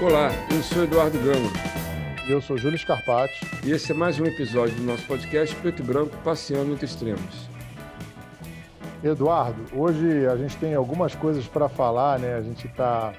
Olá, 0.00 0.30
eu 0.54 0.62
sou 0.62 0.84
Eduardo 0.84 1.18
Gama. 1.18 1.50
E 2.28 2.30
eu 2.30 2.40
sou 2.40 2.56
Júlio 2.56 2.78
Scarpati. 2.78 3.44
E 3.64 3.72
esse 3.72 3.90
é 3.90 3.94
mais 3.94 4.20
um 4.20 4.26
episódio 4.26 4.76
do 4.76 4.84
nosso 4.84 5.04
podcast 5.06 5.52
Preto 5.56 5.82
e 5.82 5.84
Branco 5.84 6.16
Passeando 6.22 6.72
entre 6.72 6.86
Extremos. 6.86 7.48
Eduardo, 9.02 9.64
hoje 9.72 10.24
a 10.26 10.36
gente 10.36 10.56
tem 10.58 10.72
algumas 10.72 11.16
coisas 11.16 11.48
para 11.48 11.68
falar, 11.68 12.20
né? 12.20 12.36
A 12.36 12.42
gente 12.42 12.68
está 12.68 13.12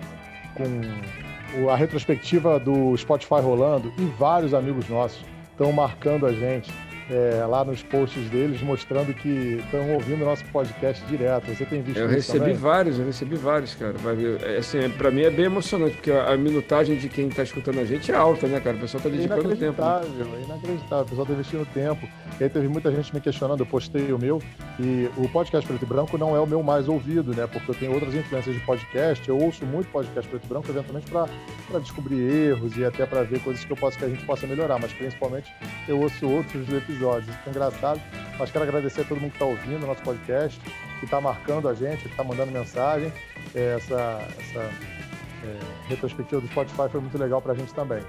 com 0.56 1.70
a 1.70 1.76
retrospectiva 1.76 2.58
do 2.58 2.96
Spotify 2.96 3.42
rolando 3.42 3.92
e 3.98 4.06
vários 4.18 4.54
amigos 4.54 4.88
nossos 4.88 5.20
estão 5.52 5.74
marcando 5.74 6.26
a 6.26 6.32
gente 6.32 6.72
é, 7.10 7.44
lá 7.46 7.64
nos 7.66 7.82
posts 7.82 8.30
deles, 8.30 8.62
mostrando 8.62 9.14
que 9.14 9.60
estão 9.64 9.94
ouvindo 9.94 10.24
nosso 10.24 10.46
podcast 10.46 11.04
direto. 11.06 11.48
Você 11.48 11.66
tem 11.66 11.82
visto 11.82 11.98
Eu 11.98 12.06
isso 12.06 12.16
recebi 12.16 12.40
também? 12.40 12.56
vários, 12.56 13.00
eu 13.00 13.06
recebi 13.06 13.36
vários, 13.36 13.76
cara. 13.76 13.96
É, 14.44 14.58
assim, 14.58 14.90
para 14.92 15.10
mim 15.10 15.24
é 15.24 15.30
bem 15.30 15.46
emocionante, 15.46 15.96
porque 15.96 16.12
a 16.12 16.38
minutagem 16.38 16.98
de 16.98 17.10
quem 17.10 17.28
está 17.28 17.44
escutando 17.44 17.80
a 17.80 17.86
gente 17.86 18.12
é 18.12 18.16
alta, 18.16 18.48
né, 18.48 18.60
cara? 18.60 18.78
O 18.78 18.80
pessoal 18.80 19.00
está 19.00 19.10
dedicando 19.10 19.56
tempo. 19.56 19.82
Né? 19.82 20.02
É 20.40 20.44
inacreditável, 20.46 21.06
o 21.06 21.06
pessoal 21.06 21.24
está 21.24 21.34
investindo 21.34 21.66
tempo. 21.74 22.08
E 22.40 22.44
aí 22.44 22.50
teve 22.50 22.68
muita 22.68 22.92
gente 22.92 23.14
me 23.14 23.20
questionando, 23.20 23.62
eu 23.62 23.66
postei 23.66 24.14
o 24.14 24.20
meu, 24.20 24.42
e 24.80 25.10
o 25.18 25.28
podcast 25.30 25.68
Preto 25.68 25.84
e 25.84 25.88
Branco 25.88 26.18
não 26.18 26.36
é 26.36 26.40
o 26.40 26.46
meu 26.46 26.62
mais 26.62 26.88
ouvido, 26.88 27.36
né? 27.36 27.48
Porque 27.48 27.72
eu 27.72 27.76
tenho 27.76 27.94
outras 27.94 28.14
influências 28.14 28.56
de 28.56 28.62
podcast, 28.62 29.28
eu 29.28 29.38
ouço 29.38 29.66
muito 29.66 29.90
podcast 29.90 30.30
Preto 30.30 30.46
e 30.46 30.48
Branco, 30.48 30.70
eventualmente 30.70 31.10
para 31.10 31.80
descobrir 31.80 32.20
erros 32.20 32.78
e 32.78 32.86
até 32.86 33.06
para 33.06 33.24
ver 33.24 33.40
coisas 33.42 33.66
que, 33.66 33.72
eu 33.72 33.78
posso, 33.78 33.98
que 33.98 34.06
a 34.06 34.10
gente 34.10 34.24
possa 34.26 34.46
melhorar, 34.46 34.80
mas 34.80 34.94
principalmente 34.94 35.52
eu 35.88 36.00
ouço 36.00 36.28
outros 36.30 36.72
episódios 36.72 36.99
episódios. 37.00 37.36
É 37.46 37.50
engraçado. 37.50 38.02
Mas 38.38 38.52
quero 38.52 38.64
agradecer 38.66 39.02
a 39.02 39.04
todo 39.06 39.20
mundo 39.20 39.32
que 39.32 39.38
está 39.38 39.46
ouvindo 39.46 39.84
o 39.84 39.88
nosso 39.88 40.02
podcast, 40.04 40.60
que 41.00 41.06
está 41.06 41.22
marcando 41.22 41.68
a 41.68 41.74
gente, 41.74 42.04
que 42.04 42.10
está 42.10 42.24
mandando 42.24 42.52
mensagem. 42.52 43.12
É, 43.56 43.76
essa, 43.76 44.22
essa 44.40 44.60
é, 44.60 45.60
retrospectiva 45.88 46.42
do 46.42 46.48
Spotify 46.48 46.90
foi 46.92 47.02
muito 47.02 47.18
legal 47.18 47.42
para 47.42 47.54
a 47.54 47.56
gente 47.56 47.74
também. 47.74 48.04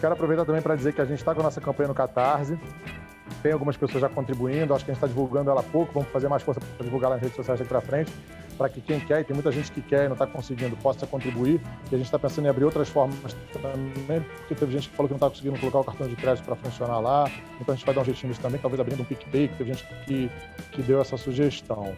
Quero 0.00 0.12
aproveitar 0.12 0.44
também 0.44 0.60
para 0.60 0.74
dizer 0.74 0.92
que 0.92 1.00
a 1.00 1.04
gente 1.04 1.18
está 1.18 1.34
com 1.34 1.40
a 1.40 1.44
nossa 1.44 1.60
campanha 1.60 1.88
no 1.88 1.94
Catarse. 1.94 2.58
Tem 3.42 3.52
algumas 3.52 3.76
pessoas 3.76 4.00
já 4.00 4.08
contribuindo, 4.08 4.74
acho 4.74 4.84
que 4.84 4.90
a 4.90 4.94
gente 4.94 5.02
está 5.02 5.06
divulgando 5.06 5.50
ela 5.50 5.62
pouco, 5.62 5.92
vamos 5.92 6.08
fazer 6.10 6.28
mais 6.28 6.42
força 6.42 6.60
para 6.60 6.84
divulgar 6.84 7.10
nas 7.10 7.20
redes 7.20 7.36
sociais 7.36 7.58
daqui 7.58 7.68
para 7.68 7.80
frente 7.80 8.12
para 8.54 8.68
que 8.68 8.80
quem 8.80 9.00
quer, 9.00 9.20
e 9.20 9.24
tem 9.24 9.34
muita 9.34 9.52
gente 9.52 9.70
que 9.70 9.82
quer 9.82 10.04
e 10.04 10.06
não 10.06 10.14
está 10.14 10.26
conseguindo, 10.26 10.76
possa 10.76 11.06
contribuir. 11.06 11.60
E 11.90 11.94
a 11.94 11.98
gente 11.98 12.06
está 12.06 12.18
pensando 12.18 12.46
em 12.46 12.48
abrir 12.48 12.64
outras 12.64 12.88
formas 12.88 13.36
também, 13.52 14.20
porque 14.38 14.54
teve 14.54 14.72
gente 14.72 14.88
que 14.88 14.96
falou 14.96 15.08
que 15.08 15.12
não 15.12 15.18
está 15.18 15.30
conseguindo 15.30 15.58
colocar 15.58 15.80
o 15.80 15.84
cartão 15.84 16.08
de 16.08 16.16
crédito 16.16 16.44
para 16.44 16.56
funcionar 16.56 16.98
lá. 17.00 17.30
Então 17.60 17.72
a 17.72 17.76
gente 17.76 17.84
vai 17.84 17.94
dar 17.94 18.00
um 18.00 18.04
jeitinho 18.04 18.30
nisso 18.30 18.40
também, 18.40 18.60
talvez 18.60 18.80
abrindo 18.80 19.02
um 19.02 19.04
PicPay, 19.04 19.48
que 19.48 19.56
teve 19.56 19.72
gente 19.72 19.86
que, 20.06 20.30
que 20.72 20.82
deu 20.82 21.00
essa 21.00 21.16
sugestão. 21.16 21.94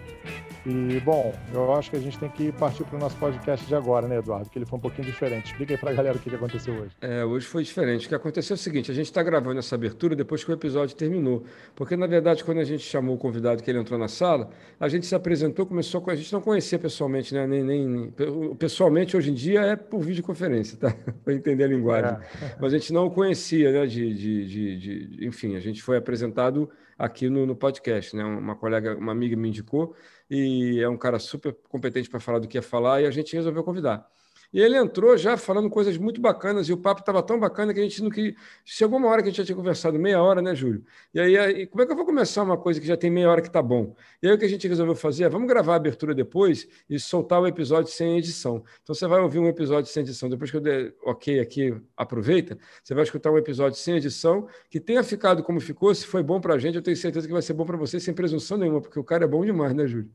E, 0.68 0.98
bom, 0.98 1.32
eu 1.54 1.72
acho 1.74 1.90
que 1.90 1.96
a 1.96 2.00
gente 2.00 2.18
tem 2.18 2.28
que 2.28 2.50
partir 2.50 2.82
para 2.82 2.96
o 2.96 2.98
nosso 2.98 3.16
podcast 3.18 3.64
de 3.64 3.72
agora, 3.72 4.08
né, 4.08 4.18
Eduardo? 4.18 4.50
Que 4.50 4.58
ele 4.58 4.66
foi 4.66 4.76
um 4.76 4.82
pouquinho 4.82 5.06
diferente. 5.06 5.52
Explica 5.52 5.74
aí 5.74 5.78
para 5.78 5.90
a 5.92 5.94
galera 5.94 6.16
o 6.16 6.20
que 6.20 6.34
aconteceu 6.34 6.74
hoje. 6.74 6.90
É, 7.00 7.24
hoje 7.24 7.46
foi 7.46 7.62
diferente. 7.62 8.06
O 8.06 8.08
que 8.08 8.14
aconteceu 8.16 8.54
é 8.54 8.56
o 8.56 8.58
seguinte: 8.58 8.90
a 8.90 8.94
gente 8.94 9.06
está 9.06 9.22
gravando 9.22 9.60
essa 9.60 9.76
abertura 9.76 10.16
depois 10.16 10.42
que 10.42 10.50
o 10.50 10.54
episódio 10.54 10.96
terminou. 10.96 11.44
Porque, 11.76 11.96
na 11.96 12.08
verdade, 12.08 12.42
quando 12.42 12.58
a 12.58 12.64
gente 12.64 12.82
chamou 12.82 13.14
o 13.14 13.18
convidado 13.18 13.62
que 13.62 13.70
ele 13.70 13.78
entrou 13.78 13.96
na 13.96 14.08
sala, 14.08 14.50
a 14.80 14.88
gente 14.88 15.06
se 15.06 15.14
apresentou, 15.14 15.66
começou 15.66 16.00
com. 16.00 16.10
A 16.10 16.16
gente 16.16 16.32
não 16.32 16.40
conhecia 16.40 16.80
pessoalmente, 16.80 17.32
né? 17.32 17.46
Nem, 17.46 17.62
nem, 17.62 18.14
pessoalmente, 18.58 19.16
hoje 19.16 19.30
em 19.30 19.34
dia, 19.34 19.60
é 19.60 19.76
por 19.76 20.00
videoconferência, 20.00 20.76
tá? 20.76 20.92
para 21.24 21.32
entender 21.32 21.62
a 21.62 21.68
linguagem. 21.68 22.10
É. 22.10 22.56
Mas 22.60 22.74
a 22.74 22.78
gente 22.78 22.92
não 22.92 23.06
o 23.06 23.10
conhecia, 23.12 23.70
né? 23.70 23.86
De, 23.86 24.12
de, 24.12 24.46
de, 24.48 24.76
de, 24.78 25.26
enfim, 25.28 25.54
a 25.54 25.60
gente 25.60 25.80
foi 25.80 25.96
apresentado 25.96 26.68
aqui 26.98 27.30
no, 27.30 27.46
no 27.46 27.54
podcast, 27.54 28.16
né? 28.16 28.24
Uma 28.24 28.56
colega, 28.56 28.96
uma 28.96 29.12
amiga 29.12 29.36
me 29.36 29.46
indicou 29.46 29.94
e 30.30 30.80
é 30.80 30.88
um 30.88 30.96
cara 30.98 31.18
super 31.18 31.54
competente 31.68 32.08
para 32.10 32.20
falar 32.20 32.38
do 32.40 32.48
que 32.48 32.58
ia 32.58 32.62
falar, 32.62 33.02
e 33.02 33.06
a 33.06 33.10
gente 33.10 33.34
resolveu 33.36 33.64
convidar. 33.64 34.08
E 34.52 34.60
ele 34.60 34.76
entrou 34.76 35.16
já 35.16 35.36
falando 35.36 35.68
coisas 35.68 35.96
muito 35.98 36.20
bacanas, 36.20 36.68
e 36.68 36.72
o 36.72 36.76
papo 36.76 37.00
estava 37.00 37.22
tão 37.22 37.38
bacana 37.38 37.74
que 37.74 37.80
a 37.80 37.82
gente 37.82 38.02
não 38.02 38.10
queria. 38.10 38.34
Chegou 38.64 38.98
uma 38.98 39.08
hora 39.08 39.22
que 39.22 39.28
a 39.28 39.30
gente 39.30 39.38
já 39.38 39.44
tinha 39.44 39.56
conversado, 39.56 39.98
meia 39.98 40.22
hora, 40.22 40.40
né, 40.40 40.54
Júlio? 40.54 40.84
E 41.12 41.20
aí, 41.20 41.36
aí, 41.36 41.66
como 41.66 41.82
é 41.82 41.86
que 41.86 41.92
eu 41.92 41.96
vou 41.96 42.06
começar 42.06 42.42
uma 42.42 42.56
coisa 42.56 42.80
que 42.80 42.86
já 42.86 42.96
tem 42.96 43.10
meia 43.10 43.30
hora 43.30 43.42
que 43.42 43.50
tá 43.50 43.62
bom? 43.62 43.94
E 44.22 44.28
aí 44.28 44.34
o 44.34 44.38
que 44.38 44.44
a 44.44 44.48
gente 44.48 44.66
resolveu 44.66 44.94
fazer 44.94 45.24
é 45.24 45.28
vamos 45.28 45.48
gravar 45.48 45.74
a 45.74 45.76
abertura 45.76 46.14
depois 46.14 46.68
e 46.88 46.98
soltar 46.98 47.40
o 47.40 47.46
episódio 47.46 47.90
sem 47.90 48.18
edição. 48.18 48.62
Então 48.82 48.94
você 48.94 49.06
vai 49.06 49.20
ouvir 49.20 49.38
um 49.38 49.48
episódio 49.48 49.90
sem 49.90 50.02
edição. 50.02 50.28
Depois 50.28 50.50
que 50.50 50.56
eu 50.56 50.60
der 50.60 50.94
ok 51.04 51.40
aqui, 51.40 51.76
aproveita, 51.96 52.58
você 52.82 52.94
vai 52.94 53.04
escutar 53.04 53.30
um 53.30 53.38
episódio 53.38 53.78
sem 53.78 53.96
edição, 53.96 54.48
que 54.70 54.80
tenha 54.80 55.02
ficado 55.02 55.42
como 55.42 55.60
ficou. 55.60 55.94
Se 55.94 56.06
foi 56.06 56.22
bom 56.22 56.40
para 56.40 56.54
a 56.54 56.58
gente, 56.58 56.76
eu 56.76 56.82
tenho 56.82 56.96
certeza 56.96 57.26
que 57.26 57.32
vai 57.32 57.42
ser 57.42 57.52
bom 57.52 57.64
para 57.64 57.76
você, 57.76 58.00
sem 58.00 58.14
presunção 58.14 58.56
nenhuma, 58.58 58.80
porque 58.80 58.98
o 58.98 59.04
cara 59.04 59.24
é 59.24 59.28
bom 59.28 59.44
demais, 59.44 59.74
né, 59.74 59.86
Júlio? 59.86 60.10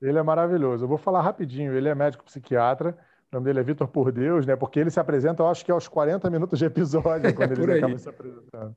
Ele 0.00 0.18
é 0.18 0.22
maravilhoso. 0.22 0.84
Eu 0.84 0.88
vou 0.88 0.96
falar 0.98 1.20
rapidinho. 1.20 1.76
Ele 1.76 1.88
é 1.88 1.94
médico 1.94 2.24
psiquiatra. 2.24 2.96
O 3.32 3.36
nome 3.36 3.44
dele 3.44 3.60
é 3.60 3.62
Vitor 3.62 3.86
Por 3.86 4.10
Deus, 4.10 4.44
né? 4.44 4.56
Porque 4.56 4.80
ele 4.80 4.90
se 4.90 4.98
apresenta, 4.98 5.42
eu 5.42 5.48
acho 5.48 5.64
que 5.64 5.70
aos 5.70 5.86
40 5.86 6.28
minutos 6.28 6.58
de 6.58 6.64
episódio, 6.64 7.32
quando 7.34 7.52
ele 7.52 7.78
acaba 7.78 7.96
se 7.96 8.08
apresentando. 8.08 8.76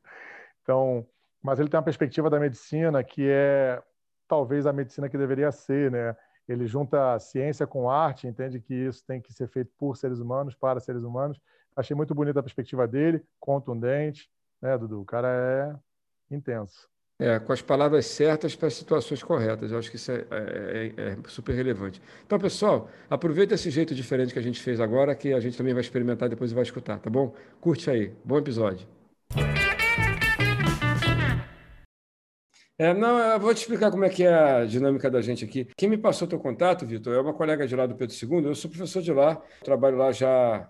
Então, 0.61 1.05
mas 1.41 1.59
ele 1.59 1.69
tem 1.69 1.77
uma 1.77 1.83
perspectiva 1.83 2.29
da 2.29 2.39
medicina 2.39 3.03
que 3.03 3.27
é 3.27 3.81
talvez 4.27 4.65
a 4.65 4.73
medicina 4.73 5.09
que 5.09 5.17
deveria 5.17 5.51
ser, 5.51 5.91
né? 5.91 6.15
Ele 6.47 6.67
junta 6.67 7.17
ciência 7.19 7.65
com 7.65 7.89
arte, 7.89 8.27
entende 8.27 8.59
que 8.59 8.73
isso 8.73 9.03
tem 9.05 9.21
que 9.21 9.33
ser 9.33 9.47
feito 9.47 9.71
por 9.77 9.97
seres 9.97 10.19
humanos, 10.19 10.53
para 10.53 10.79
seres 10.79 11.03
humanos. 11.03 11.39
Achei 11.75 11.95
muito 11.95 12.13
bonita 12.13 12.39
a 12.39 12.43
perspectiva 12.43 12.87
dele, 12.87 13.25
contundente, 13.39 14.29
né, 14.61 14.77
Dudu? 14.77 15.01
O 15.01 15.05
cara 15.05 15.29
é 15.29 16.35
intenso. 16.35 16.92
É, 17.19 17.39
com 17.39 17.53
as 17.53 17.61
palavras 17.61 18.07
certas 18.07 18.55
para 18.55 18.67
as 18.67 18.73
situações 18.73 19.21
corretas. 19.21 19.71
Eu 19.71 19.77
acho 19.77 19.89
que 19.89 19.95
isso 19.95 20.11
é, 20.11 20.25
é, 20.31 20.91
é, 20.97 21.11
é, 21.11 21.17
super 21.27 21.53
relevante. 21.53 22.01
Então, 22.25 22.39
pessoal, 22.39 22.89
aproveita 23.09 23.53
esse 23.53 23.69
jeito 23.69 23.93
diferente 23.93 24.33
que 24.33 24.39
a 24.39 24.41
gente 24.41 24.59
fez 24.59 24.79
agora, 24.81 25.15
que 25.15 25.31
a 25.31 25.39
gente 25.39 25.55
também 25.55 25.73
vai 25.73 25.81
experimentar 25.81 26.27
depois 26.27 26.51
e 26.51 26.55
vai 26.55 26.63
escutar, 26.63 26.99
tá 26.99 27.09
bom? 27.09 27.33
Curte 27.61 27.89
aí. 27.89 28.11
Bom 28.25 28.37
episódio. 28.37 28.87
É, 32.77 32.91
não, 32.91 33.19
eu 33.19 33.39
vou 33.39 33.53
te 33.53 33.59
explicar 33.59 33.91
como 33.91 34.03
é 34.03 34.09
que 34.09 34.23
é 34.23 34.33
a 34.33 34.65
dinâmica 34.65 35.09
da 35.09 35.21
gente 35.21 35.45
aqui. 35.45 35.67
Quem 35.77 35.87
me 35.87 35.97
passou 35.97 36.27
teu 36.27 36.39
contato, 36.39 36.85
Vitor, 36.85 37.13
é 37.13 37.21
uma 37.21 37.33
colega 37.33 37.67
de 37.67 37.75
lá 37.75 37.85
do 37.85 37.95
Pedro 37.95 38.15
II. 38.15 38.45
Eu 38.45 38.55
sou 38.55 38.69
professor 38.69 39.01
de 39.01 39.13
lá, 39.13 39.35
trabalho 39.63 39.95
lá 39.97 40.11
já 40.11 40.69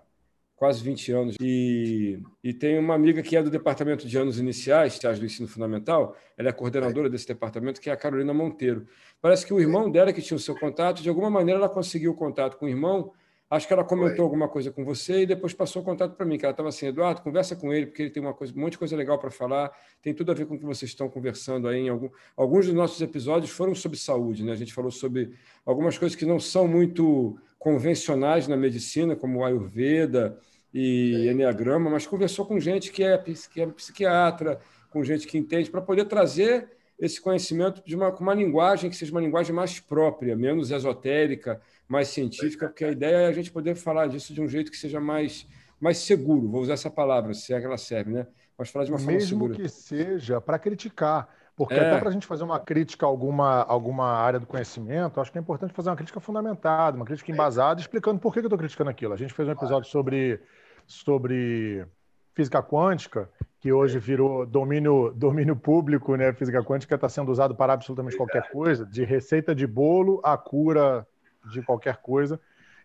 quase 0.63 0.81
20 0.81 1.11
anos. 1.11 1.35
E, 1.41 2.23
e 2.41 2.53
tem 2.53 2.79
uma 2.79 2.95
amiga 2.95 3.21
que 3.21 3.35
é 3.35 3.43
do 3.43 3.49
departamento 3.49 4.07
de 4.07 4.17
anos 4.17 4.39
iniciais, 4.39 4.97
do 4.97 5.25
ensino 5.25 5.45
fundamental, 5.45 6.15
ela 6.37 6.47
é 6.47 6.51
coordenadora 6.53 7.09
desse 7.09 7.27
departamento, 7.27 7.81
que 7.81 7.89
é 7.89 7.93
a 7.93 7.97
Carolina 7.97 8.33
Monteiro. 8.33 8.87
Parece 9.21 9.45
que 9.45 9.53
o 9.53 9.59
irmão 9.59 9.91
dela, 9.91 10.13
que 10.13 10.21
tinha 10.21 10.37
o 10.37 10.39
seu 10.39 10.57
contato, 10.57 11.03
de 11.03 11.09
alguma 11.09 11.29
maneira 11.29 11.59
ela 11.59 11.67
conseguiu 11.67 12.11
o 12.11 12.15
contato 12.15 12.55
com 12.55 12.65
o 12.65 12.69
irmão. 12.69 13.11
Acho 13.49 13.67
que 13.67 13.73
ela 13.73 13.83
comentou 13.83 14.19
Oi. 14.19 14.23
alguma 14.23 14.47
coisa 14.47 14.71
com 14.71 14.85
você 14.85 15.23
e 15.23 15.25
depois 15.25 15.53
passou 15.53 15.81
o 15.81 15.85
contato 15.85 16.15
para 16.15 16.25
mim, 16.25 16.37
que 16.37 16.45
ela 16.45 16.53
estava 16.53 16.69
assim, 16.69 16.87
Eduardo, 16.87 17.21
conversa 17.21 17.57
com 17.57 17.73
ele, 17.73 17.87
porque 17.87 18.03
ele 18.03 18.09
tem 18.09 18.23
uma 18.23 18.33
coisa, 18.33 18.53
um 18.55 18.61
monte 18.61 18.71
de 18.71 18.77
coisa 18.77 18.95
legal 18.95 19.19
para 19.19 19.29
falar, 19.29 19.69
tem 20.01 20.13
tudo 20.13 20.31
a 20.31 20.33
ver 20.33 20.45
com 20.45 20.55
o 20.55 20.57
que 20.57 20.65
vocês 20.65 20.91
estão 20.91 21.09
conversando 21.09 21.67
aí. 21.67 21.81
Em 21.81 21.89
algum, 21.89 22.09
alguns 22.37 22.67
dos 22.67 22.73
nossos 22.73 23.01
episódios 23.01 23.51
foram 23.51 23.75
sobre 23.75 23.97
saúde, 23.97 24.45
né? 24.45 24.53
A 24.53 24.55
gente 24.55 24.73
falou 24.73 24.91
sobre 24.91 25.33
algumas 25.65 25.97
coisas 25.97 26.15
que 26.15 26.25
não 26.25 26.39
são 26.39 26.69
muito 26.69 27.37
convencionais 27.59 28.47
na 28.47 28.57
medicina, 28.57 29.13
como 29.13 29.39
o 29.39 29.45
Ayurveda, 29.45 30.37
e 30.73 31.29
Enneagrama, 31.29 31.89
mas 31.89 32.07
conversou 32.07 32.45
com 32.45 32.59
gente 32.59 32.91
que 32.91 33.03
é, 33.03 33.17
que 33.17 33.61
é 33.61 33.67
psiquiatra, 33.67 34.59
com 34.89 35.03
gente 35.03 35.27
que 35.27 35.37
entende, 35.37 35.69
para 35.69 35.81
poder 35.81 36.05
trazer 36.05 36.69
esse 36.99 37.19
conhecimento 37.21 37.81
de 37.85 37.95
uma, 37.95 38.11
com 38.11 38.23
uma 38.23 38.33
linguagem 38.33 38.89
que 38.89 38.95
seja 38.95 39.11
uma 39.11 39.21
linguagem 39.21 39.53
mais 39.53 39.79
própria, 39.79 40.35
menos 40.35 40.71
esotérica, 40.71 41.61
mais 41.87 42.07
científica, 42.07 42.67
porque 42.67 42.85
a 42.85 42.91
ideia 42.91 43.17
é 43.17 43.27
a 43.27 43.31
gente 43.31 43.51
poder 43.51 43.75
falar 43.75 44.07
disso 44.07 44.33
de 44.33 44.41
um 44.41 44.47
jeito 44.47 44.71
que 44.71 44.77
seja 44.77 44.99
mais, 44.99 45.47
mais 45.79 45.97
seguro, 45.97 46.49
vou 46.49 46.61
usar 46.61 46.73
essa 46.73 46.89
palavra, 46.89 47.33
se 47.33 47.53
é 47.53 47.59
que 47.59 47.65
ela 47.65 47.77
serve, 47.77 48.11
né? 48.11 48.27
Mas 48.57 48.69
falar 48.69 48.85
de 48.85 48.91
uma 48.91 48.99
forma 48.99 49.13
Mesmo 49.13 49.29
segura. 49.29 49.57
Mesmo 49.57 49.63
que 49.63 49.69
seja 49.69 50.39
para 50.39 50.57
criticar, 50.59 51.27
porque 51.55 51.73
é. 51.73 51.79
até 51.79 51.99
para 51.99 52.09
a 52.09 52.11
gente 52.11 52.25
fazer 52.25 52.43
uma 52.43 52.59
crítica 52.59 53.05
a 53.05 53.09
alguma, 53.09 53.63
alguma 53.63 54.07
área 54.07 54.39
do 54.39 54.47
conhecimento, 54.47 55.19
acho 55.19 55.31
que 55.31 55.37
é 55.37 55.41
importante 55.41 55.73
fazer 55.73 55.89
uma 55.89 55.95
crítica 55.95 56.19
fundamentada, 56.19 56.95
uma 56.95 57.05
crítica 57.05 57.31
embasada, 57.31 57.81
explicando 57.81 58.19
por 58.19 58.31
que 58.33 58.39
eu 58.39 58.43
estou 58.43 58.57
criticando 58.57 58.89
aquilo. 58.89 59.13
A 59.13 59.17
gente 59.17 59.33
fez 59.33 59.47
um 59.47 59.51
episódio 59.51 59.89
sobre 59.89 60.39
sobre 60.85 61.85
física 62.33 62.61
quântica, 62.61 63.29
que 63.59 63.71
hoje 63.71 63.99
virou 63.99 64.45
domínio, 64.45 65.13
domínio 65.15 65.55
público, 65.55 66.15
né? 66.15 66.33
Física 66.33 66.63
quântica 66.63 66.95
está 66.95 67.07
sendo 67.07 67.31
usado 67.31 67.55
para 67.55 67.73
absolutamente 67.73 68.17
qualquer 68.17 68.49
coisa, 68.51 68.85
de 68.85 69.03
receita 69.03 69.55
de 69.55 69.65
bolo 69.65 70.19
à 70.23 70.37
cura 70.37 71.07
de 71.51 71.61
qualquer 71.61 71.97
coisa. 71.97 72.39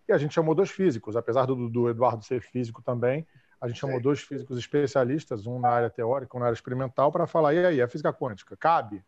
E 0.08 0.12
a 0.12 0.18
gente 0.18 0.34
chamou 0.34 0.54
dois 0.54 0.70
físicos, 0.70 1.16
apesar 1.16 1.46
do, 1.46 1.68
do 1.68 1.88
Eduardo 1.88 2.24
ser 2.24 2.40
físico 2.40 2.82
também, 2.82 3.26
a 3.60 3.66
gente 3.66 3.80
chamou 3.80 4.00
dois 4.00 4.20
físicos 4.20 4.56
especialistas, 4.56 5.46
um 5.46 5.58
na 5.58 5.68
área 5.68 5.90
teórica, 5.90 6.36
um 6.36 6.40
na 6.40 6.46
área 6.46 6.54
experimental, 6.54 7.10
para 7.10 7.26
falar, 7.26 7.54
e 7.54 7.66
aí, 7.66 7.82
a 7.82 7.88
física 7.88 8.12
quântica, 8.12 8.56
cabe? 8.56 9.02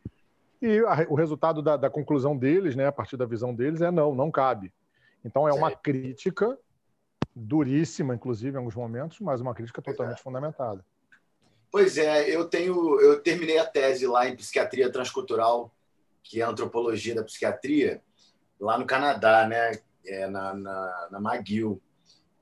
E 0.61 0.81
a, 0.81 1.07
o 1.09 1.15
resultado 1.15 1.63
da, 1.63 1.77
da 1.77 1.89
conclusão 1.89 2.37
deles, 2.37 2.75
né, 2.75 2.87
a 2.87 2.93
partir 2.93 3.17
da 3.17 3.25
visão 3.25 3.55
deles, 3.55 3.81
é 3.81 3.91
não, 3.91 4.15
não 4.15 4.31
cabe. 4.31 4.73
Então 5.25 5.49
é 5.49 5.53
uma 5.53 5.71
crítica 5.71 6.59
duríssima, 7.35 8.15
inclusive, 8.15 8.55
em 8.55 8.59
alguns 8.59 8.75
momentos, 8.75 9.21
mas 9.21 9.41
uma 9.41 9.55
crítica 9.55 9.81
totalmente 9.81 10.19
é. 10.19 10.23
fundamentada. 10.23 10.85
Pois 11.71 11.97
é, 11.97 12.29
eu 12.29 12.47
tenho, 12.47 13.01
eu 13.01 13.21
terminei 13.21 13.59
a 13.59 13.65
tese 13.65 14.07
lá 14.07 14.29
em 14.29 14.37
psiquiatria 14.37 14.91
transcultural, 14.91 15.73
que 16.23 16.41
é 16.41 16.45
a 16.45 16.49
antropologia 16.49 17.15
da 17.15 17.23
psiquiatria, 17.23 18.03
lá 18.59 18.77
no 18.77 18.87
Canadá, 18.87 19.47
né? 19.47 19.79
É, 20.05 20.27
na, 20.27 20.55
na, 20.55 21.09
na 21.11 21.19
McGill. 21.19 21.81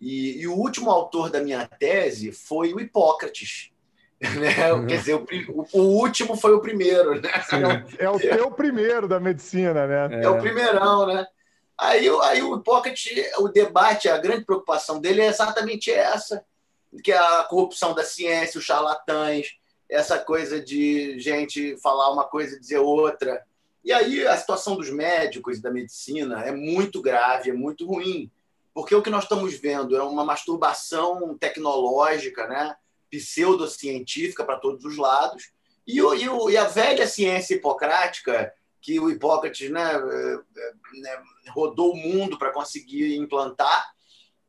E, 0.00 0.40
e, 0.40 0.46
o 0.46 0.54
último 0.54 0.90
autor 0.90 1.28
da 1.28 1.42
minha 1.42 1.66
tese 1.66 2.30
foi 2.30 2.72
o 2.72 2.80
Hipócrates. 2.80 3.70
Né? 4.20 4.72
Uhum. 4.72 4.84
Quer 4.84 4.98
dizer, 4.98 5.14
o, 5.14 5.24
o, 5.72 5.80
último 5.80 6.36
foi 6.36 6.52
o 6.52 6.60
primeiro. 6.60 7.20
Né? 7.20 7.30
É 8.00 8.10
o 8.10 8.18
teu 8.18 8.50
primeiro 8.50 9.06
da 9.06 9.20
medicina, 9.20 9.86
né? 9.86 10.16
É, 10.16 10.24
é 10.24 10.28
o 10.28 10.40
primeirão, 10.40 11.06
né? 11.06 11.24
Aí, 11.78 12.08
aí 12.22 12.42
o 12.42 12.56
Hipócrates, 12.56 13.30
o 13.38 13.48
debate, 13.48 14.08
a 14.08 14.18
grande 14.18 14.44
preocupação 14.44 15.00
dele 15.00 15.20
é 15.20 15.26
exatamente 15.26 15.92
essa, 15.92 16.44
que 17.04 17.12
é 17.12 17.18
a 17.18 17.44
corrupção 17.44 17.94
da 17.94 18.02
ciência, 18.02 18.58
os 18.58 18.64
charlatães, 18.64 19.56
essa 19.88 20.18
coisa 20.18 20.60
de 20.60 21.18
gente 21.20 21.76
falar 21.78 22.10
uma 22.10 22.24
coisa 22.24 22.56
e 22.56 22.60
dizer 22.60 22.78
outra. 22.78 23.42
E 23.84 23.92
aí 23.92 24.26
a 24.26 24.36
situação 24.36 24.76
dos 24.76 24.90
médicos 24.90 25.58
e 25.58 25.62
da 25.62 25.70
medicina 25.70 26.42
é 26.44 26.50
muito 26.50 27.00
grave, 27.00 27.50
é 27.50 27.54
muito 27.54 27.86
ruim, 27.86 28.30
porque 28.74 28.94
o 28.94 29.02
que 29.02 29.10
nós 29.10 29.22
estamos 29.22 29.54
vendo 29.54 29.96
é 29.96 30.02
uma 30.02 30.24
masturbação 30.24 31.38
tecnológica, 31.38 32.46
né? 32.46 32.76
pseudocientífica 33.10 34.44
para 34.44 34.58
todos 34.58 34.84
os 34.84 34.96
lados, 34.96 35.50
e, 35.86 36.02
o, 36.02 36.14
e, 36.14 36.28
o, 36.28 36.50
e, 36.50 36.56
a 36.56 36.64
velha 36.64 37.06
ciência 37.06 37.54
hipocrática, 37.54 38.52
que 38.88 38.98
o 38.98 39.10
Hipócrates 39.10 39.70
né, 39.70 39.84
eh, 39.84 40.38
né 40.94 41.22
rodou 41.50 41.92
o 41.92 41.96
mundo 41.96 42.38
para 42.38 42.50
conseguir 42.50 43.18
implantar, 43.18 43.86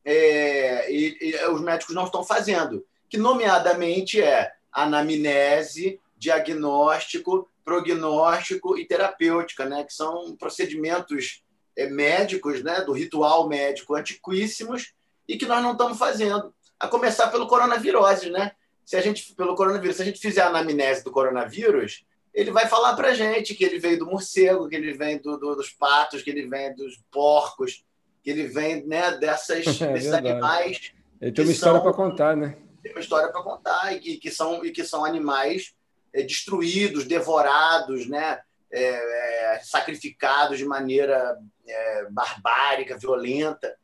é, 0.02 0.90
e, 0.90 1.18
e 1.20 1.46
os 1.48 1.60
médicos 1.60 1.94
não 1.94 2.06
estão 2.06 2.24
fazendo, 2.24 2.82
que 3.06 3.18
nomeadamente 3.18 4.22
é 4.22 4.50
anamnese, 4.72 6.00
diagnóstico, 6.16 7.50
prognóstico 7.62 8.78
e 8.78 8.86
terapêutica, 8.86 9.66
né, 9.66 9.84
que 9.84 9.92
são 9.92 10.34
procedimentos 10.36 11.42
é, 11.76 11.90
médicos, 11.90 12.62
né, 12.62 12.80
do 12.80 12.92
ritual 12.92 13.46
médico 13.46 13.94
antiquíssimos 13.94 14.94
e 15.28 15.36
que 15.36 15.44
nós 15.44 15.62
não 15.62 15.72
estamos 15.72 15.98
fazendo. 15.98 16.54
A 16.78 16.88
começar 16.88 17.28
pelo 17.28 17.46
coronavírus, 17.46 18.22
né? 18.30 18.52
Se 18.86 18.96
a 18.96 19.02
gente 19.02 19.34
pelo 19.34 19.54
coronavírus, 19.54 19.96
se 19.96 20.02
a 20.02 20.04
gente 20.06 20.18
fizer 20.18 20.40
a 20.40 20.48
anamnese 20.48 21.04
do 21.04 21.12
coronavírus, 21.12 22.06
ele 22.32 22.50
vai 22.50 22.66
falar 22.66 22.94
para 22.94 23.14
gente 23.14 23.54
que 23.54 23.64
ele 23.64 23.78
veio 23.78 23.98
do 23.98 24.06
morcego, 24.06 24.68
que 24.68 24.76
ele 24.76 24.92
vem 24.92 25.18
do, 25.18 25.36
do, 25.36 25.56
dos 25.56 25.70
patos, 25.70 26.22
que 26.22 26.30
ele 26.30 26.46
vem 26.46 26.74
dos 26.74 27.00
porcos, 27.10 27.84
que 28.22 28.30
ele 28.30 28.44
vem 28.44 28.86
né, 28.86 29.16
dessas, 29.18 29.66
é 29.80 29.92
desses 29.92 30.12
animais. 30.12 30.92
Ele 31.20 31.32
tem 31.32 31.44
uma 31.44 31.52
história 31.52 31.80
para 31.80 31.92
contar, 31.92 32.36
né? 32.36 32.56
Tem 32.82 32.92
uma 32.92 33.00
história 33.00 33.30
para 33.30 33.42
contar 33.42 33.94
e 33.94 34.00
que, 34.00 34.16
que, 34.16 34.30
são, 34.30 34.64
e 34.64 34.70
que 34.70 34.84
são 34.84 35.04
animais 35.04 35.74
é, 36.12 36.22
destruídos, 36.22 37.04
devorados, 37.04 38.06
né? 38.06 38.40
É, 38.72 39.56
é, 39.56 39.60
sacrificados 39.64 40.56
de 40.56 40.64
maneira 40.64 41.36
é, 41.66 42.06
barbárica, 42.08 42.96
violenta, 42.96 43.76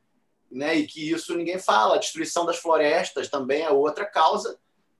né? 0.48 0.76
e 0.76 0.86
que 0.86 1.10
isso 1.10 1.34
ninguém 1.34 1.58
fala. 1.58 1.96
A 1.96 1.98
destruição 1.98 2.46
das 2.46 2.58
florestas 2.58 3.28
também 3.28 3.62
é 3.62 3.70
outra 3.70 4.06
causa 4.06 4.56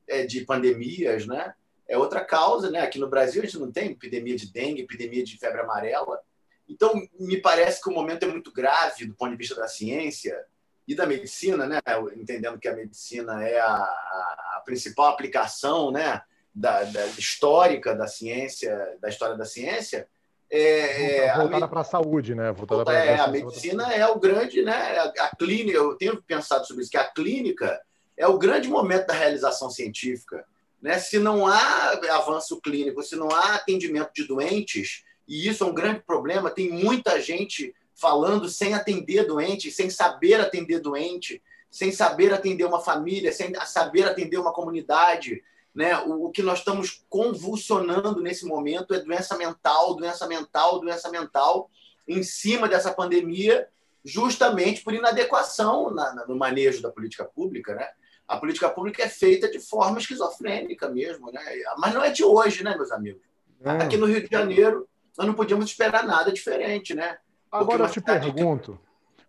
é, 0.08 0.26
de 0.26 0.44
pandemias, 0.44 1.25
né? 1.25 1.54
É 1.88 1.96
outra 1.96 2.24
causa. 2.24 2.70
Né? 2.70 2.80
Aqui 2.80 2.98
no 2.98 3.08
Brasil 3.08 3.42
a 3.42 3.44
gente 3.44 3.58
não 3.58 3.70
tem 3.70 3.90
epidemia 3.90 4.36
de 4.36 4.52
dengue, 4.52 4.82
epidemia 4.82 5.24
de 5.24 5.38
febre 5.38 5.60
amarela. 5.60 6.20
Então, 6.68 6.94
me 7.18 7.40
parece 7.40 7.82
que 7.82 7.88
o 7.88 7.92
momento 7.92 8.24
é 8.24 8.28
muito 8.28 8.52
grave 8.52 9.06
do 9.06 9.14
ponto 9.14 9.30
de 9.30 9.36
vista 9.36 9.54
da 9.54 9.68
ciência 9.68 10.44
e 10.86 10.94
da 10.94 11.06
medicina, 11.06 11.66
né? 11.66 11.78
entendendo 12.16 12.58
que 12.58 12.68
a 12.68 12.74
medicina 12.74 13.46
é 13.46 13.58
a, 13.60 13.76
a, 13.76 14.62
principal 14.64 15.08
aplicação 15.08 15.90
né? 15.90 16.22
da, 16.54 16.82
da, 16.84 17.06
histórica 17.06 17.94
da 17.94 18.08
ciência, 18.08 18.96
da 19.00 19.08
história 19.08 19.36
da 19.36 19.44
ciência, 19.44 20.08
é, 20.50 21.24
é 21.26 21.34
voltada 21.36 21.66
para 21.66 21.80
a 21.80 21.84
saúde, 21.84 22.34
né? 22.34 22.52
Voltada 22.52 22.84
pra, 22.84 22.94
é, 22.94 23.18
a 23.18 23.26
medicina 23.26 23.92
é 23.92 24.06
o 24.06 24.18
grande, 24.18 24.62
né? 24.62 24.72
A, 24.98 25.04
a, 25.24 25.36
clínica, 25.36 25.76
eu 25.76 25.96
tenho 25.96 26.22
pensado 26.22 26.64
sobre 26.66 26.82
isso, 26.82 26.90
que 26.90 26.96
a 26.96 27.04
clínica 27.04 27.80
é 28.16 28.26
o 28.26 28.38
grande 28.38 28.68
momento 28.68 29.08
da 29.08 29.14
realização 29.14 29.68
científica. 29.68 30.46
Né? 30.81 30.99
Se 30.99 31.19
não 31.19 31.46
há 31.46 31.93
avanço 32.11 32.61
clínico, 32.61 33.02
se 33.02 33.17
não 33.17 33.31
há 33.31 33.55
atendimento 33.55 34.11
de 34.14 34.25
doentes, 34.25 35.05
e 35.26 35.49
isso 35.49 35.64
é 35.64 35.67
um 35.67 35.75
grande 35.75 36.00
problema, 36.00 36.50
tem 36.50 36.70
muita 36.70 37.20
gente 37.20 37.75
falando 37.94 38.49
sem 38.49 38.75
atender 38.75 39.26
doente, 39.26 39.70
sem 39.70 39.88
saber 39.88 40.40
atender 40.40 40.81
doente, 40.81 41.43
sem 41.70 41.90
saber 41.90 42.32
atender 42.32 42.64
uma 42.64 42.81
família, 42.81 43.32
sem 43.32 43.52
saber 43.64 44.05
atender 44.05 44.38
uma 44.38 44.52
comunidade. 44.52 45.43
Né? 45.75 45.99
O, 46.00 46.26
o, 46.26 46.31
que 46.31 46.43
nós 46.43 46.61
estamos 46.61 47.05
convulsionando 47.08 48.20
nesse 48.20 48.46
momento 48.46 48.94
é 48.94 49.00
doença 49.00 49.37
mental, 49.37 49.94
doença 49.94 50.26
mental, 50.26 50.81
doença 50.81 51.11
mental, 51.11 51.70
em 52.06 52.22
cima 52.22 52.69
dessa 52.69 52.93
pandemia, 52.93 53.67
justamente 54.05 54.82
por 54.82 54.94
inadequação 54.94 55.90
na, 55.90 56.14
na, 56.14 56.26
no 56.26 56.37
manejo 56.37 56.81
da 56.81 56.90
política 56.90 57.25
pública. 57.25 57.75
Né? 57.75 57.88
A 58.26 58.37
política 58.38 58.69
pública 58.69 59.02
é 59.02 59.08
feita 59.08 59.50
de 59.50 59.61
forma 59.61 59.99
esquizofrênica 59.99 60.88
mesmo, 60.88 61.31
né? 61.31 61.40
mas 61.78 61.94
não 61.94 62.02
é 62.02 62.11
de 62.11 62.25
hoje, 62.25 62.64
né, 62.64 62.75
meus 62.76 62.90
amigos? 62.90 63.23
É. 63.62 63.70
Aqui 63.70 63.96
no 63.96 64.06
Rio 64.06 64.23
de 64.23 64.28
Janeiro, 64.31 64.88
nós 65.17 65.26
não 65.26 65.34
podíamos 65.34 65.67
esperar 65.67 66.05
nada 66.05 66.32
diferente. 66.32 66.94
Né? 66.94 67.17
Agora 67.50 67.84
eu 67.84 67.90
te 67.90 68.00
pergunto, 68.00 68.78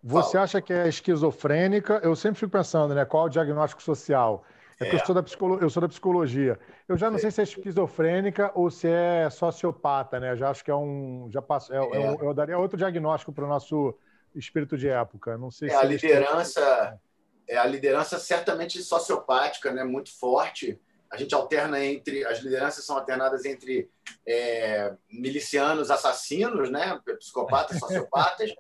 você 0.04 0.38
acha 0.38 0.62
que 0.62 0.74
é 0.74 0.88
esquizofrênica? 0.88 2.00
Eu 2.04 2.16
sempre 2.16 2.40
fico 2.40 2.52
pensando, 2.52 2.94
né? 2.94 3.06
Qual 3.06 3.26
o 3.26 3.30
diagnóstico 3.30 3.82
social? 3.82 4.44
É 4.80 4.88
é. 4.88 4.96
eu, 4.96 5.00
sou 5.06 5.16
da 5.16 5.24
psicolo... 5.24 5.60
eu 5.60 5.70
sou 5.70 5.82
da 5.82 5.88
psicologia. 5.88 6.60
Eu 6.88 6.98
já 6.98 7.10
não 7.10 7.18
sei 7.18 7.32
se 7.32 7.42
é 7.42 7.44
esquizofrênica 7.44 8.52
ou 8.54 8.70
se 8.70 8.88
é 8.88 9.30
sociopata, 9.30 10.20
né? 10.20 10.36
Já 10.36 10.50
acho 10.50 10.64
que 10.64 10.72
é 10.72 10.76
um. 10.76 11.28
Já 11.32 11.42
passo... 11.42 11.74
É, 11.74 11.78
é. 11.78 11.82
Um... 11.82 12.22
eu 12.22 12.34
daria 12.34 12.58
outro 12.58 12.78
diagnóstico 12.78 13.34
para 13.34 13.46
o 13.46 13.48
nosso 13.48 13.98
espírito 14.36 14.78
de 14.78 14.88
época. 14.88 15.38
Não 15.38 15.50
sei 15.50 15.70
é, 15.70 15.72
se 15.72 15.78
a 15.78 15.84
liderança. 15.84 17.00
É 17.48 17.58
a 17.58 17.66
liderança 17.66 18.20
certamente 18.20 18.82
sociopática, 18.82 19.72
né? 19.72 19.84
Muito 19.84 20.12
forte. 20.18 20.80
A 21.12 21.18
gente 21.18 21.34
alterna 21.34 21.84
entre. 21.84 22.26
As 22.26 22.40
lideranças 22.40 22.86
são 22.86 22.98
alternadas 22.98 23.46
entre 23.46 23.90
é, 24.28 24.94
milicianos 25.10 25.90
assassinos, 25.90 26.70
né? 26.70 27.00
Psicopatas, 27.20 27.80
sociopatas. 27.80 28.54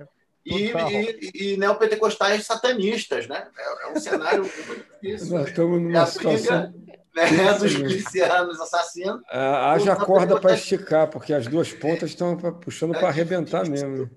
e, 0.45 0.72
e, 0.72 1.54
e, 1.54 1.57
neopentecostais 1.57 2.45
satanistas, 2.45 3.28
né? 3.28 3.48
É, 3.57 3.88
é 3.88 3.92
um 3.92 4.00
cenário 4.00 4.44
muito 4.44 4.86
difícil. 5.01 5.38
Nós 5.38 5.48
estamos 5.50 5.81
numa 5.81 6.06
situação... 6.06 6.74
né, 7.16 7.54
dos 7.60 7.75
milicianos 7.75 8.62
assassinos. 8.62 9.22
Ah, 9.30 9.74
haja 9.74 9.95
corda 9.95 10.40
para 10.40 10.54
esticar, 10.54 11.10
porque 11.10 11.33
as 11.33 11.48
duas 11.48 11.74
pontas 11.74 12.11
estão 12.11 12.38
puxando 12.38 12.94
para 12.94 13.09
arrebentar 13.09 13.68
mesmo. 13.68 14.09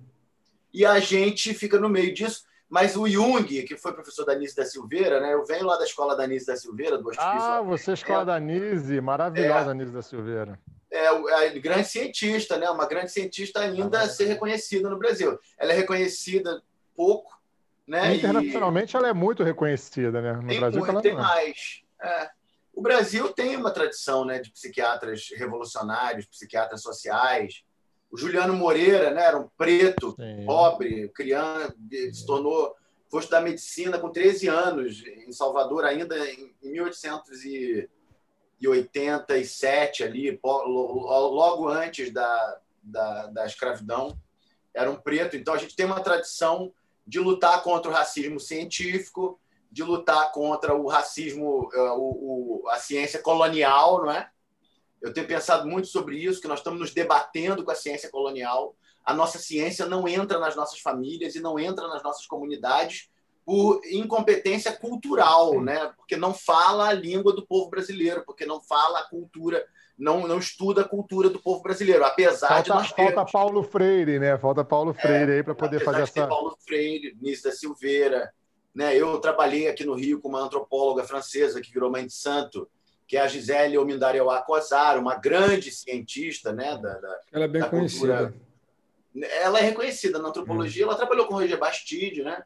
E 0.73 0.85
a 0.87 1.01
gente 1.01 1.53
fica 1.53 1.79
no 1.79 1.89
meio 1.89 2.15
disso. 2.15 2.45
Mas 2.71 2.97
o 2.97 3.07
Jung, 3.07 3.45
que 3.45 3.77
foi 3.77 3.93
professor 3.93 4.25
da 4.25 4.35
Nise 4.35 4.55
da 4.55 4.65
Silveira, 4.65 5.21
né? 5.21 5.35
Eu 5.35 5.45
venho 5.45 5.67
lá 5.67 5.77
da 5.77 5.85
escola 5.85 6.17
da 6.17 6.27
Nise 6.27 6.47
da 6.47 6.57
Silveira, 6.57 6.97
do 6.97 7.09
Hospício. 7.09 7.29
Ah, 7.29 7.61
você 7.61 7.91
é 7.91 7.95
escola 7.95 8.23
é, 8.23 8.25
da 8.27 8.41
Nise, 8.41 9.01
maravilhosa 9.01 9.73
é, 9.73 9.75
Nise 9.75 9.91
da 9.91 10.03
Silveira 10.03 10.59
é, 10.91 11.47
é 11.47 11.59
grande 11.59 11.89
cientista, 11.89 12.59
né? 12.59 12.69
Uma 12.69 12.87
grande 12.87 13.13
cientista 13.13 13.61
ainda 13.61 14.01
a 14.01 14.09
ser 14.09 14.27
reconhecida 14.27 14.91
no 14.91 14.99
Brasil. 14.99 15.39
Ela 15.57 15.73
é 15.73 15.77
reconhecida 15.77 16.63
pouco, 16.97 17.41
né? 17.87 18.17
Internacionalmente 18.17 18.95
e... 18.95 18.97
ela 18.97 19.09
é 19.09 19.13
muito 19.13 19.45
reconhecida, 19.45 20.21
né? 20.21 20.33
No 20.33 20.49
tem 20.49 20.61
Brasil 20.61 20.85
muito, 20.85 21.03
tem 21.03 21.15
mais. 21.15 21.83
É. 22.03 22.31
O 22.75 22.83
Brasil 22.83 23.33
tem 23.33 23.57
uma 23.57 23.71
tradição, 23.71 24.25
né, 24.25 24.39
de 24.39 24.51
psiquiatras 24.51 25.29
revolucionários, 25.37 26.27
psiquiatras 26.27 26.83
sociais. 26.83 27.63
O 28.11 28.17
Juliano 28.17 28.55
Moreira, 28.55 29.11
né, 29.13 29.23
era 29.23 29.39
um 29.39 29.49
preto, 29.57 30.15
Sim. 30.17 30.45
pobre, 30.45 31.09
criança, 31.11 31.75
se 32.13 32.27
tornou 32.27 32.75
foi 33.09 33.21
estudar 33.21 33.41
medicina 33.41 33.99
com 33.99 34.09
13 34.09 34.47
anos 34.47 35.05
em 35.05 35.33
Salvador 35.33 35.85
ainda 35.85 36.17
em 36.31 36.55
1800 36.63 37.45
e 37.45 37.89
e 38.61 38.69
87 38.69 40.05
ali, 40.05 40.39
logo 40.45 41.69
antes 41.69 42.13
da, 42.13 42.59
da, 42.83 43.27
da 43.29 43.47
escravidão, 43.47 44.19
era 44.75 44.91
um 44.91 44.97
preto. 44.97 45.35
Então 45.35 45.55
a 45.55 45.57
gente 45.57 45.75
tem 45.75 45.87
uma 45.87 46.03
tradição 46.03 46.71
de 47.07 47.19
lutar 47.19 47.63
contra 47.63 47.91
o 47.91 47.95
racismo 47.95 48.39
científico, 48.39 49.41
de 49.73 49.83
lutar 49.83 50.31
contra 50.33 50.75
o 50.75 50.87
racismo, 50.87 51.71
eh, 51.73 51.91
o, 51.93 52.63
o, 52.63 52.69
a 52.69 52.77
ciência 52.77 53.21
colonial, 53.23 54.03
não 54.03 54.11
é? 54.11 54.29
Eu 55.01 55.13
tenho 55.13 55.27
pensado 55.27 55.67
muito 55.67 55.89
sobre 55.89 56.17
isso, 56.17 56.41
que 56.41 56.49
nós 56.49 56.61
estamos 56.61 56.81
nos 56.81 56.93
debatendo 56.93 57.65
com 57.65 57.71
a 57.71 57.75
ciência 57.75 58.11
colonial. 58.11 58.75
A 59.05 59.15
nossa 59.15 59.39
ciência 59.39 59.87
não 59.87 60.07
entra 60.07 60.39
nas 60.39 60.55
nossas 60.55 60.79
famílias 60.79 61.35
e 61.35 61.41
não 61.41 61.59
entra 61.59 61.89
nas 61.89 62.03
nossas 62.03 62.27
comunidades 62.27 63.09
por 63.45 63.81
incompetência 63.91 64.73
cultural, 64.77 65.61
né? 65.61 65.93
Porque 65.97 66.17
não 66.17 66.33
fala 66.35 66.89
a 66.89 66.93
língua 66.93 67.33
do 67.33 67.47
povo 67.47 67.71
brasileiro, 67.71 68.23
porque 68.25 68.47
não 68.47 68.61
fala 68.61 69.01
a 69.01 69.09
cultura, 69.09 69.67
não, 69.99 70.27
não 70.29 70.39
estuda 70.39 70.83
a 70.83 70.89
cultura 70.89 71.29
do 71.29 71.41
povo 71.41 71.63
brasileiro, 71.63 72.05
apesar 72.05 72.49
falta, 72.49 72.63
de 72.63 72.69
nós 72.69 72.93
termos... 72.93 73.15
Falta 73.15 73.33
Paulo 73.33 73.63
Freire, 73.65 74.19
né? 74.19 74.39
Falta 74.39 74.65
Paulo 74.65 74.95
Freire 74.95 75.33
é, 75.33 75.35
aí 75.37 75.43
para 75.43 75.55
poder 75.55 75.83
fazer 75.83 76.03
essa. 76.03 76.27
Paulo 76.27 76.57
Freire, 76.65 77.17
Nício 77.21 77.45
da 77.45 77.53
Silveira, 77.53 78.33
né? 78.75 78.97
Eu 78.97 79.19
trabalhei 79.19 79.69
aqui 79.69 79.85
no 79.85 79.95
Rio 79.95 80.21
com 80.21 80.29
uma 80.29 80.43
antropóloga 80.43 81.03
francesa 81.05 81.61
que 81.61 81.73
virou 81.73 81.91
mãe 81.91 82.07
de 82.07 82.13
santo, 82.13 82.69
que 83.11 83.17
é 83.17 83.23
a 83.23 83.27
Gisele 83.27 83.77
Omindarewa 83.77 84.41
Cosar, 84.43 84.97
uma 84.97 85.17
grande 85.17 85.73
cientista, 85.73 86.53
né? 86.53 86.79
Da, 86.79 86.97
da 87.01 87.21
Ela 87.33 87.47
é 87.47 87.49
bem 87.49 87.69
conhecida. 87.69 88.33
Ela 89.43 89.59
é 89.59 89.63
reconhecida 89.63 90.21
na 90.21 90.29
antropologia. 90.29 90.87
Hum. 90.87 90.91
Ela 90.91 90.97
trabalhou 90.97 91.27
com 91.27 91.35
o 91.35 91.39
Roger 91.39 91.59
Bastide, 91.59 92.23
né? 92.23 92.45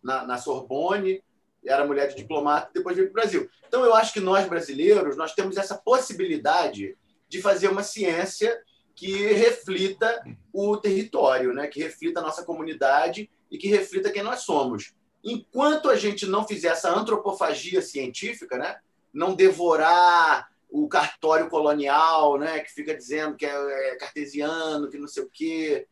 na, 0.00 0.24
na 0.24 0.38
Sorbonne. 0.38 1.20
era 1.66 1.84
mulher 1.84 2.06
de 2.06 2.14
diplomata, 2.14 2.70
depois 2.72 2.94
veio 2.94 3.10
para 3.10 3.18
o 3.18 3.22
Brasil. 3.22 3.50
Então, 3.66 3.84
eu 3.84 3.92
acho 3.92 4.12
que 4.12 4.20
nós, 4.20 4.48
brasileiros, 4.48 5.16
nós 5.16 5.34
temos 5.34 5.56
essa 5.56 5.76
possibilidade 5.76 6.96
de 7.28 7.42
fazer 7.42 7.66
uma 7.66 7.82
ciência 7.82 8.56
que 8.94 9.32
reflita 9.32 10.22
o 10.52 10.76
território, 10.76 11.52
né? 11.52 11.66
que 11.66 11.82
reflita 11.82 12.20
a 12.20 12.22
nossa 12.22 12.44
comunidade 12.44 13.28
e 13.50 13.58
que 13.58 13.66
reflita 13.66 14.12
quem 14.12 14.22
nós 14.22 14.42
somos. 14.42 14.94
Enquanto 15.24 15.90
a 15.90 15.96
gente 15.96 16.24
não 16.24 16.46
fizer 16.46 16.68
essa 16.68 16.96
antropofagia 16.96 17.82
científica, 17.82 18.56
né? 18.56 18.78
Não 19.14 19.34
devorar 19.34 20.48
o 20.68 20.88
cartório 20.88 21.48
colonial, 21.48 22.36
né? 22.36 22.58
que 22.58 22.72
fica 22.72 22.94
dizendo 22.94 23.36
que 23.36 23.46
é, 23.46 23.92
é 23.92 23.96
cartesiano, 23.96 24.90
que 24.90 24.98
não 24.98 25.06
sei 25.06 25.22
o 25.22 25.30
quê. 25.32 25.86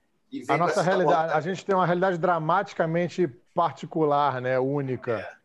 a 0.48 0.58
nossa 0.58 0.82
realidade, 0.82 1.32
a 1.32 1.40
gente 1.40 1.64
tem 1.64 1.74
uma 1.74 1.86
realidade 1.86 2.18
dramaticamente 2.18 3.28
particular, 3.54 4.40
né? 4.40 4.58
única. 4.58 5.20
É. 5.20 5.42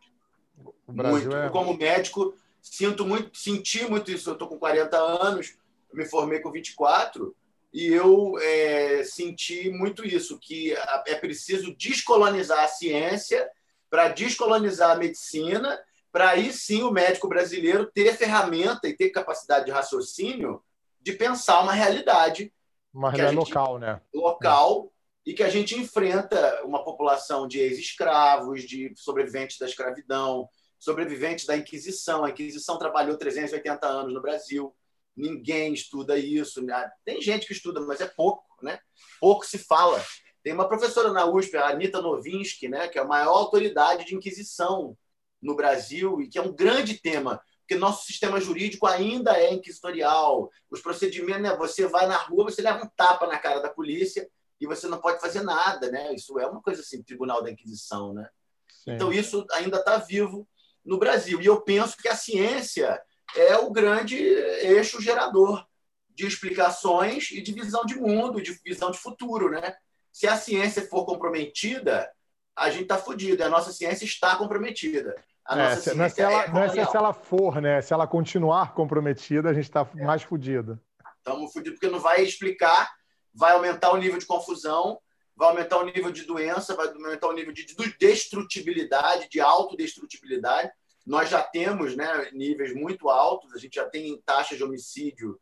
O 0.87 0.91
Brasil 0.91 1.29
muito. 1.29 1.35
É... 1.35 1.49
Como 1.49 1.77
médico, 1.77 2.33
sinto 2.61 3.05
muito, 3.05 3.37
senti 3.37 3.85
muito 3.85 4.09
isso. 4.09 4.29
Eu 4.29 4.33
estou 4.33 4.47
com 4.47 4.57
40 4.57 4.97
anos, 4.97 5.55
me 5.93 6.05
formei 6.05 6.39
com 6.39 6.51
24 6.51 7.35
e 7.73 7.87
eu 7.87 8.39
é, 8.41 9.03
senti 9.03 9.69
muito 9.69 10.03
isso, 10.05 10.39
que 10.39 10.73
é 11.05 11.15
preciso 11.15 11.75
descolonizar 11.75 12.63
a 12.63 12.67
ciência 12.67 13.47
para 13.89 14.09
descolonizar 14.09 14.91
a 14.91 14.95
medicina, 14.95 15.79
para 16.17 16.31
aí 16.31 16.51
sim 16.51 16.81
o 16.81 16.89
médico 16.89 17.27
brasileiro 17.27 17.85
ter 17.91 18.17
ferramenta 18.17 18.87
e 18.87 18.97
ter 18.97 19.11
capacidade 19.11 19.65
de 19.65 19.71
raciocínio 19.71 20.63
de 20.99 21.13
pensar 21.13 21.61
uma 21.61 21.73
realidade. 21.73 22.51
Uma 22.91 23.11
realidade 23.11 23.35
local, 23.35 23.77
né? 23.77 24.01
Local, 24.11 24.91
é. 25.27 25.29
e 25.29 25.33
que 25.35 25.43
a 25.43 25.49
gente 25.49 25.77
enfrenta 25.77 26.65
uma 26.65 26.83
população 26.83 27.47
de 27.47 27.59
ex-escravos, 27.59 28.63
de 28.63 28.91
sobreviventes 28.95 29.59
da 29.59 29.67
escravidão, 29.67 30.49
sobreviventes 30.79 31.45
da 31.45 31.55
Inquisição. 31.55 32.25
A 32.25 32.31
Inquisição 32.31 32.79
trabalhou 32.79 33.15
380 33.15 33.85
anos 33.85 34.11
no 34.11 34.21
Brasil 34.21 34.75
ninguém 35.15 35.71
estuda 35.71 36.17
isso. 36.17 36.63
Né? 36.63 36.91
Tem 37.05 37.21
gente 37.21 37.45
que 37.45 37.53
estuda, 37.53 37.79
mas 37.81 38.01
é 38.01 38.07
pouco, 38.07 38.43
né? 38.63 38.79
Pouco 39.19 39.45
se 39.45 39.59
fala. 39.59 40.03
Tem 40.43 40.51
uma 40.51 40.67
professora 40.67 41.11
na 41.11 41.25
USP, 41.25 41.57
a 41.57 41.67
Anitta 41.67 42.01
Novinsky, 42.01 42.67
né, 42.69 42.87
que 42.87 42.97
é 42.97 43.01
a 43.01 43.05
maior 43.05 43.35
autoridade 43.35 44.05
de 44.05 44.15
inquisição 44.15 44.97
no 45.41 45.55
Brasil 45.55 46.21
e 46.21 46.27
que 46.27 46.37
é 46.37 46.41
um 46.41 46.53
grande 46.53 46.95
tema, 46.95 47.41
porque 47.61 47.75
nosso 47.75 48.05
sistema 48.05 48.39
jurídico 48.39 48.87
ainda 48.87 49.37
é 49.37 49.53
inquisitorial. 49.53 50.49
Os 50.69 50.81
procedimentos, 50.81 51.41
né, 51.41 51.55
você 51.55 51.85
vai 51.85 52.07
na 52.07 52.15
rua, 52.15 52.45
você 52.45 52.61
leva 52.61 52.85
um 52.85 52.89
tapa 52.95 53.27
na 53.27 53.37
cara 53.37 53.59
da 53.59 53.69
polícia 53.69 54.29
e 54.59 54.65
você 54.65 54.87
não 54.87 54.99
pode 54.99 55.19
fazer 55.19 55.43
nada, 55.43 55.91
né? 55.91 56.15
Isso 56.15 56.39
é 56.39 56.47
uma 56.47 56.61
coisa 56.61 56.81
assim, 56.81 57.03
tribunal 57.03 57.43
da 57.43 57.51
Inquisição, 57.51 58.13
né? 58.13 58.29
Sim. 58.69 58.93
Então 58.93 59.11
isso 59.11 59.45
ainda 59.51 59.77
está 59.77 59.97
vivo 59.97 60.47
no 60.83 60.97
Brasil. 60.97 61.41
E 61.41 61.45
eu 61.45 61.61
penso 61.61 61.97
que 61.97 62.07
a 62.07 62.15
ciência 62.15 63.01
é 63.35 63.57
o 63.57 63.69
grande 63.69 64.15
eixo 64.15 65.01
gerador 65.01 65.65
de 66.09 66.25
explicações 66.25 67.29
e 67.31 67.41
de 67.41 67.51
visão 67.51 67.85
de 67.85 67.95
mundo, 67.95 68.41
de 68.41 68.53
visão 68.65 68.89
de 68.89 68.97
futuro. 68.97 69.51
Né? 69.51 69.75
Se 70.11 70.25
a 70.25 70.37
ciência 70.37 70.87
for 70.87 71.05
comprometida, 71.05 72.09
a 72.57 72.69
gente 72.69 72.83
está 72.83 72.97
fodido. 72.97 73.43
A 73.43 73.49
nossa 73.49 73.71
ciência 73.71 74.05
está 74.05 74.35
comprometida. 74.35 75.15
A 75.45 75.57
é, 75.57 75.69
nossa 75.69 75.93
não 75.95 76.05
é, 76.05 76.09
se 76.09 76.21
ela, 76.21 76.43
é 76.43 76.49
não 76.49 76.63
é 76.63 76.69
se 76.69 76.97
ela 76.97 77.13
for, 77.13 77.61
né? 77.61 77.81
Se 77.81 77.93
ela 77.93 78.07
continuar 78.07 78.73
comprometida, 78.73 79.49
a 79.49 79.53
gente 79.53 79.65
está 79.65 79.87
é. 79.95 80.03
mais 80.03 80.23
fodido. 80.23 80.79
Estamos 81.17 81.53
fodidos 81.53 81.79
porque 81.79 81.93
não 81.93 81.99
vai 81.99 82.21
explicar, 82.21 82.91
vai 83.33 83.53
aumentar 83.53 83.91
o 83.91 83.97
nível 83.97 84.17
de 84.17 84.25
confusão, 84.25 84.99
vai 85.35 85.49
aumentar 85.49 85.77
o 85.77 85.85
nível 85.85 86.11
de 86.11 86.23
doença, 86.23 86.75
vai 86.75 86.87
aumentar 86.87 87.27
o 87.27 87.33
nível 87.33 87.53
de 87.53 87.65
destrutibilidade, 87.99 89.29
de 89.29 89.39
autodestrutibilidade 89.39 90.71
nós 91.07 91.29
já 91.29 91.41
temos 91.41 91.95
né, 91.95 92.29
níveis 92.33 92.75
muito 92.75 93.09
altos, 93.09 93.53
a 93.55 93.57
gente 93.57 93.75
já 93.75 93.89
tem 93.89 94.21
taxas 94.25 94.57
de 94.57 94.63
homicídio 94.63 95.39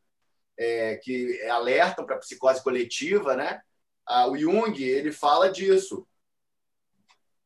é, 0.55 0.97
que 0.97 1.41
alertam 1.49 2.05
para 2.05 2.15
a 2.17 2.19
psicose 2.19 2.63
coletiva. 2.63 3.35
Né? 3.35 3.59
Ah, 4.05 4.27
o 4.27 4.37
Jung 4.37 4.79
ele 4.79 5.11
fala 5.11 5.51
disso, 5.51 6.07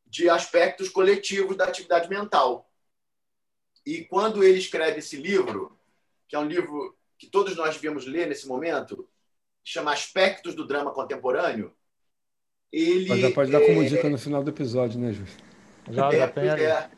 de 0.10 0.30
aspectos 0.30 0.90
coletivos 0.90 1.56
da 1.56 1.66
atividade 1.66 2.10
mental. 2.10 2.70
E 3.86 4.04
quando 4.04 4.44
ele 4.44 4.60
escreve 4.60 5.00
esse 5.00 5.16
livro, 5.16 5.80
que 6.28 6.36
é 6.36 6.40
um 6.40 6.48
livro 6.48 6.98
que 7.18 7.28
todos 7.28 7.56
nós 7.56 7.76
devíamos 7.76 8.06
ler 8.06 8.28
nesse 8.28 8.48
momento, 8.48 9.08
chama 9.64 9.94
Aspectos 9.94 10.56
do 10.56 10.66
Drama 10.66 10.92
Contemporâneo, 10.92 11.74
ele. 12.72 13.08
Mas 13.08 13.20
já 13.20 13.32
pode 13.32 13.52
dar 13.52 13.62
como 13.62 13.84
é... 13.84 13.86
dica 13.86 14.10
no 14.10 14.18
final 14.18 14.44
do 14.44 14.50
episódio, 14.50 15.00
né, 15.00 15.12
Ju? 15.12 15.26
Já, 15.90 16.12
já 16.12 16.24
é, 16.24 16.28
tem. 16.28 16.50
É, 16.50 16.92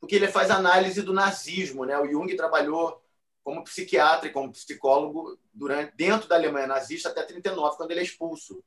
porque 0.00 0.16
ele 0.16 0.28
faz 0.28 0.50
análise 0.50 1.02
do 1.02 1.12
nazismo. 1.12 1.84
Né? 1.84 1.98
O 1.98 2.06
Jung 2.06 2.34
trabalhou 2.36 3.02
como 3.42 3.64
psiquiatra 3.64 4.28
e 4.28 4.32
como 4.32 4.52
psicólogo 4.52 5.38
durante, 5.52 5.94
dentro 5.96 6.28
da 6.28 6.34
Alemanha 6.34 6.66
nazista 6.66 7.08
até 7.08 7.22
39, 7.22 7.76
quando 7.76 7.90
ele 7.90 8.00
é 8.00 8.04
expulso. 8.04 8.62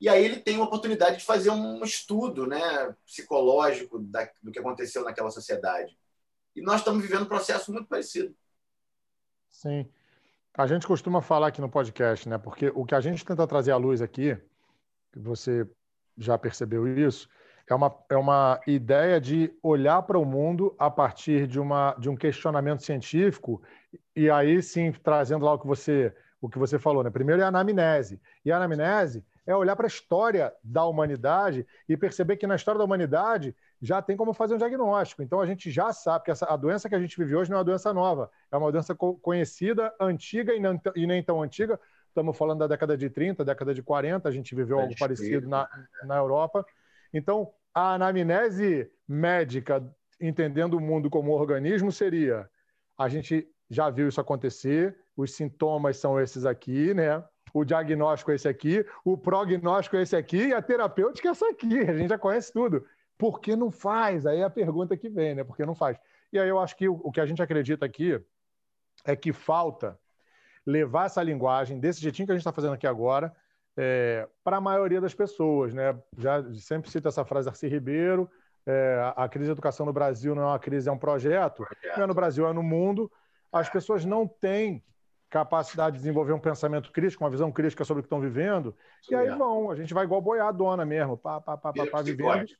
E 0.00 0.08
aí 0.08 0.24
ele 0.24 0.40
tem 0.40 0.56
uma 0.56 0.64
oportunidade 0.64 1.18
de 1.18 1.24
fazer 1.24 1.50
um 1.50 1.84
estudo 1.84 2.46
né, 2.46 2.94
psicológico 3.04 3.98
da, 3.98 4.28
do 4.42 4.50
que 4.50 4.58
aconteceu 4.58 5.04
naquela 5.04 5.30
sociedade. 5.30 5.96
E 6.56 6.62
nós 6.62 6.76
estamos 6.76 7.02
vivendo 7.02 7.22
um 7.22 7.28
processo 7.28 7.70
muito 7.70 7.86
parecido. 7.86 8.34
Sim. 9.50 9.86
A 10.54 10.66
gente 10.66 10.86
costuma 10.86 11.20
falar 11.20 11.48
aqui 11.48 11.60
no 11.60 11.68
podcast, 11.68 12.28
né? 12.28 12.38
Porque 12.38 12.72
o 12.74 12.84
que 12.84 12.94
a 12.94 13.00
gente 13.00 13.24
tenta 13.24 13.46
trazer 13.46 13.72
à 13.72 13.76
luz 13.76 14.00
aqui, 14.00 14.36
você 15.14 15.68
já 16.16 16.36
percebeu 16.38 16.86
isso, 16.98 17.28
é 17.68 17.74
uma, 17.74 17.94
é 18.08 18.16
uma 18.16 18.60
ideia 18.66 19.20
de 19.20 19.54
olhar 19.62 20.02
para 20.02 20.18
o 20.18 20.24
mundo 20.24 20.74
a 20.78 20.90
partir 20.90 21.46
de, 21.46 21.60
uma, 21.60 21.94
de 21.94 22.08
um 22.08 22.16
questionamento 22.16 22.82
científico 22.82 23.62
e 24.16 24.28
aí 24.28 24.60
sim 24.60 24.90
trazendo 24.90 25.44
lá 25.44 25.54
o 25.54 25.58
que 25.58 25.66
você 25.66 26.12
o 26.40 26.48
que 26.48 26.58
você 26.58 26.78
falou, 26.78 27.04
né? 27.04 27.10
Primeiro 27.10 27.42
é 27.42 27.44
a 27.44 27.48
anamnese. 27.48 28.18
E 28.42 28.50
a 28.50 28.56
anamnese 28.56 29.22
é 29.50 29.56
olhar 29.56 29.74
para 29.74 29.86
a 29.86 29.88
história 29.88 30.52
da 30.62 30.84
humanidade 30.84 31.66
e 31.88 31.96
perceber 31.96 32.36
que 32.36 32.46
na 32.46 32.54
história 32.54 32.78
da 32.78 32.84
humanidade 32.84 33.54
já 33.80 34.00
tem 34.00 34.16
como 34.16 34.32
fazer 34.32 34.54
um 34.54 34.58
diagnóstico. 34.58 35.22
Então 35.22 35.40
a 35.40 35.46
gente 35.46 35.70
já 35.70 35.92
sabe 35.92 36.24
que 36.24 36.30
essa, 36.30 36.46
a 36.46 36.56
doença 36.56 36.88
que 36.88 36.94
a 36.94 37.00
gente 37.00 37.16
vive 37.18 37.34
hoje 37.34 37.50
não 37.50 37.56
é 37.56 37.58
uma 37.58 37.64
doença 37.64 37.92
nova, 37.92 38.30
é 38.50 38.56
uma 38.56 38.70
doença 38.70 38.94
conhecida, 38.94 39.92
antiga 40.00 40.54
e, 40.54 40.60
não, 40.60 40.80
e 40.94 41.06
nem 41.06 41.22
tão 41.22 41.42
antiga. 41.42 41.80
Estamos 42.08 42.36
falando 42.36 42.60
da 42.60 42.66
década 42.66 42.96
de 42.96 43.08
30, 43.08 43.44
década 43.44 43.74
de 43.74 43.82
40, 43.82 44.28
a 44.28 44.32
gente 44.32 44.54
viveu 44.54 44.78
algo 44.78 44.94
parecido 44.98 45.48
na, 45.48 45.68
na 46.04 46.16
Europa. 46.16 46.64
Então, 47.12 47.52
a 47.72 47.94
anamnese 47.94 48.90
médica, 49.06 49.82
entendendo 50.20 50.74
o 50.74 50.80
mundo 50.80 51.08
como 51.08 51.32
organismo, 51.32 51.92
seria: 51.92 52.48
a 52.98 53.08
gente 53.08 53.48
já 53.68 53.88
viu 53.90 54.08
isso 54.08 54.20
acontecer, 54.20 54.96
os 55.16 55.32
sintomas 55.32 55.96
são 55.96 56.20
esses 56.20 56.44
aqui, 56.44 56.92
né? 56.92 57.22
O 57.52 57.64
diagnóstico 57.64 58.30
é 58.30 58.34
esse 58.34 58.48
aqui, 58.48 58.84
o 59.04 59.16
prognóstico 59.16 59.96
é 59.96 60.02
esse 60.02 60.16
aqui 60.16 60.48
e 60.48 60.54
a 60.54 60.62
terapêutica 60.62 61.28
é 61.28 61.30
essa 61.30 61.48
aqui. 61.48 61.78
A 61.80 61.96
gente 61.96 62.08
já 62.08 62.18
conhece 62.18 62.52
tudo. 62.52 62.84
Por 63.18 63.40
que 63.40 63.54
não 63.54 63.70
faz? 63.70 64.26
Aí 64.26 64.40
é 64.40 64.44
a 64.44 64.50
pergunta 64.50 64.96
que 64.96 65.08
vem, 65.08 65.34
né? 65.34 65.44
Por 65.44 65.56
que 65.56 65.66
não 65.66 65.74
faz? 65.74 65.98
E 66.32 66.38
aí 66.38 66.48
eu 66.48 66.58
acho 66.58 66.76
que 66.76 66.88
o 66.88 67.10
que 67.10 67.20
a 67.20 67.26
gente 67.26 67.42
acredita 67.42 67.84
aqui 67.84 68.20
é 69.04 69.16
que 69.16 69.32
falta 69.32 69.98
levar 70.64 71.06
essa 71.06 71.22
linguagem 71.22 71.78
desse 71.80 72.00
jeitinho 72.00 72.26
que 72.26 72.32
a 72.32 72.34
gente 72.34 72.42
está 72.42 72.52
fazendo 72.52 72.74
aqui 72.74 72.86
agora 72.86 73.34
é, 73.76 74.28
para 74.44 74.58
a 74.58 74.60
maioria 74.60 75.00
das 75.00 75.14
pessoas. 75.14 75.74
Né? 75.74 75.98
Já 76.16 76.42
sempre 76.54 76.90
cito 76.90 77.08
essa 77.08 77.24
frase 77.24 77.48
Arce 77.48 77.66
Ribeiro, 77.66 78.30
é, 78.66 79.12
a 79.16 79.28
crise 79.28 79.46
de 79.46 79.52
educação 79.52 79.86
no 79.86 79.92
Brasil 79.92 80.34
não 80.34 80.42
é 80.42 80.46
uma 80.46 80.58
crise, 80.58 80.88
é 80.88 80.92
um 80.92 80.98
projeto. 80.98 81.66
Não 81.96 82.04
é 82.04 82.06
no 82.06 82.14
Brasil, 82.14 82.46
é 82.46 82.52
no 82.52 82.62
mundo. 82.62 83.10
As 83.52 83.68
pessoas 83.68 84.04
não 84.04 84.26
têm 84.26 84.84
capacidade 85.30 85.96
de 85.96 86.02
desenvolver 86.02 86.32
um 86.32 86.40
pensamento 86.40 86.90
crítico, 86.90 87.22
uma 87.22 87.30
visão 87.30 87.52
crítica 87.52 87.84
sobre 87.84 88.00
o 88.00 88.02
que 88.02 88.06
estão 88.06 88.20
vivendo, 88.20 88.74
Sim, 89.00 89.14
e 89.14 89.16
aí 89.16 89.28
é. 89.28 89.34
vão, 89.36 89.70
a 89.70 89.76
gente 89.76 89.94
vai 89.94 90.04
igual 90.04 90.20
boiadona 90.20 90.84
mesmo, 90.84 91.16
pá, 91.16 91.40
pá, 91.40 91.56
pá, 91.56 91.72
pá, 91.72 91.86
pá 91.86 92.02
vivendo. 92.02 92.50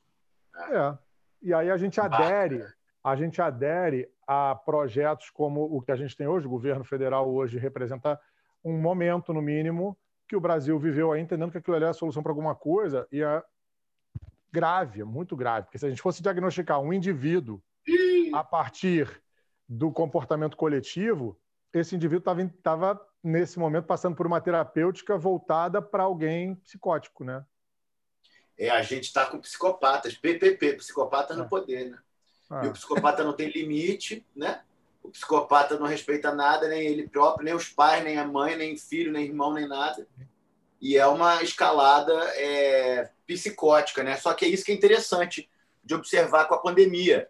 É. 0.55 0.97
E 1.41 1.53
aí 1.53 1.69
a 1.69 1.75
gente 1.75 1.99
adere, 1.99 2.63
a 3.03 3.15
gente 3.15 3.41
adere 3.41 4.09
a 4.25 4.55
projetos 4.55 5.29
como 5.29 5.63
o 5.63 5.81
que 5.81 5.91
a 5.91 5.95
gente 5.95 6.15
tem 6.15 6.27
hoje, 6.27 6.47
o 6.47 6.49
governo 6.49 6.85
federal 6.85 7.29
hoje 7.29 7.59
representa 7.59 8.19
um 8.63 8.77
momento, 8.77 9.33
no 9.33 9.41
mínimo, 9.41 9.97
que 10.27 10.35
o 10.35 10.41
Brasil 10.41 10.79
viveu 10.79 11.11
aí, 11.11 11.21
entendendo 11.21 11.51
que 11.51 11.57
aquilo 11.57 11.75
ali 11.75 11.83
é 11.83 11.89
a 11.89 11.93
solução 11.93 12.23
para 12.23 12.31
alguma 12.31 12.55
coisa, 12.55 13.05
e 13.11 13.21
é 13.21 13.43
grave, 14.49 15.01
é 15.01 15.03
muito 15.03 15.35
grave. 15.35 15.65
Porque 15.65 15.77
se 15.77 15.85
a 15.85 15.89
gente 15.89 16.01
fosse 16.01 16.21
diagnosticar 16.21 16.79
um 16.79 16.93
indivíduo 16.93 17.61
a 18.33 18.43
partir 18.43 19.21
do 19.67 19.91
comportamento 19.91 20.55
coletivo, 20.55 21.37
esse 21.73 21.95
indivíduo 21.95 22.33
estava, 22.43 23.07
nesse 23.23 23.57
momento, 23.57 23.85
passando 23.85 24.15
por 24.15 24.27
uma 24.27 24.41
terapêutica 24.41 25.17
voltada 25.17 25.81
para 25.81 26.03
alguém 26.03 26.55
psicótico, 26.55 27.23
né? 27.23 27.45
É, 28.57 28.69
a 28.69 28.81
gente 28.81 29.05
está 29.05 29.25
com 29.25 29.39
psicopatas, 29.39 30.15
PPP, 30.15 30.73
psicopata 30.73 31.35
no 31.35 31.43
é. 31.43 31.47
poder, 31.47 31.89
né? 31.91 31.99
E 32.63 32.67
o 32.67 32.73
psicopata 32.73 33.23
não 33.23 33.33
tem 33.33 33.49
limite, 33.49 34.25
né? 34.35 34.61
O 35.01 35.09
psicopata 35.09 35.79
não 35.79 35.87
respeita 35.87 36.35
nada, 36.35 36.67
nem 36.67 36.85
ele 36.85 37.07
próprio, 37.07 37.45
nem 37.45 37.53
os 37.53 37.69
pais, 37.69 38.03
nem 38.03 38.17
a 38.17 38.27
mãe, 38.27 38.57
nem 38.57 38.77
filho, 38.77 39.11
nem 39.11 39.25
irmão, 39.25 39.53
nem 39.53 39.67
nada. 39.67 40.05
E 40.81 40.97
é 40.97 41.07
uma 41.07 41.41
escalada 41.41 42.13
é, 42.35 43.09
psicótica, 43.25 44.03
né? 44.03 44.17
Só 44.17 44.33
que 44.33 44.43
é 44.43 44.49
isso 44.49 44.65
que 44.65 44.71
é 44.71 44.75
interessante 44.75 45.49
de 45.83 45.95
observar 45.95 46.45
com 46.45 46.55
a 46.55 46.61
pandemia. 46.61 47.29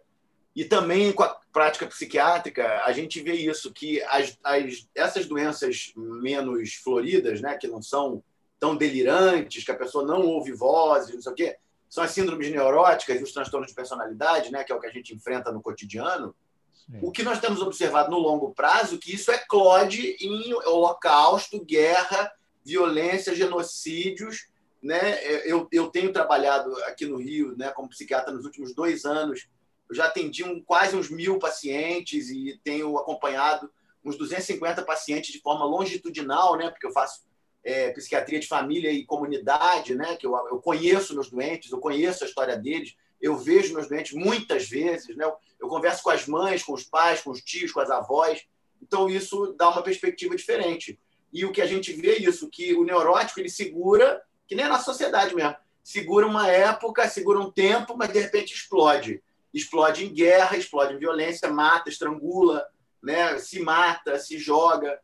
E 0.54 0.64
também 0.64 1.12
com 1.12 1.22
a 1.22 1.40
prática 1.52 1.86
psiquiátrica, 1.86 2.82
a 2.84 2.92
gente 2.92 3.20
vê 3.20 3.34
isso, 3.34 3.72
que 3.72 4.02
as, 4.04 4.38
as, 4.42 4.88
essas 4.94 5.26
doenças 5.26 5.92
menos 5.94 6.74
floridas, 6.74 7.40
né, 7.40 7.56
que 7.58 7.68
não 7.68 7.82
são 7.82 8.24
tão 8.58 8.74
delirantes, 8.74 9.64
que 9.64 9.70
a 9.70 9.76
pessoa 9.76 10.04
não 10.04 10.22
ouve 10.22 10.52
vozes, 10.52 11.14
não 11.14 11.22
sei 11.22 11.32
o 11.32 11.34
quê, 11.34 11.56
são 11.90 12.02
as 12.02 12.10
síndromes 12.10 12.50
neuróticas 12.50 13.20
e 13.20 13.22
os 13.22 13.32
transtornos 13.32 13.68
de 13.68 13.74
personalidade, 13.74 14.50
né, 14.50 14.64
que 14.64 14.72
é 14.72 14.74
o 14.74 14.80
que 14.80 14.86
a 14.86 14.92
gente 14.92 15.14
enfrenta 15.14 15.52
no 15.52 15.60
cotidiano. 15.60 16.34
Sim. 16.72 16.98
O 17.02 17.12
que 17.12 17.22
nós 17.22 17.38
temos 17.38 17.60
observado 17.60 18.10
no 18.10 18.18
longo 18.18 18.54
prazo, 18.54 18.98
que 18.98 19.14
isso 19.14 19.30
eclode 19.30 20.16
em 20.20 20.54
holocausto, 20.54 21.62
guerra, 21.62 22.32
violência, 22.64 23.34
genocídios. 23.34 24.48
Né? 24.82 25.22
Eu, 25.44 25.68
eu 25.70 25.88
tenho 25.88 26.12
trabalhado 26.12 26.74
aqui 26.84 27.04
no 27.04 27.18
Rio 27.18 27.54
né, 27.56 27.70
como 27.70 27.90
psiquiatra 27.90 28.32
nos 28.32 28.44
últimos 28.44 28.74
dois 28.74 29.04
anos 29.04 29.48
eu 29.92 29.94
já 29.94 30.06
atendi 30.06 30.42
um, 30.42 30.58
quase 30.62 30.96
uns 30.96 31.10
mil 31.10 31.38
pacientes 31.38 32.30
e 32.30 32.58
tenho 32.64 32.96
acompanhado 32.96 33.70
uns 34.02 34.16
250 34.16 34.82
pacientes 34.82 35.30
de 35.30 35.38
forma 35.38 35.66
longitudinal, 35.66 36.56
né? 36.56 36.70
Porque 36.70 36.86
eu 36.86 36.92
faço 36.92 37.20
é, 37.62 37.90
psiquiatria 37.90 38.40
de 38.40 38.46
família 38.46 38.90
e 38.90 39.04
comunidade, 39.04 39.94
né? 39.94 40.16
Que 40.16 40.26
eu, 40.26 40.34
eu 40.48 40.58
conheço 40.60 41.12
meus 41.12 41.28
doentes, 41.28 41.70
eu 41.70 41.78
conheço 41.78 42.24
a 42.24 42.26
história 42.26 42.56
deles, 42.56 42.96
eu 43.20 43.36
vejo 43.36 43.74
meus 43.74 43.86
doentes 43.86 44.14
muitas 44.14 44.66
vezes, 44.66 45.14
né? 45.14 45.30
Eu, 45.60 45.68
converso 45.68 46.02
com 46.02 46.08
as 46.08 46.26
mães, 46.26 46.62
com 46.62 46.72
os 46.72 46.84
pais, 46.84 47.20
com 47.20 47.30
os 47.30 47.42
tios, 47.42 47.70
com 47.70 47.80
as 47.80 47.90
avós. 47.90 48.46
Então 48.80 49.10
isso 49.10 49.54
dá 49.58 49.68
uma 49.68 49.82
perspectiva 49.82 50.34
diferente. 50.34 50.98
E 51.30 51.44
o 51.44 51.52
que 51.52 51.60
a 51.60 51.66
gente 51.66 51.92
vê 51.92 52.12
é 52.12 52.22
isso, 52.22 52.48
que 52.48 52.72
o 52.72 52.82
neurótico 52.82 53.40
ele 53.40 53.50
segura, 53.50 54.22
que 54.46 54.54
nem 54.54 54.66
na 54.66 54.78
sociedade 54.78 55.34
mesmo, 55.34 55.54
segura 55.84 56.26
uma 56.26 56.48
época, 56.48 57.06
segura 57.10 57.38
um 57.38 57.50
tempo, 57.50 57.94
mas 57.94 58.10
de 58.10 58.20
repente 58.20 58.54
explode 58.54 59.22
explode 59.52 60.04
em 60.04 60.12
guerra, 60.12 60.56
explode 60.56 60.94
em 60.94 60.98
violência, 60.98 61.48
mata, 61.50 61.88
estrangula, 61.88 62.66
né? 63.02 63.38
se 63.38 63.60
mata, 63.60 64.18
se 64.18 64.38
joga. 64.38 64.98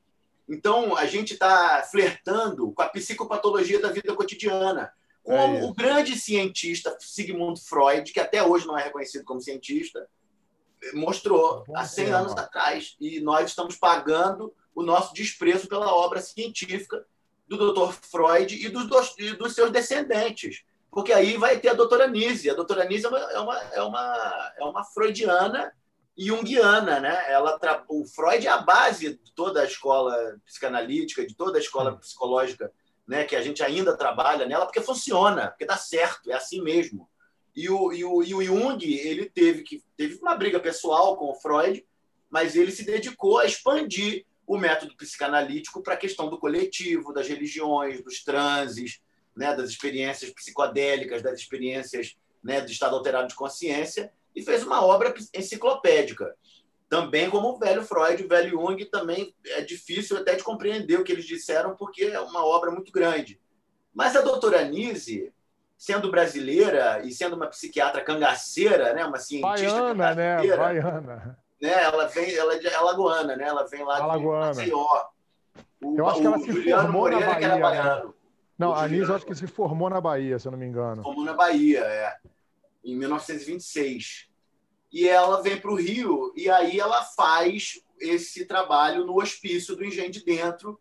Então, 0.49 0.97
a 0.97 1.05
gente 1.07 1.35
está 1.35 1.83
flertando 1.91 2.73
com 2.73 2.83
a 2.83 2.89
psicopatologia 2.89 3.81
da 3.81 3.93
vida 3.93 4.15
cotidiana. 4.15 4.93
Como 5.23 5.59
é 5.59 5.63
o 5.63 5.75
grande 5.75 6.17
cientista 6.17 6.97
Sigmund 6.99 7.61
Freud, 7.61 8.11
que 8.13 8.21
até 8.21 8.43
hoje 8.43 8.67
não 8.67 8.79
é 8.79 8.85
reconhecido 8.85 9.25
como 9.25 9.43
cientista, 9.43 10.09
mostrou 10.95 11.65
há 11.75 11.85
100 11.85 12.13
anos 12.13 12.33
atrás. 12.33 12.97
E 12.99 13.21
nós 13.21 13.51
estamos 13.51 13.77
pagando 13.77 14.55
o 14.75 14.83
nosso 14.83 15.13
desprezo 15.13 15.69
pela 15.69 15.93
obra 15.93 16.23
científica 16.23 17.05
do 17.47 17.73
Dr. 17.73 17.93
Freud 17.93 18.55
e 18.55 18.69
dos, 18.69 19.15
e 19.19 19.33
dos 19.33 19.55
seus 19.55 19.71
descendentes. 19.71 20.63
Porque 20.91 21.13
aí 21.13 21.37
vai 21.37 21.59
ter 21.59 21.69
a 21.69 21.75
doutora 21.75 22.07
Nise. 22.07 22.51
A 22.51 22.55
doutora 22.55 22.85
Nise 22.85 23.07
é 23.07 23.09
uma, 23.09 23.19
é 23.19 23.39
uma, 23.39 23.63
é 23.73 23.83
uma, 23.83 24.53
é 24.59 24.65
uma 24.65 24.85
freudiana 24.85 25.73
e 26.17 26.27
junguiana. 26.27 27.01
Né? 27.01 27.25
Ela 27.31 27.59
tra... 27.59 27.85
O 27.89 28.05
Freud 28.07 28.47
é 28.47 28.51
a 28.51 28.59
base 28.59 29.15
de 29.23 29.33
toda 29.35 29.61
a 29.61 29.65
escola 29.65 30.37
psicanalítica, 30.45 31.27
de 31.27 31.35
toda 31.35 31.59
a 31.59 31.61
escola 31.61 31.97
psicológica 31.97 32.73
né? 33.07 33.25
que 33.25 33.35
a 33.35 33.43
gente 33.43 33.63
ainda 33.63 33.97
trabalha 33.97 34.47
nela, 34.47 34.67
porque 34.67 34.83
funciona, 34.83 35.49
porque 35.49 35.65
dá 35.65 35.77
certo, 35.77 36.31
é 36.31 36.35
assim 36.35 36.61
mesmo. 36.63 37.09
E 37.57 37.69
o, 37.69 37.93
e 37.93 38.05
o, 38.05 38.23
e 38.23 38.35
o 38.35 38.43
Jung 38.43 38.85
ele 38.85 39.29
teve, 39.29 39.63
que, 39.63 39.83
teve 39.97 40.17
uma 40.17 40.37
briga 40.37 40.61
pessoal 40.61 41.17
com 41.17 41.31
o 41.31 41.35
Freud, 41.35 41.85
mas 42.31 42.55
ele 42.55 42.71
se 42.71 42.85
dedicou 42.85 43.39
a 43.39 43.47
expandir 43.47 44.27
o 44.47 44.57
método 44.57 44.97
psicanalítico 44.97 45.83
para 45.83 45.95
a 45.95 45.97
questão 45.97 46.29
do 46.29 46.39
coletivo, 46.39 47.13
das 47.13 47.27
religiões, 47.27 48.03
dos 48.03 48.23
transes, 48.23 49.01
né, 49.39 49.55
das 49.55 49.71
experiências 49.71 50.31
psicodélicas, 50.33 51.23
das 51.23 51.39
experiências 51.39 52.17
né, 52.43 52.61
do 52.61 52.71
estado 52.71 52.97
alterado 52.97 53.29
de 53.29 53.37
consciência, 53.37 54.13
e 54.35 54.43
fez 54.43 54.65
uma 54.65 54.85
obra 54.85 55.15
enciclopédica. 55.33 56.35
Também 56.89 57.31
como 57.31 57.51
o 57.51 57.59
velho 57.59 57.83
Freud, 57.83 58.25
o 58.25 58.29
velho 58.29 58.51
Jung, 58.51 58.85
também 58.87 59.35
é 59.47 59.61
difícil 59.61 60.17
até 60.17 60.35
de 60.35 60.43
compreender 60.43 60.99
o 60.99 61.05
que 61.05 61.13
eles 61.13 61.25
disseram, 61.25 61.77
porque 61.77 62.05
é 62.05 62.21
uma 62.21 62.45
obra 62.45 62.71
muito 62.71 62.91
grande. 62.91 63.41
Mas 63.95 64.17
a 64.17 64.23
doutora 64.23 64.65
Nise, 64.65 65.33
sendo 65.77 66.11
brasileira 66.11 67.01
e 67.05 67.13
sendo 67.13 67.37
uma 67.37 67.47
psiquiatra 67.47 68.03
cangaceira, 68.03 68.93
né, 68.93 69.05
uma 69.05 69.19
cientista 69.19 69.95
Baiana, 69.95 70.15
né? 70.15 70.57
Baiana. 70.57 71.39
Né, 71.61 71.83
ela 71.83 72.07
vem, 72.07 72.35
ela 72.35 72.55
é 72.55 72.75
alagoana, 72.75 73.37
né? 73.37 73.45
Ela 73.45 73.67
vem 73.67 73.85
lá 73.85 74.01
Alagoana. 74.01 74.53
de 74.53 74.59
Maceió. 74.59 74.87
O, 75.81 75.97
eu 75.97 76.09
acho 76.09 76.21
que 76.21 76.27
ela 76.27 76.39
se 76.39 76.53
Juliano 76.53 76.83
formou 76.83 77.03
Moreira, 77.03 77.27
na 77.27 77.33
Bahia, 77.33 77.39
que 77.39 77.45
era 77.45 77.59
baiano. 77.59 78.15
Não, 78.59 78.75
a 78.75 78.83
Anis 78.85 79.09
acho 79.09 79.25
que 79.25 79.35
se 79.35 79.47
formou 79.47 79.89
na 79.89 80.01
Bahia, 80.01 80.39
se 80.39 80.49
eu 80.49 80.53
não 80.53 80.59
me 80.59 80.67
engano. 80.67 81.03
Formou 81.03 81.25
na 81.25 81.35
Bahia, 81.35 81.81
é. 81.81 82.17
Em 82.85 82.97
1926. 82.97 84.29
E 84.93 85.07
ela 85.09 85.41
vem 85.43 85.61
para 85.61 85.71
o 85.71 85.77
Rio 85.77 86.33
e 86.35 86.51
aí 86.51 86.81
ela 86.81 87.05
faz 87.05 87.81
esse 88.01 88.47
trabalho 88.47 89.05
no 89.07 89.21
Hospício 89.21 89.77
do 89.77 89.85
Engenho 89.85 90.11
de 90.11 90.25
Dentro, 90.25 90.81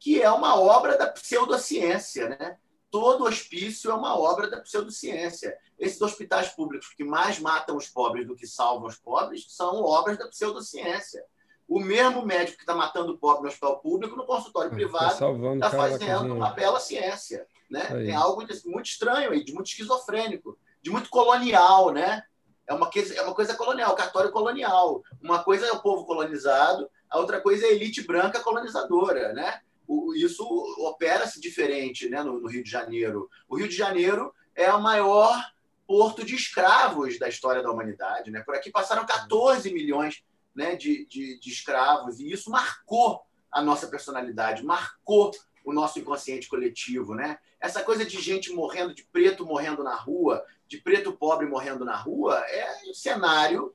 que 0.00 0.20
é 0.20 0.30
uma 0.30 0.58
obra 0.58 0.98
da 0.98 1.06
pseudociência, 1.06 2.30
né? 2.30 2.58
Todo 2.90 3.24
hospício 3.24 3.90
é 3.90 3.94
uma 3.94 4.18
obra 4.18 4.50
da 4.50 4.60
pseudociência. 4.60 5.56
Esses 5.78 6.00
hospitais 6.02 6.48
públicos 6.48 6.92
que 6.94 7.04
mais 7.04 7.38
matam 7.38 7.76
os 7.76 7.88
pobres 7.88 8.26
do 8.26 8.36
que 8.36 8.46
salvam 8.46 8.88
os 8.88 8.98
pobres 8.98 9.46
são 9.48 9.82
obras 9.82 10.18
da 10.18 10.28
pseudociência. 10.28 11.24
O 11.72 11.80
mesmo 11.80 12.20
médico 12.26 12.58
que 12.58 12.64
está 12.64 12.74
matando 12.74 13.14
o 13.14 13.16
pobre 13.16 13.44
no 13.44 13.48
hospital 13.48 13.78
público, 13.78 14.14
no 14.14 14.26
consultório 14.26 14.68
tá 14.68 14.76
privado, 14.76 15.54
está 15.54 15.70
fazendo 15.70 16.34
uma 16.34 16.50
bela 16.50 16.78
ciência. 16.78 17.46
Né? 17.70 17.80
Tem 17.86 18.14
algo 18.14 18.44
de, 18.44 18.60
muito 18.68 18.84
estranho 18.84 19.30
aí, 19.30 19.42
de 19.42 19.54
muito 19.54 19.68
esquizofrênico, 19.68 20.58
de 20.82 20.90
muito 20.90 21.08
colonial, 21.08 21.90
né? 21.90 22.24
É 22.66 22.74
uma, 22.74 22.90
coisa, 22.90 23.14
é 23.14 23.22
uma 23.22 23.34
coisa 23.34 23.54
colonial, 23.54 23.94
cartório 23.94 24.30
colonial. 24.30 25.02
Uma 25.22 25.42
coisa 25.42 25.66
é 25.66 25.72
o 25.72 25.80
povo 25.80 26.04
colonizado, 26.04 26.90
a 27.08 27.18
outra 27.18 27.40
coisa 27.40 27.64
é 27.64 27.70
a 27.70 27.72
elite 27.72 28.02
branca 28.02 28.40
colonizadora, 28.40 29.32
né? 29.32 29.60
O, 29.88 30.14
isso 30.14 30.44
opera-se 30.80 31.40
diferente 31.40 32.06
né, 32.10 32.22
no, 32.22 32.38
no 32.38 32.48
Rio 32.48 32.62
de 32.62 32.70
Janeiro. 32.70 33.30
O 33.48 33.56
Rio 33.56 33.68
de 33.68 33.74
Janeiro 33.74 34.34
é 34.54 34.70
o 34.74 34.82
maior 34.82 35.42
porto 35.86 36.22
de 36.22 36.34
escravos 36.34 37.18
da 37.18 37.30
história 37.30 37.62
da 37.62 37.70
humanidade. 37.70 38.30
Né? 38.30 38.42
Por 38.42 38.54
aqui 38.54 38.70
passaram 38.70 39.06
14 39.06 39.72
milhões 39.72 40.22
né, 40.54 40.76
de, 40.76 41.06
de, 41.06 41.38
de 41.38 41.50
escravos, 41.50 42.20
e 42.20 42.30
isso 42.30 42.50
marcou 42.50 43.22
a 43.50 43.62
nossa 43.62 43.86
personalidade, 43.86 44.64
marcou 44.64 45.30
o 45.64 45.72
nosso 45.72 45.98
inconsciente 45.98 46.48
coletivo, 46.48 47.14
né? 47.14 47.38
Essa 47.60 47.82
coisa 47.82 48.04
de 48.04 48.20
gente 48.20 48.52
morrendo, 48.52 48.94
de 48.94 49.04
preto 49.04 49.46
morrendo 49.46 49.84
na 49.84 49.94
rua, 49.94 50.44
de 50.66 50.78
preto 50.78 51.12
pobre 51.12 51.46
morrendo 51.46 51.84
na 51.84 51.96
rua, 51.96 52.38
é 52.48 52.90
um 52.90 52.94
cenário 52.94 53.72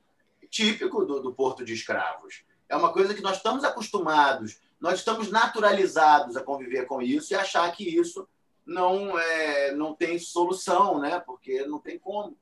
típico 0.50 1.04
do, 1.04 1.20
do 1.20 1.32
porto 1.32 1.64
de 1.64 1.72
escravos. 1.72 2.44
É 2.68 2.76
uma 2.76 2.92
coisa 2.92 3.14
que 3.14 3.22
nós 3.22 3.38
estamos 3.38 3.64
acostumados, 3.64 4.60
nós 4.78 4.98
estamos 4.98 5.30
naturalizados 5.30 6.36
a 6.36 6.42
conviver 6.42 6.86
com 6.86 7.00
isso 7.00 7.32
e 7.32 7.36
achar 7.36 7.70
que 7.72 7.84
isso 7.84 8.28
não 8.66 9.18
é, 9.18 9.72
não 9.72 9.94
tem 9.94 10.18
solução, 10.18 11.00
né? 11.00 11.20
Porque 11.20 11.64
não 11.64 11.78
tem 11.78 11.98
como. 11.98 12.36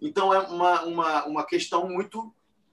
Então 0.00 0.32
é 0.32 0.38
uma, 0.40 0.82
uma, 0.82 1.24
uma 1.26 1.46
questão 1.46 1.88
muito 1.88 2.32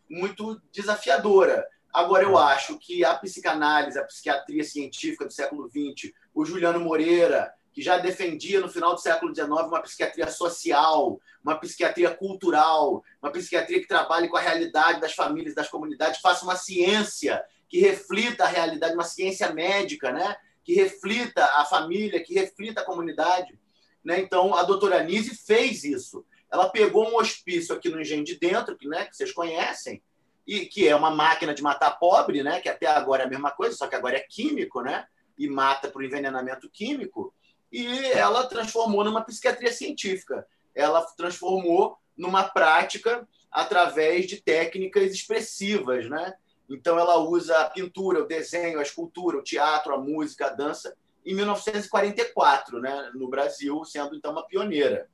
muito 0.09 0.61
desafiadora. 0.71 1.65
Agora, 1.93 2.23
eu 2.23 2.37
acho 2.37 2.77
que 2.77 3.03
a 3.03 3.15
psicanálise, 3.15 3.97
a 3.97 4.03
psiquiatria 4.03 4.63
científica 4.63 5.25
do 5.25 5.33
século 5.33 5.69
XX, 5.69 6.11
o 6.33 6.45
Juliano 6.45 6.79
Moreira, 6.79 7.53
que 7.71 7.81
já 7.81 7.97
defendia 7.97 8.59
no 8.59 8.69
final 8.69 8.93
do 8.93 9.01
século 9.01 9.33
XIX 9.33 9.47
uma 9.49 9.81
psiquiatria 9.81 10.29
social, 10.29 11.19
uma 11.43 11.55
psiquiatria 11.59 12.13
cultural, 12.13 13.03
uma 13.21 13.31
psiquiatria 13.31 13.79
que 13.79 13.87
trabalhe 13.87 14.27
com 14.27 14.37
a 14.37 14.41
realidade 14.41 14.99
das 14.99 15.13
famílias, 15.13 15.55
das 15.55 15.69
comunidades, 15.69 16.19
faça 16.19 16.43
uma 16.43 16.55
ciência 16.55 17.43
que 17.67 17.79
reflita 17.79 18.43
a 18.43 18.47
realidade, 18.47 18.95
uma 18.95 19.03
ciência 19.03 19.53
médica, 19.53 20.11
né? 20.11 20.35
que 20.63 20.73
reflita 20.73 21.43
a 21.43 21.65
família, 21.65 22.21
que 22.23 22.33
reflita 22.33 22.81
a 22.81 22.85
comunidade. 22.85 23.57
Né? 24.03 24.19
Então, 24.19 24.55
a 24.55 24.63
doutora 24.63 25.03
Nise 25.03 25.35
fez 25.35 25.83
isso. 25.83 26.25
Ela 26.51 26.69
pegou 26.69 27.09
um 27.09 27.17
hospício 27.17 27.75
aqui 27.75 27.89
no 27.89 28.01
Engenho 28.01 28.23
de 28.23 28.39
Dentro, 28.39 28.75
que, 28.75 28.87
né, 28.87 29.05
que 29.05 29.15
vocês 29.15 29.31
conhecem, 29.31 30.01
e 30.45 30.65
que 30.65 30.87
é 30.87 30.95
uma 30.95 31.11
máquina 31.11 31.53
de 31.53 31.61
matar 31.61 31.99
pobre, 31.99 32.41
né, 32.41 32.59
que 32.59 32.69
até 32.69 32.87
agora 32.87 33.23
é 33.23 33.25
a 33.25 33.29
mesma 33.29 33.51
coisa, 33.51 33.75
só 33.75 33.87
que 33.87 33.95
agora 33.95 34.17
é 34.17 34.25
químico, 34.27 34.81
né, 34.81 35.05
e 35.37 35.47
mata 35.47 35.89
por 35.89 36.03
envenenamento 36.03 36.69
químico, 36.69 37.33
e 37.71 37.85
ela 38.11 38.47
transformou 38.47 39.03
numa 39.03 39.23
psiquiatria 39.23 39.71
científica. 39.71 40.45
Ela 40.73 41.01
transformou 41.15 41.97
numa 42.17 42.43
prática 42.43 43.27
através 43.51 44.27
de 44.27 44.41
técnicas 44.41 45.11
expressivas, 45.11 46.09
né? 46.09 46.33
Então 46.69 46.99
ela 46.99 47.17
usa 47.17 47.57
a 47.59 47.69
pintura, 47.69 48.23
o 48.23 48.27
desenho, 48.27 48.79
a 48.79 48.83
escultura, 48.83 49.37
o 49.37 49.43
teatro, 49.43 49.93
a 49.93 49.97
música, 49.97 50.47
a 50.47 50.49
dança 50.49 50.95
em 51.25 51.33
1944, 51.35 52.79
né, 52.79 53.11
no 53.13 53.27
Brasil, 53.27 53.83
sendo 53.85 54.15
então 54.15 54.31
uma 54.31 54.45
pioneira. 54.45 55.09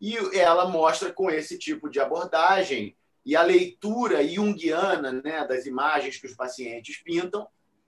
E 0.00 0.16
ela 0.38 0.66
mostra 0.66 1.12
com 1.12 1.30
esse 1.30 1.58
tipo 1.58 1.90
de 1.90 2.00
abordagem 2.00 2.96
e 3.24 3.36
a 3.36 3.42
leitura 3.42 4.26
junguiana 4.26 5.12
né, 5.12 5.46
das 5.46 5.66
imagens 5.66 6.16
que 6.16 6.26
os 6.26 6.34
pacientes 6.34 6.96
pintam, 7.02 7.46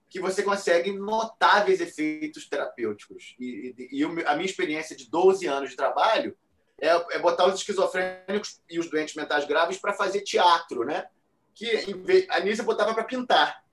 que 0.09 0.19
você 0.19 0.43
consegue 0.43 0.91
notáveis 0.91 1.81
efeitos 1.81 2.47
terapêuticos. 2.47 3.35
E, 3.39 3.73
e, 3.77 3.99
e, 3.99 4.03
a 4.03 4.35
minha 4.35 4.45
experiência 4.45 4.95
de 4.95 5.09
12 5.09 5.47
anos 5.47 5.71
de 5.71 5.75
trabalho 5.75 6.37
é, 6.79 6.89
é 6.89 7.19
botar 7.19 7.47
os 7.47 7.55
esquizofrênicos 7.55 8.61
e 8.69 8.77
os 8.77 8.89
doentes 8.89 9.15
mentais 9.15 9.45
graves 9.45 9.77
para 9.77 9.93
fazer 9.93 10.21
teatro, 10.21 10.85
né? 10.85 11.07
Que 11.55 11.93
vez, 11.95 12.27
a 12.29 12.39
Nisa 12.39 12.61
botava 12.61 12.93
para 12.93 13.03
pintar. 13.03 13.63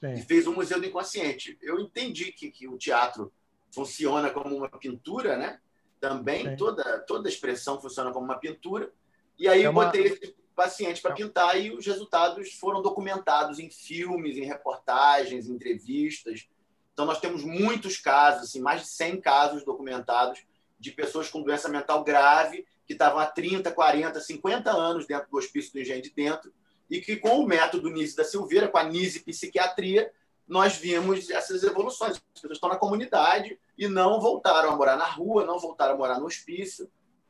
Sim. 0.00 0.14
E 0.14 0.22
fez 0.22 0.46
o 0.46 0.52
um 0.52 0.54
Museu 0.54 0.80
do 0.80 0.86
Inconsciente. 0.86 1.58
Eu 1.60 1.78
entendi 1.78 2.32
que, 2.32 2.50
que 2.50 2.66
o 2.66 2.78
teatro 2.78 3.32
funciona 3.70 4.30
como 4.30 4.56
uma 4.56 4.68
pintura, 4.68 5.36
né? 5.36 5.60
Também 6.00 6.56
toda 6.56 7.00
toda 7.00 7.28
expressão 7.28 7.80
funciona 7.80 8.12
como 8.12 8.24
uma 8.24 8.38
pintura. 8.38 8.92
E 9.38 9.48
aí 9.48 9.62
é 9.62 9.70
uma... 9.70 9.86
botei 9.86 10.04
esse 10.04 10.34
paciente 10.54 11.02
para 11.02 11.14
pintar 11.14 11.60
e 11.60 11.70
os 11.72 11.84
resultados 11.84 12.52
foram 12.54 12.80
documentados 12.80 13.58
em 13.58 13.70
filmes, 13.70 14.36
em 14.36 14.44
reportagens, 14.44 15.48
em 15.48 15.52
entrevistas. 15.52 16.48
Então 16.92 17.04
nós 17.04 17.20
temos 17.20 17.42
muitos 17.42 17.96
casos, 17.96 18.44
assim, 18.44 18.60
mais 18.60 18.82
de 18.82 18.88
100 18.88 19.20
casos 19.20 19.64
documentados 19.64 20.44
de 20.78 20.92
pessoas 20.92 21.28
com 21.28 21.42
doença 21.42 21.68
mental 21.68 22.04
grave 22.04 22.64
que 22.86 22.92
estavam 22.92 23.18
há 23.18 23.26
30, 23.26 23.72
40, 23.72 24.20
50 24.20 24.70
anos 24.70 25.06
dentro 25.06 25.28
do 25.30 25.38
hospício 25.38 25.72
do 25.72 25.80
Engenho 25.80 26.02
de 26.02 26.10
Dentro 26.10 26.52
e 26.88 27.00
que 27.00 27.16
com 27.16 27.40
o 27.40 27.46
método 27.46 27.90
Nise 27.90 28.14
da 28.14 28.24
Silveira, 28.24 28.68
com 28.68 28.78
a 28.78 28.84
Nise 28.84 29.20
Psiquiatria, 29.20 30.12
nós 30.46 30.76
vimos 30.76 31.30
essas 31.30 31.62
evoluções. 31.62 32.12
As 32.12 32.18
pessoas 32.18 32.52
estão 32.52 32.68
na 32.68 32.76
comunidade 32.76 33.58
e 33.76 33.88
não 33.88 34.20
voltaram 34.20 34.70
a 34.70 34.76
morar 34.76 34.96
na 34.96 35.06
rua, 35.06 35.44
não 35.44 35.58
voltaram 35.58 35.94
a 35.94 35.96
morar 35.96 36.18
no 36.18 36.26
hospício. 36.26 36.88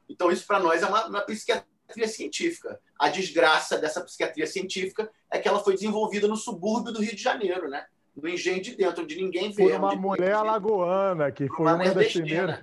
Então, 0.09 0.31
isso 0.31 0.47
para 0.47 0.61
nós 0.61 0.83
é 0.83 0.87
uma, 0.87 1.07
uma 1.07 1.21
psiquiatria 1.23 2.09
científica. 2.09 2.81
A 2.99 3.09
desgraça 3.09 3.79
dessa 3.79 4.01
psiquiatria 4.01 4.47
científica 4.47 5.11
é 5.31 5.39
que 5.39 5.49
ela 5.49 5.61
foi 5.61 5.75
desenvolvida 5.75 6.29
no 6.29 6.37
subúrbio 6.37 6.93
do 6.93 7.01
Rio 7.01 7.15
de 7.15 7.23
Janeiro, 7.23 7.69
né? 7.69 7.87
no 8.17 8.29
engenho 8.29 8.63
de 8.63 8.77
dentro, 8.77 9.03
onde 9.03 9.17
ninguém 9.17 9.51
vê. 9.51 9.71
Por 9.71 9.73
uma 9.73 9.97
mulher 9.97 10.35
alagoana, 10.35 11.33
que 11.33 11.49
foi 11.49 11.67
uma, 11.67 11.75
uma 11.75 11.95
das 11.95 12.13
primeiras. 12.13 12.61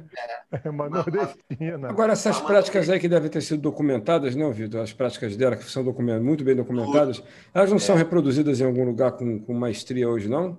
É. 0.63 0.69
uma, 0.69 0.89
nordestina. 0.89 1.89
Agora, 1.89 2.13
essas 2.13 2.37
uma 2.37 2.47
práticas 2.47 2.89
aí 2.89 2.99
que 2.99 3.09
devem 3.09 3.29
ter 3.29 3.41
sido 3.41 3.61
documentadas, 3.61 4.35
não, 4.35 4.51
Vitor? 4.51 4.81
As 4.81 4.93
práticas 4.93 5.35
dela, 5.35 5.55
que 5.55 5.65
são 5.65 5.83
muito 5.83 6.43
bem 6.43 6.55
documentadas, 6.55 7.21
elas 7.53 7.69
não 7.69 7.77
é. 7.77 7.79
são 7.79 7.95
reproduzidas 7.95 8.61
em 8.61 8.65
algum 8.65 8.85
lugar 8.85 9.11
com, 9.11 9.39
com 9.39 9.53
maestria 9.53 10.09
hoje, 10.09 10.29
não? 10.29 10.57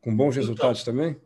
Com 0.00 0.14
bons 0.14 0.36
então, 0.36 0.42
resultados 0.42 0.82
então, 0.82 0.94
também? 0.94 1.16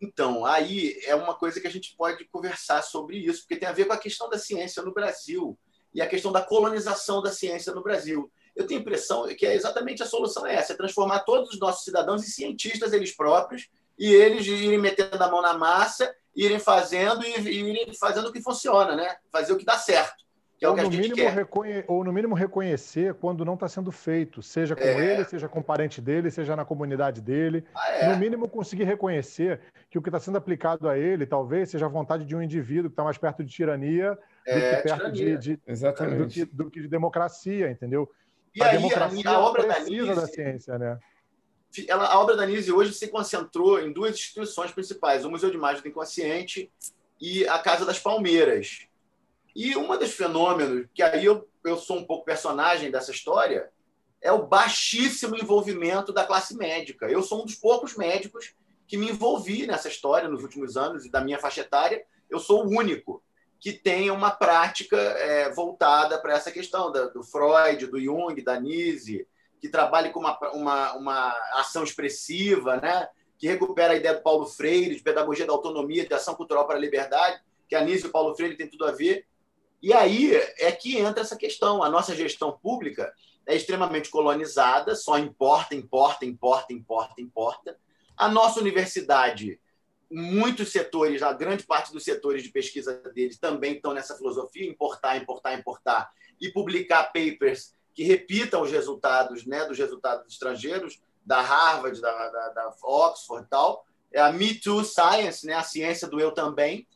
Então, 0.00 0.44
aí 0.44 0.98
é 1.04 1.14
uma 1.14 1.34
coisa 1.34 1.60
que 1.60 1.66
a 1.66 1.70
gente 1.70 1.96
pode 1.96 2.24
conversar 2.26 2.82
sobre 2.82 3.18
isso, 3.18 3.40
porque 3.40 3.56
tem 3.56 3.68
a 3.68 3.72
ver 3.72 3.86
com 3.86 3.92
a 3.92 3.98
questão 3.98 4.28
da 4.28 4.38
ciência 4.38 4.82
no 4.82 4.92
Brasil 4.92 5.58
e 5.94 6.02
a 6.02 6.06
questão 6.06 6.32
da 6.32 6.42
colonização 6.42 7.22
da 7.22 7.30
ciência 7.30 7.72
no 7.72 7.82
Brasil 7.82 8.30
eu 8.54 8.66
tenho 8.66 8.78
a 8.78 8.82
impressão 8.82 9.26
que 9.34 9.46
é 9.46 9.54
exatamente 9.54 10.02
a 10.02 10.06
solução 10.06 10.46
é 10.46 10.54
essa, 10.54 10.72
é 10.72 10.76
transformar 10.76 11.20
todos 11.20 11.50
os 11.50 11.58
nossos 11.58 11.84
cidadãos 11.84 12.22
em 12.22 12.30
cientistas 12.30 12.92
eles 12.92 13.14
próprios 13.14 13.68
e 13.98 14.12
eles 14.12 14.46
irem 14.46 14.78
metendo 14.78 15.22
a 15.22 15.30
mão 15.30 15.42
na 15.42 15.54
massa, 15.54 16.14
irem 16.34 16.58
fazendo 16.58 17.24
e 17.24 17.30
irem 17.30 17.92
fazendo 17.94 18.28
o 18.28 18.32
que 18.32 18.42
funciona, 18.42 18.94
né? 18.94 19.16
Fazer 19.30 19.52
o 19.52 19.56
que 19.56 19.64
dá 19.64 19.78
certo. 19.78 20.23
Que 20.64 20.66
é 20.66 20.68
ou, 20.68 20.74
o 20.74 20.76
que 20.76 20.82
no 20.84 20.90
mínimo 20.90 21.30
reconhe... 21.30 21.84
ou 21.86 22.04
no 22.04 22.12
mínimo 22.12 22.34
reconhecer 22.34 23.14
quando 23.14 23.44
não 23.44 23.54
está 23.54 23.68
sendo 23.68 23.92
feito, 23.92 24.42
seja 24.42 24.74
com 24.74 24.82
é. 24.82 25.12
ele, 25.12 25.24
seja 25.24 25.48
com 25.48 25.60
o 25.60 25.62
parente 25.62 26.00
dele, 26.00 26.30
seja 26.30 26.56
na 26.56 26.64
comunidade 26.64 27.20
dele. 27.20 27.64
Ah, 27.74 27.90
é. 27.90 28.08
No 28.08 28.16
mínimo 28.16 28.48
conseguir 28.48 28.84
reconhecer 28.84 29.60
que 29.90 29.98
o 29.98 30.02
que 30.02 30.08
está 30.08 30.18
sendo 30.18 30.38
aplicado 30.38 30.88
a 30.88 30.96
ele 30.96 31.26
talvez 31.26 31.70
seja 31.70 31.84
a 31.84 31.88
vontade 31.88 32.24
de 32.24 32.34
um 32.34 32.42
indivíduo 32.42 32.88
que 32.88 32.94
está 32.94 33.04
mais 33.04 33.18
perto 33.18 33.44
de 33.44 33.52
tirania 33.52 34.12
do 34.12 34.18
é, 34.46 34.76
que 34.76 34.88
perto 34.88 35.12
de, 35.12 35.36
de, 35.36 35.60
Exatamente. 35.66 36.16
Do, 36.16 36.28
que, 36.28 36.44
do 36.44 36.70
que 36.70 36.80
de 36.80 36.88
democracia, 36.88 37.70
entendeu? 37.70 38.10
E 38.54 38.62
a 38.62 38.68
aí, 38.68 38.76
democracia 38.76 39.30
a, 39.30 39.34
a 39.34 39.40
obra 39.40 39.66
da 39.66 39.80
Nise, 39.80 40.14
da 40.14 40.26
ciência, 40.26 40.78
né? 40.78 40.98
Ela, 41.88 42.06
a 42.06 42.20
obra 42.20 42.36
da 42.36 42.46
Nise 42.46 42.72
hoje 42.72 42.94
se 42.94 43.08
concentrou 43.08 43.80
em 43.80 43.92
duas 43.92 44.12
instituições 44.12 44.70
principais: 44.70 45.24
o 45.24 45.30
Museu 45.30 45.50
de 45.50 45.56
Imagem 45.56 45.82
do 45.82 45.88
Inconsciente 45.88 46.70
e 47.20 47.46
a 47.48 47.58
Casa 47.58 47.84
das 47.84 47.98
Palmeiras. 47.98 48.86
E 49.54 49.76
um 49.76 49.96
dos 49.96 50.12
fenômenos, 50.12 50.86
que 50.92 51.02
aí 51.02 51.24
eu, 51.24 51.48
eu 51.64 51.76
sou 51.76 51.98
um 51.98 52.04
pouco 52.04 52.24
personagem 52.24 52.90
dessa 52.90 53.10
história, 53.10 53.70
é 54.20 54.32
o 54.32 54.46
baixíssimo 54.46 55.36
envolvimento 55.36 56.12
da 56.12 56.24
classe 56.24 56.56
médica. 56.56 57.06
Eu 57.06 57.22
sou 57.22 57.42
um 57.42 57.44
dos 57.44 57.54
poucos 57.54 57.96
médicos 57.96 58.54
que 58.86 58.96
me 58.96 59.10
envolvi 59.10 59.66
nessa 59.66 59.88
história 59.88 60.28
nos 60.28 60.42
últimos 60.42 60.76
anos 60.76 61.04
e 61.04 61.10
da 61.10 61.20
minha 61.20 61.38
faixa 61.38 61.60
etária. 61.60 62.04
Eu 62.28 62.38
sou 62.38 62.64
o 62.64 62.68
único 62.68 63.22
que 63.60 63.72
tenha 63.72 64.12
uma 64.12 64.30
prática 64.30 64.96
é, 64.96 65.50
voltada 65.52 66.18
para 66.18 66.34
essa 66.34 66.50
questão 66.50 66.90
da, 66.90 67.06
do 67.06 67.22
Freud, 67.22 67.86
do 67.86 68.00
Jung, 68.00 68.42
da 68.42 68.60
Nise, 68.60 69.26
que 69.60 69.68
trabalhe 69.68 70.10
com 70.10 70.20
uma, 70.20 70.38
uma, 70.52 70.92
uma 70.94 71.28
ação 71.54 71.84
expressiva, 71.84 72.76
né? 72.76 73.08
que 73.38 73.46
recupera 73.46 73.92
a 73.92 73.96
ideia 73.96 74.14
do 74.14 74.22
Paulo 74.22 74.46
Freire, 74.46 74.94
de 74.94 75.02
pedagogia 75.02 75.46
da 75.46 75.52
autonomia, 75.52 76.06
de 76.06 76.14
ação 76.14 76.34
cultural 76.34 76.66
para 76.66 76.76
a 76.76 76.80
liberdade, 76.80 77.42
que 77.68 77.74
a 77.74 77.82
Nise 77.82 78.04
e 78.04 78.08
o 78.08 78.10
Paulo 78.10 78.34
Freire 78.34 78.56
têm 78.56 78.68
tudo 78.68 78.86
a 78.86 78.92
ver. 78.92 79.26
E 79.84 79.92
aí 79.92 80.34
é 80.34 80.72
que 80.72 80.96
entra 80.96 81.20
essa 81.20 81.36
questão. 81.36 81.82
A 81.82 81.90
nossa 81.90 82.16
gestão 82.16 82.58
pública 82.58 83.12
é 83.46 83.54
extremamente 83.54 84.08
colonizada, 84.08 84.96
só 84.96 85.18
importa, 85.18 85.74
importa, 85.74 86.24
importa, 86.24 86.72
importa, 86.72 87.20
importa. 87.20 87.78
A 88.16 88.26
nossa 88.26 88.60
universidade 88.60 89.60
muitos 90.10 90.72
setores, 90.72 91.22
a 91.22 91.34
grande 91.34 91.64
parte 91.64 91.92
dos 91.92 92.02
setores 92.02 92.42
de 92.42 92.48
pesquisa 92.48 92.94
deles 93.14 93.36
também 93.36 93.74
estão 93.74 93.92
nessa 93.92 94.16
filosofia, 94.16 94.66
importar, 94.66 95.18
importar, 95.18 95.52
importar, 95.58 96.10
e 96.40 96.50
publicar 96.50 97.12
papers 97.12 97.74
que 97.92 98.04
repitam 98.04 98.62
os 98.62 98.70
resultados, 98.70 99.44
né, 99.44 99.66
dos 99.66 99.76
resultados 99.76 100.32
estrangeiros, 100.32 100.98
da 101.26 101.42
Harvard, 101.42 102.00
da, 102.00 102.30
da, 102.30 102.48
da 102.48 102.74
Oxford 102.82 103.44
e 103.44 103.48
tal. 103.50 103.84
É 104.10 104.20
a 104.20 104.32
Me 104.32 104.54
Too 104.54 104.82
Science, 104.82 105.44
né, 105.46 105.52
a 105.52 105.62
ciência 105.62 106.08
do 106.08 106.18
eu 106.18 106.32
também. 106.32 106.86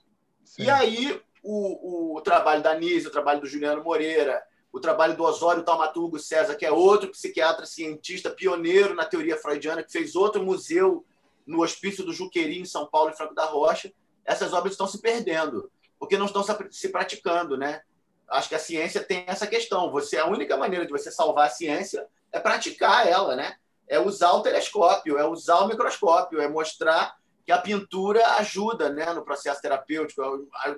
Sim. 0.43 0.63
E 0.63 0.71
aí 0.71 1.21
o, 1.43 2.17
o, 2.17 2.21
trabalho 2.21 2.63
da 2.63 2.75
Nise, 2.75 3.07
o 3.07 3.13
trabalho 3.13 3.41
do 3.41 3.47
Juliano 3.47 3.83
Moreira, 3.83 4.43
o 4.73 4.81
trabalho 4.81 5.17
do 5.17 5.25
Osório 5.25 5.63
Taumaturgo 5.63 6.19
César, 6.19 6.55
que 6.55 6.67
é 6.67 6.71
outro 6.71 7.11
psiquiatra 7.11 7.67
cientista 7.67 8.31
pioneiro 8.31 8.95
na 8.95 9.05
teoria 9.05 9.37
freudiana, 9.37 9.83
que 9.83 9.93
fez 9.93 10.15
outro 10.15 10.43
museu 10.43 11.05
no 11.47 11.63
Hospício 11.63 12.05
do 12.05 12.13
Juqueri, 12.13 12.61
em 12.61 12.65
São 12.67 12.87
Paulo, 12.87 13.11
em 13.11 13.17
Franco 13.17 13.35
da 13.35 13.47
Rocha, 13.47 13.93
essas 14.25 14.53
obras 14.53 14.73
estão 14.73 14.87
se 14.87 15.01
perdendo, 15.01 15.71
porque 15.99 16.19
não 16.19 16.27
estão 16.27 16.45
se 16.71 16.89
praticando, 16.91 17.57
né? 17.57 17.81
Acho 18.29 18.51
que 18.51 18.55
a 18.55 18.59
ciência 18.59 19.03
tem 19.03 19.25
essa 19.27 19.47
questão. 19.47 19.91
Você 19.91 20.19
a 20.19 20.27
única 20.27 20.55
maneira 20.57 20.85
de 20.85 20.93
você 20.93 21.11
salvar 21.11 21.47
a 21.47 21.51
ciência 21.51 22.07
é 22.31 22.39
praticar 22.39 23.09
ela, 23.09 23.35
né? 23.35 23.57
É 23.89 23.99
usar 23.99 24.33
o 24.33 24.43
telescópio, 24.43 25.17
é 25.17 25.27
usar 25.27 25.61
o 25.61 25.69
microscópio, 25.69 26.41
é 26.41 26.47
mostrar 26.47 27.17
que 27.49 27.53
a 27.53 27.57
pintura 27.57 28.35
ajuda, 28.35 28.91
né, 28.91 29.11
no 29.15 29.25
processo 29.25 29.63
terapêutico, 29.63 30.21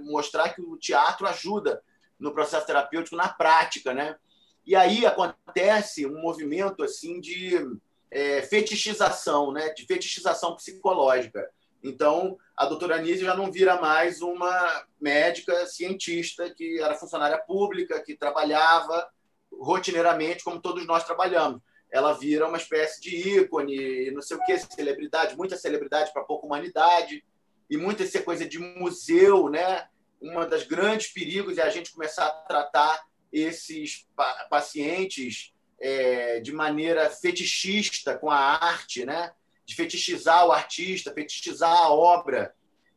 mostrar 0.02 0.50
que 0.50 0.62
o 0.62 0.76
teatro 0.76 1.26
ajuda 1.26 1.82
no 2.16 2.32
processo 2.32 2.64
terapêutico 2.64 3.16
na 3.16 3.28
prática, 3.28 3.92
né? 3.92 4.14
E 4.64 4.76
aí 4.76 5.04
acontece 5.04 6.06
um 6.06 6.22
movimento 6.22 6.84
assim 6.84 7.20
de 7.20 7.58
é, 8.08 8.42
fetichização, 8.42 9.50
né? 9.50 9.70
de 9.70 9.84
fetichização 9.84 10.54
psicológica. 10.54 11.50
Então, 11.82 12.38
a 12.56 12.66
doutora 12.66 12.94
Anísio 12.94 13.26
já 13.26 13.34
não 13.34 13.50
vira 13.50 13.80
mais 13.80 14.22
uma 14.22 14.84
médica 15.00 15.66
cientista 15.66 16.54
que 16.54 16.80
era 16.80 16.94
funcionária 16.94 17.38
pública, 17.38 18.00
que 18.00 18.14
trabalhava 18.14 19.08
rotineiramente, 19.52 20.44
como 20.44 20.62
todos 20.62 20.86
nós 20.86 21.02
trabalhamos. 21.02 21.60
Ela 21.92 22.12
vira 22.12 22.46
uma 22.46 22.56
espécie 22.56 23.00
de 23.00 23.38
ícone, 23.38 24.10
não 24.12 24.22
sei 24.22 24.36
o 24.36 24.44
que, 24.44 24.58
celebridade, 24.58 25.36
muita 25.36 25.56
celebridade 25.56 26.12
para 26.12 26.24
pouca 26.24 26.46
humanidade, 26.46 27.24
e 27.68 27.76
muita 27.76 28.02
essa 28.02 28.22
coisa 28.22 28.46
de 28.46 28.58
museu, 28.58 29.48
né? 29.48 29.88
Uma 30.20 30.46
das 30.46 30.64
grandes 30.64 31.12
perigos 31.12 31.58
é 31.58 31.62
a 31.62 31.70
gente 31.70 31.92
começar 31.92 32.26
a 32.26 32.30
tratar 32.30 33.04
esses 33.32 34.06
pacientes 34.48 35.52
é, 35.80 36.40
de 36.40 36.52
maneira 36.52 37.08
fetichista 37.08 38.18
com 38.18 38.30
a 38.30 38.36
arte, 38.36 39.04
né? 39.04 39.32
de 39.70 39.76
fetichizar 39.76 40.44
o 40.46 40.50
artista, 40.50 41.14
fetichizar 41.14 41.70
a 41.70 41.90
obra. 41.90 42.52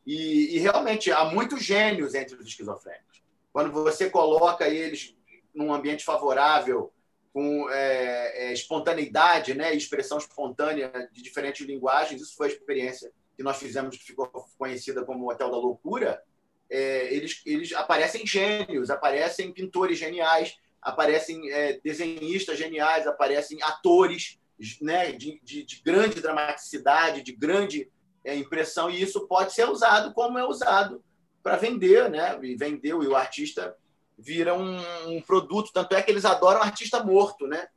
E, 0.07 0.55
e, 0.55 0.57
realmente 0.57 1.11
há 1.11 1.23
muitos 1.23 1.63
gênios 1.63 2.15
entre 2.15 2.35
os 2.35 2.47
esquizofrênicos. 2.47 3.21
Quando 3.53 3.71
você 3.71 4.09
coloca 4.09 4.67
eles 4.67 5.15
num 5.53 5.71
ambiente 5.71 6.03
favorável, 6.03 6.91
com 7.33 7.67
é, 7.71 8.45
é, 8.45 8.53
espontaneidade, 8.53 9.55
né, 9.55 9.73
expressão 9.73 10.19
espontânea 10.19 11.09
de 11.11 11.21
diferentes 11.21 11.65
linguagens, 11.65 12.21
isso 12.21 12.35
foi 12.35 12.47
a 12.47 12.51
experiência 12.51 13.11
que 13.35 13.41
nós 13.41 13.57
fizemos, 13.57 13.97
que 13.97 14.03
ficou 14.03 14.27
conhecida 14.57 15.03
como 15.03 15.29
Hotel 15.29 15.49
da 15.49 15.57
Loucura. 15.57 16.21
É, 16.69 17.11
eles, 17.11 17.41
eles 17.45 17.73
aparecem 17.73 18.25
gênios, 18.25 18.91
aparecem 18.91 19.51
pintores 19.51 19.97
geniais, 19.97 20.57
aparecem 20.79 21.51
é, 21.51 21.79
desenhistas 21.83 22.57
geniais, 22.57 23.07
aparecem 23.07 23.61
atores 23.63 24.39
né, 24.79 25.11
de, 25.11 25.41
de, 25.43 25.63
de 25.63 25.81
grande 25.81 26.21
dramaticidade, 26.21 27.23
de 27.23 27.31
grande 27.31 27.89
é, 28.23 28.35
impressão, 28.35 28.89
e 28.89 29.01
isso 29.01 29.27
pode 29.27 29.53
ser 29.53 29.67
usado 29.67 30.13
como 30.13 30.37
é 30.37 30.45
usado 30.45 31.03
para 31.41 31.57
vender, 31.57 32.09
né? 32.09 32.39
E 32.41 32.55
vendeu, 32.55 33.03
e 33.03 33.07
o 33.07 33.15
artista 33.15 33.75
vira 34.17 34.53
um, 34.53 34.77
um, 35.07 35.21
produto. 35.21 35.71
Tanto 35.73 35.95
é 35.95 36.01
que 36.01 36.11
eles 36.11 36.25
adoram 36.25 36.61
artista 36.61 37.03
morto, 37.03 37.47
né? 37.47 37.67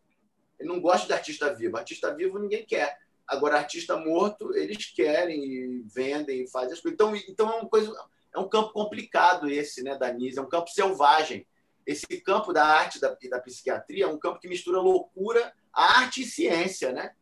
Ele 0.58 0.68
não 0.68 0.80
gosta 0.80 1.06
de 1.06 1.12
artista 1.12 1.52
vivo. 1.52 1.76
Artista 1.76 2.14
vivo 2.14 2.38
ninguém 2.38 2.64
quer. 2.64 2.98
Agora, 3.26 3.58
artista 3.58 3.96
morto, 3.96 4.54
eles 4.54 4.86
querem 4.86 5.44
e 5.44 5.84
vendem 5.92 6.44
e 6.44 6.48
fazem 6.48 6.72
as 6.72 6.80
coisas. 6.80 6.94
Então, 6.94 7.16
então 7.28 7.52
é, 7.52 7.56
uma 7.56 7.68
coisa, 7.68 7.92
é 8.34 8.38
um 8.38 8.48
campo 8.48 8.72
complicado 8.72 9.48
esse, 9.48 9.82
né, 9.82 9.96
da 9.98 10.12
Nise, 10.12 10.38
é 10.38 10.42
um 10.42 10.48
campo 10.48 10.70
selvagem. 10.70 11.46
Esse 11.84 12.06
campo 12.20 12.52
da 12.52 12.64
arte 12.64 12.98
e 12.98 13.00
da, 13.00 13.16
da 13.30 13.40
psiquiatria 13.40 14.04
é 14.04 14.08
um 14.08 14.18
campo 14.18 14.38
que 14.38 14.48
mistura 14.48 14.80
loucura, 14.80 15.52
arte 15.72 16.22
e 16.22 16.26
ciência, 16.26 16.92
né? 16.92 17.12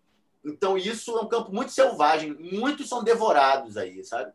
Então, 0.44 0.76
isso 0.76 1.16
é 1.16 1.22
um 1.22 1.28
campo 1.28 1.52
muito 1.52 1.72
selvagem. 1.72 2.34
Muitos 2.34 2.88
são 2.88 3.02
devorados 3.02 3.78
aí, 3.78 4.04
sabe? 4.04 4.32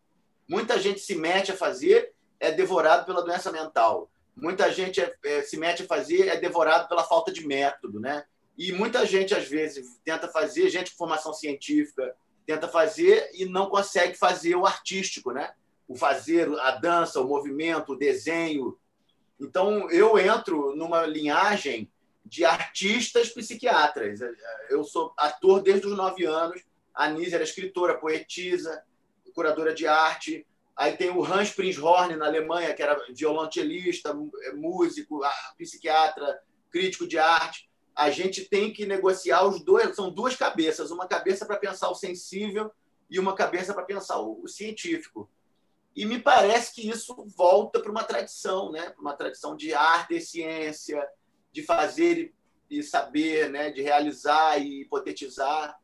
Muita 0.48 0.80
gente 0.80 1.00
se 1.00 1.14
mete 1.14 1.52
a 1.52 1.58
fazer, 1.58 2.14
é 2.40 2.52
devorado 2.52 3.06
pela 3.06 3.24
doença 3.24 3.52
mental. 3.52 4.10
Muita 4.42 4.72
gente 4.72 5.02
é, 5.02 5.14
é, 5.24 5.42
se 5.42 5.58
mete 5.58 5.84
a 5.84 5.88
fazer, 5.88 6.28
é 6.28 6.38
devorado 6.38 6.88
pela 6.88 7.04
falta 7.04 7.32
de 7.32 7.46
método, 7.46 8.00
né? 8.00 8.26
E 8.58 8.72
muita 8.72 9.06
gente, 9.06 9.34
às 9.34 9.48
vezes, 9.48 10.00
tenta 10.04 10.28
fazer, 10.28 10.70
gente 10.70 10.92
com 10.92 10.98
formação 10.98 11.34
científica, 11.34 12.16
tenta 12.46 12.68
fazer 12.68 13.30
e 13.34 13.46
não 13.46 13.70
consegue 13.70 14.18
fazer 14.18 14.56
o 14.56 14.66
artístico, 14.66 15.32
né? 15.32 15.54
O 15.88 15.96
fazer, 15.96 16.50
a 16.60 16.72
dança, 16.72 17.22
o 17.22 17.28
movimento, 17.28 17.94
o 17.94 17.98
desenho. 17.98 18.78
Então, 19.40 19.90
eu 19.90 20.18
entro 20.20 20.76
numa 20.76 21.06
linhagem 21.06 21.90
de 22.26 22.44
artistas 22.44 23.30
psiquiatras. 23.30 24.20
Eu 24.70 24.84
sou 24.84 25.14
ator 25.18 25.62
desde 25.62 25.88
os 25.88 25.96
nove 25.96 26.26
anos. 26.26 26.62
A 26.94 27.10
Nise 27.10 27.36
era 27.36 27.44
escritora, 27.44 27.98
poetisa, 27.98 28.84
curadora 29.34 29.74
de 29.74 29.88
arte. 29.88 30.46
Aí 30.80 30.96
tem 30.96 31.10
o 31.10 31.26
Hans 31.26 31.52
Prinzhorn, 31.52 32.16
na 32.16 32.28
Alemanha, 32.28 32.74
que 32.74 32.82
era 32.82 32.98
violonchelista, 33.14 34.18
músico, 34.56 35.20
psiquiatra, 35.58 36.42
crítico 36.72 37.06
de 37.06 37.18
arte. 37.18 37.70
A 37.94 38.10
gente 38.10 38.46
tem 38.46 38.72
que 38.72 38.86
negociar 38.86 39.46
os 39.46 39.62
dois, 39.62 39.94
são 39.94 40.10
duas 40.10 40.38
cabeças, 40.38 40.90
uma 40.90 41.06
cabeça 41.06 41.46
para 41.46 41.58
pensar 41.58 41.90
o 41.90 41.96
sensível 41.96 42.72
e 43.10 43.20
uma 43.20 43.36
cabeça 43.36 43.74
para 43.74 43.84
pensar 43.84 44.22
o 44.22 44.48
científico. 44.48 45.30
E 45.94 46.06
me 46.06 46.18
parece 46.18 46.74
que 46.74 46.90
isso 46.90 47.14
volta 47.36 47.82
para 47.82 47.92
uma 47.92 48.06
tradição, 48.06 48.72
né? 48.72 48.94
uma 48.98 49.14
tradição 49.14 49.58
de 49.58 49.74
arte 49.74 50.16
e 50.16 50.22
ciência, 50.22 51.06
de 51.52 51.62
fazer 51.62 52.34
e 52.70 52.82
saber, 52.82 53.50
né? 53.50 53.70
de 53.70 53.82
realizar 53.82 54.58
e 54.58 54.84
hipotetizar 54.84 55.78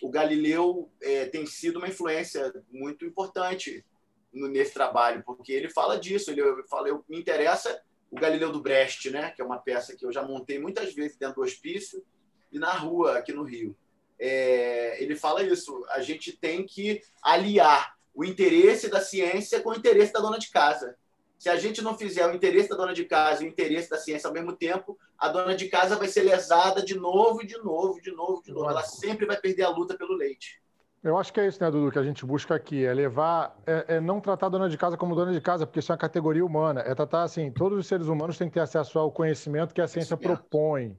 o 0.00 0.08
Galileu 0.08 0.90
é, 1.00 1.26
tem 1.26 1.44
sido 1.46 1.78
uma 1.78 1.88
influência 1.88 2.52
muito 2.70 3.04
importante 3.04 3.84
nesse 4.32 4.72
trabalho, 4.72 5.22
porque 5.24 5.52
ele 5.52 5.68
fala 5.68 5.98
disso. 5.98 6.30
Ele 6.30 6.42
fala, 6.68 6.88
eu, 6.88 7.04
me 7.08 7.18
interessa 7.18 7.80
o 8.10 8.16
Galileu 8.16 8.50
do 8.52 8.60
Brecht, 8.60 9.10
né? 9.10 9.30
que 9.30 9.40
é 9.40 9.44
uma 9.44 9.58
peça 9.58 9.96
que 9.96 10.04
eu 10.04 10.12
já 10.12 10.22
montei 10.22 10.58
muitas 10.58 10.94
vezes 10.94 11.16
dentro 11.16 11.36
do 11.36 11.42
hospício 11.42 12.04
e 12.50 12.58
na 12.58 12.72
rua 12.72 13.18
aqui 13.18 13.32
no 13.32 13.42
Rio. 13.42 13.76
É, 14.18 15.02
ele 15.02 15.16
fala 15.16 15.42
isso. 15.42 15.84
A 15.90 16.00
gente 16.00 16.32
tem 16.36 16.64
que 16.64 17.02
aliar 17.22 17.96
o 18.14 18.24
interesse 18.24 18.88
da 18.88 19.00
ciência 19.00 19.60
com 19.60 19.70
o 19.70 19.74
interesse 19.74 20.12
da 20.12 20.20
dona 20.20 20.38
de 20.38 20.50
casa. 20.50 20.96
Se 21.38 21.48
a 21.48 21.56
gente 21.56 21.82
não 21.82 21.98
fizer 21.98 22.24
o 22.26 22.34
interesse 22.34 22.68
da 22.68 22.76
dona 22.76 22.94
de 22.94 23.04
casa 23.04 23.42
e 23.42 23.46
o 23.46 23.48
interesse 23.48 23.90
da 23.90 23.98
ciência 23.98 24.28
ao 24.28 24.32
mesmo 24.32 24.52
tempo, 24.52 24.96
a 25.18 25.28
dona 25.28 25.56
de 25.56 25.68
casa 25.68 25.96
vai 25.96 26.06
ser 26.06 26.22
lesada 26.22 26.84
de 26.84 26.94
novo, 26.94 27.44
de 27.44 27.58
novo, 27.58 28.00
de 28.00 28.12
novo, 28.12 28.40
de 28.42 28.52
novo. 28.52 28.70
Ela 28.70 28.84
sempre 28.84 29.26
vai 29.26 29.36
perder 29.36 29.64
a 29.64 29.70
luta 29.70 29.96
pelo 29.96 30.14
leite. 30.14 30.61
Eu 31.02 31.18
acho 31.18 31.32
que 31.32 31.40
é 31.40 31.48
isso, 31.48 31.62
né, 31.62 31.68
Dudu, 31.68 31.90
que 31.90 31.98
a 31.98 32.02
gente 32.04 32.24
busca 32.24 32.54
aqui, 32.54 32.84
é 32.84 32.94
levar, 32.94 33.56
é, 33.66 33.96
é, 33.96 34.00
não 34.00 34.20
tratar 34.20 34.46
a 34.46 34.50
dona 34.50 34.68
de 34.68 34.78
casa 34.78 34.96
como 34.96 35.16
dona 35.16 35.32
de 35.32 35.40
casa, 35.40 35.66
porque 35.66 35.80
isso 35.80 35.90
é 35.90 35.94
uma 35.94 35.98
categoria 35.98 36.46
humana, 36.46 36.80
é 36.80 36.94
tratar 36.94 37.24
assim, 37.24 37.50
todos 37.50 37.76
os 37.76 37.86
seres 37.88 38.06
humanos 38.06 38.38
têm 38.38 38.46
que 38.48 38.54
ter 38.54 38.60
acesso 38.60 38.98
ao 39.00 39.10
conhecimento 39.10 39.74
que 39.74 39.80
a 39.80 39.88
ciência 39.88 40.16
propõe. 40.16 40.96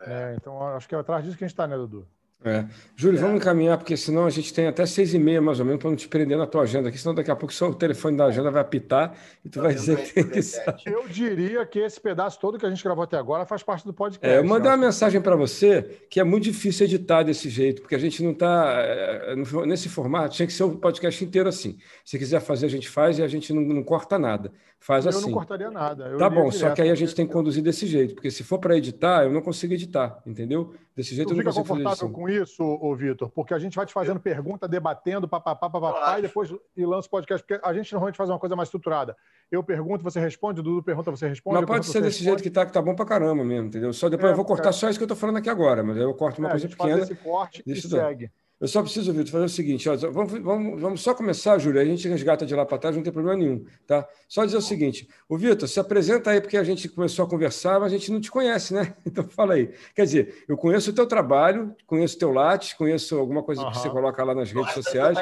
É. 0.00 0.32
É, 0.32 0.34
então, 0.36 0.60
acho 0.76 0.86
que 0.86 0.94
é 0.94 0.98
atrás 0.98 1.24
disso 1.24 1.36
que 1.36 1.44
a 1.44 1.46
gente 1.46 1.54
está, 1.54 1.66
né, 1.66 1.76
Dudu? 1.76 2.06
É. 2.44 2.64
Júlio, 2.94 3.18
é. 3.18 3.20
vamos 3.20 3.40
encaminhar, 3.40 3.76
porque 3.78 3.96
senão 3.96 4.24
a 4.24 4.30
gente 4.30 4.54
tem 4.54 4.68
até 4.68 4.86
seis 4.86 5.12
e 5.12 5.18
meia, 5.18 5.42
mais 5.42 5.58
ou 5.58 5.66
menos, 5.66 5.80
para 5.80 5.90
não 5.90 5.96
te 5.96 6.06
prender 6.06 6.38
na 6.38 6.46
tua 6.46 6.62
agenda 6.62 6.88
aqui, 6.88 6.96
senão 6.96 7.14
daqui 7.14 7.30
a 7.30 7.36
pouco 7.36 7.52
só 7.52 7.68
o 7.68 7.74
telefone 7.74 8.16
da 8.16 8.26
agenda 8.26 8.48
vai 8.48 8.62
apitar 8.62 9.12
e 9.44 9.48
tu 9.48 9.60
vai 9.60 9.74
dizer 9.74 9.96
que 9.98 10.12
tem 10.12 10.28
que 10.28 10.42
sair. 10.42 10.76
Eu 10.86 11.08
diria 11.08 11.66
que 11.66 11.80
esse 11.80 12.00
pedaço 12.00 12.38
todo 12.38 12.56
que 12.56 12.64
a 12.64 12.70
gente 12.70 12.82
gravou 12.82 13.02
até 13.02 13.16
agora 13.16 13.44
faz 13.44 13.64
parte 13.64 13.84
do 13.84 13.92
podcast. 13.92 14.24
É, 14.24 14.38
eu 14.38 14.44
mandei 14.44 14.70
uma 14.70 14.76
mensagem 14.76 15.20
para 15.20 15.34
você 15.34 15.82
que 16.08 16.20
é 16.20 16.24
muito 16.24 16.44
difícil 16.44 16.86
editar 16.86 17.24
desse 17.24 17.48
jeito, 17.48 17.82
porque 17.82 17.96
a 17.96 17.98
gente 17.98 18.22
não 18.22 18.30
está 18.30 18.72
é, 18.78 19.34
nesse 19.66 19.88
formato, 19.88 20.36
tinha 20.36 20.46
que 20.46 20.52
ser 20.52 20.62
o 20.62 20.76
podcast 20.76 21.24
inteiro 21.24 21.48
assim. 21.48 21.76
Se 22.04 22.18
quiser 22.18 22.40
fazer, 22.40 22.66
a 22.66 22.70
gente 22.70 22.88
faz 22.88 23.18
e 23.18 23.22
a 23.22 23.28
gente 23.28 23.52
não, 23.52 23.62
não 23.62 23.82
corta 23.82 24.16
nada. 24.16 24.52
Faz 24.78 25.04
eu 25.04 25.10
assim. 25.10 25.22
Eu 25.22 25.26
não 25.26 25.32
cortaria 25.32 25.70
nada. 25.70 26.16
Tá 26.16 26.30
bom, 26.30 26.44
direto, 26.44 26.60
só 26.60 26.70
que 26.70 26.80
aí 26.80 26.90
a 26.90 26.94
gente 26.94 27.14
tem 27.14 27.26
que 27.26 27.32
conduzir 27.32 27.62
desse 27.62 27.84
jeito, 27.84 28.14
porque 28.14 28.30
se 28.30 28.44
for 28.44 28.58
para 28.58 28.76
editar, 28.76 29.24
eu 29.24 29.32
não 29.32 29.42
consigo 29.42 29.74
editar, 29.74 30.22
entendeu? 30.24 30.72
Desse 30.98 31.14
jeito 31.14 31.28
tu 31.28 31.34
eu 31.34 31.36
não 31.36 31.44
fazer 31.44 31.60
confortável 31.60 32.10
com 32.10 32.28
isso, 32.28 32.60
ô, 32.60 32.92
Vitor? 32.92 33.30
Porque 33.30 33.54
a 33.54 33.58
gente 33.60 33.76
vai 33.76 33.86
te 33.86 33.92
fazendo 33.92 34.18
pergunta, 34.18 34.66
debatendo, 34.66 35.28
papapá, 35.28 35.70
papapá, 35.70 36.18
e 36.18 36.22
depois 36.22 36.52
e 36.76 36.84
lança 36.84 37.06
o 37.06 37.10
podcast, 37.12 37.46
porque 37.46 37.64
a 37.64 37.72
gente 37.72 37.92
normalmente 37.92 38.16
faz 38.16 38.28
uma 38.28 38.38
coisa 38.40 38.56
mais 38.56 38.66
estruturada. 38.66 39.16
Eu 39.48 39.62
pergunto, 39.62 40.02
você 40.02 40.18
responde, 40.18 40.58
o 40.58 40.62
Dudu 40.64 40.82
pergunta, 40.82 41.08
você 41.12 41.28
responde. 41.28 41.54
Mas 41.54 41.66
pode 41.66 41.86
ser 41.86 42.02
desse 42.02 42.18
responde. 42.18 42.24
jeito 42.24 42.42
que 42.42 42.50
tá, 42.50 42.66
que 42.66 42.72
tá 42.72 42.82
bom 42.82 42.96
pra 42.96 43.06
caramba 43.06 43.44
mesmo, 43.44 43.68
entendeu? 43.68 43.92
Só 43.92 44.08
depois 44.08 44.30
é, 44.30 44.32
eu 44.32 44.36
vou 44.36 44.44
cortar 44.44 44.70
é. 44.70 44.72
só 44.72 44.90
isso 44.90 44.98
que 44.98 45.04
eu 45.04 45.08
tô 45.08 45.14
falando 45.14 45.36
aqui 45.36 45.48
agora, 45.48 45.84
mas 45.84 45.96
aí 45.96 46.02
eu 46.02 46.12
corto 46.14 46.40
uma 46.40 46.48
é, 46.48 46.50
coisa 46.50 46.68
pequena. 46.68 46.96
Faz 46.96 47.10
esse 47.10 47.14
corte 47.14 47.62
e 47.64 47.80
segue. 47.80 48.32
Eu 48.60 48.66
só 48.66 48.82
preciso, 48.82 49.12
Vitor, 49.12 49.30
fazer 49.30 49.44
o 49.44 49.48
seguinte: 49.48 49.88
ó, 49.88 49.96
vamos, 49.96 50.32
vamos, 50.40 50.80
vamos 50.80 51.00
só 51.00 51.14
começar, 51.14 51.58
Júlio, 51.58 51.80
a 51.80 51.84
gente 51.84 52.08
resgata 52.08 52.44
de 52.44 52.54
lá 52.54 52.66
para 52.66 52.78
trás, 52.78 52.96
não 52.96 53.02
tem 53.02 53.12
problema 53.12 53.38
nenhum. 53.38 53.64
Tá? 53.86 54.06
Só 54.28 54.44
dizer 54.44 54.56
o 54.56 54.62
seguinte: 54.62 55.08
o 55.28 55.36
Vitor, 55.36 55.68
se 55.68 55.78
apresenta 55.78 56.30
aí, 56.30 56.40
porque 56.40 56.56
a 56.56 56.64
gente 56.64 56.88
começou 56.88 57.24
a 57.24 57.28
conversar, 57.28 57.78
mas 57.78 57.92
a 57.92 57.96
gente 57.96 58.10
não 58.10 58.20
te 58.20 58.30
conhece, 58.30 58.74
né? 58.74 58.94
Então 59.06 59.24
fala 59.28 59.54
aí. 59.54 59.72
Quer 59.94 60.04
dizer, 60.04 60.44
eu 60.48 60.56
conheço 60.56 60.90
o 60.90 60.94
teu 60.94 61.06
trabalho, 61.06 61.74
conheço 61.86 62.16
o 62.16 62.18
teu 62.18 62.32
Lattes, 62.32 62.72
conheço 62.72 63.16
alguma 63.16 63.42
coisa 63.42 63.62
uhum. 63.62 63.70
que 63.70 63.78
você 63.78 63.88
coloca 63.90 64.22
lá 64.24 64.34
nas 64.34 64.50
redes 64.50 64.72
sociais. 64.74 65.18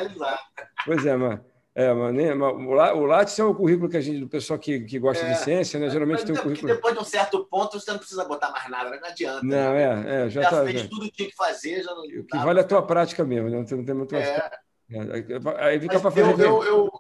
Pois 0.85 1.05
é, 1.05 1.16
mas 1.16 1.40
é, 1.79 1.93
mas, 1.93 2.15
nem, 2.15 2.33
o 2.33 3.05
Lattes 3.05 3.39
é 3.39 3.45
o 3.45 3.55
currículo 3.55 3.91
que 3.91 3.99
a 3.99 4.01
gente, 4.01 4.21
do 4.21 4.29
pessoal 4.29 4.59
que, 4.59 4.81
que 4.81 4.99
gosta 4.99 5.27
é, 5.27 5.35
de 5.35 5.41
ciência, 5.41 5.79
né? 5.79 5.91
Geralmente 5.91 6.25
tem 6.25 6.35
um 6.35 6.43
currículo. 6.43 6.73
Depois 6.73 6.95
de 6.95 7.01
um 7.01 7.05
certo 7.05 7.45
ponto, 7.45 7.79
você 7.79 7.91
não 7.91 7.99
precisa 7.99 8.25
botar 8.25 8.51
mais 8.51 8.67
nada, 8.71 8.89
não 8.89 9.07
adianta. 9.07 9.43
Não, 9.43 9.75
né? 9.75 9.83
é, 9.83 10.25
é, 10.25 10.31
já, 10.31 10.41
já 10.41 10.51
tá, 10.51 10.65
fez 10.65 10.81
já. 10.81 10.89
tudo 10.89 11.03
que 11.03 11.11
tinha 11.11 11.29
que 11.29 11.37
fazer, 11.37 11.83
já 11.83 11.95
não. 11.95 12.03
O 12.03 12.25
que 12.25 12.39
vale 12.39 12.61
é 12.61 12.62
a 12.62 12.67
tua 12.67 12.81
prática 12.81 13.23
mesmo, 13.27 13.51
né? 13.51 13.59
Não 13.59 13.85
tem 13.85 13.95
muito. 13.95 14.17
É. 14.17 14.51
É, 14.91 15.65
aí 15.67 15.79
fica 15.79 16.01
para 16.01 16.11
fazer. 16.11 16.23
Eu, 16.23 16.41
eu, 16.41 16.65
eu, 16.65 16.93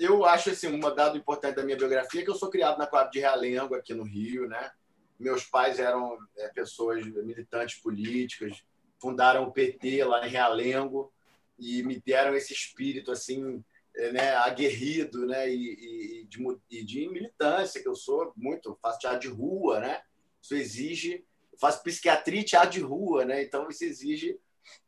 eu, 0.00 0.24
acho 0.24 0.50
assim, 0.50 0.66
um 0.66 0.80
dado 0.80 1.16
importante 1.16 1.54
da 1.54 1.62
minha 1.62 1.76
biografia 1.76 2.20
é 2.20 2.24
que 2.24 2.30
eu 2.30 2.34
sou 2.34 2.50
criado 2.50 2.76
na 2.76 2.88
quadra 2.88 3.12
de 3.12 3.20
Realengo, 3.20 3.76
aqui 3.76 3.94
no 3.94 4.02
Rio, 4.02 4.48
né? 4.48 4.68
Meus 5.16 5.44
pais 5.44 5.78
eram 5.78 6.18
é, 6.36 6.48
pessoas 6.48 7.06
militantes 7.06 7.80
políticas, 7.80 8.64
fundaram 9.00 9.44
o 9.44 9.52
PT 9.52 10.02
lá 10.02 10.26
em 10.26 10.30
Realengo 10.30 11.12
e 11.56 11.84
me 11.84 12.02
deram 12.04 12.34
esse 12.34 12.52
espírito 12.52 13.12
assim 13.12 13.62
é, 13.62 13.64
né, 14.12 14.34
aguerrido 14.36 15.26
né, 15.26 15.48
e, 15.48 16.22
e, 16.22 16.24
de, 16.24 16.38
e, 16.70 16.84
de, 16.84 17.08
militância, 17.08 17.80
que 17.80 17.88
eu 17.88 17.94
sou 17.94 18.32
muito, 18.36 18.76
faço 18.82 18.98
teatro 18.98 19.20
de 19.20 19.28
rua, 19.28 19.80
né? 19.80 20.02
Isso 20.42 20.54
exige, 20.54 21.24
faço 21.60 21.82
psiquiatria 21.82 22.40
e 22.40 22.44
teatro 22.44 22.70
de 22.70 22.80
rua, 22.80 23.24
né? 23.24 23.42
Então 23.42 23.68
isso 23.68 23.84
exige, 23.84 24.38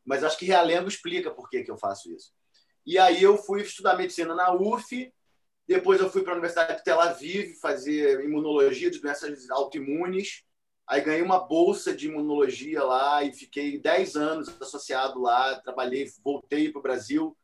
mas 0.04 0.24
acho 0.24 0.36
que 0.36 0.44
Realengo 0.44 0.88
explica 0.88 1.30
por 1.30 1.48
que, 1.48 1.62
que 1.62 1.70
eu 1.70 1.78
faço 1.78 2.10
isso. 2.12 2.32
E 2.84 2.98
aí 2.98 3.22
eu 3.22 3.36
fui 3.36 3.62
estudar 3.62 3.96
medicina 3.96 4.34
na 4.34 4.52
UF, 4.52 5.12
depois 5.66 6.00
eu 6.00 6.10
fui 6.10 6.22
para 6.22 6.32
a 6.32 6.34
Universidade 6.34 6.78
de 6.78 6.84
Tel 6.84 7.00
Aviv 7.00 7.54
fazer 7.60 8.24
imunologia 8.24 8.90
de 8.90 9.00
doenças 9.00 9.50
autoimunes, 9.50 10.44
aí 10.86 11.00
ganhei 11.00 11.22
uma 11.22 11.40
bolsa 11.40 11.94
de 11.94 12.06
imunologia 12.06 12.84
lá 12.84 13.24
e 13.24 13.32
fiquei 13.32 13.78
10 13.78 14.16
anos 14.16 14.60
associado 14.60 15.20
lá, 15.20 15.60
trabalhei, 15.60 16.08
voltei 16.22 16.70
para 16.70 16.78
o 16.78 16.82
Brasil, 16.82 17.36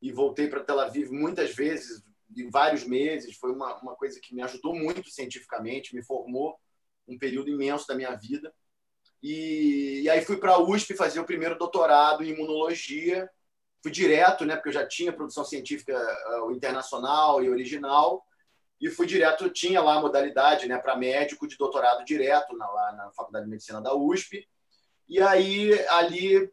e 0.00 0.12
voltei 0.12 0.48
para 0.48 0.62
Tel 0.62 0.80
Aviv 0.80 1.10
muitas 1.10 1.54
vezes, 1.54 2.02
em 2.36 2.50
vários 2.50 2.84
meses. 2.84 3.36
Foi 3.36 3.50
uma, 3.52 3.76
uma 3.80 3.94
coisa 3.94 4.20
que 4.20 4.34
me 4.34 4.42
ajudou 4.42 4.74
muito 4.74 5.10
cientificamente, 5.10 5.94
me 5.94 6.04
formou 6.04 6.58
um 7.06 7.18
período 7.18 7.50
imenso 7.50 7.86
da 7.86 7.94
minha 7.94 8.14
vida. 8.14 8.52
E, 9.22 10.02
e 10.02 10.10
aí 10.10 10.20
fui 10.20 10.36
para 10.36 10.52
a 10.52 10.62
USP 10.62 10.94
fazer 10.94 11.20
o 11.20 11.24
primeiro 11.24 11.58
doutorado 11.58 12.22
em 12.22 12.30
imunologia. 12.30 13.28
Fui 13.82 13.90
direto, 13.90 14.44
né, 14.44 14.54
porque 14.54 14.68
eu 14.68 14.72
já 14.74 14.86
tinha 14.86 15.12
produção 15.12 15.44
científica 15.44 15.96
uh, 16.42 16.52
internacional 16.52 17.42
e 17.42 17.48
original. 17.48 18.24
E 18.80 18.88
fui 18.88 19.06
direto, 19.06 19.50
tinha 19.50 19.80
lá 19.80 19.96
a 19.96 20.00
modalidade 20.00 20.68
né, 20.68 20.78
para 20.78 20.96
médico 20.96 21.48
de 21.48 21.56
doutorado 21.56 22.04
direto 22.04 22.56
na, 22.56 22.70
lá 22.70 22.92
na 22.92 23.10
Faculdade 23.10 23.46
de 23.46 23.50
Medicina 23.50 23.80
da 23.80 23.94
USP. 23.94 24.46
E 25.08 25.20
aí, 25.20 25.72
ali, 25.88 26.52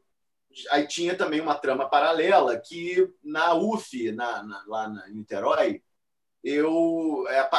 aí 0.70 0.88
tinha 0.88 1.16
também 1.16 1.42
uma 1.42 1.56
trama 1.56 1.90
paralela 1.90 2.60
que 2.60 3.10
na 3.24 3.54
UF, 3.54 4.12
na, 4.12 4.44
na, 4.44 4.64
lá 4.68 4.90
na, 4.90 5.10
em 5.10 5.16
Niterói, 5.16 5.82
eu, 6.44 7.26
é, 7.28 7.50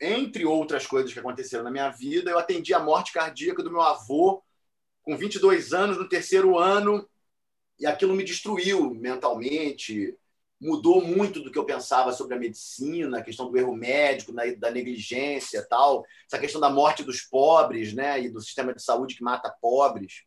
entre 0.00 0.44
outras 0.44 0.86
coisas 0.86 1.12
que 1.12 1.18
aconteceram 1.18 1.64
na 1.64 1.70
minha 1.70 1.90
vida, 1.90 2.30
eu 2.30 2.38
atendi 2.38 2.72
a 2.72 2.78
morte 2.78 3.12
cardíaca 3.12 3.62
do 3.62 3.70
meu 3.70 3.82
avô 3.82 4.42
com 5.02 5.16
22 5.16 5.72
anos, 5.72 5.98
no 5.98 6.08
terceiro 6.08 6.58
ano, 6.58 7.06
e 7.78 7.86
aquilo 7.86 8.14
me 8.14 8.24
destruiu 8.24 8.94
mentalmente, 8.94 10.16
mudou 10.60 11.02
muito 11.04 11.40
do 11.40 11.50
que 11.50 11.58
eu 11.58 11.64
pensava 11.66 12.12
sobre 12.12 12.34
a 12.34 12.38
medicina, 12.38 13.18
a 13.18 13.22
questão 13.22 13.50
do 13.50 13.58
erro 13.58 13.76
médico, 13.76 14.32
da 14.32 14.70
negligência, 14.70 15.66
tal, 15.68 16.06
essa 16.26 16.38
questão 16.38 16.60
da 16.60 16.70
morte 16.70 17.02
dos 17.02 17.20
pobres, 17.20 17.92
né, 17.92 18.22
e 18.22 18.30
do 18.30 18.40
sistema 18.40 18.72
de 18.72 18.82
saúde 18.82 19.16
que 19.16 19.22
mata 19.22 19.54
pobres. 19.60 20.22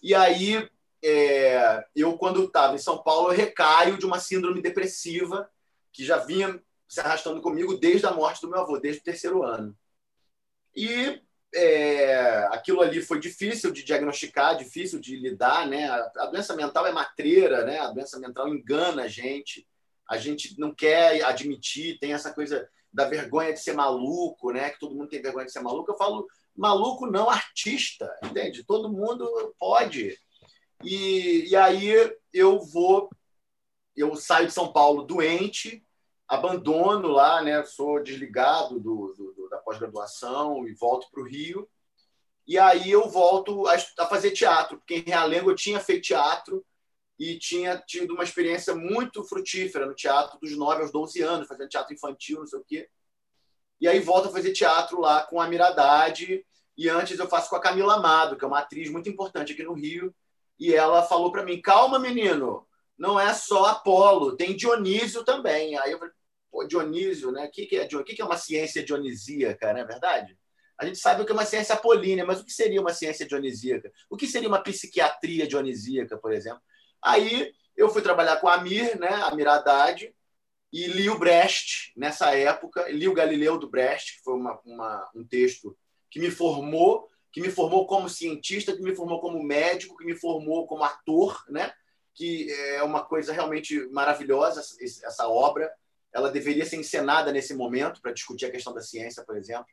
E 0.00 0.14
aí 0.14 0.68
é, 1.02 1.84
eu, 1.96 2.16
quando 2.16 2.44
estava 2.44 2.74
em 2.74 2.78
São 2.78 3.02
Paulo, 3.02 3.32
eu 3.32 3.36
recaio 3.36 3.98
de 3.98 4.06
uma 4.06 4.18
síndrome 4.18 4.62
depressiva 4.62 5.50
que 5.92 6.04
já 6.04 6.18
vinha 6.18 6.62
se 6.88 7.00
arrastando 7.00 7.40
comigo 7.40 7.76
desde 7.76 8.06
a 8.06 8.12
morte 8.12 8.40
do 8.40 8.48
meu 8.48 8.60
avô, 8.60 8.78
desde 8.78 9.00
o 9.00 9.04
terceiro 9.04 9.42
ano. 9.42 9.76
E 10.74 11.20
é, 11.54 12.48
aquilo 12.50 12.80
ali 12.80 13.02
foi 13.02 13.18
difícil 13.18 13.70
de 13.70 13.84
diagnosticar, 13.84 14.56
difícil 14.56 14.98
de 14.98 15.16
lidar, 15.16 15.66
né? 15.66 15.88
A, 15.88 16.26
doença 16.26 16.54
mental 16.56 16.86
é 16.86 16.92
matreira, 16.92 17.64
né? 17.64 17.78
A 17.78 17.90
doença 17.90 18.18
mental 18.18 18.48
engana 18.48 19.04
a 19.04 19.08
gente. 19.08 19.66
A 20.08 20.16
gente 20.16 20.58
não 20.58 20.74
quer 20.74 21.22
admitir, 21.24 21.98
tem 21.98 22.12
essa 22.12 22.32
coisa 22.32 22.68
da 22.92 23.06
vergonha 23.08 23.52
de 23.52 23.60
ser 23.60 23.72
maluco, 23.72 24.50
né? 24.50 24.70
Que 24.70 24.78
todo 24.78 24.94
mundo 24.94 25.08
tem 25.08 25.22
vergonha 25.22 25.46
de 25.46 25.52
ser 25.52 25.60
maluco. 25.60 25.90
Eu 25.90 25.96
falo 25.96 26.26
maluco 26.54 27.06
não 27.06 27.30
artista, 27.30 28.10
entende? 28.22 28.64
Todo 28.64 28.92
mundo 28.92 29.54
pode. 29.58 30.18
E, 30.82 31.48
e 31.48 31.56
aí 31.56 31.92
eu 32.32 32.60
vou, 32.60 33.10
eu 33.96 34.14
saio 34.16 34.46
de 34.46 34.52
São 34.52 34.72
Paulo 34.72 35.02
doente, 35.02 35.84
abandono 36.26 37.08
lá, 37.08 37.42
né? 37.42 37.62
Sou 37.64 38.02
desligado 38.02 38.80
do, 38.80 39.14
do 39.16 39.48
da 39.48 39.58
pós-graduação 39.58 40.66
e 40.66 40.72
volto 40.72 41.08
para 41.10 41.22
o 41.22 41.26
Rio. 41.26 41.68
E 42.46 42.58
aí 42.58 42.90
eu 42.90 43.08
volto 43.08 43.66
a, 43.68 43.76
a, 43.98 44.06
fazer 44.06 44.32
teatro, 44.32 44.78
porque 44.78 44.96
em 44.96 45.10
Realengo 45.10 45.50
eu 45.50 45.54
tinha 45.54 45.78
feito 45.78 46.06
teatro 46.06 46.64
e 47.18 47.38
tinha 47.38 47.78
tido 47.78 48.14
uma 48.14 48.24
experiência 48.24 48.74
muito 48.74 49.22
frutífera 49.22 49.86
no 49.86 49.94
teatro 49.94 50.40
dos 50.40 50.56
9 50.56 50.82
aos 50.82 50.90
12 50.90 51.20
anos, 51.22 51.46
fazendo 51.46 51.68
teatro 51.68 51.94
infantil, 51.94 52.40
não 52.40 52.46
sei 52.46 52.58
o 52.58 52.64
quê. 52.64 52.88
E 53.80 53.86
aí 53.86 54.00
volto 54.00 54.28
a 54.28 54.32
fazer 54.32 54.52
teatro 54.52 55.00
lá 55.00 55.22
com 55.24 55.40
a 55.40 55.46
Miradade 55.46 56.44
e 56.76 56.88
antes 56.88 57.18
eu 57.18 57.28
faço 57.28 57.50
com 57.50 57.56
a 57.56 57.60
Camila 57.60 57.94
Amado, 57.94 58.36
que 58.36 58.44
é 58.44 58.48
uma 58.48 58.60
atriz 58.60 58.90
muito 58.90 59.08
importante 59.08 59.52
aqui 59.52 59.62
no 59.62 59.74
Rio, 59.74 60.14
e 60.58 60.74
ela 60.74 61.02
falou 61.02 61.32
para 61.32 61.44
mim: 61.44 61.60
"Calma, 61.60 61.98
menino, 61.98 62.66
não 62.98 63.18
é 63.18 63.32
só 63.34 63.66
Apolo, 63.66 64.36
tem 64.36 64.56
Dionísio 64.56 65.24
também". 65.24 65.76
Aí 65.78 65.92
eu 65.92 65.98
falei: 65.98 66.14
Pô, 66.52 66.64
Dionísio, 66.64 67.32
né? 67.32 67.46
O 67.46 67.50
que, 67.50 67.64
que, 67.64 67.76
é, 67.76 67.88
o 67.96 68.04
que, 68.04 68.14
que 68.14 68.20
é 68.20 68.24
uma 68.24 68.36
ciência 68.36 68.84
dionisíaca, 68.84 69.72
não 69.72 69.80
é 69.80 69.84
verdade? 69.84 70.38
A 70.78 70.84
gente 70.84 70.98
sabe 70.98 71.22
o 71.22 71.24
que 71.24 71.32
é 71.32 71.34
uma 71.34 71.46
ciência 71.46 71.74
apolínea, 71.74 72.26
mas 72.26 72.40
o 72.40 72.44
que 72.44 72.52
seria 72.52 72.80
uma 72.80 72.92
ciência 72.92 73.26
dionisíaca? 73.26 73.90
O 74.10 74.16
que 74.16 74.26
seria 74.26 74.48
uma 74.48 74.62
psiquiatria 74.62 75.46
dionisíaca, 75.46 76.18
por 76.18 76.32
exemplo? 76.32 76.60
Aí 77.00 77.54
eu 77.74 77.88
fui 77.88 78.02
trabalhar 78.02 78.36
com 78.36 78.48
a 78.48 78.54
Amir, 78.54 78.98
né, 78.98 79.08
a 79.08 79.34
Miradade, 79.34 80.14
e 80.70 80.86
li 80.86 81.08
o 81.08 81.18
Brecht 81.18 81.92
nessa 81.96 82.36
época, 82.36 82.86
li 82.90 83.08
o 83.08 83.14
Galileu 83.14 83.58
do 83.58 83.70
Brecht, 83.70 84.16
que 84.16 84.22
foi 84.22 84.34
uma, 84.34 84.60
uma, 84.64 85.10
um 85.14 85.24
texto 85.24 85.76
que 86.10 86.20
me 86.20 86.30
formou, 86.30 87.08
que 87.32 87.40
me 87.40 87.50
formou 87.50 87.86
como 87.86 88.08
cientista, 88.08 88.76
que 88.76 88.82
me 88.82 88.94
formou 88.94 89.20
como 89.20 89.42
médico, 89.42 89.96
que 89.96 90.04
me 90.04 90.14
formou 90.14 90.66
como 90.66 90.84
ator, 90.84 91.42
né? 91.48 91.72
que 92.14 92.52
é 92.52 92.82
uma 92.82 93.02
coisa 93.02 93.32
realmente 93.32 93.88
maravilhosa 93.88 94.60
essa 94.60 95.26
obra 95.26 95.72
ela 96.12 96.30
deveria 96.30 96.66
ser 96.66 96.76
encenada 96.76 97.32
nesse 97.32 97.54
momento 97.54 98.00
para 98.02 98.12
discutir 98.12 98.44
a 98.44 98.50
questão 98.50 98.74
da 98.74 98.82
ciência, 98.82 99.24
por 99.24 99.36
exemplo, 99.36 99.66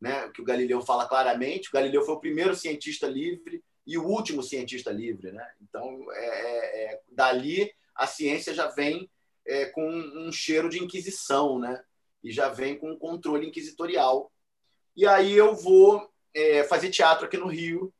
né? 0.00 0.30
que 0.32 0.40
o 0.40 0.44
Galileu 0.44 0.80
fala 0.80 1.08
claramente. 1.08 1.68
O 1.68 1.72
Galileu 1.72 2.02
foi 2.02 2.14
o 2.14 2.20
primeiro 2.20 2.54
cientista 2.54 3.08
livre 3.08 3.62
e 3.84 3.98
o 3.98 4.06
último 4.06 4.42
cientista 4.42 4.92
livre. 4.92 5.32
Né? 5.32 5.44
Então, 5.60 6.06
é, 6.12 6.26
é, 6.26 6.84
é 6.84 7.00
dali 7.10 7.72
a 7.94 8.06
ciência 8.06 8.54
já 8.54 8.68
vem 8.68 9.10
é, 9.44 9.66
com 9.66 9.84
um 9.84 10.30
cheiro 10.30 10.68
de 10.68 10.78
inquisição, 10.78 11.58
né? 11.58 11.82
e 12.22 12.30
já 12.30 12.48
vem 12.48 12.78
com 12.78 12.92
um 12.92 12.98
controle 12.98 13.48
inquisitorial. 13.48 14.30
E 14.96 15.06
aí 15.06 15.32
eu 15.32 15.56
vou 15.56 16.08
é, 16.34 16.64
fazer 16.64 16.90
teatro 16.90 17.26
aqui 17.26 17.36
no 17.36 17.48
Rio 17.48 17.92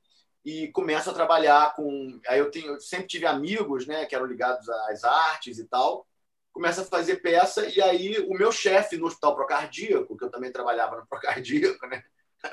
e 0.45 0.69
começo 0.69 1.11
a 1.11 1.15
trabalhar 1.15 1.75
com. 1.75 2.21
Aí 2.29 2.39
eu 2.39 2.51
tenho, 2.51 2.75
eu 2.75 2.81
sempre 2.81 3.07
tive 3.07 3.27
amigos, 3.27 3.87
né, 3.87 4.07
que 4.07 4.15
eram 4.15 4.27
ligados 4.27 4.69
às 4.69 5.05
artes 5.05 5.59
e 5.59 5.65
tal 5.67 6.07
começa 6.53 6.83
a 6.83 6.85
fazer 6.85 7.17
peça, 7.17 7.67
e 7.69 7.81
aí 7.81 8.19
o 8.29 8.35
meu 8.35 8.51
chefe 8.53 8.97
no 8.97 9.07
Hospital 9.07 9.35
Procardíaco, 9.35 10.17
que 10.17 10.25
eu 10.25 10.31
também 10.31 10.53
trabalhava 10.53 10.97
no 10.97 11.07
Procardíaco, 11.09 11.87
né? 11.87 12.03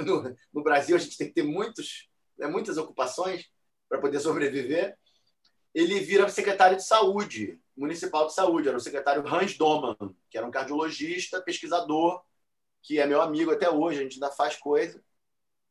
no, 0.04 0.36
no 0.54 0.64
Brasil 0.64 0.96
a 0.96 1.00
gente 1.00 1.18
tem 1.18 1.28
que 1.28 1.34
ter 1.34 1.44
muitos, 1.44 2.10
né, 2.38 2.48
muitas 2.48 2.78
ocupações 2.78 3.50
para 3.90 4.00
poder 4.00 4.20
sobreviver, 4.20 4.98
ele 5.74 6.00
vira 6.00 6.28
secretário 6.30 6.78
de 6.78 6.86
saúde, 6.86 7.60
municipal 7.76 8.28
de 8.28 8.34
saúde, 8.34 8.68
era 8.68 8.78
o 8.78 8.82
secretário 8.82 9.28
Hans 9.28 9.58
Doman, 9.58 9.96
que 10.30 10.38
era 10.38 10.46
um 10.46 10.52
cardiologista, 10.52 11.42
pesquisador, 11.42 12.24
que 12.82 13.00
é 13.00 13.06
meu 13.06 13.22
amigo 13.22 13.52
até 13.52 13.70
hoje, 13.70 14.00
a 14.00 14.04
gente 14.04 14.16
ainda 14.16 14.32
faz 14.32 14.56
coisa. 14.56 15.02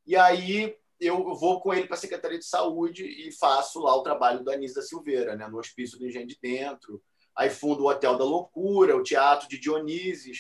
E 0.07 0.17
aí 0.17 0.77
eu 1.01 1.35
vou 1.35 1.61
com 1.61 1.75
ele 1.75 1.87
para 1.87 1.97
a 1.97 1.99
Secretaria 1.99 2.39
de 2.39 2.47
Saúde 2.47 3.05
e 3.05 3.31
faço 3.33 3.81
lá 3.81 3.95
o 3.95 4.03
trabalho 4.03 4.43
da 4.43 4.53
Anísia 4.53 4.81
Silveira, 4.81 5.37
né, 5.37 5.47
no 5.49 5.59
Hospício 5.59 5.99
do 5.99 6.07
Engenho 6.07 6.27
de 6.27 6.39
Dentro, 6.41 7.03
Aí 7.37 7.51
fundo 7.51 7.85
o 7.85 7.91
Hotel 7.91 8.17
da 8.17 8.25
Loucura, 8.25 8.97
o 8.97 9.03
Teatro 9.03 9.47
de 9.47 9.59
Dionísio, 9.59 10.33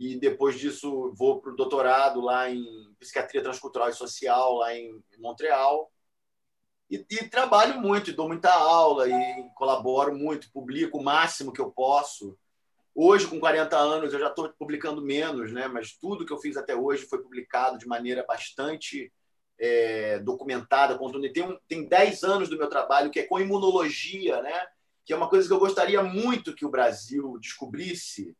e 0.00 0.16
depois 0.16 0.58
disso 0.58 1.14
vou 1.16 1.40
para 1.40 1.52
o 1.52 1.56
doutorado 1.56 2.20
lá 2.20 2.50
em 2.50 2.92
Psiquiatria 2.98 3.40
Transcultural 3.40 3.88
e 3.88 3.92
Social, 3.92 4.54
lá 4.54 4.74
em 4.74 5.00
Montreal. 5.18 5.92
E, 6.90 7.06
e, 7.08 7.28
trabalho 7.28 7.80
muito, 7.80 8.12
dou 8.12 8.26
muita 8.26 8.52
aula 8.52 9.08
e 9.08 9.48
colaboro 9.54 10.12
muito, 10.14 10.50
publico 10.50 10.98
o 10.98 11.04
máximo 11.04 11.52
que 11.52 11.60
eu 11.60 11.70
posso. 11.70 12.36
Hoje, 12.96 13.26
com 13.26 13.40
40 13.40 13.76
anos, 13.76 14.12
eu 14.12 14.20
já 14.20 14.28
estou 14.28 14.48
publicando 14.50 15.02
menos, 15.02 15.52
né? 15.52 15.66
mas 15.66 15.96
tudo 15.96 16.24
que 16.24 16.32
eu 16.32 16.38
fiz 16.38 16.56
até 16.56 16.76
hoje 16.76 17.06
foi 17.06 17.20
publicado 17.20 17.76
de 17.76 17.88
maneira 17.88 18.24
bastante 18.24 19.12
é, 19.58 20.20
documentada. 20.20 20.96
Tem, 21.32 21.60
tem 21.66 21.88
10 21.88 22.22
anos 22.22 22.48
do 22.48 22.56
meu 22.56 22.68
trabalho 22.68 23.10
que 23.10 23.18
é 23.18 23.24
com 23.24 23.40
imunologia, 23.40 24.40
né? 24.42 24.66
que 25.04 25.12
é 25.12 25.16
uma 25.16 25.28
coisa 25.28 25.48
que 25.48 25.52
eu 25.52 25.58
gostaria 25.58 26.04
muito 26.04 26.54
que 26.54 26.64
o 26.64 26.70
Brasil 26.70 27.36
descobrisse, 27.40 28.32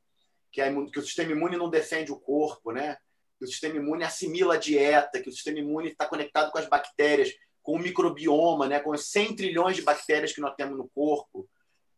que, 0.52 0.62
que 0.92 0.98
o 1.00 1.02
sistema 1.02 1.32
imune 1.32 1.56
não 1.56 1.68
defende 1.68 2.12
o 2.12 2.20
corpo, 2.20 2.70
né? 2.70 2.96
que 3.36 3.44
o 3.44 3.48
sistema 3.48 3.76
imune 3.76 4.04
assimila 4.04 4.54
a 4.54 4.58
dieta, 4.58 5.20
que 5.20 5.28
o 5.28 5.32
sistema 5.32 5.58
imune 5.58 5.88
está 5.88 6.06
conectado 6.06 6.52
com 6.52 6.58
as 6.58 6.68
bactérias, 6.68 7.32
com 7.60 7.72
o 7.72 7.78
microbioma, 7.80 8.68
né? 8.68 8.78
com 8.78 8.90
os 8.90 9.10
100 9.10 9.34
trilhões 9.34 9.74
de 9.74 9.82
bactérias 9.82 10.32
que 10.32 10.40
nós 10.40 10.54
temos 10.54 10.78
no 10.78 10.88
corpo, 10.90 11.48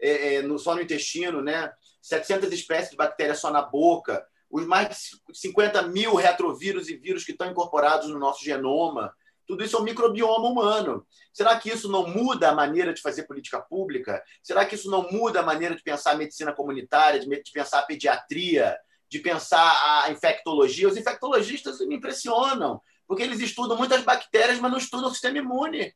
é, 0.00 0.36
é, 0.36 0.42
no, 0.42 0.58
só 0.58 0.74
no 0.74 0.82
intestino, 0.82 1.42
né? 1.42 1.72
700 2.02 2.52
espécies 2.52 2.90
de 2.90 2.96
bactérias 2.96 3.40
só 3.40 3.50
na 3.50 3.62
boca, 3.62 4.24
os 4.50 4.64
mais 4.66 4.88
de 4.88 5.38
50 5.38 5.82
mil 5.88 6.14
retrovírus 6.14 6.88
e 6.88 6.96
vírus 6.96 7.24
que 7.24 7.32
estão 7.32 7.50
incorporados 7.50 8.08
no 8.08 8.18
nosso 8.18 8.44
genoma, 8.44 9.12
tudo 9.46 9.64
isso 9.64 9.76
é 9.76 9.80
um 9.80 9.84
microbioma 9.84 10.48
humano. 10.48 11.06
Será 11.32 11.56
que 11.58 11.70
isso 11.70 11.88
não 11.88 12.08
muda 12.08 12.50
a 12.50 12.54
maneira 12.54 12.92
de 12.92 13.00
fazer 13.00 13.24
política 13.24 13.60
pública? 13.60 14.22
Será 14.42 14.66
que 14.66 14.74
isso 14.74 14.90
não 14.90 15.10
muda 15.10 15.40
a 15.40 15.42
maneira 15.42 15.76
de 15.76 15.82
pensar 15.82 16.12
a 16.12 16.16
medicina 16.16 16.52
comunitária, 16.52 17.20
de 17.20 17.52
pensar 17.52 17.80
a 17.80 17.86
pediatria, 17.86 18.76
de 19.08 19.20
pensar 19.20 20.04
a 20.04 20.10
infectologia? 20.10 20.88
Os 20.88 20.96
infectologistas 20.96 21.78
me 21.80 21.96
impressionam, 21.96 22.80
porque 23.06 23.22
eles 23.22 23.40
estudam 23.40 23.76
muitas 23.76 24.02
bactérias, 24.02 24.58
mas 24.58 24.70
não 24.70 24.78
estudam 24.78 25.08
o 25.08 25.12
sistema 25.12 25.38
imune. 25.38 25.94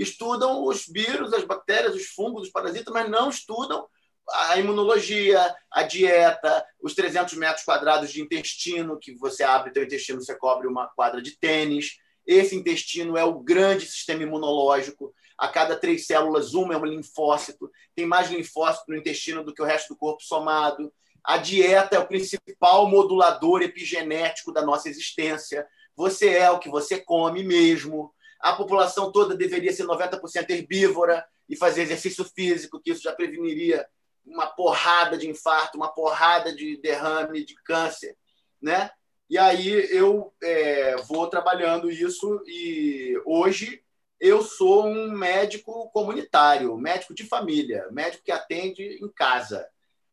Estudam 0.00 0.64
os 0.64 0.86
vírus, 0.86 1.32
as 1.32 1.44
bactérias, 1.44 1.94
os 1.94 2.06
fungos, 2.06 2.42
os 2.42 2.50
parasitas, 2.50 2.92
mas 2.92 3.08
não 3.08 3.28
estudam 3.28 3.86
a 4.32 4.56
imunologia, 4.56 5.54
a 5.70 5.82
dieta, 5.82 6.64
os 6.80 6.94
300 6.94 7.34
metros 7.34 7.64
quadrados 7.64 8.12
de 8.12 8.22
intestino, 8.22 8.98
que 8.98 9.14
você 9.16 9.42
abre 9.42 9.72
teu 9.72 9.82
intestino, 9.82 10.20
você 10.20 10.36
cobre 10.36 10.68
uma 10.68 10.86
quadra 10.88 11.20
de 11.20 11.36
tênis 11.36 11.98
esse 12.30 12.54
intestino 12.54 13.16
é 13.16 13.24
o 13.24 13.40
grande 13.40 13.86
sistema 13.86 14.22
imunológico. 14.22 15.12
A 15.36 15.48
cada 15.48 15.74
três 15.74 16.06
células, 16.06 16.54
uma 16.54 16.74
é 16.74 16.76
um 16.76 16.84
linfócito. 16.84 17.70
Tem 17.94 18.06
mais 18.06 18.30
linfócito 18.30 18.84
no 18.88 18.96
intestino 18.96 19.42
do 19.42 19.52
que 19.54 19.60
o 19.60 19.64
resto 19.64 19.94
do 19.94 19.98
corpo 19.98 20.22
somado. 20.22 20.92
A 21.24 21.38
dieta 21.38 21.96
é 21.96 21.98
o 21.98 22.06
principal 22.06 22.88
modulador 22.88 23.62
epigenético 23.62 24.52
da 24.52 24.62
nossa 24.62 24.88
existência. 24.88 25.66
Você 25.96 26.28
é 26.28 26.50
o 26.50 26.58
que 26.58 26.68
você 26.68 27.00
come 27.00 27.42
mesmo. 27.42 28.14
A 28.40 28.52
população 28.54 29.12
toda 29.12 29.36
deveria 29.36 29.72
ser 29.72 29.84
90% 29.84 30.50
herbívora 30.50 31.24
e 31.48 31.56
fazer 31.56 31.82
exercício 31.82 32.24
físico, 32.24 32.80
que 32.80 32.90
isso 32.90 33.02
já 33.02 33.12
preveniria 33.12 33.86
uma 34.24 34.46
porrada 34.46 35.16
de 35.18 35.28
infarto, 35.28 35.76
uma 35.76 35.92
porrada 35.92 36.54
de 36.54 36.76
derrame, 36.80 37.44
de 37.44 37.54
câncer, 37.64 38.16
né? 38.60 38.90
E 39.28 39.38
aí 39.38 39.68
eu 39.90 40.34
é, 40.42 40.96
vou 41.02 41.28
trabalhando 41.28 41.90
isso 41.90 42.42
e 42.46 43.14
hoje 43.24 43.82
eu 44.18 44.42
sou 44.42 44.86
um 44.86 45.10
médico 45.12 45.88
comunitário, 45.92 46.76
médico 46.76 47.14
de 47.14 47.24
família, 47.24 47.86
médico 47.90 48.24
que 48.24 48.32
atende 48.32 48.82
em 48.82 49.08
casa. 49.08 49.66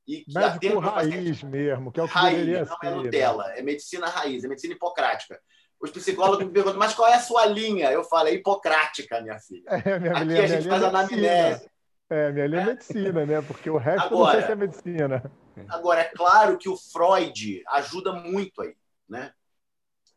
E 0.07 0.23
que 0.23 0.33
médico 0.33 0.79
atende 0.79 1.15
raiz 1.15 1.43
mesmo, 1.43 1.91
que 1.91 1.99
é 1.99 2.03
o 2.03 2.07
que 2.07 2.13
raiz, 2.13 2.47
não 2.47 2.55
é 2.55 2.65
ser. 2.65 2.85
é 2.85 2.89
Nutella, 2.91 3.53
é 3.53 3.61
medicina 3.61 4.07
raiz, 4.07 4.43
é 4.43 4.47
medicina 4.47 4.73
hipocrática. 4.73 5.41
Os 5.79 5.91
psicólogos 5.91 6.45
me 6.45 6.51
perguntam, 6.51 6.79
mas 6.79 6.93
qual 6.93 7.07
é 7.07 7.15
a 7.15 7.19
sua 7.19 7.45
linha? 7.45 7.91
Eu 7.91 8.03
falo, 8.03 8.27
é 8.29 8.33
hipocrática, 8.33 9.21
minha 9.21 9.39
filha. 9.39 9.69
É, 9.69 9.99
minha 9.99 10.13
Aqui 10.13 10.25
minha, 10.25 10.43
a 10.43 10.47
gente 10.47 10.67
minha 10.67 10.79
faz 10.79 10.83
anamnese. 10.83 11.69
É, 12.09 12.31
minha 12.31 12.47
linha 12.47 12.61
é 12.61 12.65
medicina, 12.65 13.25
né? 13.25 13.41
Porque 13.41 13.69
o 13.69 13.77
resto 13.77 14.05
agora, 14.05 14.25
não 14.25 14.31
sei 14.31 14.41
se 14.41 14.51
é 14.51 14.55
medicina. 14.55 15.31
Agora, 15.69 16.01
é 16.01 16.05
claro 16.05 16.57
que 16.57 16.69
o 16.69 16.77
Freud 16.77 17.63
ajuda 17.67 18.13
muito 18.13 18.61
aí. 18.61 18.75
Né? 19.07 19.31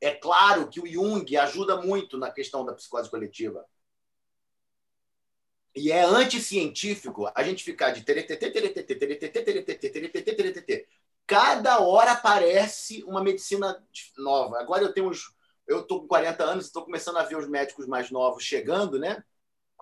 É 0.00 0.12
claro 0.12 0.68
que 0.68 0.80
o 0.80 0.86
Jung 0.86 1.36
ajuda 1.36 1.80
muito 1.82 2.16
na 2.16 2.30
questão 2.30 2.64
da 2.64 2.72
psicose 2.72 3.11
coletiva. 3.11 3.64
E 5.74 5.92
é 5.92 6.02
anticientífico 6.02 7.30
a 7.34 7.42
gente 7.42 7.62
ficar 7.62 7.90
de 7.90 8.02
cada 11.30 11.78
hora 11.78 12.11
aparece 12.11 13.04
uma 13.04 13.22
medicina 13.22 13.80
nova. 14.18 14.58
Agora 14.58 14.82
eu 14.82 14.92
tenho 14.92 15.08
uns. 15.08 15.32
Eu 15.70 15.82
estou 15.82 16.00
com 16.00 16.08
40 16.08 16.42
anos, 16.42 16.66
estou 16.66 16.84
começando 16.84 17.18
a 17.18 17.22
ver 17.22 17.36
os 17.36 17.48
médicos 17.48 17.86
mais 17.86 18.10
novos 18.10 18.42
chegando, 18.42 18.98
né? 18.98 19.22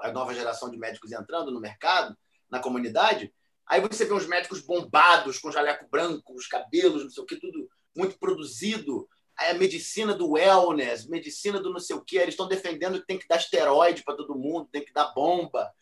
A 0.01 0.12
nova 0.12 0.34
geração 0.34 0.70
de 0.70 0.76
médicos 0.76 1.12
entrando 1.12 1.51
no 1.51 1.59
mercado, 1.59 2.14
na 2.51 2.61
comunidade. 2.61 3.32
Aí 3.66 3.80
você 3.80 4.05
vê 4.05 4.12
uns 4.12 4.26
médicos 4.26 4.61
bombados, 4.61 5.39
com 5.39 5.51
jaleco 5.51 5.89
branco, 5.91 6.34
os 6.34 6.47
cabelos, 6.47 7.05
não 7.05 7.11
sei 7.11 7.22
o 7.22 7.26
que, 7.26 7.41
tudo 7.41 7.70
muito 7.97 8.18
produzido. 8.18 9.09
Aí 9.34 9.51
a 9.51 9.55
medicina 9.55 10.12
do 10.12 10.32
wellness, 10.32 11.09
medicina 11.09 11.59
do 11.59 11.72
não 11.72 11.80
sei 11.80 11.97
o 11.97 12.05
que, 12.05 12.18
eles 12.18 12.34
estão 12.34 12.47
defendendo 12.47 13.01
que 13.01 13.07
tem 13.07 13.18
que 13.18 13.26
dar 13.26 13.36
esteroide 13.36 14.05
para 14.05 14.14
todo 14.14 14.39
mundo, 14.39 14.68
tem 14.70 14.84
que 14.84 14.93
dar 14.93 15.14
bomba. 15.14 15.72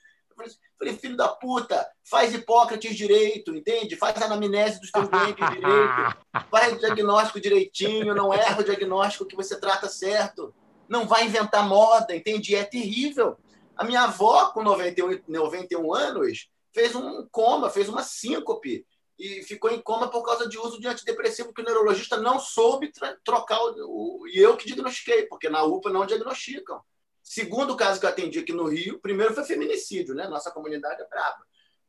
Falei, 0.79 0.97
filho 0.97 1.17
da 1.17 1.29
puta, 1.29 1.89
faz 2.05 2.35
Hipócrates 2.35 2.95
direito, 2.95 3.55
entende? 3.55 3.97
Faz 3.97 4.21
a 4.21 4.27
anamnese 4.27 4.81
dos 4.81 4.91
teus 4.91 5.09
doentes 5.09 5.49
direito, 5.51 6.17
faz 6.51 6.75
o 6.75 6.79
diagnóstico 6.79 7.41
direitinho, 7.41 8.15
não 8.15 8.33
erra 8.33 8.61
o 8.61 8.65
diagnóstico 8.65 9.25
que 9.25 9.37
você 9.37 9.59
trata 9.59 9.89
certo. 9.89 10.55
Não 10.89 11.07
vai 11.07 11.25
inventar 11.25 11.67
moda, 11.67 12.15
entende? 12.15 12.55
É 12.55 12.63
terrível. 12.63 13.37
A 13.77 13.85
minha 13.85 14.03
avó, 14.03 14.51
com 14.51 14.63
91, 14.63 15.23
91 15.27 15.95
anos, 15.95 16.49
fez 16.73 16.95
um 16.95 17.27
coma, 17.31 17.71
fez 17.71 17.89
uma 17.89 18.03
síncope 18.03 18.87
e 19.19 19.43
ficou 19.43 19.71
em 19.71 19.81
coma 19.81 20.09
por 20.09 20.23
causa 20.23 20.49
de 20.49 20.59
uso 20.59 20.79
de 20.79 20.87
antidepressivo 20.87 21.53
que 21.53 21.63
o 21.63 21.65
neurologista 21.65 22.19
não 22.19 22.39
soube 22.39 22.93
trocar 23.25 23.59
o, 23.61 24.21
o, 24.21 24.29
e 24.29 24.39
eu 24.39 24.57
que 24.57 24.67
diagnostiquei, 24.67 25.25
porque 25.25 25.49
na 25.49 25.65
UPA 25.65 25.91
não 25.91 26.05
diagnosticam. 26.05 26.81
Segundo 27.29 27.77
caso 27.77 27.99
que 27.99 28.07
eu 28.07 28.11
atendi 28.11 28.39
aqui 28.39 28.53
no 28.53 28.69
Rio, 28.69 29.01
primeiro 29.01 29.35
foi 29.35 29.43
feminicídio, 29.43 30.15
né? 30.15 30.29
Nossa 30.29 30.49
comunidade 30.53 31.03
é 31.03 31.09
braba. 31.09 31.45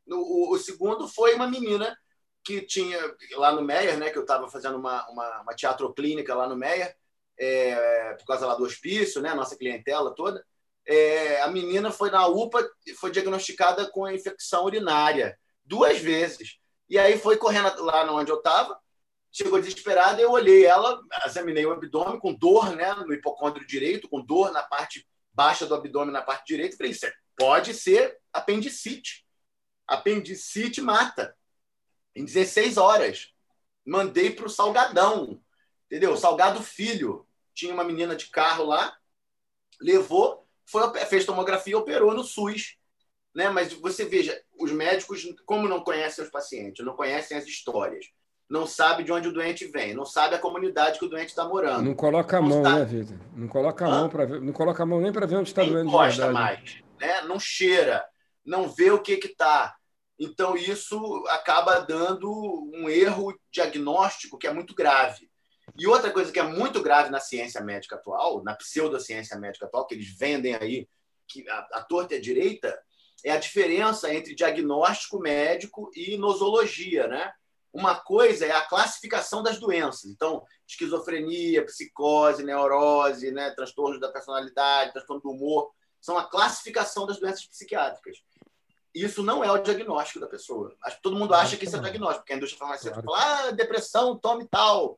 O, 0.08 0.52
o 0.52 0.58
segundo 0.58 1.08
foi 1.08 1.36
uma 1.36 1.48
menina 1.48 1.96
que 2.44 2.60
tinha 2.62 2.98
lá 3.34 3.52
no 3.52 3.62
Meyer, 3.62 4.00
né? 4.00 4.10
Que 4.10 4.18
eu 4.18 4.24
estava 4.24 4.50
fazendo 4.50 4.80
uma, 4.80 5.08
uma, 5.08 5.42
uma 5.44 5.54
teatroclínica 5.54 6.34
lá 6.34 6.50
no 6.50 6.56
Meyer, 6.56 6.92
é, 7.40 8.16
por 8.16 8.26
causa 8.26 8.48
lá 8.48 8.56
do 8.56 8.64
hospício, 8.64 9.22
né? 9.22 9.36
Nossa 9.36 9.56
clientela 9.56 10.16
toda. 10.16 10.44
É, 10.88 11.40
a 11.44 11.48
menina 11.50 11.92
foi 11.92 12.10
na 12.10 12.26
UPA 12.26 12.68
e 12.88 12.96
foi 12.96 13.12
diagnosticada 13.12 13.86
com 13.92 14.10
infecção 14.10 14.66
urinária 14.66 15.38
duas 15.64 16.00
vezes. 16.00 16.58
E 16.90 16.98
aí 16.98 17.16
foi 17.16 17.38
correndo 17.38 17.84
lá 17.84 18.12
onde 18.12 18.32
eu 18.32 18.38
estava, 18.38 18.76
chegou 19.32 19.60
desesperada, 19.60 20.20
eu 20.20 20.32
olhei 20.32 20.66
ela, 20.66 21.00
examinei 21.28 21.64
o 21.64 21.74
abdômen 21.74 22.20
com 22.20 22.34
dor 22.34 22.76
né, 22.76 22.92
no 22.96 23.14
hipocôndrio 23.14 23.68
direito, 23.68 24.10
com 24.10 24.20
dor 24.20 24.52
na 24.52 24.64
parte 24.64 25.06
baixa 25.38 25.68
do 25.68 25.76
abdômen 25.76 26.12
na 26.12 26.24
parte 26.24 26.48
direita. 26.48 26.76
Falei, 26.76 26.92
isso 26.92 27.06
pode 27.36 27.76
ser 27.76 28.18
apendicite. 28.34 29.24
Apendicite 29.86 30.82
mata. 30.82 31.38
Em 32.16 32.26
16 32.26 32.78
horas. 32.78 33.32
Mandei 33.86 34.32
para 34.32 34.48
o 34.48 34.50
Salgadão. 34.50 35.40
Entendeu? 35.86 36.18
Salgado 36.18 36.64
Filho. 36.64 37.28
Tinha 37.54 37.72
uma 37.72 37.84
menina 37.84 38.16
de 38.16 38.28
carro 38.28 38.66
lá, 38.66 38.96
levou, 39.82 40.48
foi, 40.64 40.94
fez 41.06 41.26
tomografia 41.26 41.78
operou 41.78 42.14
no 42.14 42.24
SUS. 42.24 42.78
Né? 43.34 43.50
Mas 43.50 43.74
você 43.74 44.06
veja, 44.06 44.44
os 44.60 44.72
médicos, 44.72 45.24
como 45.46 45.68
não 45.68 45.84
conhecem 45.84 46.24
os 46.24 46.30
pacientes, 46.30 46.86
não 46.86 46.96
conhecem 46.96 47.38
as 47.38 47.46
histórias, 47.46 48.08
não 48.50 48.66
sabe 48.66 49.04
de 49.04 49.12
onde 49.12 49.28
o 49.28 49.34
doente 49.34 49.68
vem, 49.68 49.94
não 49.94 50.06
sabe 50.06 50.36
a 50.36 50.40
comunidade 50.40 51.00
que 51.00 51.06
o 51.06 51.10
doente 51.10 51.30
está 51.30 51.46
morando. 51.46 51.84
Não 51.84 51.94
coloca 51.94 52.38
a 52.38 52.42
mão, 52.42 52.62
né, 52.62 52.86
Vitor? 52.86 53.18
Não 53.36 53.48
coloca 53.48 53.86
a 53.86 53.90
mão 53.90 54.10
para 54.10 54.26
não 54.26 54.54
coloca 54.54 54.84
a 54.84 54.86
mão 54.86 55.02
nem 55.02 55.12
para 55.12 55.26
ver 55.26 55.36
onde 55.36 55.50
está 55.50 55.64
doendo. 55.64 55.86
Não 55.86 55.92
mais, 55.92 56.18
né? 57.00 57.22
Não 57.24 57.40
cheira, 57.40 58.06
não 58.46 58.70
vê 58.70 58.92
o 58.92 59.02
que 59.02 59.18
que 59.18 59.28
está. 59.28 59.76
Então 60.20 60.56
isso 60.56 61.24
acaba 61.30 61.80
dando 61.80 62.32
um 62.74 62.90
erro 62.90 63.38
diagnóstico 63.52 64.38
que 64.38 64.48
é 64.48 64.54
muito 64.54 64.74
grave. 64.74 65.30
E 65.78 65.86
outra 65.86 66.10
coisa 66.10 66.32
que 66.32 66.40
é 66.40 66.44
muito 66.44 66.82
grave 66.82 67.10
na 67.10 67.20
ciência 67.20 67.62
médica 67.62 67.96
atual, 67.96 68.42
na 68.44 68.56
pseudociência 68.56 69.38
médica 69.38 69.66
atual, 69.66 69.86
que 69.86 69.94
eles 69.94 70.08
vendem 70.18 70.56
aí, 70.56 70.88
que 71.28 71.48
a, 71.50 71.68
a 71.74 71.84
torta 71.84 72.16
a 72.16 72.22
direita, 72.22 72.80
é 73.24 73.32
a 73.32 73.38
diferença 73.38 74.12
entre 74.14 74.34
diagnóstico 74.34 75.20
médico 75.20 75.92
e 75.94 76.18
nosologia, 76.18 77.08
né? 77.08 77.32
Uma 77.74 77.96
coisa 77.96 78.46
é 78.46 78.52
a 78.52 78.66
classificação 78.66 79.44
das 79.44 79.60
doenças. 79.60 80.06
Então, 80.06 80.44
esquizofrenia, 80.68 81.66
psicose, 81.66 82.44
neurose, 82.44 83.32
né, 83.32 83.52
transtorno 83.52 84.00
da 84.00 84.12
personalidade, 84.12 84.94
transtorno 84.94 85.22
do 85.22 85.32
humor, 85.32 85.72
são 86.02 86.18
a 86.18 86.24
classificação 86.24 87.06
das 87.06 87.20
doenças 87.20 87.46
psiquiátricas. 87.46 88.18
Isso 88.94 89.22
não 89.22 89.44
é 89.44 89.52
o 89.52 89.58
diagnóstico 89.60 90.20
da 90.20 90.28
pessoa. 90.28 90.76
Todo 91.04 91.16
mundo 91.16 91.34
acha 91.34 91.56
que 91.56 91.66
isso 91.66 91.76
é 91.76 91.80
diagnóstico, 91.80 92.22
porque 92.22 92.34
a 92.34 92.38
indústria 92.38 92.60
farmacêutica 92.60 93.04
fala, 93.04 93.48
ah, 93.48 93.52
depressão, 93.52 94.18
tome 94.18 94.48
tal, 94.48 94.98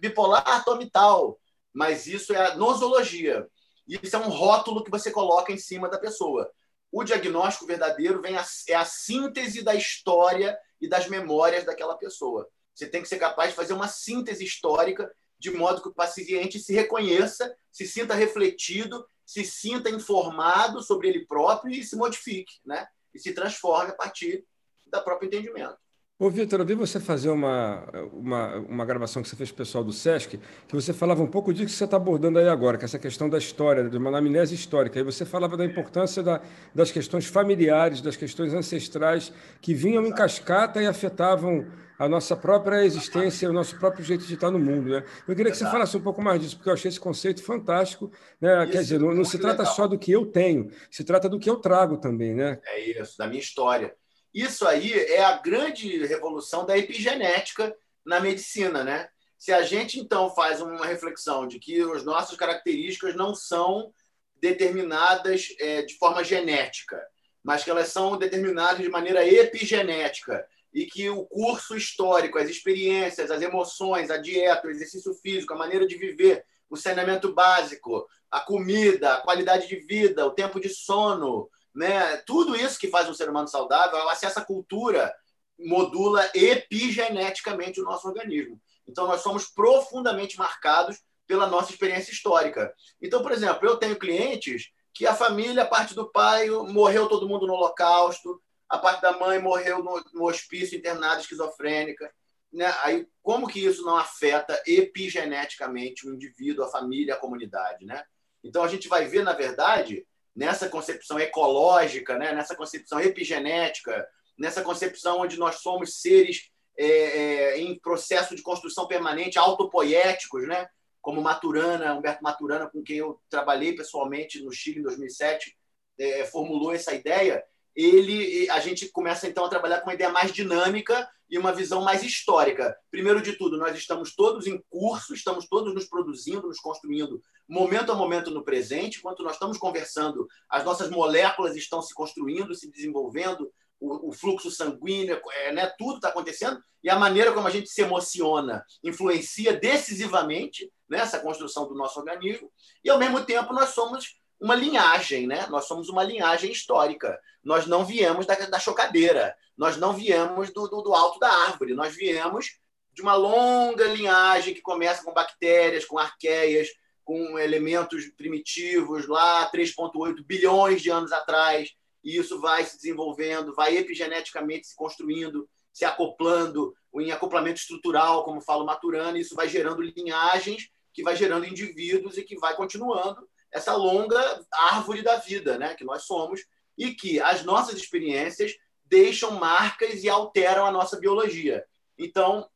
bipolar, 0.00 0.64
tome 0.64 0.90
tal. 0.90 1.38
Mas 1.72 2.06
isso 2.06 2.34
é 2.34 2.46
a 2.46 2.56
nosologia. 2.56 3.48
Isso 3.88 4.14
é 4.14 4.18
um 4.18 4.28
rótulo 4.28 4.84
que 4.84 4.90
você 4.90 5.10
coloca 5.10 5.50
em 5.50 5.56
cima 5.56 5.88
da 5.88 5.98
pessoa. 5.98 6.50
O 6.90 7.02
diagnóstico 7.02 7.66
verdadeiro 7.66 8.20
vem 8.20 8.36
a, 8.36 8.44
é 8.68 8.74
a 8.74 8.84
síntese 8.84 9.62
da 9.62 9.74
história 9.74 10.58
e 10.82 10.88
das 10.88 11.08
memórias 11.08 11.64
daquela 11.64 11.96
pessoa. 11.96 12.46
Você 12.74 12.86
tem 12.86 13.00
que 13.00 13.08
ser 13.08 13.18
capaz 13.18 13.50
de 13.50 13.56
fazer 13.56 13.72
uma 13.72 13.88
síntese 13.88 14.44
histórica 14.44 15.10
de 15.38 15.50
modo 15.50 15.80
que 15.82 15.88
o 15.88 15.94
paciente 15.94 16.58
se 16.58 16.72
reconheça, 16.72 17.56
se 17.70 17.86
sinta 17.86 18.14
refletido, 18.14 19.06
se 19.24 19.44
sinta 19.44 19.88
informado 19.88 20.82
sobre 20.82 21.08
ele 21.08 21.26
próprio 21.26 21.72
e 21.72 21.82
se 21.82 21.96
modifique, 21.96 22.60
né? 22.64 22.86
E 23.14 23.18
se 23.18 23.32
transforme 23.32 23.90
a 23.90 23.94
partir 23.94 24.44
do 24.86 25.02
próprio 25.02 25.26
entendimento. 25.26 25.78
Ô, 26.22 26.30
Vitor, 26.30 26.60
eu 26.60 26.64
vi 26.64 26.74
você 26.74 27.00
fazer 27.00 27.30
uma, 27.30 27.82
uma, 28.12 28.56
uma 28.58 28.84
gravação 28.84 29.24
que 29.24 29.28
você 29.28 29.34
fez 29.34 29.50
pessoal 29.50 29.82
do 29.82 29.92
SESC, 29.92 30.38
que 30.68 30.72
você 30.72 30.92
falava 30.92 31.20
um 31.20 31.26
pouco 31.26 31.52
disso 31.52 31.66
que 31.66 31.72
você 31.72 31.82
está 31.82 31.96
abordando 31.96 32.38
aí 32.38 32.46
agora, 32.46 32.78
que 32.78 32.84
é 32.84 32.86
essa 32.86 32.96
questão 32.96 33.28
da 33.28 33.38
história, 33.38 33.90
de 33.90 33.96
uma 33.96 34.08
anamnese 34.08 34.54
histórica. 34.54 35.00
E 35.00 35.02
você 35.02 35.24
falava 35.24 35.56
da 35.56 35.64
importância 35.64 36.22
da, 36.22 36.40
das 36.72 36.92
questões 36.92 37.26
familiares, 37.26 38.00
das 38.00 38.14
questões 38.14 38.54
ancestrais, 38.54 39.32
que 39.60 39.74
vinham 39.74 40.06
em 40.06 40.12
cascata 40.12 40.80
e 40.80 40.86
afetavam 40.86 41.66
a 41.98 42.08
nossa 42.08 42.36
própria 42.36 42.84
existência, 42.84 43.50
o 43.50 43.52
nosso 43.52 43.76
próprio 43.76 44.04
jeito 44.04 44.24
de 44.24 44.34
estar 44.34 44.52
no 44.52 44.60
mundo. 44.60 44.90
Né? 44.90 45.02
Eu 45.26 45.34
queria 45.34 45.50
que 45.50 45.58
você 45.58 45.64
falasse 45.64 45.96
um 45.96 46.02
pouco 46.02 46.22
mais 46.22 46.40
disso, 46.40 46.54
porque 46.56 46.70
eu 46.70 46.74
achei 46.74 46.88
esse 46.88 47.00
conceito 47.00 47.42
fantástico. 47.42 48.12
Né? 48.40 48.64
Quer 48.70 48.82
dizer, 48.82 49.00
não, 49.00 49.12
não 49.12 49.24
se 49.24 49.40
trata 49.40 49.62
legal. 49.62 49.74
só 49.74 49.88
do 49.88 49.98
que 49.98 50.12
eu 50.12 50.24
tenho, 50.24 50.70
se 50.88 51.02
trata 51.02 51.28
do 51.28 51.40
que 51.40 51.50
eu 51.50 51.56
trago 51.56 51.96
também. 51.96 52.32
Né? 52.32 52.60
É 52.64 52.80
isso, 52.80 53.18
da 53.18 53.26
minha 53.26 53.40
história. 53.40 53.92
Isso 54.32 54.66
aí 54.66 54.92
é 54.92 55.22
a 55.22 55.36
grande 55.36 56.04
revolução 56.06 56.64
da 56.64 56.76
epigenética 56.76 57.74
na 58.04 58.20
medicina, 58.20 58.82
né? 58.82 59.08
Se 59.38 59.52
a 59.52 59.62
gente 59.62 59.98
então 59.98 60.32
faz 60.34 60.60
uma 60.60 60.86
reflexão 60.86 61.46
de 61.46 61.58
que 61.58 61.80
as 61.80 62.04
nossas 62.04 62.36
características 62.36 63.14
não 63.14 63.34
são 63.34 63.92
determinadas 64.40 65.54
é, 65.60 65.82
de 65.82 65.96
forma 65.96 66.24
genética, 66.24 67.00
mas 67.42 67.62
que 67.64 67.70
elas 67.70 67.88
são 67.88 68.16
determinadas 68.16 68.80
de 68.80 68.88
maneira 68.88 69.26
epigenética 69.26 70.46
e 70.72 70.86
que 70.86 71.10
o 71.10 71.24
curso 71.26 71.76
histórico, 71.76 72.38
as 72.38 72.48
experiências, 72.48 73.30
as 73.30 73.42
emoções, 73.42 74.10
a 74.10 74.16
dieta, 74.16 74.66
o 74.66 74.70
exercício 74.70 75.12
físico, 75.14 75.52
a 75.52 75.58
maneira 75.58 75.86
de 75.86 75.96
viver, 75.96 76.44
o 76.70 76.76
saneamento 76.76 77.32
básico, 77.32 78.06
a 78.30 78.40
comida, 78.40 79.14
a 79.14 79.20
qualidade 79.20 79.68
de 79.68 79.76
vida, 79.76 80.26
o 80.26 80.30
tempo 80.30 80.58
de 80.58 80.70
sono, 80.70 81.50
né? 81.74 82.16
Tudo 82.18 82.54
isso 82.54 82.78
que 82.78 82.88
faz 82.88 83.08
um 83.08 83.14
ser 83.14 83.28
humano 83.28 83.48
saudável, 83.48 83.98
o 83.98 84.08
acesso 84.08 84.38
à 84.38 84.44
cultura 84.44 85.14
modula 85.58 86.28
epigeneticamente 86.34 87.80
o 87.80 87.84
nosso 87.84 88.08
organismo. 88.08 88.60
Então, 88.86 89.06
nós 89.06 89.22
somos 89.22 89.46
profundamente 89.46 90.36
marcados 90.36 91.00
pela 91.26 91.46
nossa 91.46 91.70
experiência 91.70 92.12
histórica. 92.12 92.74
Então, 93.00 93.22
por 93.22 93.32
exemplo, 93.32 93.66
eu 93.66 93.76
tenho 93.76 93.98
clientes 93.98 94.70
que 94.92 95.06
a 95.06 95.14
família, 95.14 95.62
a 95.62 95.66
parte 95.66 95.94
do 95.94 96.10
pai, 96.10 96.50
morreu 96.50 97.08
todo 97.08 97.28
mundo 97.28 97.46
no 97.46 97.54
Holocausto, 97.54 98.42
a 98.68 98.78
parte 98.78 99.02
da 99.02 99.12
mãe 99.12 99.38
morreu 99.38 99.82
no, 99.82 100.02
no 100.12 100.24
hospício 100.24 100.76
internada 100.76 101.20
esquizofrênica. 101.20 102.12
Né? 102.52 102.66
Aí, 102.82 103.06
como 103.22 103.48
que 103.48 103.64
isso 103.64 103.82
não 103.82 103.96
afeta 103.96 104.60
epigeneticamente 104.66 106.06
o 106.06 106.14
indivíduo, 106.14 106.64
a 106.64 106.70
família, 106.70 107.14
a 107.14 107.18
comunidade? 107.18 107.86
Né? 107.86 108.04
Então, 108.44 108.62
a 108.62 108.68
gente 108.68 108.88
vai 108.88 109.06
ver, 109.06 109.22
na 109.22 109.32
verdade, 109.32 110.06
nessa 110.34 110.68
concepção 110.68 111.18
ecológica, 111.18 112.16
né? 112.16 112.32
nessa 112.32 112.56
concepção 112.56 113.00
epigenética, 113.00 114.06
nessa 114.38 114.62
concepção 114.62 115.20
onde 115.20 115.38
nós 115.38 115.56
somos 115.56 116.00
seres 116.00 116.50
é, 116.76 116.86
é, 116.86 117.60
em 117.60 117.78
processo 117.78 118.34
de 118.34 118.42
construção 118.42 118.86
permanente, 118.86 119.38
autopoéticos, 119.38 120.46
né? 120.46 120.68
como 121.00 121.20
Maturana, 121.20 121.94
Humberto 121.94 122.22
Maturana, 122.22 122.70
com 122.70 122.82
quem 122.82 122.98
eu 122.98 123.20
trabalhei 123.28 123.74
pessoalmente 123.74 124.42
no 124.42 124.52
Chile 124.52 124.78
em 124.78 124.82
2007, 124.82 125.56
é, 125.98 126.24
formulou 126.24 126.72
essa 126.72 126.94
ideia. 126.94 127.44
Ele, 127.74 128.48
a 128.50 128.60
gente 128.60 128.88
começa 128.90 129.26
então 129.26 129.44
a 129.44 129.48
trabalhar 129.48 129.80
com 129.80 129.88
uma 129.88 129.94
ideia 129.94 130.10
mais 130.10 130.32
dinâmica 130.32 131.08
e 131.30 131.38
uma 131.38 131.52
visão 131.52 131.82
mais 131.82 132.02
histórica. 132.02 132.76
Primeiro 132.90 133.22
de 133.22 133.32
tudo, 133.32 133.56
nós 133.56 133.76
estamos 133.76 134.14
todos 134.14 134.46
em 134.46 134.62
curso, 134.68 135.14
estamos 135.14 135.48
todos 135.48 135.74
nos 135.74 135.86
produzindo, 135.86 136.46
nos 136.46 136.60
construindo 136.60 137.22
momento 137.48 137.90
a 137.90 137.94
momento 137.94 138.30
no 138.30 138.44
presente. 138.44 138.98
Enquanto 138.98 139.22
nós 139.22 139.34
estamos 139.34 139.56
conversando, 139.56 140.28
as 140.48 140.64
nossas 140.64 140.90
moléculas 140.90 141.56
estão 141.56 141.80
se 141.80 141.94
construindo, 141.94 142.54
se 142.54 142.70
desenvolvendo, 142.70 143.50
o, 143.82 144.10
o 144.10 144.12
fluxo 144.12 144.50
sanguíneo, 144.50 145.20
é, 145.32 145.52
né? 145.52 145.72
tudo 145.76 145.96
está 145.96 146.08
acontecendo, 146.08 146.62
e 146.84 146.88
a 146.88 146.98
maneira 146.98 147.32
como 147.32 147.46
a 147.46 147.50
gente 147.50 147.68
se 147.68 147.82
emociona 147.82 148.64
influencia 148.82 149.52
decisivamente 149.52 150.70
nessa 150.88 151.16
né? 151.16 151.22
construção 151.22 151.66
do 151.66 151.74
nosso 151.74 151.98
organismo, 151.98 152.50
e 152.84 152.90
ao 152.90 152.98
mesmo 152.98 153.24
tempo 153.24 153.52
nós 153.52 153.70
somos 153.70 154.16
uma 154.42 154.56
linhagem, 154.56 155.28
né? 155.28 155.46
Nós 155.48 155.66
somos 155.66 155.88
uma 155.88 156.02
linhagem 156.02 156.50
histórica. 156.50 157.16
Nós 157.44 157.64
não 157.68 157.86
viemos 157.86 158.26
da, 158.26 158.34
da 158.34 158.58
chocadeira, 158.58 159.36
nós 159.56 159.76
não 159.76 159.92
viemos 159.92 160.52
do, 160.52 160.66
do, 160.66 160.82
do, 160.82 160.92
alto 160.92 161.20
da 161.20 161.30
árvore, 161.30 161.74
nós 161.74 161.94
viemos 161.94 162.58
de 162.92 163.02
uma 163.02 163.14
longa 163.14 163.86
linhagem 163.86 164.52
que 164.52 164.60
começa 164.60 165.04
com 165.04 165.14
bactérias, 165.14 165.84
com 165.84 165.96
arqueias, 165.96 166.68
com 167.04 167.38
elementos 167.38 168.08
primitivos 168.16 169.06
lá 169.06 169.48
3,8 169.50 170.24
bilhões 170.26 170.82
de 170.82 170.90
anos 170.90 171.12
atrás, 171.12 171.70
e 172.02 172.16
isso 172.16 172.40
vai 172.40 172.64
se 172.64 172.76
desenvolvendo, 172.76 173.54
vai 173.54 173.76
epigeneticamente 173.76 174.66
se 174.66 174.74
construindo, 174.74 175.48
se 175.72 175.84
acoplando 175.84 176.74
em 176.96 177.12
acoplamento 177.12 177.60
estrutural, 177.60 178.24
como 178.24 178.40
fala 178.40 178.64
o 178.64 178.66
Maturana, 178.66 179.16
e 179.16 179.20
isso 179.20 179.36
vai 179.36 179.48
gerando 179.48 179.82
linhagens, 179.82 180.68
que 180.92 181.02
vai 181.02 181.14
gerando 181.14 181.46
indivíduos 181.46 182.18
e 182.18 182.24
que 182.24 182.36
vai 182.38 182.56
continuando 182.56 183.26
essa 183.52 183.74
longa 183.76 184.18
árvore 184.52 185.02
da 185.02 185.16
vida, 185.16 185.58
né, 185.58 185.74
que 185.74 185.84
nós 185.84 186.04
somos, 186.04 186.40
e 186.76 186.94
que 186.94 187.20
as 187.20 187.44
nossas 187.44 187.76
experiências 187.76 188.56
deixam 188.86 189.32
marcas 189.32 190.02
e 190.02 190.08
alteram 190.08 190.64
a 190.64 190.72
nossa 190.72 190.98
biologia. 190.98 191.64
Então, 191.98 192.48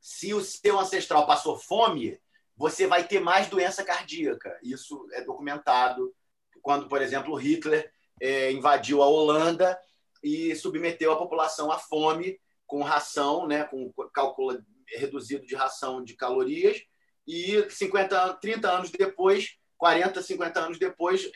se 0.00 0.34
o 0.34 0.42
seu 0.42 0.78
ancestral 0.78 1.26
passou 1.26 1.56
fome, 1.56 2.20
você 2.56 2.86
vai 2.86 3.06
ter 3.06 3.20
mais 3.20 3.48
doença 3.48 3.82
cardíaca. 3.84 4.58
Isso 4.62 5.08
é 5.12 5.22
documentado 5.22 6.14
quando, 6.62 6.88
por 6.88 7.00
exemplo, 7.00 7.34
Hitler 7.36 7.92
é, 8.20 8.52
invadiu 8.52 9.02
a 9.02 9.06
Holanda 9.06 9.78
e 10.22 10.54
submeteu 10.54 11.12
a 11.12 11.16
população 11.16 11.70
à 11.70 11.78
fome 11.78 12.40
com 12.66 12.82
ração, 12.82 13.46
né, 13.46 13.64
com 13.64 13.92
cálculo 14.12 14.58
reduzido 14.86 15.46
de 15.46 15.54
ração 15.54 16.02
de 16.02 16.14
calorias, 16.14 16.82
e 17.26 17.68
50, 17.70 18.34
30 18.34 18.70
anos 18.70 18.90
depois 18.90 19.56
40, 19.84 20.22
50 20.22 20.60
anos 20.60 20.78
depois, 20.78 21.30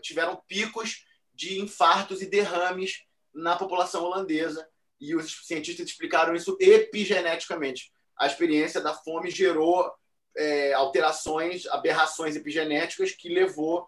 tiveram 0.00 0.42
picos 0.48 1.04
de 1.34 1.60
infartos 1.60 2.22
e 2.22 2.26
derrames 2.26 3.04
na 3.34 3.56
população 3.56 4.04
holandesa. 4.04 4.66
E 4.98 5.14
os 5.14 5.46
cientistas 5.46 5.86
explicaram 5.86 6.34
isso 6.34 6.56
epigeneticamente. 6.58 7.92
A 8.18 8.26
experiência 8.26 8.80
da 8.80 8.94
fome 8.94 9.30
gerou 9.30 9.92
é, 10.34 10.72
alterações, 10.72 11.66
aberrações 11.66 12.36
epigenéticas 12.36 13.12
que 13.12 13.28
levou 13.28 13.86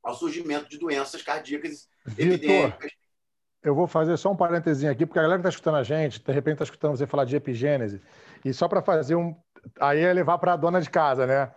ao 0.00 0.14
surgimento 0.14 0.68
de 0.68 0.78
doenças 0.78 1.22
cardíacas 1.22 1.88
Victor, 2.06 2.34
epidêmicas. 2.34 2.92
Eu 3.64 3.74
vou 3.74 3.88
fazer 3.88 4.16
só 4.16 4.30
um 4.30 4.36
parênteses 4.36 4.84
aqui, 4.84 5.06
porque 5.06 5.18
a 5.18 5.22
galera 5.22 5.40
que 5.40 5.48
está 5.48 5.56
escutando 5.56 5.78
a 5.78 5.82
gente, 5.82 6.22
de 6.22 6.32
repente 6.32 6.54
está 6.54 6.64
escutando 6.64 6.96
você 6.96 7.06
falar 7.06 7.24
de 7.24 7.34
epigênese, 7.34 8.00
e 8.44 8.54
só 8.54 8.68
para 8.68 8.80
fazer 8.80 9.16
um. 9.16 9.34
Aí 9.80 9.98
é 9.98 10.12
levar 10.12 10.38
para 10.38 10.52
a 10.52 10.56
dona 10.56 10.80
de 10.80 10.88
casa, 10.88 11.26
né? 11.26 11.52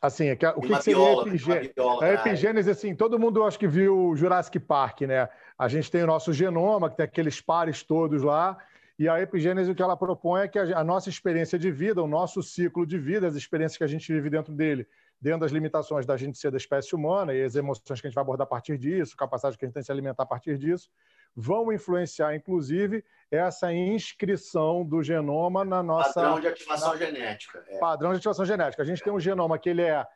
Assim, 0.00 0.28
é 0.28 0.32
o 0.54 0.60
que, 0.60 0.68
que 0.68 0.82
seria 0.82 1.12
epigênese? 1.22 1.74
A 2.00 2.12
epigênese, 2.12 2.70
assim, 2.70 2.94
todo 2.94 3.18
mundo 3.18 3.42
acho 3.42 3.58
que 3.58 3.66
viu 3.66 4.14
Jurassic 4.14 4.58
Park, 4.60 5.02
né? 5.02 5.28
A 5.58 5.68
gente 5.68 5.90
tem 5.90 6.02
o 6.02 6.06
nosso 6.06 6.32
genoma, 6.32 6.88
que 6.88 6.96
tem 6.96 7.04
aqueles 7.04 7.40
pares 7.40 7.82
todos 7.82 8.22
lá, 8.22 8.56
e 8.98 9.08
a 9.08 9.20
epigênese 9.20 9.70
o 9.70 9.74
que 9.74 9.82
ela 9.82 9.96
propõe 9.96 10.42
é 10.42 10.48
que 10.48 10.58
a, 10.58 10.82
nossa 10.82 11.08
experiência 11.08 11.58
de 11.58 11.70
vida, 11.70 12.02
o 12.02 12.08
nosso 12.08 12.42
ciclo 12.42 12.86
de 12.86 12.98
vida, 12.98 13.26
as 13.26 13.34
experiências 13.34 13.76
que 13.76 13.84
a 13.84 13.88
gente 13.88 14.12
vive 14.12 14.30
dentro 14.30 14.52
dele, 14.52 14.86
dentro 15.20 15.40
das 15.40 15.52
limitações 15.52 16.06
da 16.06 16.16
gente 16.16 16.38
ser 16.38 16.50
da 16.50 16.56
espécie 16.56 16.94
humana 16.94 17.34
e 17.34 17.42
as 17.42 17.54
emoções 17.54 18.00
que 18.00 18.06
a 18.06 18.10
gente 18.10 18.14
vai 18.14 18.22
abordar 18.22 18.44
a 18.44 18.48
partir 18.48 18.78
disso, 18.78 19.16
capacidade 19.16 19.56
que 19.56 19.64
a 19.64 19.68
gente 19.68 19.74
tem 19.74 19.80
de 19.82 19.86
se 19.86 19.92
alimentar 19.92 20.24
a 20.24 20.26
partir 20.26 20.58
disso, 20.58 20.90
vão 21.34 21.72
influenciar, 21.72 22.34
inclusive, 22.34 23.04
essa 23.30 23.72
inscrição 23.72 24.84
do 24.84 25.02
genoma 25.02 25.64
na 25.64 25.82
nossa. 25.82 26.14
Padrão 26.14 26.40
de 26.40 26.48
ativação 26.48 26.90
na... 26.90 26.96
genética. 26.96 27.64
É. 27.68 27.78
Padrão 27.78 28.12
de 28.12 28.18
ativação 28.18 28.44
genética. 28.44 28.82
A 28.82 28.86
gente 28.86 29.00
é. 29.00 29.04
tem 29.04 29.12
um 29.12 29.20
genoma 29.20 29.58
que 29.58 29.68
ele 29.68 29.82
é 29.82 30.06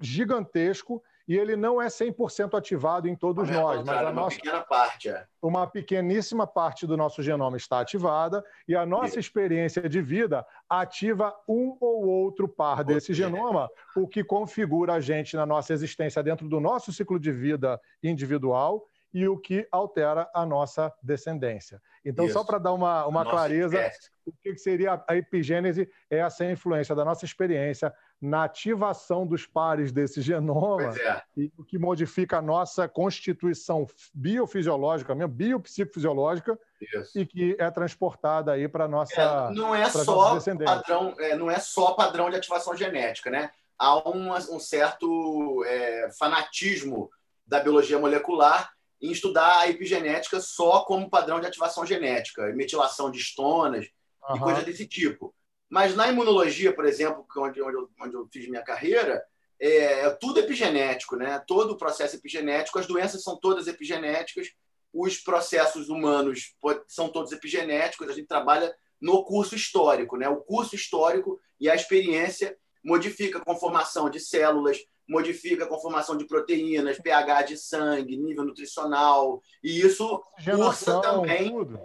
gigantesco 0.00 1.02
e 1.28 1.36
ele 1.36 1.56
não 1.56 1.82
é 1.82 1.86
100% 1.86 2.56
ativado 2.56 3.08
em 3.08 3.16
todos 3.16 3.50
nós, 3.50 3.82
mas 3.84 3.98
a 3.98 4.02
uma 4.02 4.12
nossa 4.12 4.36
pequena 4.36 4.60
parte, 4.60 5.08
é. 5.08 5.26
uma 5.42 5.66
pequeníssima 5.66 6.46
parte 6.46 6.86
do 6.86 6.96
nosso 6.96 7.20
genoma 7.20 7.56
está 7.56 7.80
ativada 7.80 8.44
e 8.68 8.76
a 8.76 8.86
nossa 8.86 9.18
experiência 9.18 9.88
de 9.88 10.00
vida 10.00 10.46
ativa 10.68 11.34
um 11.48 11.76
ou 11.80 12.06
outro 12.06 12.48
par 12.48 12.84
desse 12.84 13.12
genoma, 13.12 13.68
o 13.96 14.06
que 14.06 14.22
configura 14.22 14.94
a 14.94 15.00
gente 15.00 15.34
na 15.34 15.44
nossa 15.44 15.72
existência 15.72 16.22
dentro 16.22 16.48
do 16.48 16.60
nosso 16.60 16.92
ciclo 16.92 17.18
de 17.18 17.32
vida 17.32 17.80
individual 18.02 18.86
e 19.12 19.26
o 19.26 19.38
que 19.38 19.66
altera 19.70 20.28
a 20.34 20.44
nossa 20.44 20.92
descendência. 21.02 21.80
Então, 22.04 22.26
Isso. 22.26 22.34
só 22.34 22.44
para 22.44 22.58
dar 22.58 22.72
uma, 22.72 23.06
uma 23.06 23.24
clareza, 23.24 23.90
o 24.24 24.32
que 24.32 24.56
seria 24.58 25.02
a 25.08 25.16
epigênese 25.16 25.90
é 26.10 26.18
essa 26.18 26.44
influência 26.44 26.94
da 26.94 27.04
nossa 27.04 27.24
experiência 27.24 27.92
na 28.20 28.44
ativação 28.44 29.26
dos 29.26 29.46
pares 29.46 29.92
desse 29.92 30.20
genoma 30.20 30.94
é. 30.98 31.22
e 31.36 31.52
o 31.56 31.64
que 31.64 31.78
modifica 31.78 32.38
a 32.38 32.42
nossa 32.42 32.88
constituição 32.88 33.86
biofisiológica, 34.14 35.14
mesmo 35.14 35.34
biopsicofisiológica, 35.34 36.58
Isso. 36.80 37.18
e 37.18 37.26
que 37.26 37.56
é 37.58 37.70
transportada 37.70 38.52
aí 38.52 38.68
para 38.68 38.88
nossa 38.88 39.50
é, 39.50 39.54
não 39.54 39.74
é 39.74 39.88
só 39.88 40.38
padrão, 40.64 41.14
é, 41.18 41.36
não 41.36 41.50
é 41.50 41.58
só 41.58 41.92
padrão 41.92 42.30
de 42.30 42.36
ativação 42.36 42.76
genética, 42.76 43.30
né? 43.30 43.50
Há 43.78 44.08
um, 44.08 44.32
um 44.32 44.58
certo 44.58 45.62
é, 45.66 46.10
fanatismo 46.18 47.10
da 47.46 47.60
biologia 47.60 47.98
molecular 47.98 48.75
em 49.00 49.10
estudar 49.10 49.60
a 49.60 49.68
epigenética 49.68 50.40
só 50.40 50.80
como 50.84 51.10
padrão 51.10 51.40
de 51.40 51.46
ativação 51.46 51.84
genética, 51.84 52.52
metilação 52.54 53.10
de 53.10 53.18
estonas 53.18 53.86
uhum. 54.28 54.36
e 54.36 54.40
coisas 54.40 54.64
desse 54.64 54.86
tipo. 54.86 55.34
Mas 55.68 55.94
na 55.94 56.08
imunologia, 56.08 56.74
por 56.74 56.84
exemplo, 56.86 57.26
é 57.36 57.40
onde, 57.40 57.62
onde, 57.62 57.76
eu, 57.76 57.90
onde 58.00 58.14
eu 58.14 58.28
fiz 58.32 58.48
minha 58.48 58.62
carreira, 58.62 59.22
é, 59.60 60.06
é 60.06 60.10
tudo 60.10 60.40
epigenético, 60.40 61.16
né? 61.16 61.42
Todo 61.46 61.72
o 61.72 61.76
processo 61.76 62.16
epigenético, 62.16 62.78
as 62.78 62.86
doenças 62.86 63.22
são 63.22 63.36
todas 63.36 63.66
epigenéticas, 63.66 64.48
os 64.92 65.18
processos 65.18 65.88
humanos 65.88 66.54
são 66.86 67.08
todos 67.08 67.32
epigenéticos, 67.32 68.08
a 68.08 68.12
gente 68.12 68.26
trabalha 68.26 68.74
no 69.00 69.24
curso 69.24 69.54
histórico, 69.54 70.16
né? 70.16 70.28
O 70.28 70.36
curso 70.36 70.74
histórico 70.74 71.40
e 71.60 71.68
a 71.68 71.74
experiência 71.74 72.56
modifica 72.86 73.38
a 73.38 73.44
conformação 73.44 74.08
de 74.08 74.20
células, 74.20 74.78
modifica 75.08 75.64
a 75.64 75.68
conformação 75.68 76.16
de 76.16 76.24
proteínas, 76.24 77.00
pH 77.00 77.42
de 77.42 77.56
sangue, 77.56 78.16
nível 78.16 78.44
nutricional, 78.44 79.42
e 79.62 79.80
isso 79.80 80.22
cursa 80.44 81.00
também. 81.00 81.50
Tudo. 81.50 81.80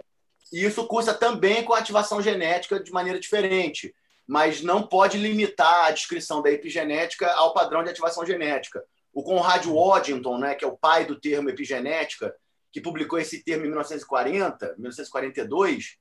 E 0.52 0.64
isso 0.64 0.86
cursa 0.86 1.12
também 1.12 1.64
com 1.64 1.74
a 1.74 1.78
ativação 1.78 2.22
genética 2.22 2.78
de 2.78 2.92
maneira 2.92 3.18
diferente, 3.18 3.92
mas 4.26 4.62
não 4.62 4.86
pode 4.86 5.18
limitar 5.18 5.86
a 5.86 5.90
descrição 5.90 6.40
da 6.40 6.52
epigenética 6.52 7.28
ao 7.32 7.52
padrão 7.52 7.82
de 7.82 7.90
ativação 7.90 8.24
genética. 8.24 8.84
O 9.12 9.24
Conrad 9.24 9.66
Waddington, 9.66 10.38
né, 10.38 10.54
que 10.54 10.64
é 10.64 10.68
o 10.68 10.76
pai 10.76 11.04
do 11.04 11.18
termo 11.18 11.50
epigenética, 11.50 12.34
que 12.70 12.80
publicou 12.80 13.18
esse 13.18 13.42
termo 13.42 13.64
em 13.64 13.68
1940, 13.68 14.74
1942, 14.78 15.96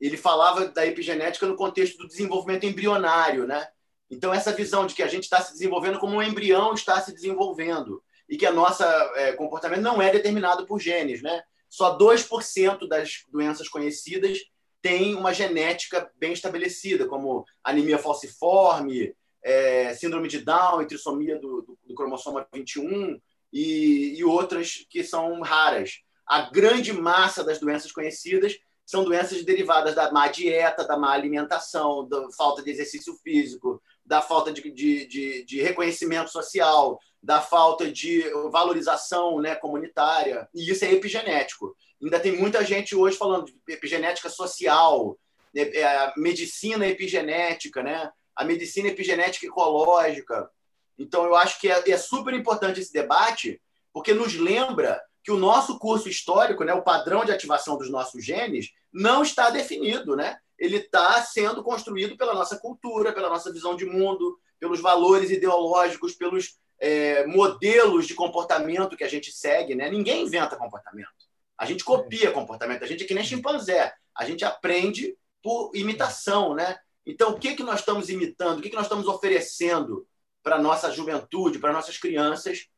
ele 0.00 0.16
falava 0.16 0.66
da 0.68 0.86
epigenética 0.86 1.46
no 1.46 1.56
contexto 1.56 1.96
do 1.96 2.06
desenvolvimento 2.06 2.66
embrionário, 2.66 3.46
né? 3.46 3.68
Então, 4.12 4.32
essa 4.32 4.52
visão 4.52 4.86
de 4.86 4.94
que 4.94 5.02
a 5.02 5.08
gente 5.08 5.22
está 5.22 5.40
se 5.40 5.54
desenvolvendo 5.54 5.98
como 5.98 6.16
um 6.16 6.22
embrião 6.22 6.74
está 6.74 7.00
se 7.00 7.14
desenvolvendo 7.14 8.04
e 8.28 8.36
que 8.36 8.44
a 8.44 8.52
nossa 8.52 8.84
é, 9.16 9.32
comportamento 9.32 9.80
não 9.80 10.02
é 10.02 10.10
determinado 10.10 10.66
por 10.66 10.78
genes, 10.78 11.22
né? 11.22 11.42
Só 11.66 11.96
2% 11.96 12.86
das 12.86 13.24
doenças 13.30 13.70
conhecidas 13.70 14.38
têm 14.82 15.14
uma 15.14 15.32
genética 15.32 16.10
bem 16.16 16.34
estabelecida, 16.34 17.06
como 17.06 17.46
anemia 17.64 17.98
falciforme, 17.98 19.14
é, 19.42 19.94
síndrome 19.94 20.28
de 20.28 20.40
Down 20.40 20.82
e 20.82 20.86
trissomia 20.86 21.38
do, 21.38 21.62
do, 21.62 21.78
do 21.82 21.94
cromossoma 21.94 22.46
21 22.52 23.18
e, 23.50 24.18
e 24.18 24.24
outras 24.24 24.86
que 24.90 25.02
são 25.02 25.40
raras. 25.40 26.02
A 26.26 26.50
grande 26.50 26.92
massa 26.92 27.42
das 27.42 27.58
doenças 27.58 27.90
conhecidas 27.90 28.58
são 28.84 29.04
doenças 29.04 29.42
derivadas 29.42 29.94
da 29.94 30.12
má 30.12 30.28
dieta, 30.28 30.86
da 30.86 30.98
má 30.98 31.12
alimentação, 31.12 32.06
da 32.06 32.30
falta 32.32 32.62
de 32.62 32.70
exercício 32.70 33.14
físico, 33.24 33.82
da 34.04 34.20
falta 34.20 34.52
de, 34.52 34.62
de, 34.70 35.06
de, 35.06 35.44
de 35.44 35.62
reconhecimento 35.62 36.30
social, 36.30 36.98
da 37.22 37.40
falta 37.40 37.90
de 37.90 38.24
valorização 38.50 39.40
né, 39.40 39.54
comunitária. 39.54 40.48
E 40.54 40.70
isso 40.70 40.84
é 40.84 40.92
epigenético. 40.92 41.76
Ainda 42.02 42.18
tem 42.18 42.36
muita 42.36 42.64
gente 42.64 42.96
hoje 42.96 43.16
falando 43.16 43.46
de 43.46 43.54
epigenética 43.68 44.28
social, 44.28 45.16
né, 45.54 45.62
é, 45.62 46.12
medicina 46.16 46.86
epigenética, 46.86 47.82
né? 47.82 48.10
a 48.34 48.44
medicina 48.44 48.88
epigenética 48.88 49.46
ecológica. 49.46 50.50
Então, 50.98 51.24
eu 51.24 51.36
acho 51.36 51.60
que 51.60 51.70
é, 51.70 51.90
é 51.90 51.96
super 51.96 52.34
importante 52.34 52.80
esse 52.80 52.92
debate, 52.92 53.60
porque 53.92 54.12
nos 54.12 54.34
lembra 54.34 55.00
que 55.22 55.30
o 55.30 55.38
nosso 55.38 55.78
curso 55.78 56.08
histórico, 56.08 56.64
né, 56.64 56.74
o 56.74 56.82
padrão 56.82 57.24
de 57.24 57.30
ativação 57.30 57.78
dos 57.78 57.90
nossos 57.90 58.24
genes, 58.24 58.70
não 58.92 59.22
está 59.22 59.50
definido. 59.50 60.16
Né? 60.16 60.36
Ele 60.62 60.76
está 60.76 61.20
sendo 61.22 61.60
construído 61.60 62.16
pela 62.16 62.32
nossa 62.32 62.56
cultura, 62.56 63.12
pela 63.12 63.28
nossa 63.28 63.52
visão 63.52 63.74
de 63.74 63.84
mundo, 63.84 64.38
pelos 64.60 64.80
valores 64.80 65.28
ideológicos, 65.28 66.14
pelos 66.14 66.56
é, 66.78 67.26
modelos 67.26 68.06
de 68.06 68.14
comportamento 68.14 68.96
que 68.96 69.02
a 69.02 69.08
gente 69.08 69.32
segue. 69.32 69.74
Né? 69.74 69.90
Ninguém 69.90 70.22
inventa 70.22 70.54
comportamento. 70.54 71.10
A 71.58 71.66
gente 71.66 71.82
copia 71.82 72.30
comportamento, 72.30 72.84
a 72.84 72.86
gente 72.86 73.02
é 73.02 73.06
que 73.08 73.12
nem 73.12 73.24
chimpanzé. 73.24 73.92
A 74.16 74.24
gente 74.24 74.44
aprende 74.44 75.16
por 75.42 75.72
imitação, 75.74 76.54
né? 76.54 76.78
Então, 77.04 77.30
o 77.30 77.38
que, 77.40 77.56
que 77.56 77.64
nós 77.64 77.80
estamos 77.80 78.08
imitando? 78.08 78.60
O 78.60 78.62
que, 78.62 78.70
que 78.70 78.76
nós 78.76 78.84
estamos 78.84 79.08
oferecendo 79.08 80.06
para 80.44 80.56
a 80.56 80.62
nossa 80.62 80.92
juventude, 80.92 81.58
para 81.58 81.72
nossas 81.72 81.98
crianças, 81.98 82.68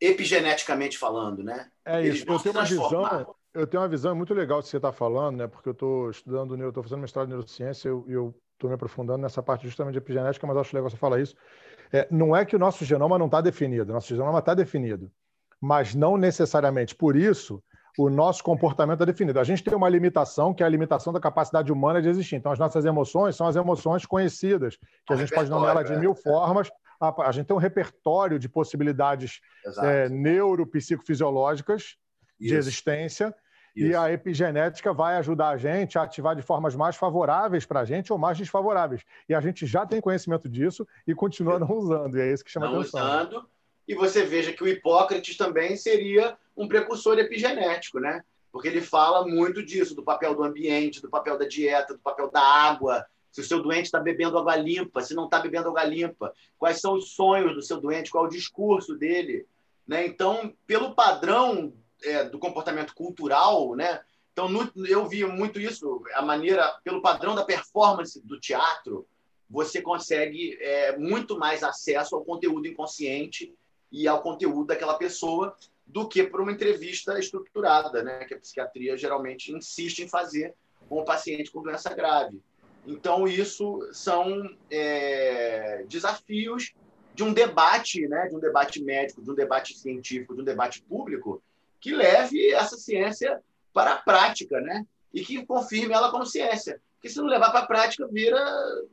epigeneticamente 0.00 0.98
falando, 0.98 1.44
né? 1.44 1.70
É 1.84 2.04
isso. 2.04 2.24
Eu 2.26 2.38
tenho, 2.40 2.54
uma 2.56 2.64
visão, 2.64 3.36
eu 3.56 3.66
tenho 3.66 3.82
uma 3.82 3.88
visão 3.88 4.14
muito 4.14 4.34
legal 4.34 4.62
que 4.62 4.68
você 4.68 4.76
está 4.76 4.92
falando, 4.92 5.38
né? 5.38 5.46
Porque 5.46 5.68
eu 5.68 5.72
estou 5.72 6.10
estudando, 6.10 6.56
eu 6.60 6.68
estou 6.68 6.82
fazendo 6.82 7.00
mestrado 7.00 7.26
em 7.26 7.30
neurociência 7.30 7.88
e 7.88 8.12
eu 8.12 8.34
estou 8.52 8.68
me 8.68 8.74
aprofundando 8.74 9.18
nessa 9.18 9.42
parte 9.42 9.66
justamente 9.66 9.94
de 9.94 9.98
epigenética, 9.98 10.46
mas 10.46 10.56
acho 10.56 10.74
legal 10.74 10.90
você 10.90 10.96
falar 10.96 11.20
isso. 11.20 11.34
É, 11.92 12.06
não 12.10 12.36
é 12.36 12.44
que 12.44 12.56
o 12.56 12.58
nosso 12.58 12.84
genoma 12.84 13.18
não 13.18 13.26
está 13.26 13.40
definido, 13.40 13.92
nosso 13.92 14.08
genoma 14.08 14.38
está 14.40 14.54
definido, 14.54 15.10
mas 15.60 15.94
não 15.94 16.16
necessariamente 16.16 16.94
por 16.94 17.16
isso 17.16 17.62
o 17.98 18.10
nosso 18.10 18.44
comportamento 18.44 19.02
é 19.02 19.06
definido. 19.06 19.40
A 19.40 19.44
gente 19.44 19.64
tem 19.64 19.74
uma 19.74 19.88
limitação, 19.88 20.52
que 20.52 20.62
é 20.62 20.66
a 20.66 20.68
limitação 20.68 21.12
da 21.12 21.20
capacidade 21.20 21.72
humana 21.72 22.02
de 22.02 22.08
existir. 22.08 22.36
Então, 22.36 22.52
as 22.52 22.58
nossas 22.58 22.84
emoções 22.84 23.36
são 23.36 23.46
as 23.46 23.56
emoções 23.56 24.04
conhecidas, 24.04 24.76
que 25.06 25.12
a 25.14 25.16
gente 25.16 25.32
pode 25.32 25.48
nomear 25.48 25.82
de 25.82 25.96
mil 25.96 26.12
é. 26.12 26.14
formas. 26.14 26.70
A, 27.00 27.28
a, 27.28 27.32
gente 27.32 27.46
tem 27.46 27.56
um 27.56 27.60
repertório 27.60 28.38
de 28.38 28.48
possibilidades 28.48 29.40
é, 29.82 30.10
neuropsicofisiológicas 30.10 31.96
de 32.38 32.54
existência. 32.54 33.34
Isso. 33.76 33.88
E 33.88 33.94
a 33.94 34.10
epigenética 34.10 34.90
vai 34.94 35.16
ajudar 35.16 35.50
a 35.50 35.56
gente 35.58 35.98
a 35.98 36.02
ativar 36.02 36.34
de 36.34 36.40
formas 36.40 36.74
mais 36.74 36.96
favoráveis 36.96 37.66
para 37.66 37.80
a 37.80 37.84
gente 37.84 38.10
ou 38.10 38.18
mais 38.18 38.38
desfavoráveis. 38.38 39.02
E 39.28 39.34
a 39.34 39.40
gente 39.40 39.66
já 39.66 39.84
tem 39.84 40.00
conhecimento 40.00 40.48
disso 40.48 40.88
e 41.06 41.14
continua 41.14 41.58
não 41.58 41.70
usando. 41.70 42.16
E 42.16 42.22
é 42.22 42.32
isso 42.32 42.42
que 42.42 42.50
chama 42.50 42.70
não 42.70 42.80
atenção. 42.80 43.00
Usando, 43.00 43.46
e 43.86 43.94
você 43.94 44.24
veja 44.24 44.52
que 44.52 44.64
o 44.64 44.68
Hipócrates 44.68 45.36
também 45.36 45.76
seria 45.76 46.38
um 46.56 46.66
precursor 46.66 47.18
epigenético, 47.18 48.00
né? 48.00 48.24
Porque 48.50 48.68
ele 48.68 48.80
fala 48.80 49.26
muito 49.28 49.62
disso, 49.62 49.94
do 49.94 50.02
papel 50.02 50.34
do 50.34 50.42
ambiente, 50.42 51.02
do 51.02 51.10
papel 51.10 51.38
da 51.38 51.46
dieta, 51.46 51.92
do 51.92 52.00
papel 52.00 52.30
da 52.30 52.40
água. 52.40 53.04
Se 53.30 53.42
o 53.42 53.44
seu 53.44 53.62
doente 53.62 53.84
está 53.84 54.00
bebendo 54.00 54.38
água 54.38 54.56
limpa, 54.56 55.02
se 55.02 55.14
não 55.14 55.26
está 55.26 55.38
bebendo 55.38 55.68
água 55.68 55.84
limpa, 55.84 56.32
quais 56.58 56.80
são 56.80 56.94
os 56.94 57.10
sonhos 57.10 57.54
do 57.54 57.60
seu 57.60 57.78
doente, 57.78 58.10
qual 58.10 58.24
é 58.24 58.28
o 58.28 58.30
discurso 58.30 58.96
dele. 58.96 59.46
Né? 59.86 60.06
Então, 60.06 60.54
pelo 60.66 60.94
padrão 60.94 61.74
é, 62.02 62.24
do 62.24 62.38
comportamento 62.38 62.94
cultural, 62.94 63.74
né? 63.74 64.00
Então, 64.32 64.48
no, 64.48 64.70
eu 64.86 65.06
vi 65.08 65.24
muito 65.24 65.58
isso, 65.58 66.02
a 66.14 66.22
maneira, 66.22 66.78
pelo 66.84 67.00
padrão 67.00 67.34
da 67.34 67.44
performance 67.44 68.20
do 68.20 68.38
teatro, 68.38 69.06
você 69.48 69.80
consegue 69.80 70.58
é, 70.60 70.96
muito 70.98 71.38
mais 71.38 71.62
acesso 71.62 72.14
ao 72.14 72.24
conteúdo 72.24 72.66
inconsciente 72.66 73.54
e 73.90 74.06
ao 74.06 74.20
conteúdo 74.20 74.66
daquela 74.66 74.98
pessoa 74.98 75.56
do 75.86 76.06
que 76.08 76.24
por 76.24 76.40
uma 76.40 76.52
entrevista 76.52 77.18
estruturada, 77.18 78.02
né, 78.02 78.24
que 78.24 78.34
a 78.34 78.38
psiquiatria 78.38 78.96
geralmente 78.96 79.52
insiste 79.52 80.00
em 80.00 80.08
fazer 80.08 80.54
com 80.88 80.98
o 80.98 81.04
paciente 81.04 81.50
com 81.50 81.62
doença 81.62 81.94
grave. 81.94 82.40
Então, 82.86 83.26
isso 83.26 83.88
são 83.92 84.48
é, 84.70 85.84
desafios 85.88 86.74
de 87.14 87.22
um 87.22 87.32
debate, 87.32 88.06
né, 88.06 88.26
de 88.28 88.36
um 88.36 88.40
debate 88.40 88.82
médico, 88.82 89.22
de 89.22 89.30
um 89.30 89.34
debate 89.34 89.76
científico, 89.76 90.34
de 90.34 90.42
um 90.42 90.44
debate 90.44 90.82
público, 90.82 91.42
que 91.80 91.94
leve 91.94 92.52
essa 92.52 92.76
ciência 92.76 93.42
para 93.72 93.94
a 93.94 93.96
prática, 93.96 94.60
né, 94.60 94.86
e 95.12 95.24
que 95.24 95.44
confirme 95.44 95.94
ela 95.94 96.10
como 96.10 96.26
ciência. 96.26 96.80
Porque 96.94 97.08
se 97.08 97.18
não 97.18 97.26
levar 97.26 97.50
para 97.50 97.60
a 97.60 97.66
prática, 97.66 98.08
vira 98.08 98.38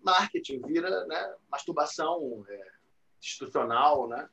marketing, 0.04 0.62
vira 0.62 1.06
né, 1.06 1.34
masturbação 1.50 2.46
é, 2.48 2.72
institucional, 3.22 4.08
né? 4.08 4.28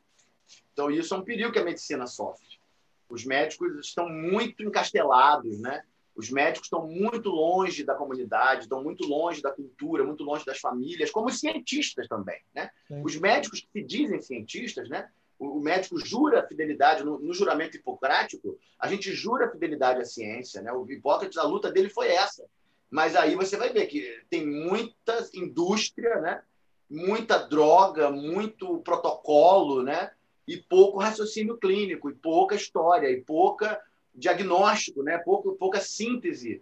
Então, 0.73 0.91
isso 0.91 1.15
é 1.15 1.19
um 1.19 1.25
perigo 1.25 1.53
que 1.53 1.59
a 1.59 1.65
medicina 1.65 2.07
sofre. 2.07 2.61
Os 3.09 3.25
médicos 3.25 3.87
estão 3.87 4.09
muito 4.09 4.63
encastelados, 4.63 5.61
né? 5.61 5.85
Os 6.15 6.31
médicos 6.31 6.67
estão 6.67 6.87
muito 6.87 7.31
longe 7.31 7.85
da 7.85 7.95
comunidade, 7.95 8.63
estão 8.63 8.83
muito 8.83 9.07
longe 9.07 9.41
da 9.41 9.53
cultura, 9.53 10.05
muito 10.05 10.25
longe 10.25 10.45
das 10.45 10.59
famílias, 10.59 11.11
como 11.11 11.29
os 11.29 11.39
cientistas 11.39 12.09
também, 12.09 12.41
né? 12.55 12.71
Sim. 12.89 13.03
Os 13.05 13.17
médicos 13.17 13.61
que 13.61 13.69
se 13.73 13.83
dizem 13.83 14.21
cientistas, 14.21 14.89
né? 14.89 15.09
O 15.41 15.59
médico 15.59 15.99
jura 15.99 16.47
fidelidade 16.47 17.03
no, 17.03 17.19
no, 17.19 17.33
juramento 17.33 17.77
hipocrático, 17.77 18.59
a 18.79 18.87
gente 18.87 19.13
jura 19.13 19.51
fidelidade 19.51 20.01
à 20.01 20.05
ciência, 20.05 20.61
né? 20.61 20.71
O 20.73 20.89
Hipócrates, 20.89 21.39
a 21.39 21.45
luta 21.45 21.73
dele 21.73 21.89
foi 21.89 22.09
essa. 22.09 22.45
Mas 22.91 23.17
aí 23.17 23.35
você 23.35 23.57
vai 23.57 23.73
ver 23.73 23.87
que 23.87 24.23
tem 24.29 24.47
muita 24.47 25.29
indústria, 25.35 26.21
né? 26.21 26.43
Muita 26.89 27.39
droga, 27.39 28.11
muito 28.11 28.79
protocolo, 28.81 29.83
né? 29.83 30.11
e 30.51 30.57
pouco 30.57 30.99
raciocínio 30.99 31.57
clínico, 31.57 32.11
e 32.11 32.15
pouca 32.15 32.57
história, 32.57 33.09
e 33.09 33.21
pouca 33.21 33.81
diagnóstico, 34.13 35.01
né? 35.01 35.17
pouca, 35.19 35.49
pouca 35.53 35.81
síntese 35.81 36.61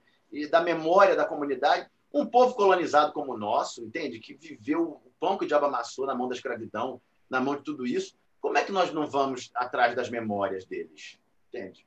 da 0.51 0.61
memória 0.61 1.17
da 1.17 1.25
comunidade. 1.25 1.89
Um 2.13 2.27
povo 2.27 2.55
colonizado 2.55 3.15
como 3.15 3.33
o 3.33 3.39
nosso, 3.39 3.83
entende? 3.83 4.19
Que 4.19 4.35
viveu 4.35 4.83
o 4.83 5.13
pão 5.19 5.39
que 5.39 5.47
o 5.47 5.49
diabo 5.49 5.65
amassou 5.65 6.05
na 6.05 6.15
mão 6.15 6.29
da 6.29 6.35
escravidão, 6.35 7.01
na 7.31 7.41
mão 7.41 7.57
de 7.57 7.63
tudo 7.63 7.87
isso. 7.87 8.15
Como 8.41 8.57
é 8.57 8.65
que 8.65 8.73
nós 8.73 8.93
não 8.93 9.07
vamos 9.07 9.51
atrás 9.55 9.95
das 9.95 10.09
memórias 10.11 10.65
deles? 10.65 11.19
Entende? 11.49 11.87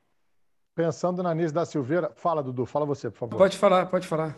Pensando 0.74 1.22
na 1.22 1.34
Nise 1.34 1.52
da 1.52 1.64
Silveira, 1.64 2.12
fala, 2.14 2.42
Dudu, 2.42 2.64
fala 2.64 2.86
você, 2.86 3.10
por 3.10 3.18
favor. 3.18 3.38
Pode 3.38 3.58
falar, 3.58 3.86
pode 3.86 4.06
falar. 4.06 4.36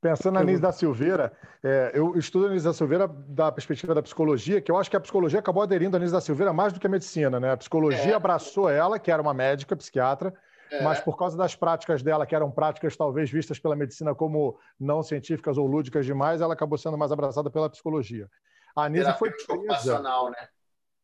Pensando 0.00 0.34
na 0.34 0.44
Nise 0.44 0.62
da 0.62 0.70
Silveira, 0.70 1.32
é, 1.62 1.90
eu 1.92 2.16
estudo 2.16 2.46
a 2.46 2.50
Nise 2.50 2.64
da 2.64 2.72
Silveira 2.72 3.08
da 3.08 3.50
perspectiva 3.50 3.94
da 3.94 4.02
psicologia, 4.02 4.60
que 4.60 4.70
eu 4.70 4.76
acho 4.76 4.88
que 4.88 4.96
a 4.96 5.00
psicologia 5.00 5.40
acabou 5.40 5.62
aderindo 5.62 5.96
a 5.96 6.00
Nise 6.00 6.12
da 6.12 6.20
Silveira 6.20 6.52
mais 6.52 6.72
do 6.72 6.78
que 6.78 6.86
a 6.86 6.90
medicina, 6.90 7.40
né? 7.40 7.52
A 7.52 7.56
psicologia 7.56 8.12
é. 8.12 8.14
abraçou 8.14 8.68
ela, 8.68 8.98
que 8.98 9.10
era 9.10 9.20
uma 9.20 9.34
médica, 9.34 9.74
psiquiatra, 9.74 10.32
é. 10.70 10.82
mas 10.82 11.00
por 11.00 11.16
causa 11.16 11.36
das 11.36 11.56
práticas 11.56 12.00
dela, 12.00 12.26
que 12.26 12.34
eram 12.34 12.48
práticas 12.48 12.96
talvez 12.96 13.28
vistas 13.28 13.58
pela 13.58 13.74
medicina 13.74 14.14
como 14.14 14.58
não 14.78 15.02
científicas 15.02 15.58
ou 15.58 15.66
lúdicas 15.66 16.06
demais, 16.06 16.40
ela 16.40 16.54
acabou 16.54 16.78
sendo 16.78 16.96
mais 16.96 17.10
abraçada 17.10 17.50
pela 17.50 17.68
psicologia. 17.68 18.30
A 18.76 18.88
Nise 18.88 19.12
foi 19.14 19.32
presa. 19.32 20.00
Né? 20.00 20.48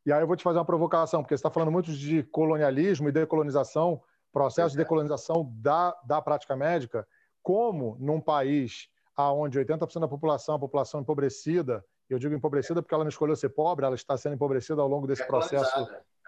E 0.07 0.12
aí 0.12 0.20
eu 0.20 0.26
vou 0.26 0.36
te 0.36 0.42
fazer 0.42 0.59
uma 0.59 0.64
provocação, 0.64 1.22
porque 1.22 1.36
você 1.36 1.40
está 1.40 1.50
falando 1.50 1.72
muito 1.72 1.92
de 1.92 2.22
colonialismo 2.24 3.09
e 3.09 3.12
decolonização, 3.12 4.02
processo 4.32 4.74
de 4.74 4.80
é. 4.80 4.84
decolonização 4.84 5.50
da, 5.57 5.96
da 6.05 6.20
prática 6.20 6.55
médica 6.57 7.07
como 7.44 7.96
num 8.00 8.20
país 8.20 8.88
onde 9.16 9.61
80% 9.61 10.00
da 10.00 10.09
população 10.09 10.55
é 10.55 10.57
a 10.57 10.61
população 10.61 11.00
empobrecida, 11.00 11.84
eu 12.09 12.18
digo 12.18 12.34
empobrecida 12.34 12.82
porque 12.82 12.94
ela 12.94 13.05
não 13.05 13.09
escolheu 13.09 13.36
ser 13.36 13.50
pobre, 13.50 13.84
ela 13.84 13.94
está 13.94 14.16
sendo 14.16 14.34
empobrecida 14.34 14.80
ao 14.80 14.88
longo 14.88 15.07
desse 15.07 15.22
é 15.22 15.26
processo, 15.26 15.78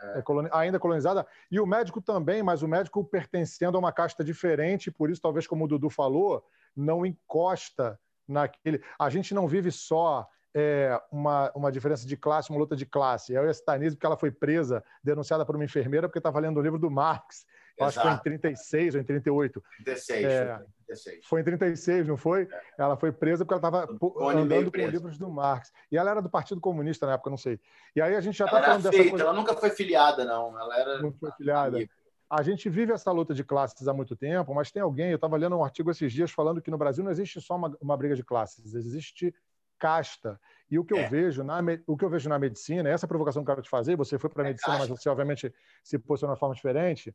é. 0.02 0.18
É 0.18 0.22
ainda 0.52 0.78
colonizada, 0.78 1.26
e 1.50 1.58
o 1.58 1.66
médico 1.66 2.02
também, 2.02 2.42
mas 2.42 2.62
o 2.62 2.68
médico 2.68 3.02
pertencendo 3.02 3.76
a 3.76 3.80
uma 3.80 3.90
casta 3.90 4.22
diferente, 4.22 4.90
por 4.90 5.10
isso, 5.10 5.22
talvez, 5.22 5.46
como 5.46 5.64
o 5.64 5.68
Dudu 5.68 5.88
falou, 5.88 6.44
não 6.76 7.04
encosta 7.04 7.98
naquele. 8.28 8.82
A 8.98 9.08
gente 9.08 9.32
não 9.32 9.48
vive 9.48 9.72
só 9.72 10.28
é, 10.58 10.98
uma, 11.12 11.52
uma 11.54 11.70
diferença 11.70 12.06
de 12.06 12.16
classe, 12.16 12.48
uma 12.48 12.58
luta 12.58 12.74
de 12.74 12.86
classe. 12.86 13.34
Eu 13.34 13.44
e 13.44 13.48
a 13.48 13.50
Stanise, 13.50 13.94
porque 13.94 14.06
ela 14.06 14.16
foi 14.16 14.30
presa, 14.30 14.82
denunciada 15.04 15.44
por 15.44 15.54
uma 15.54 15.66
enfermeira, 15.66 16.08
porque 16.08 16.18
estava 16.18 16.40
lendo 16.40 16.58
o 16.58 16.62
livro 16.62 16.78
do 16.78 16.90
Marx. 16.90 17.44
Acho 17.78 18.00
que 18.00 18.06
foi 18.06 18.12
em 18.14 18.18
36 18.18 18.94
ou 18.94 19.00
em 19.02 19.04
38. 19.04 19.62
36. 19.84 20.24
É, 20.24 20.62
36. 20.86 21.26
Foi 21.26 21.40
em 21.42 21.44
36, 21.44 22.08
não 22.08 22.16
foi? 22.16 22.48
É. 22.50 22.60
Ela 22.78 22.96
foi 22.96 23.12
presa 23.12 23.44
porque 23.44 23.52
ela 23.52 23.68
estava 23.68 24.32
andando 24.34 24.72
com 24.72 24.78
livros 24.78 25.18
do 25.18 25.28
Marx. 25.28 25.70
E 25.92 25.98
ela 25.98 26.10
era 26.10 26.22
do 26.22 26.30
Partido 26.30 26.58
Comunista 26.58 27.04
na 27.04 27.12
época, 27.12 27.28
não 27.28 27.36
sei. 27.36 27.60
E 27.94 28.00
aí 28.00 28.16
a 28.16 28.20
gente 28.22 28.38
já 28.38 28.46
está 28.46 28.62
falando 28.62 28.80
feita, 28.80 28.96
dessa 28.96 29.10
coisa... 29.10 29.24
Ela 29.24 29.34
nunca 29.34 29.54
foi 29.54 29.68
filiada, 29.68 30.24
não. 30.24 30.58
Ela 30.58 30.80
era. 30.80 31.02
Não 31.02 31.12
foi 31.12 31.30
filiada. 31.32 31.76
Amiga. 31.76 31.92
A 32.30 32.42
gente 32.42 32.70
vive 32.70 32.92
essa 32.92 33.12
luta 33.12 33.34
de 33.34 33.44
classes 33.44 33.86
há 33.86 33.92
muito 33.92 34.16
tempo, 34.16 34.52
mas 34.54 34.72
tem 34.72 34.82
alguém, 34.82 35.10
eu 35.10 35.16
estava 35.16 35.36
lendo 35.36 35.56
um 35.56 35.62
artigo 35.62 35.90
esses 35.92 36.12
dias 36.12 36.30
falando 36.30 36.60
que 36.62 36.72
no 36.72 36.78
Brasil 36.78 37.04
não 37.04 37.10
existe 37.12 37.40
só 37.40 37.54
uma, 37.54 37.76
uma 37.80 37.96
briga 37.96 38.16
de 38.16 38.24
classes, 38.24 38.74
existe 38.74 39.32
casta. 39.78 40.40
E 40.70 40.78
o 40.78 40.84
que, 40.84 40.94
é. 40.94 41.04
eu 41.04 41.10
vejo 41.10 41.44
na, 41.44 41.60
o 41.86 41.96
que 41.96 42.04
eu 42.04 42.10
vejo 42.10 42.28
na 42.28 42.38
medicina, 42.38 42.88
essa 42.88 43.06
provocação 43.06 43.44
que 43.44 43.50
eu 43.50 43.54
quero 43.54 43.64
te 43.64 43.70
fazer, 43.70 43.96
você 43.96 44.18
foi 44.18 44.30
para 44.30 44.42
a 44.42 44.46
é 44.46 44.48
medicina, 44.48 44.78
casta. 44.78 44.88
mas 44.92 45.00
você 45.00 45.08
obviamente 45.08 45.54
se 45.82 45.98
posicionou 45.98 46.34
de 46.34 46.38
uma 46.38 46.40
forma 46.40 46.54
diferente, 46.54 47.14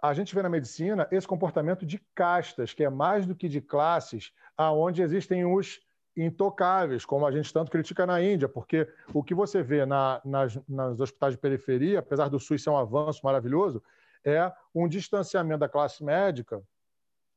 a 0.00 0.12
gente 0.12 0.34
vê 0.34 0.42
na 0.42 0.48
medicina 0.48 1.06
esse 1.12 1.26
comportamento 1.26 1.86
de 1.86 1.98
castas, 2.14 2.74
que 2.74 2.82
é 2.82 2.90
mais 2.90 3.24
do 3.24 3.36
que 3.36 3.48
de 3.48 3.60
classes, 3.60 4.32
aonde 4.56 5.00
existem 5.00 5.44
os 5.46 5.80
intocáveis, 6.16 7.04
como 7.04 7.24
a 7.24 7.30
gente 7.30 7.52
tanto 7.52 7.70
critica 7.70 8.04
na 8.04 8.20
Índia, 8.20 8.48
porque 8.48 8.86
o 9.14 9.22
que 9.22 9.34
você 9.34 9.62
vê 9.62 9.86
na, 9.86 10.20
nas, 10.24 10.58
nas 10.68 11.00
hospitais 11.00 11.34
de 11.34 11.38
periferia, 11.38 12.00
apesar 12.00 12.28
do 12.28 12.38
SUS 12.38 12.62
ser 12.62 12.70
um 12.70 12.76
avanço 12.76 13.20
maravilhoso, 13.24 13.82
é 14.24 14.52
um 14.74 14.88
distanciamento 14.88 15.60
da 15.60 15.68
classe 15.68 16.04
médica 16.04 16.62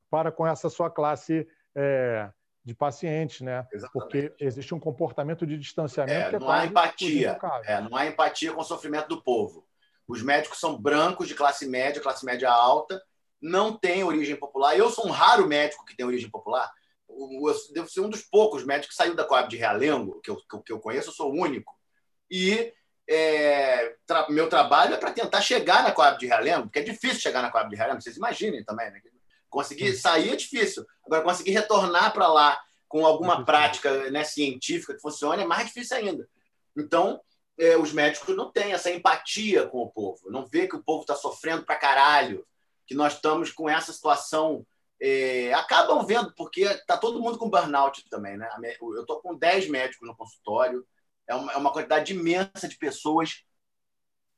para 0.09 0.31
com 0.31 0.45
essa 0.45 0.69
sua 0.69 0.89
classe 0.89 1.47
é, 1.73 2.29
de 2.65 2.73
pacientes, 2.73 3.41
né? 3.41 3.65
Exatamente. 3.71 3.91
Porque 3.93 4.43
existe 4.43 4.73
um 4.73 4.79
comportamento 4.79 5.45
de 5.45 5.55
distanciamento 5.55 6.19
é, 6.19 6.29
que 6.31 6.35
é 6.35 6.39
não 6.39 6.49
há 6.49 6.65
empatia, 6.65 7.37
é, 7.63 7.79
não 7.79 7.95
há 7.95 8.07
empatia 8.07 8.51
com 8.51 8.61
o 8.61 8.65
sofrimento 8.65 9.07
do 9.07 9.21
povo. 9.21 9.67
Os 10.07 10.23
médicos 10.23 10.59
são 10.59 10.81
brancos, 10.81 11.27
de 11.27 11.35
classe 11.35 11.67
média, 11.67 12.01
classe 12.01 12.25
média 12.25 12.49
alta, 12.49 12.99
não 13.39 13.77
têm 13.77 14.03
origem 14.03 14.35
popular. 14.35 14.75
Eu 14.75 14.89
sou 14.89 15.07
um 15.07 15.11
raro 15.11 15.47
médico 15.47 15.85
que 15.85 15.95
tem 15.95 16.05
origem 16.05 16.29
popular. 16.29 16.71
Eu 17.07 17.53
devo 17.71 17.87
ser 17.87 18.01
um 18.01 18.09
dos 18.09 18.23
poucos 18.23 18.65
médicos 18.65 18.95
que 18.95 18.95
saiu 18.95 19.15
da 19.15 19.23
Coab 19.23 19.47
de 19.47 19.57
Realengo, 19.57 20.19
que 20.21 20.31
eu, 20.31 20.37
que 20.63 20.73
eu 20.73 20.79
conheço, 20.79 21.09
eu 21.09 21.13
sou 21.13 21.31
o 21.31 21.39
único. 21.39 21.71
E 22.31 22.73
é, 23.07 23.95
tra 24.07 24.27
meu 24.29 24.49
trabalho 24.49 24.95
é 24.95 24.97
para 24.97 25.11
tentar 25.11 25.41
chegar 25.41 25.83
na 25.83 25.91
Coab 25.91 26.17
de 26.17 26.25
Realengo, 26.25 26.63
porque 26.63 26.79
é 26.79 26.83
difícil 26.83 27.19
chegar 27.19 27.43
na 27.43 27.51
Coab 27.51 27.69
de 27.69 27.75
Realengo, 27.75 28.01
vocês 28.01 28.17
imaginem 28.17 28.63
também, 28.63 28.89
né? 28.89 28.99
Conseguir 29.49 29.95
sair 29.95 30.31
é 30.31 30.35
difícil. 30.35 30.85
Agora, 31.05 31.23
conseguir 31.23 31.51
retornar 31.51 32.13
para 32.13 32.27
lá 32.27 32.59
com 32.87 33.05
alguma 33.05 33.43
prática 33.43 34.09
né, 34.11 34.23
científica 34.23 34.93
que 34.93 35.01
funcione 35.01 35.43
é 35.43 35.45
mais 35.45 35.67
difícil 35.67 35.97
ainda. 35.97 36.29
Então, 36.77 37.19
é, 37.57 37.77
os 37.77 37.93
médicos 37.93 38.35
não 38.35 38.51
têm 38.51 38.73
essa 38.73 38.91
empatia 38.91 39.67
com 39.67 39.79
o 39.79 39.89
povo, 39.89 40.29
não 40.29 40.45
vê 40.45 40.67
que 40.67 40.75
o 40.75 40.83
povo 40.83 41.01
está 41.01 41.15
sofrendo 41.15 41.65
para 41.65 41.77
caralho, 41.77 42.45
que 42.85 42.93
nós 42.93 43.13
estamos 43.13 43.51
com 43.51 43.69
essa 43.69 43.91
situação. 43.91 44.65
É, 45.01 45.53
acabam 45.53 46.05
vendo, 46.05 46.33
porque 46.35 46.61
está 46.61 46.97
todo 46.97 47.19
mundo 47.19 47.37
com 47.37 47.49
burnout 47.49 48.07
também. 48.09 48.37
Né? 48.37 48.49
Eu 48.81 49.01
estou 49.01 49.19
com 49.21 49.35
10 49.35 49.67
médicos 49.69 50.07
no 50.07 50.15
consultório, 50.15 50.85
é 51.27 51.35
uma, 51.35 51.51
é 51.53 51.57
uma 51.57 51.71
quantidade 51.71 52.13
imensa 52.13 52.67
de 52.67 52.77
pessoas 52.77 53.43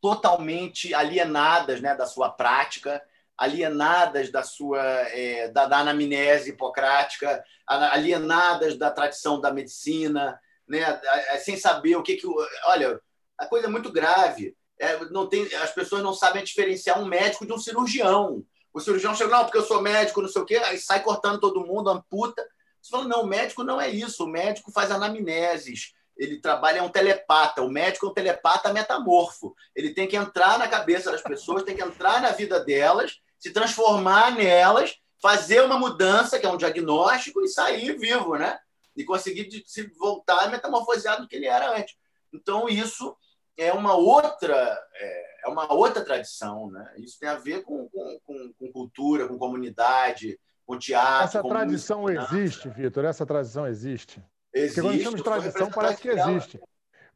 totalmente 0.01 0.93
alienadas 0.93 1.81
né, 1.81 1.95
da 1.95 2.05
sua 2.05 2.29
prática, 2.29 3.03
alienadas 3.37 4.31
da 4.31 4.43
sua 4.43 4.81
é, 4.81 5.49
da, 5.49 5.65
da, 5.65 5.79
anamnese 5.79 6.49
hipocrática, 6.49 7.43
alienadas 7.67 8.77
da 8.77 8.89
tradição 8.89 9.39
da 9.39 9.53
medicina, 9.53 10.39
né, 10.67 10.99
sem 11.39 11.55
saber 11.55 11.95
o 11.95 12.03
que 12.03 12.15
que 12.15 12.27
olha 12.65 12.99
a 13.37 13.45
coisa 13.45 13.67
é 13.67 13.69
muito 13.69 13.91
grave. 13.91 14.55
É, 14.79 15.05
não 15.05 15.27
tem, 15.27 15.43
as 15.55 15.71
pessoas 15.71 16.03
não 16.03 16.13
sabem 16.13 16.43
diferenciar 16.43 16.99
um 16.99 17.05
médico 17.05 17.45
de 17.45 17.53
um 17.53 17.57
cirurgião. 17.57 18.43
O 18.73 18.79
cirurgião 18.79 19.15
chega, 19.15 19.29
não, 19.29 19.43
porque 19.43 19.57
eu 19.57 19.65
sou 19.65 19.81
médico, 19.81 20.21
não 20.21 20.29
sei 20.29 20.41
o 20.41 20.45
quê, 20.45 20.57
aí 20.57 20.77
sai 20.77 21.01
cortando 21.01 21.39
todo 21.39 21.65
mundo, 21.65 21.89
amputa. 21.89 22.43
Você 22.81 22.91
fala, 22.91 23.07
não, 23.07 23.23
o 23.23 23.27
médico 23.27 23.63
não 23.63 23.81
é 23.81 23.89
isso. 23.89 24.23
O 24.23 24.27
médico 24.27 24.71
faz 24.71 24.91
anamneses, 24.91 25.93
ele 26.15 26.39
trabalha, 26.39 26.79
é 26.79 26.81
um 26.81 26.89
telepata. 26.89 27.61
O 27.61 27.69
médico 27.69 28.05
é 28.05 28.09
um 28.09 28.13
telepata 28.13 28.73
metamorfo. 28.73 29.55
Ele 29.75 29.93
tem 29.93 30.07
que 30.07 30.15
entrar 30.15 30.57
na 30.57 30.67
cabeça 30.67 31.11
das 31.11 31.21
pessoas, 31.21 31.63
tem 31.63 31.75
que 31.75 31.83
entrar 31.83 32.21
na 32.21 32.31
vida 32.31 32.59
delas, 32.59 33.19
se 33.39 33.51
transformar 33.51 34.35
nelas, 34.35 34.95
fazer 35.21 35.61
uma 35.63 35.77
mudança, 35.77 36.39
que 36.39 36.45
é 36.45 36.49
um 36.49 36.57
diagnóstico, 36.57 37.41
e 37.41 37.47
sair 37.47 37.97
vivo, 37.97 38.35
né? 38.35 38.59
E 38.95 39.03
conseguir 39.03 39.63
se 39.65 39.87
voltar 39.97 40.49
metamorfoseado 40.49 41.23
do 41.23 41.27
que 41.27 41.35
ele 41.35 41.45
era 41.45 41.77
antes. 41.77 41.95
Então, 42.33 42.67
isso 42.67 43.15
é 43.57 43.71
uma 43.73 43.95
outra 43.95 44.55
é, 44.95 45.27
é 45.45 45.49
uma 45.49 45.73
outra 45.73 46.03
tradição, 46.03 46.69
né? 46.69 46.93
Isso 46.97 47.19
tem 47.19 47.29
a 47.29 47.35
ver 47.35 47.63
com, 47.63 47.87
com, 47.89 48.19
com, 48.23 48.53
com 48.53 48.71
cultura, 48.71 49.27
com 49.27 49.37
comunidade, 49.37 50.39
com 50.65 50.77
teatro. 50.77 51.25
Essa 51.25 51.41
com 51.41 51.49
tradição 51.49 52.01
música, 52.01 52.23
existe, 52.23 52.69
Vitor. 52.69 53.05
Essa 53.05 53.25
tradição 53.25 53.65
existe. 53.65 54.21
Existe. 54.53 54.75
Porque 54.75 54.87
quando 54.87 55.03
chama 55.03 55.17
de 55.17 55.23
tradição 55.23 55.69
parece 55.69 56.01
que 56.01 56.13
dela. 56.13 56.31
existe. 56.31 56.59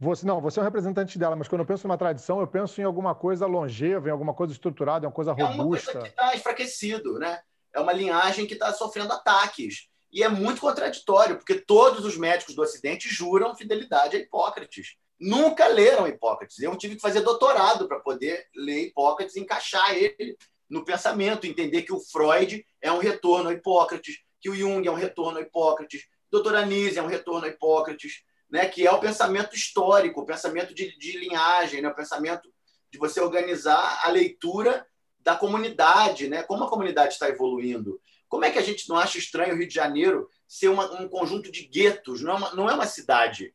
Você 0.02 0.26
não, 0.26 0.42
você 0.42 0.60
é 0.60 0.64
um 0.64 0.66
representante 0.66 1.20
dela, 1.20 1.36
mas 1.36 1.48
quando 1.48 1.62
eu 1.62 1.66
penso 1.66 1.86
em 1.86 1.90
uma 1.90 1.98
tradição, 1.98 2.40
eu 2.40 2.48
penso 2.48 2.82
em 2.82 2.84
alguma 2.84 3.14
coisa 3.14 3.46
longeva, 3.46 4.10
em 4.10 4.12
alguma 4.12 4.34
coisa 4.34 4.52
estruturada, 4.52 5.06
em 5.06 5.08
uma 5.08 5.14
coisa 5.14 5.32
robusta. 5.32 5.54
É 5.54 5.62
uma 5.62 5.68
coisa 5.70 6.00
que 6.00 6.08
está 6.08 6.36
enfraquecido, 6.36 7.20
né? 7.20 7.40
É 7.72 7.80
uma 7.80 7.94
linhagem 7.94 8.48
que 8.48 8.54
está 8.54 8.74
sofrendo 8.74 9.14
ataques. 9.14 9.88
E 10.12 10.24
é 10.24 10.28
muito 10.28 10.60
contraditório, 10.60 11.38
porque 11.38 11.54
todos 11.54 12.04
os 12.04 12.18
médicos 12.18 12.56
do 12.56 12.64
Ocidente 12.64 13.08
juram 13.08 13.56
fidelidade 13.56 14.18
a 14.18 14.20
Hipócrates 14.20 14.98
nunca 15.22 15.68
leram 15.68 16.08
Hipócrates. 16.08 16.60
Eu 16.60 16.76
tive 16.76 16.96
que 16.96 17.02
fazer 17.02 17.22
doutorado 17.22 17.88
para 17.88 18.00
poder 18.00 18.48
ler 18.56 18.88
Hipócrates, 18.88 19.38
encaixar 19.38 19.94
ele 19.94 20.36
no 20.68 20.84
pensamento, 20.84 21.46
entender 21.46 21.84
que 21.84 21.94
o 21.94 22.00
Freud 22.00 22.66
é 22.82 22.92
um 22.92 22.98
retorno 22.98 23.50
a 23.50 23.54
Hipócrates, 23.54 24.18
que 24.40 24.50
o 24.50 24.56
Jung 24.56 24.86
é 24.88 24.92
um 24.92 24.96
retorno 24.96 25.38
a 25.38 25.42
Hipócrates, 25.42 26.08
Dr. 26.32 26.56
Anísio 26.56 27.00
é 27.00 27.04
um 27.04 27.08
retorno 27.08 27.46
a 27.46 27.50
Hipócrates, 27.50 28.24
né, 28.52 28.68
que 28.68 28.86
é 28.86 28.92
o 28.92 29.00
pensamento 29.00 29.56
histórico, 29.56 30.22
o 30.22 30.26
pensamento 30.26 30.74
de, 30.74 30.98
de 30.98 31.18
linhagem, 31.18 31.82
né, 31.82 31.90
o 31.90 31.96
pensamento 31.96 32.52
de 32.92 33.00
você 33.00 33.22
organizar 33.22 34.02
a 34.04 34.10
leitura 34.10 34.86
da 35.20 35.36
comunidade, 35.36 36.28
né, 36.28 36.44
como 36.44 36.64
a 36.64 36.70
comunidade 36.70 37.14
está 37.14 37.30
evoluindo. 37.30 38.02
Como 38.28 38.46
é 38.46 38.52
que 38.52 38.60
a 38.60 38.64
gente 38.64 38.88
não 38.90 38.98
acha 38.98 39.18
estranho 39.18 39.54
o 39.54 39.58
Rio 39.58 39.68
de 39.68 39.74
Janeiro 39.74 40.28
ser 40.48 40.70
uma, 40.70 41.02
um 41.02 41.08
conjunto 41.08 41.52
de 41.52 41.68
guetos? 41.68 42.22
Não 42.22 42.34
é 42.34 42.36
uma, 42.36 42.54
não 42.54 42.70
é 42.70 42.74
uma 42.74 42.88
cidade 42.88 43.54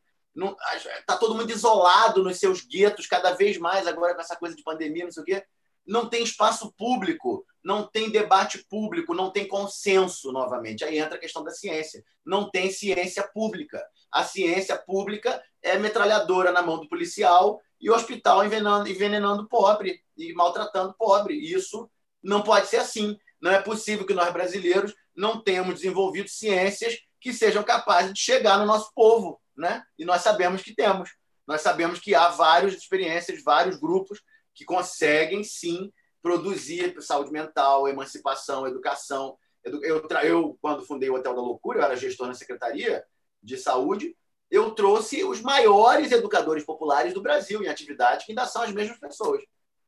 está 0.99 1.17
todo 1.17 1.35
mundo 1.35 1.51
isolado 1.51 2.23
nos 2.23 2.37
seus 2.37 2.61
guetos, 2.61 3.07
cada 3.07 3.33
vez 3.33 3.57
mais 3.57 3.87
agora 3.87 4.13
com 4.13 4.21
essa 4.21 4.35
coisa 4.35 4.55
de 4.55 4.63
pandemia, 4.63 5.05
não 5.05 5.11
sei 5.11 5.23
o 5.23 5.25
quê. 5.25 5.43
Não 5.85 6.09
tem 6.09 6.21
espaço 6.21 6.71
público, 6.73 7.45
não 7.63 7.87
tem 7.87 8.11
debate 8.11 8.63
público, 8.69 9.13
não 9.13 9.31
tem 9.31 9.47
consenso 9.47 10.31
novamente. 10.31 10.83
Aí 10.83 10.99
entra 10.99 11.15
a 11.15 11.19
questão 11.19 11.43
da 11.43 11.51
ciência. 11.51 12.03
Não 12.25 12.49
tem 12.49 12.69
ciência 12.69 13.23
pública. 13.33 13.81
A 14.17 14.23
ciência 14.23 14.77
pública 14.77 15.41
é 15.61 15.77
metralhadora 15.77 16.51
na 16.51 16.61
mão 16.61 16.79
do 16.79 16.87
policial 16.87 17.61
e 17.79 17.89
o 17.89 17.93
hospital 17.93 18.45
envenenando, 18.45 18.89
envenenando 18.89 19.47
pobre 19.47 20.01
e 20.17 20.33
maltratando 20.33 20.95
pobre. 20.97 21.35
Isso 21.35 21.89
não 22.23 22.41
pode 22.41 22.67
ser 22.67 22.77
assim. 22.77 23.17
Não 23.41 23.51
é 23.51 23.61
possível 23.61 24.05
que 24.05 24.13
nós 24.13 24.31
brasileiros 24.33 24.93
não 25.15 25.41
tenhamos 25.41 25.75
desenvolvido 25.75 26.29
ciências 26.29 26.97
que 27.19 27.33
sejam 27.33 27.63
capazes 27.63 28.13
de 28.13 28.19
chegar 28.19 28.57
no 28.57 28.65
nosso 28.65 28.91
povo 28.93 29.39
né? 29.57 29.83
E 29.97 30.05
nós 30.05 30.21
sabemos 30.21 30.61
que 30.61 30.73
temos. 30.73 31.09
Nós 31.45 31.61
sabemos 31.61 31.99
que 31.99 32.13
há 32.13 32.29
várias 32.29 32.73
experiências, 32.75 33.43
vários 33.43 33.77
grupos 33.77 34.21
que 34.53 34.63
conseguem 34.63 35.43
sim 35.43 35.91
produzir 36.21 37.01
saúde 37.01 37.31
mental, 37.31 37.87
emancipação, 37.87 38.67
educação. 38.67 39.37
Eu, 39.63 40.07
eu, 40.23 40.57
quando 40.61 40.85
fundei 40.85 41.09
o 41.09 41.15
Hotel 41.15 41.33
da 41.33 41.41
Loucura, 41.41 41.79
eu 41.79 41.83
era 41.83 41.95
gestor 41.95 42.27
na 42.27 42.33
Secretaria 42.33 43.03
de 43.41 43.57
Saúde, 43.57 44.15
eu 44.49 44.71
trouxe 44.71 45.23
os 45.23 45.41
maiores 45.41 46.11
educadores 46.11 46.63
populares 46.63 47.13
do 47.13 47.21
Brasil 47.21 47.61
em 47.63 47.67
atividade, 47.67 48.25
que 48.25 48.31
ainda 48.31 48.45
são 48.45 48.61
as 48.61 48.71
mesmas 48.71 48.99
pessoas. 48.99 49.43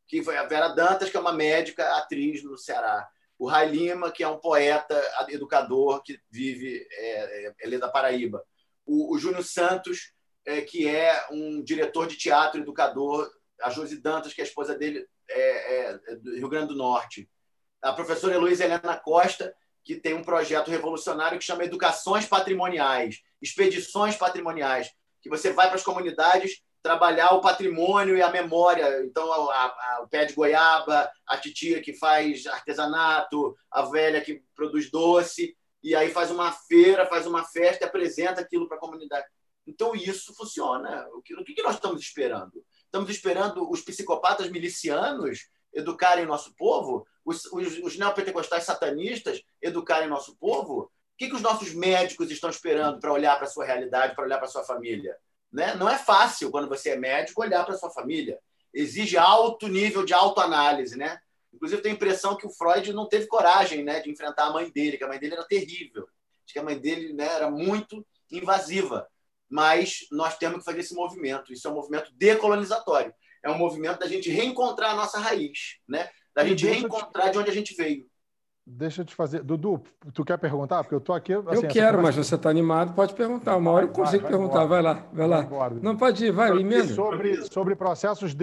Que 0.07 0.23
foi 0.23 0.37
a 0.37 0.45
Vera 0.45 0.69
Dantas, 0.69 1.09
que 1.09 1.17
é 1.17 1.19
uma 1.19 1.33
médica, 1.33 1.97
atriz 1.97 2.43
no 2.43 2.57
Ceará. 2.57 3.07
O 3.37 3.47
Rai 3.47 3.69
Lima, 3.69 4.11
que 4.11 4.23
é 4.23 4.27
um 4.27 4.39
poeta, 4.39 5.01
educador, 5.29 6.01
que 6.03 6.19
vive, 6.29 6.85
é, 6.91 7.47
é, 7.47 7.53
é 7.61 7.77
da 7.77 7.87
Paraíba 7.87 8.43
o, 8.89 9.13
o 9.13 9.19
Júnior 9.19 9.43
Santos, 9.43 10.11
é, 10.45 10.61
que 10.61 10.87
é 10.87 11.27
um 11.31 11.63
diretor 11.63 12.07
de 12.07 12.17
teatro, 12.17 12.59
educador, 12.59 13.29
a 13.61 13.69
Josi 13.69 14.01
Dantas, 14.01 14.33
que 14.33 14.41
é 14.41 14.43
a 14.43 14.47
esposa 14.47 14.75
dele, 14.75 15.05
é, 15.29 15.39
é, 15.39 15.99
é 16.07 16.15
do 16.15 16.35
Rio 16.35 16.49
Grande 16.49 16.69
do 16.69 16.75
Norte, 16.75 17.29
a 17.81 17.93
professora 17.93 18.33
Heloísa 18.33 18.65
Helena 18.65 18.97
Costa, 18.97 19.53
que 19.83 19.95
tem 19.95 20.15
um 20.15 20.23
projeto 20.23 20.71
revolucionário 20.71 21.37
que 21.37 21.45
chama 21.45 21.63
Educações 21.63 22.25
Patrimoniais, 22.25 23.21
Expedições 23.41 24.15
Patrimoniais, 24.15 24.89
que 25.21 25.29
você 25.29 25.51
vai 25.51 25.67
para 25.67 25.75
as 25.75 25.83
comunidades 25.83 26.61
trabalhar 26.81 27.31
o 27.31 27.41
patrimônio 27.41 28.15
e 28.15 28.21
a 28.21 28.31
memória. 28.31 29.03
Então, 29.03 29.31
a, 29.31 29.65
a, 29.65 30.01
o 30.03 30.07
pé 30.07 30.25
de 30.25 30.33
goiaba, 30.33 31.09
a 31.27 31.37
titia 31.37 31.81
que 31.81 31.93
faz 31.93 32.45
artesanato, 32.47 33.55
a 33.69 33.83
velha 33.83 34.21
que 34.21 34.41
produz 34.55 34.89
doce 34.89 35.55
e 35.83 35.95
aí 35.95 36.09
faz 36.09 36.31
uma 36.31 36.51
feira, 36.51 37.05
faz 37.05 37.25
uma 37.25 37.43
festa 37.43 37.83
e 37.83 37.87
apresenta 37.87 38.41
aquilo 38.41 38.67
para 38.67 38.77
a 38.77 38.79
comunidade. 38.79 39.25
Então, 39.65 39.95
isso 39.95 40.33
funciona. 40.33 41.07
O 41.13 41.21
que, 41.21 41.33
o 41.33 41.43
que 41.43 41.61
nós 41.61 41.75
estamos 41.75 42.01
esperando? 42.01 42.63
Estamos 42.85 43.09
esperando 43.09 43.69
os 43.69 43.81
psicopatas 43.81 44.49
milicianos 44.49 45.47
educarem 45.73 46.25
nosso 46.25 46.55
povo? 46.55 47.05
Os, 47.23 47.45
os, 47.45 47.77
os 47.79 47.97
neopentecostais 47.97 48.63
satanistas 48.63 49.41
educarem 49.61 50.09
nosso 50.09 50.35
povo? 50.37 50.91
O 51.19 51.21
que, 51.21 51.27
que 51.27 51.35
os 51.35 51.41
nossos 51.41 51.73
médicos 51.73 52.31
estão 52.31 52.49
esperando 52.49 52.97
para 52.97 53.11
olhar 53.11 53.35
para 53.35 53.45
a 53.45 53.49
sua 53.49 53.65
realidade, 53.65 54.15
para 54.15 54.23
olhar 54.23 54.37
para 54.37 54.47
a 54.47 54.49
sua 54.49 54.63
família? 54.63 55.17
Né? 55.51 55.75
Não 55.75 55.89
é 55.89 55.97
fácil, 55.97 56.49
quando 56.49 56.69
você 56.69 56.91
é 56.91 56.95
médico, 56.95 57.41
olhar 57.41 57.65
para 57.65 57.75
a 57.75 57.77
sua 57.77 57.89
família. 57.89 58.39
Exige 58.73 59.17
alto 59.17 59.67
nível 59.67 60.05
de 60.05 60.13
autoanálise, 60.13 60.97
né? 60.97 61.19
Inclusive, 61.53 61.81
tenho 61.81 61.95
a 61.95 61.97
impressão 61.97 62.37
que 62.37 62.47
o 62.47 62.49
Freud 62.49 62.93
não 62.93 63.05
teve 63.05 63.27
coragem 63.27 63.83
né, 63.83 63.99
de 63.99 64.09
enfrentar 64.09 64.45
a 64.45 64.53
mãe 64.53 64.71
dele, 64.71 64.97
que 64.97 65.03
a 65.03 65.09
mãe 65.09 65.19
dele 65.19 65.33
era 65.33 65.43
terrível. 65.43 66.07
Acho 66.45 66.53
que 66.53 66.59
a 66.59 66.63
mãe 66.63 66.79
dele 66.79 67.11
né, 67.11 67.25
era 67.25 67.51
muito 67.51 68.05
invasiva. 68.31 69.05
Mas 69.49 70.07
nós 70.11 70.37
temos 70.37 70.59
que 70.59 70.65
fazer 70.65 70.79
esse 70.79 70.95
movimento. 70.95 71.51
Isso 71.51 71.67
é 71.67 71.71
um 71.71 71.75
movimento 71.75 72.13
decolonizatório. 72.13 73.13
É 73.43 73.49
um 73.49 73.57
movimento 73.57 73.99
da 73.99 74.07
gente 74.07 74.29
reencontrar 74.29 74.91
a 74.91 74.95
nossa 74.95 75.19
raiz, 75.19 75.79
né? 75.85 76.09
da 76.33 76.45
gente 76.45 76.65
reencontrar 76.65 77.31
de 77.31 77.37
onde 77.37 77.49
a 77.49 77.53
gente 77.53 77.75
veio. 77.75 78.08
Deixa 78.71 79.01
eu 79.01 79.05
te 79.05 79.15
fazer. 79.15 79.41
Dudu, 79.41 79.81
tu 80.13 80.23
quer 80.23 80.37
perguntar? 80.37 80.83
Porque 80.83 80.93
eu 80.93 81.01
tô 81.01 81.11
aqui. 81.11 81.33
Assim, 81.33 81.65
eu 81.65 81.67
quero, 81.67 82.03
mas 82.03 82.15
você 82.15 82.35
está 82.35 82.51
animado, 82.51 82.93
pode 82.93 83.15
perguntar. 83.15 83.57
Uma 83.57 83.71
hora 83.71 83.85
eu 83.85 83.89
consigo 83.89 84.21
vai, 84.21 84.31
perguntar. 84.31 84.65
Vai, 84.65 84.81
lá, 84.81 85.07
vai 85.11 85.27
lá. 85.27 85.41
Vai 85.41 85.69
não, 85.81 85.97
pode 85.97 86.23
ir, 86.23 86.31
vai, 86.31 86.51
emenda. 86.51 86.93
Sobre, 86.93 87.51
sobre 87.51 87.75
processos 87.75 88.35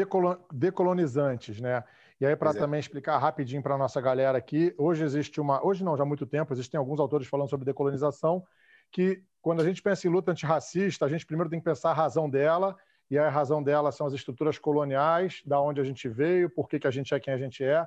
decolonizantes, 0.52 1.60
né? 1.60 1.84
E 2.20 2.26
aí, 2.26 2.34
para 2.34 2.50
é. 2.50 2.54
também 2.54 2.80
explicar 2.80 3.18
rapidinho 3.18 3.62
para 3.62 3.76
a 3.76 3.78
nossa 3.78 4.00
galera 4.00 4.36
aqui, 4.36 4.74
hoje 4.76 5.04
existe 5.04 5.40
uma. 5.40 5.64
Hoje 5.64 5.84
não, 5.84 5.96
já 5.96 6.02
há 6.02 6.06
muito 6.06 6.26
tempo, 6.26 6.52
existem 6.52 6.76
alguns 6.76 6.98
autores 6.98 7.28
falando 7.28 7.48
sobre 7.48 7.64
decolonização, 7.64 8.42
que 8.90 9.22
quando 9.40 9.60
a 9.60 9.64
gente 9.64 9.80
pensa 9.80 10.08
em 10.08 10.10
luta 10.10 10.32
antirracista, 10.32 11.06
a 11.06 11.08
gente 11.08 11.24
primeiro 11.24 11.48
tem 11.48 11.60
que 11.60 11.64
pensar 11.64 11.90
a 11.90 11.94
razão 11.94 12.28
dela, 12.28 12.74
e 13.08 13.16
a 13.16 13.28
razão 13.28 13.62
dela 13.62 13.92
são 13.92 14.08
as 14.08 14.12
estruturas 14.12 14.58
coloniais, 14.58 15.40
da 15.46 15.60
onde 15.60 15.80
a 15.80 15.84
gente 15.84 16.08
veio, 16.08 16.50
por 16.50 16.68
que, 16.68 16.80
que 16.80 16.86
a 16.88 16.90
gente 16.90 17.14
é 17.14 17.20
quem 17.20 17.32
a 17.32 17.38
gente 17.38 17.62
é. 17.62 17.86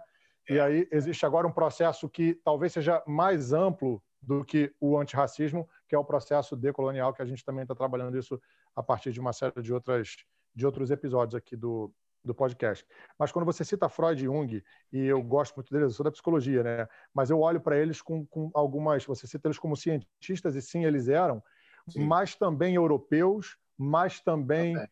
E 0.50 0.60
aí 0.60 0.88
existe 0.91 1.26
agora 1.26 1.47
um 1.47 1.52
processo 1.52 2.10
que 2.10 2.36
talvez 2.43 2.74
seja 2.74 3.04
mais 3.06 3.54
amplo 3.54 4.02
do 4.22 4.43
que 4.43 4.74
o 4.80 4.97
antirracismo, 4.97 5.68
que 5.88 5.95
é 5.95 5.97
o 5.97 6.04
processo 6.04 6.56
decolonial, 6.56 7.14
que 7.14 7.22
a 7.22 7.26
gente 7.26 7.45
também 7.45 7.64
está 7.64 7.76
trabalhando 7.76 8.18
isso 8.18 8.41
a 8.76 8.84
partir 8.84 9.12
de 9.12 9.20
uma 9.20 9.32
série 9.32 9.62
de, 9.62 9.74
outras, 9.74 10.18
de 10.54 10.66
outros 10.66 10.91
episódios 10.91 11.36
aqui 11.36 11.56
do, 11.56 11.93
do 12.24 12.34
podcast. 12.34 12.86
Mas 13.18 13.32
quando 13.32 13.45
você 13.45 13.64
cita 13.64 13.88
Freud 13.88 14.22
e 14.22 14.26
Jung, 14.26 14.64
e 14.91 15.06
eu 15.06 15.22
gosto 15.22 15.56
muito 15.56 15.72
deles, 15.72 15.89
eu 15.89 15.95
sou 15.95 16.04
da 16.04 16.12
psicologia, 16.12 16.64
né? 16.64 16.88
Mas 17.14 17.30
eu 17.30 17.39
olho 17.39 17.62
para 17.62 17.78
eles 17.78 18.02
com, 18.02 18.26
com, 18.26 18.52
algumas. 18.54 19.06
Você 19.06 19.26
cita 19.26 19.47
eles 19.47 19.60
como 19.60 19.76
cientistas, 19.76 20.56
e 20.56 20.62
sim, 20.62 20.86
eles 20.86 21.08
eram, 21.08 21.41
sim. 21.88 22.06
mas 22.06 22.36
também 22.36 22.76
europeus, 22.76 23.58
mas 23.78 24.20
também. 24.20 24.74
também 24.74 24.89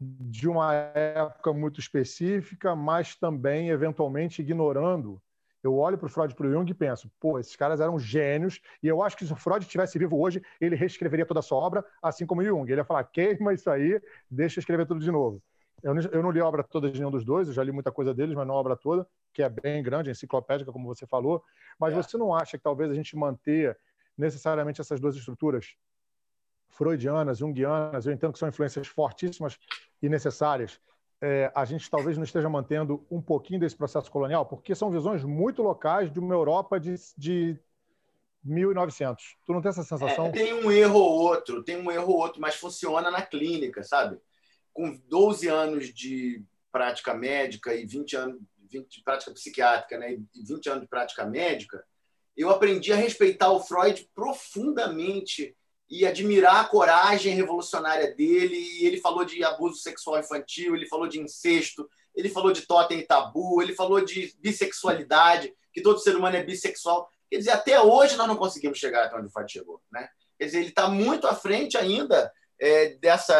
de 0.00 0.48
uma 0.48 0.74
época 0.74 1.52
muito 1.52 1.80
específica, 1.80 2.74
mas 2.76 3.16
também, 3.16 3.70
eventualmente, 3.70 4.42
ignorando. 4.42 5.20
Eu 5.62 5.76
olho 5.76 5.98
para 5.98 6.06
o 6.06 6.08
Freud 6.08 6.32
e 6.32 6.36
para 6.36 6.46
o 6.46 6.50
Jung 6.50 6.70
e 6.70 6.74
penso, 6.74 7.10
pô, 7.18 7.38
esses 7.38 7.56
caras 7.56 7.80
eram 7.80 7.98
gênios, 7.98 8.60
e 8.80 8.86
eu 8.86 9.02
acho 9.02 9.16
que 9.16 9.26
se 9.26 9.32
o 9.32 9.36
Freud 9.36 9.64
estivesse 9.64 9.98
vivo 9.98 10.16
hoje, 10.18 10.40
ele 10.60 10.76
reescreveria 10.76 11.26
toda 11.26 11.40
a 11.40 11.42
sua 11.42 11.58
obra, 11.58 11.84
assim 12.00 12.24
como 12.24 12.40
o 12.40 12.44
Jung. 12.44 12.70
Ele 12.70 12.80
ia 12.80 12.84
falar, 12.84 13.02
queima 13.04 13.52
isso 13.52 13.68
aí, 13.68 14.00
deixa 14.30 14.58
eu 14.58 14.60
escrever 14.60 14.86
tudo 14.86 15.00
de 15.00 15.10
novo. 15.10 15.42
Eu 15.82 15.94
não, 15.94 16.02
eu 16.02 16.22
não 16.22 16.30
li 16.30 16.40
a 16.40 16.46
obra 16.46 16.62
toda 16.62 16.90
de 16.90 16.98
nenhum 16.98 17.10
dos 17.10 17.24
dois, 17.24 17.48
eu 17.48 17.54
já 17.54 17.62
li 17.62 17.72
muita 17.72 17.90
coisa 17.90 18.14
deles, 18.14 18.34
mas 18.34 18.46
não 18.46 18.54
a 18.54 18.58
obra 18.58 18.76
toda, 18.76 19.06
que 19.32 19.42
é 19.42 19.48
bem 19.48 19.82
grande, 19.82 20.10
enciclopédica, 20.10 20.72
como 20.72 20.86
você 20.86 21.06
falou. 21.06 21.42
Mas 21.78 21.92
é. 21.92 21.96
você 21.96 22.16
não 22.16 22.34
acha 22.34 22.56
que 22.56 22.62
talvez 22.62 22.90
a 22.90 22.94
gente 22.94 23.16
manter 23.16 23.76
necessariamente 24.16 24.80
essas 24.80 25.00
duas 25.00 25.16
estruturas 25.16 25.76
freudianas, 26.68 27.38
junguianas, 27.38 28.06
eu 28.06 28.12
entendo 28.12 28.32
que 28.32 28.38
são 28.38 28.48
influências 28.48 28.86
fortíssimas 28.86 29.58
e 30.02 30.08
necessárias, 30.08 30.80
é, 31.20 31.50
a 31.54 31.64
gente 31.64 31.90
talvez 31.90 32.16
não 32.16 32.24
esteja 32.24 32.48
mantendo 32.48 33.04
um 33.10 33.20
pouquinho 33.20 33.60
desse 33.60 33.76
processo 33.76 34.10
colonial, 34.10 34.46
porque 34.46 34.74
são 34.74 34.90
visões 34.90 35.24
muito 35.24 35.62
locais 35.62 36.12
de 36.12 36.20
uma 36.20 36.34
Europa 36.34 36.78
de, 36.78 36.94
de 37.16 37.58
1900. 38.44 39.36
Tu 39.44 39.52
não 39.52 39.60
tem 39.60 39.70
essa 39.70 39.82
sensação? 39.82 40.26
É, 40.26 40.30
tem 40.30 40.54
um 40.54 40.70
erro 40.70 41.00
ou 41.00 41.20
outro, 41.20 41.62
tem 41.64 41.76
um 41.76 41.90
erro 41.90 42.12
ou 42.12 42.18
outro, 42.18 42.40
mas 42.40 42.54
funciona 42.54 43.10
na 43.10 43.22
clínica, 43.22 43.82
sabe? 43.82 44.18
Com 44.72 44.96
12 45.08 45.48
anos 45.48 45.92
de 45.92 46.44
prática 46.70 47.14
médica 47.14 47.74
e 47.74 47.84
20 47.84 48.16
anos 48.16 48.40
20 48.70 48.98
de 48.98 49.02
prática 49.02 49.32
psiquiátrica 49.32 49.98
né, 49.98 50.18
e 50.34 50.42
20 50.44 50.68
anos 50.68 50.82
de 50.82 50.88
prática 50.88 51.24
médica, 51.24 51.82
eu 52.36 52.50
aprendi 52.50 52.92
a 52.92 52.96
respeitar 52.96 53.50
o 53.50 53.60
Freud 53.60 54.08
profundamente 54.14 55.56
e 55.90 56.06
admirar 56.06 56.60
a 56.60 56.64
coragem 56.64 57.34
revolucionária 57.34 58.14
dele. 58.14 58.56
E 58.56 58.86
ele 58.86 59.00
falou 59.00 59.24
de 59.24 59.42
abuso 59.42 59.76
sexual 59.76 60.18
infantil, 60.18 60.76
ele 60.76 60.86
falou 60.86 61.08
de 61.08 61.18
incesto, 61.18 61.88
ele 62.14 62.28
falou 62.28 62.52
de 62.52 62.62
totem 62.62 62.98
e 62.98 63.06
tabu, 63.06 63.62
ele 63.62 63.74
falou 63.74 64.04
de 64.04 64.34
bissexualidade, 64.40 65.54
que 65.72 65.80
todo 65.80 66.00
ser 66.00 66.16
humano 66.16 66.36
é 66.36 66.42
bissexual. 66.42 67.08
Quer 67.30 67.38
dizer, 67.38 67.50
até 67.50 67.80
hoje 67.80 68.16
nós 68.16 68.26
não 68.26 68.36
conseguimos 68.36 68.78
chegar 68.78 69.04
até 69.04 69.16
onde 69.16 69.26
o 69.26 69.30
Freud 69.30 69.50
chegou. 69.50 69.80
Né? 69.90 70.08
Quer 70.38 70.46
dizer, 70.46 70.58
ele 70.58 70.68
está 70.68 70.88
muito 70.88 71.26
à 71.26 71.34
frente 71.34 71.76
ainda 71.76 72.30
é, 72.60 72.90
dessa 72.94 73.34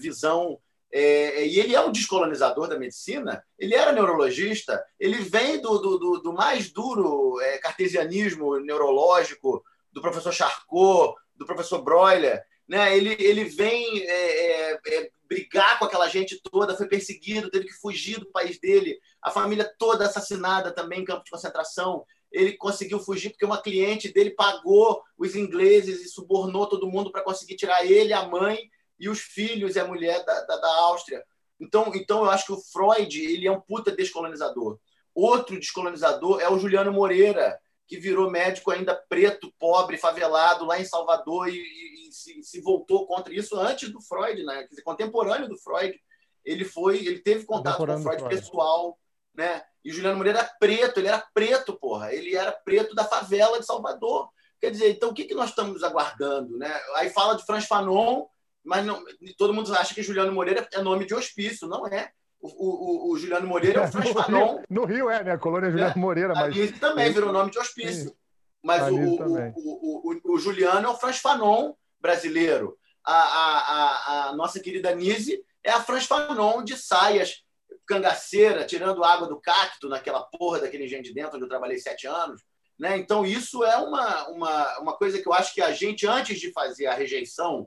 visão. 0.00 0.58
É, 0.92 1.44
e 1.44 1.58
ele 1.58 1.74
é 1.74 1.80
um 1.80 1.90
descolonizador 1.90 2.68
da 2.68 2.78
medicina, 2.78 3.44
ele 3.58 3.74
era 3.74 3.90
neurologista, 3.90 4.80
ele 4.98 5.16
vem 5.16 5.60
do, 5.60 5.76
do, 5.78 6.20
do 6.20 6.32
mais 6.32 6.70
duro 6.70 7.40
é, 7.40 7.58
cartesianismo 7.58 8.60
neurológico 8.60 9.64
do 9.92 10.00
professor 10.00 10.32
Charcot, 10.32 11.16
do 11.34 11.46
professor 11.46 11.82
Broiler, 11.82 12.44
né? 12.68 12.96
Ele, 12.96 13.16
ele 13.18 13.44
vem 13.44 14.02
é, 14.02 14.72
é, 14.72 14.80
é, 14.86 15.10
brigar 15.28 15.78
com 15.78 15.84
aquela 15.84 16.08
gente 16.08 16.40
toda, 16.42 16.76
foi 16.76 16.88
perseguido, 16.88 17.50
teve 17.50 17.66
que 17.66 17.74
fugir 17.74 18.18
do 18.18 18.30
país 18.30 18.58
dele, 18.58 18.98
a 19.22 19.30
família 19.30 19.70
toda 19.78 20.06
assassinada 20.06 20.72
também 20.72 21.00
em 21.00 21.04
campo 21.04 21.24
de 21.24 21.30
concentração. 21.30 22.04
Ele 22.32 22.56
conseguiu 22.56 22.98
fugir 22.98 23.30
porque 23.30 23.44
uma 23.44 23.62
cliente 23.62 24.12
dele 24.12 24.30
pagou 24.30 25.02
os 25.16 25.36
ingleses 25.36 26.04
e 26.04 26.08
subornou 26.08 26.66
todo 26.66 26.90
mundo 26.90 27.12
para 27.12 27.22
conseguir 27.22 27.56
tirar 27.56 27.84
ele, 27.84 28.12
a 28.12 28.26
mãe 28.26 28.58
e 28.98 29.08
os 29.08 29.20
filhos 29.20 29.76
e 29.76 29.80
a 29.80 29.86
mulher 29.86 30.24
da, 30.24 30.40
da, 30.42 30.56
da 30.56 30.76
Áustria. 30.80 31.22
Então, 31.60 31.92
então, 31.94 32.24
eu 32.24 32.30
acho 32.30 32.46
que 32.46 32.52
o 32.52 32.60
Freud 32.60 33.20
ele 33.20 33.46
é 33.46 33.52
um 33.52 33.60
puta 33.60 33.92
descolonizador. 33.92 34.78
Outro 35.14 35.58
descolonizador 35.58 36.40
é 36.40 36.48
o 36.48 36.58
Juliano 36.58 36.92
Moreira, 36.92 37.58
que 37.86 37.98
virou 37.98 38.30
médico 38.30 38.70
ainda 38.70 38.94
preto, 39.08 39.52
pobre, 39.58 39.98
favelado, 39.98 40.64
lá 40.64 40.80
em 40.80 40.84
Salvador 40.84 41.48
e, 41.48 41.58
e, 41.58 42.08
e 42.08 42.12
se, 42.12 42.42
se, 42.42 42.60
voltou 42.60 43.06
contra 43.06 43.34
isso 43.34 43.58
antes 43.58 43.90
do 43.90 44.00
Freud, 44.00 44.42
né? 44.42 44.62
Quer 44.62 44.68
dizer, 44.68 44.82
contemporâneo 44.82 45.48
do 45.48 45.58
Freud. 45.58 45.98
Ele 46.44 46.64
foi, 46.64 46.98
ele 46.98 47.20
teve 47.20 47.44
contato 47.44 47.76
com 47.76 47.82
o 47.82 48.02
Freud, 48.02 48.20
Freud, 48.20 48.36
pessoal, 48.36 48.98
né? 49.34 49.62
E 49.84 49.90
Juliano 49.90 50.16
Moreira 50.16 50.38
era 50.40 50.54
preto, 50.58 50.98
ele 50.98 51.08
era 51.08 51.26
preto, 51.34 51.78
porra. 51.78 52.12
Ele 52.12 52.34
era 52.34 52.52
preto 52.52 52.94
da 52.94 53.04
favela 53.04 53.60
de 53.60 53.66
Salvador. 53.66 54.30
Quer 54.58 54.70
dizer, 54.70 54.90
então 54.90 55.10
o 55.10 55.14
que, 55.14 55.24
que 55.24 55.34
nós 55.34 55.50
estamos 55.50 55.82
aguardando, 55.82 56.56
né? 56.56 56.72
Aí 56.96 57.10
fala 57.10 57.36
de 57.36 57.44
Franz 57.44 57.66
Fanon, 57.66 58.26
mas 58.64 58.84
não, 58.84 59.04
todo 59.36 59.52
mundo 59.52 59.74
acha 59.74 59.94
que 59.94 60.02
Juliano 60.02 60.32
Moreira 60.32 60.66
é 60.72 60.80
nome 60.80 61.04
de 61.04 61.14
hospício, 61.14 61.68
não 61.68 61.86
é? 61.86 62.10
O, 62.44 63.08
o, 63.08 63.10
o, 63.10 63.16
Juliano 63.16 63.46
Moreira 63.46 63.80
é 63.80 63.84
o 63.86 63.90
Franz 63.90 64.10
Fanon. 64.10 64.62
No 64.68 64.84
Rio 64.84 65.08
é, 65.08 65.24
né? 65.24 65.32
A 65.32 65.38
colônia 65.38 65.70
Juliano 65.70 65.94
é. 65.96 65.98
Moreira. 65.98 66.34
Mas... 66.34 66.44
Ali 66.44 66.72
também 66.72 67.10
virou 67.10 67.32
nome 67.32 67.50
de 67.50 67.58
hospício. 67.58 68.10
Sim. 68.10 68.16
Mas 68.62 68.82
o, 68.92 68.96
o, 68.96 70.20
o, 70.22 70.38
Juliano 70.38 70.86
é 70.86 70.90
o 70.90 70.96
Franz 70.96 71.18
Fanon 71.18 71.72
brasileiro. 71.98 72.76
A, 73.02 73.14
a, 73.14 73.58
a, 73.58 74.28
a, 74.28 74.36
nossa 74.36 74.60
querida 74.60 74.94
Nise 74.94 75.42
é 75.62 75.70
a 75.70 75.82
Franz 75.82 76.04
Fanon 76.04 76.62
de 76.62 76.76
saias 76.76 77.42
cangaceira, 77.86 78.66
tirando 78.66 79.04
água 79.04 79.26
do 79.26 79.40
cacto 79.40 79.88
naquela 79.88 80.22
porra 80.24 80.60
daquele 80.60 80.84
engenho 80.84 81.02
de 81.02 81.14
dentro 81.14 81.36
onde 81.36 81.44
eu 81.44 81.48
trabalhei 81.48 81.78
sete 81.78 82.06
anos. 82.06 82.42
Né? 82.78 82.98
Então, 82.98 83.24
isso 83.24 83.64
é 83.64 83.76
uma, 83.78 84.28
uma, 84.28 84.78
uma 84.80 84.96
coisa 84.98 85.18
que 85.20 85.26
eu 85.26 85.32
acho 85.32 85.54
que 85.54 85.62
a 85.62 85.72
gente, 85.72 86.06
antes 86.06 86.38
de 86.38 86.52
fazer 86.52 86.86
a 86.86 86.94
rejeição 86.94 87.66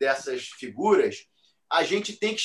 dessas 0.00 0.46
figuras, 0.48 1.24
a 1.70 1.84
gente 1.84 2.16
tem 2.16 2.34
que 2.34 2.42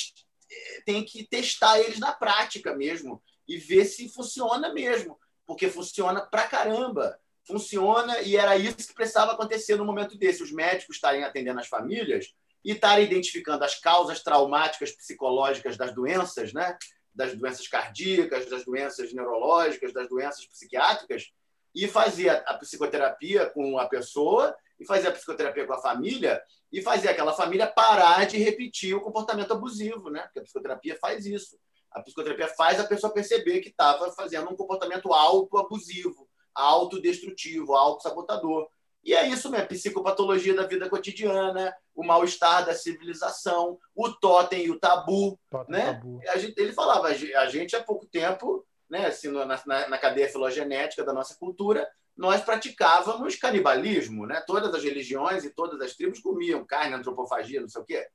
tem 0.85 1.03
que 1.03 1.25
testar 1.25 1.79
eles 1.79 1.99
na 1.99 2.11
prática 2.11 2.75
mesmo 2.75 3.21
e 3.47 3.57
ver 3.57 3.85
se 3.85 4.09
funciona 4.09 4.73
mesmo, 4.73 5.19
porque 5.45 5.69
funciona 5.69 6.21
pra 6.21 6.47
caramba. 6.47 7.19
Funciona 7.45 8.21
e 8.21 8.35
era 8.35 8.57
isso 8.57 8.89
que 8.89 8.93
precisava 8.93 9.31
acontecer 9.31 9.77
no 9.77 9.85
momento 9.85 10.17
desse. 10.17 10.43
Os 10.43 10.51
médicos 10.51 10.97
estarem 10.97 11.23
atendendo 11.23 11.59
as 11.59 11.67
famílias 11.67 12.33
e 12.63 12.71
estarem 12.71 13.05
identificando 13.05 13.63
as 13.63 13.79
causas 13.79 14.21
traumáticas 14.21 14.91
psicológicas 14.91 15.77
das 15.77 15.93
doenças, 15.93 16.51
né? 16.51 16.77
das 17.17 17.35
doenças 17.35 17.67
cardíacas, 17.67 18.47
das 18.47 18.63
doenças 18.63 19.11
neurológicas, 19.11 19.91
das 19.91 20.07
doenças 20.07 20.45
psiquiátricas, 20.45 21.31
e 21.73 21.87
fazer 21.87 22.29
a 22.29 22.53
psicoterapia 22.53 23.49
com 23.49 23.79
a 23.79 23.87
pessoa 23.87 24.55
e 24.79 24.85
fazer 24.85 25.07
a 25.07 25.11
psicoterapia 25.11 25.65
com 25.65 25.73
a 25.73 25.81
família 25.81 26.41
e 26.71 26.81
fazer 26.81 27.09
aquela 27.09 27.33
família 27.33 27.67
parar 27.67 28.25
de 28.25 28.37
repetir 28.37 28.95
o 28.95 29.01
comportamento 29.01 29.51
abusivo, 29.51 30.09
né? 30.09 30.21
Porque 30.23 30.39
a 30.39 30.43
psicoterapia 30.43 30.97
faz 30.99 31.25
isso. 31.25 31.57
A 31.91 32.01
psicoterapia 32.01 32.47
faz 32.49 32.79
a 32.79 32.85
pessoa 32.85 33.13
perceber 33.13 33.59
que 33.61 33.69
estava 33.69 34.11
fazendo 34.11 34.49
um 34.51 34.55
comportamento 34.55 35.13
autoabusivo, 35.13 36.27
autodestrutivo, 36.53 37.73
autossabotador. 37.73 38.67
E 39.03 39.13
é 39.13 39.25
isso 39.25 39.49
mesmo, 39.49 39.67
psicopatologia 39.67 40.53
da 40.53 40.67
vida 40.67 40.89
cotidiana, 40.89 41.73
o 41.95 42.03
mal-estar 42.03 42.65
da 42.65 42.73
civilização, 42.73 43.79
o 43.95 44.11
totem 44.11 44.65
e 44.65 44.69
o 44.69 44.79
tabu. 44.79 45.39
Totem 45.49 45.73
né? 45.73 45.93
Tabu. 45.93 46.19
Gente, 46.35 46.59
ele 46.59 46.73
falava, 46.73 47.07
a 47.07 47.47
gente 47.47 47.75
há 47.75 47.81
pouco 47.81 48.05
tempo, 48.05 48.65
né, 48.89 49.05
assim, 49.05 49.29
na, 49.29 49.45
na, 49.45 49.87
na 49.87 49.97
cadeia 49.97 50.29
filogenética 50.29 51.05
da 51.05 51.13
nossa 51.13 51.37
cultura, 51.37 51.87
nós 52.17 52.41
praticávamos 52.41 53.35
canibalismo, 53.35 54.25
né? 54.25 54.41
Todas 54.45 54.73
as 54.73 54.83
religiões 54.83 55.45
e 55.45 55.51
todas 55.51 55.79
as 55.81 55.93
tribos 55.93 56.19
comiam 56.19 56.65
carne, 56.65 56.95
antropofagia, 56.95 57.61
não 57.61 57.69
sei 57.69 57.81
o 57.81 57.85
quê. 57.85 58.07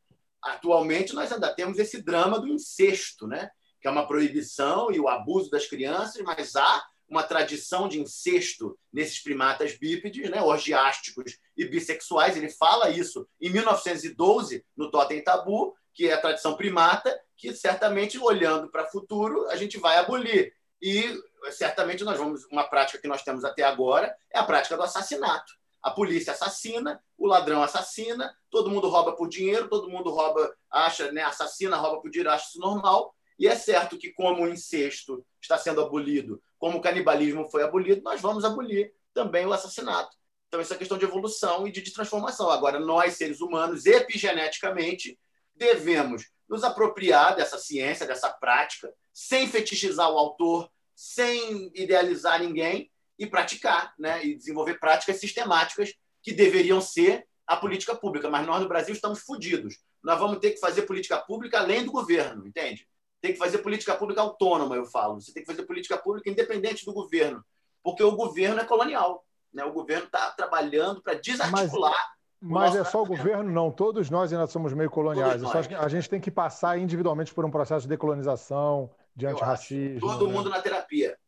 Atualmente 0.42 1.14
nós 1.14 1.30
ainda 1.30 1.54
temos 1.54 1.78
esse 1.78 2.02
drama 2.02 2.40
do 2.40 2.48
incesto, 2.48 3.28
né? 3.28 3.48
Que 3.80 3.86
é 3.86 3.90
uma 3.90 4.06
proibição 4.06 4.90
e 4.90 4.98
o 4.98 5.08
abuso 5.08 5.50
das 5.50 5.66
crianças, 5.66 6.20
mas 6.22 6.56
há 6.56 6.84
uma 7.08 7.22
tradição 7.22 7.88
de 7.88 8.00
incesto 8.00 8.76
nesses 8.92 9.22
primatas 9.22 9.76
bípedes, 9.76 10.30
né, 10.30 10.40
orgiásticos 10.40 11.38
e 11.54 11.64
bissexuais. 11.66 12.36
Ele 12.38 12.48
fala 12.48 12.88
isso 12.88 13.28
em 13.38 13.50
1912 13.50 14.64
no 14.74 14.90
Totem 14.90 15.22
Tabu, 15.22 15.74
que 15.92 16.08
é 16.08 16.14
a 16.14 16.20
tradição 16.20 16.56
primata, 16.56 17.14
que 17.36 17.54
certamente 17.54 18.18
olhando 18.18 18.70
para 18.70 18.84
o 18.84 18.90
futuro 18.90 19.46
a 19.50 19.56
gente 19.56 19.78
vai 19.78 19.98
abolir. 19.98 20.54
E 20.80 21.14
certamente 21.50 22.04
nós 22.04 22.18
vamos. 22.18 22.44
Uma 22.46 22.64
prática 22.64 22.98
que 22.98 23.08
nós 23.08 23.22
temos 23.22 23.44
até 23.44 23.62
agora 23.62 24.14
é 24.30 24.38
a 24.38 24.44
prática 24.44 24.76
do 24.76 24.82
assassinato. 24.82 25.52
A 25.82 25.90
polícia 25.90 26.32
assassina, 26.32 27.02
o 27.18 27.26
ladrão 27.26 27.62
assassina, 27.62 28.32
todo 28.50 28.70
mundo 28.70 28.88
rouba 28.88 29.16
por 29.16 29.28
dinheiro, 29.28 29.68
todo 29.68 29.90
mundo 29.90 30.10
rouba, 30.10 30.54
acha, 30.70 31.10
né, 31.10 31.22
assassina, 31.22 31.76
rouba 31.76 32.00
por 32.00 32.08
dinheiro, 32.08 32.30
acha 32.30 32.48
isso 32.48 32.60
normal. 32.60 33.14
E 33.36 33.48
é 33.48 33.56
certo 33.56 33.98
que, 33.98 34.12
como 34.12 34.44
o 34.44 34.48
incesto 34.48 35.26
está 35.40 35.58
sendo 35.58 35.80
abolido, 35.80 36.40
como 36.58 36.78
o 36.78 36.80
canibalismo 36.80 37.50
foi 37.50 37.64
abolido, 37.64 38.00
nós 38.02 38.20
vamos 38.20 38.44
abolir 38.44 38.94
também 39.12 39.44
o 39.44 39.52
assassinato. 39.52 40.16
Então, 40.46 40.60
isso 40.60 40.72
é 40.72 40.76
questão 40.76 40.98
de 40.98 41.04
evolução 41.04 41.66
e 41.66 41.72
de 41.72 41.92
transformação. 41.92 42.50
Agora, 42.50 42.78
nós, 42.78 43.14
seres 43.14 43.40
humanos, 43.40 43.86
epigeneticamente, 43.86 45.18
devemos 45.56 46.30
nos 46.48 46.62
apropriar 46.62 47.34
dessa 47.34 47.58
ciência, 47.58 48.06
dessa 48.06 48.30
prática, 48.30 48.92
sem 49.12 49.48
fetichizar 49.48 50.10
o 50.10 50.18
autor, 50.18 50.70
sem 51.02 51.68
idealizar 51.74 52.38
ninguém 52.38 52.88
e 53.18 53.26
praticar, 53.26 53.92
né? 53.98 54.24
e 54.24 54.36
desenvolver 54.36 54.78
práticas 54.78 55.18
sistemáticas 55.18 55.92
que 56.22 56.32
deveriam 56.32 56.80
ser 56.80 57.26
a 57.44 57.56
política 57.56 57.92
pública. 57.92 58.30
Mas 58.30 58.46
nós, 58.46 58.62
no 58.62 58.68
Brasil, 58.68 58.94
estamos 58.94 59.18
fodidos. 59.18 59.80
Nós 60.00 60.16
vamos 60.20 60.38
ter 60.38 60.52
que 60.52 60.60
fazer 60.60 60.82
política 60.82 61.18
pública 61.18 61.58
além 61.58 61.84
do 61.84 61.90
governo, 61.90 62.46
entende? 62.46 62.86
Tem 63.20 63.32
que 63.32 63.38
fazer 63.38 63.58
política 63.58 63.96
pública 63.96 64.20
autônoma, 64.20 64.76
eu 64.76 64.86
falo. 64.86 65.20
Você 65.20 65.32
tem 65.32 65.42
que 65.42 65.50
fazer 65.50 65.66
política 65.66 65.98
pública 65.98 66.30
independente 66.30 66.84
do 66.84 66.92
governo, 66.92 67.44
porque 67.82 68.04
o 68.04 68.14
governo 68.14 68.60
é 68.60 68.64
colonial. 68.64 69.24
Né? 69.52 69.64
O 69.64 69.72
governo 69.72 70.06
está 70.06 70.30
trabalhando 70.30 71.02
para 71.02 71.14
desarticular. 71.14 72.12
Mas, 72.40 72.74
mas 72.74 72.76
é 72.76 72.84
só 72.84 73.02
o 73.02 73.06
governo, 73.06 73.50
não. 73.50 73.72
Todos 73.72 74.08
nós 74.08 74.32
ainda 74.32 74.46
somos 74.46 74.72
meio 74.72 74.88
coloniais. 74.88 75.42
a 75.44 75.88
gente 75.88 76.08
tem 76.08 76.20
que 76.20 76.30
passar 76.30 76.78
individualmente 76.78 77.34
por 77.34 77.44
um 77.44 77.50
processo 77.50 77.82
de 77.82 77.88
decolonização, 77.88 78.88
de 79.14 79.26
antirracismo. 79.26 80.00
Todo 80.00 80.26
né? 80.26 80.32
mundo 80.32 80.50
na 80.50 80.60
terapia. 80.60 81.18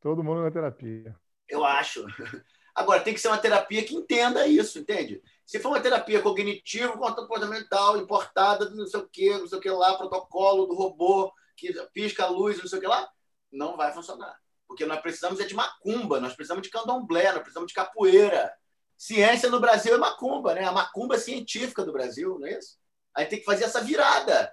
Todo 0.00 0.24
mundo 0.24 0.42
na 0.42 0.50
terapia. 0.50 1.16
Eu 1.48 1.64
acho. 1.64 2.04
Agora, 2.74 3.00
tem 3.00 3.12
que 3.12 3.20
ser 3.20 3.28
uma 3.28 3.38
terapia 3.38 3.84
que 3.84 3.94
entenda 3.94 4.46
isso, 4.46 4.78
entende? 4.78 5.22
Se 5.44 5.58
for 5.58 5.70
uma 5.70 5.80
terapia 5.80 6.22
cognitivo, 6.22 6.96
comportamental, 6.98 7.96
importada, 7.98 8.70
não 8.70 8.86
sei 8.86 9.00
o 9.00 9.08
quê, 9.08 9.36
não 9.36 9.46
sei 9.46 9.58
o 9.58 9.60
que 9.60 9.70
lá, 9.70 9.98
protocolo 9.98 10.66
do 10.66 10.74
robô 10.74 11.32
que 11.56 11.72
pisca 11.92 12.24
a 12.24 12.28
luz, 12.28 12.58
não 12.58 12.66
sei 12.66 12.78
o 12.78 12.80
que 12.80 12.86
lá, 12.86 13.10
não 13.52 13.76
vai 13.76 13.92
funcionar. 13.92 14.34
Porque 14.66 14.86
nós 14.86 15.00
precisamos 15.00 15.40
é 15.40 15.44
de 15.44 15.54
macumba, 15.54 16.20
nós 16.20 16.34
precisamos 16.34 16.62
de 16.62 16.70
candomblé, 16.70 17.32
nós 17.32 17.40
precisamos 17.40 17.68
de 17.68 17.74
capoeira. 17.74 18.52
Ciência 18.96 19.50
no 19.50 19.60
Brasil 19.60 19.94
é 19.94 19.98
macumba, 19.98 20.54
né? 20.54 20.64
A 20.64 20.72
macumba 20.72 21.18
científica 21.18 21.84
do 21.84 21.92
Brasil, 21.92 22.38
não 22.38 22.46
é 22.46 22.56
isso? 22.56 22.78
Aí 23.14 23.26
tem 23.26 23.40
que 23.40 23.44
fazer 23.44 23.64
essa 23.64 23.82
virada 23.82 24.52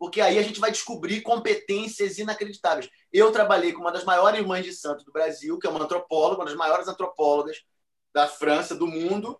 porque 0.00 0.22
aí 0.22 0.38
a 0.38 0.42
gente 0.42 0.58
vai 0.58 0.72
descobrir 0.72 1.20
competências 1.20 2.16
inacreditáveis. 2.16 2.88
Eu 3.12 3.30
trabalhei 3.30 3.74
com 3.74 3.82
uma 3.82 3.92
das 3.92 4.02
maiores 4.02 4.42
mães 4.46 4.64
de 4.64 4.72
santo 4.72 5.04
do 5.04 5.12
Brasil, 5.12 5.58
que 5.58 5.66
é 5.66 5.70
uma 5.70 5.84
antropóloga, 5.84 6.40
uma 6.40 6.46
das 6.46 6.56
maiores 6.56 6.88
antropólogas 6.88 7.62
da 8.10 8.26
França, 8.26 8.74
do 8.74 8.86
mundo, 8.86 9.38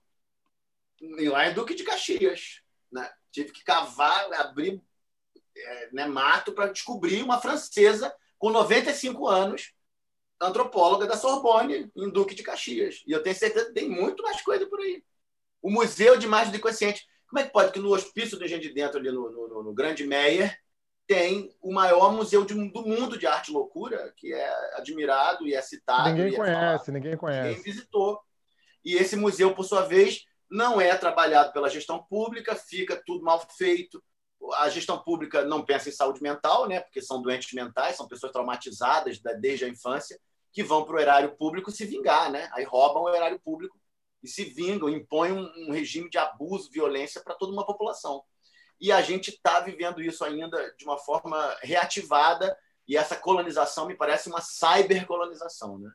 lá 1.00 1.48
em 1.48 1.54
Duque 1.54 1.74
de 1.74 1.82
Caxias. 1.82 2.60
Né? 2.92 3.10
Tive 3.32 3.52
que 3.52 3.64
cavar, 3.64 4.30
abrir 4.34 4.82
é, 5.56 5.88
né, 5.94 6.06
mato 6.06 6.52
para 6.52 6.70
descobrir 6.70 7.22
uma 7.22 7.40
francesa 7.40 8.14
com 8.38 8.50
95 8.50 9.26
anos, 9.28 9.72
antropóloga 10.38 11.06
da 11.06 11.16
Sorbonne, 11.16 11.90
em 11.96 12.10
Duque 12.10 12.34
de 12.34 12.42
Caxias. 12.42 13.02
E 13.06 13.12
eu 13.12 13.22
tenho 13.22 13.34
certeza 13.34 13.64
que 13.64 13.72
tem 13.72 13.88
muito 13.88 14.22
mais 14.22 14.42
coisa 14.42 14.66
por 14.66 14.78
aí. 14.78 15.02
O 15.62 15.70
Museu 15.70 16.18
de 16.18 16.26
Imagem 16.26 16.50
do 16.50 16.58
Inconsciente. 16.58 17.08
Como 17.30 17.38
é 17.38 17.44
que 17.44 17.52
pode 17.52 17.72
que 17.72 17.78
no 17.78 17.94
hospício 17.94 18.36
do 18.36 18.44
Engenho 18.44 18.60
de 18.60 18.74
Dentro, 18.74 18.98
ali 18.98 19.10
no, 19.12 19.30
no, 19.30 19.62
no 19.62 19.72
Grande 19.72 20.04
Meyer, 20.04 20.52
tem 21.06 21.54
o 21.60 21.72
maior 21.72 22.12
museu 22.12 22.44
de, 22.44 22.54
do 22.54 22.82
mundo 22.82 23.16
de 23.16 23.24
arte 23.24 23.50
e 23.50 23.52
loucura, 23.52 24.12
que 24.16 24.34
é 24.34 24.76
admirado 24.76 25.46
e 25.46 25.54
é 25.54 25.62
citado. 25.62 26.08
Ninguém 26.08 26.34
é 26.34 26.36
conhece, 26.36 26.92
ninguém 26.92 27.16
conhece. 27.16 27.48
Ninguém 27.48 27.62
visitou. 27.62 28.20
E 28.84 28.96
esse 28.96 29.14
museu, 29.14 29.54
por 29.54 29.64
sua 29.64 29.82
vez, 29.82 30.24
não 30.50 30.80
é 30.80 30.96
trabalhado 30.96 31.52
pela 31.52 31.70
gestão 31.70 32.02
pública, 32.02 32.56
fica 32.56 33.00
tudo 33.06 33.24
mal 33.24 33.40
feito. 33.56 34.02
A 34.54 34.68
gestão 34.68 34.98
pública 34.98 35.44
não 35.44 35.64
pensa 35.64 35.88
em 35.88 35.92
saúde 35.92 36.20
mental, 36.20 36.66
né? 36.66 36.80
porque 36.80 37.00
são 37.00 37.22
doentes 37.22 37.52
mentais, 37.52 37.96
são 37.96 38.08
pessoas 38.08 38.32
traumatizadas 38.32 39.20
desde 39.40 39.64
a 39.64 39.68
infância, 39.68 40.18
que 40.52 40.64
vão 40.64 40.84
para 40.84 40.96
o 40.96 40.98
erário 40.98 41.36
público 41.36 41.70
se 41.70 41.84
vingar, 41.84 42.32
né? 42.32 42.48
aí 42.52 42.64
roubam 42.64 43.04
o 43.04 43.14
erário 43.14 43.38
público 43.38 43.79
e 44.22 44.28
se 44.28 44.44
vingam, 44.44 44.88
impõem 44.88 45.32
um, 45.32 45.68
um 45.68 45.72
regime 45.72 46.10
de 46.10 46.18
abuso, 46.18 46.70
violência 46.70 47.20
para 47.22 47.34
toda 47.34 47.52
uma 47.52 47.66
população. 47.66 48.22
E 48.80 48.90
a 48.90 49.02
gente 49.02 49.28
está 49.28 49.60
vivendo 49.60 50.00
isso 50.02 50.24
ainda 50.24 50.74
de 50.76 50.84
uma 50.84 50.98
forma 50.98 51.56
reativada, 51.62 52.56
e 52.88 52.96
essa 52.96 53.14
colonização 53.14 53.86
me 53.86 53.94
parece 53.94 54.28
uma 54.28 54.40
cybercolonização. 54.40 55.78
Né? 55.78 55.90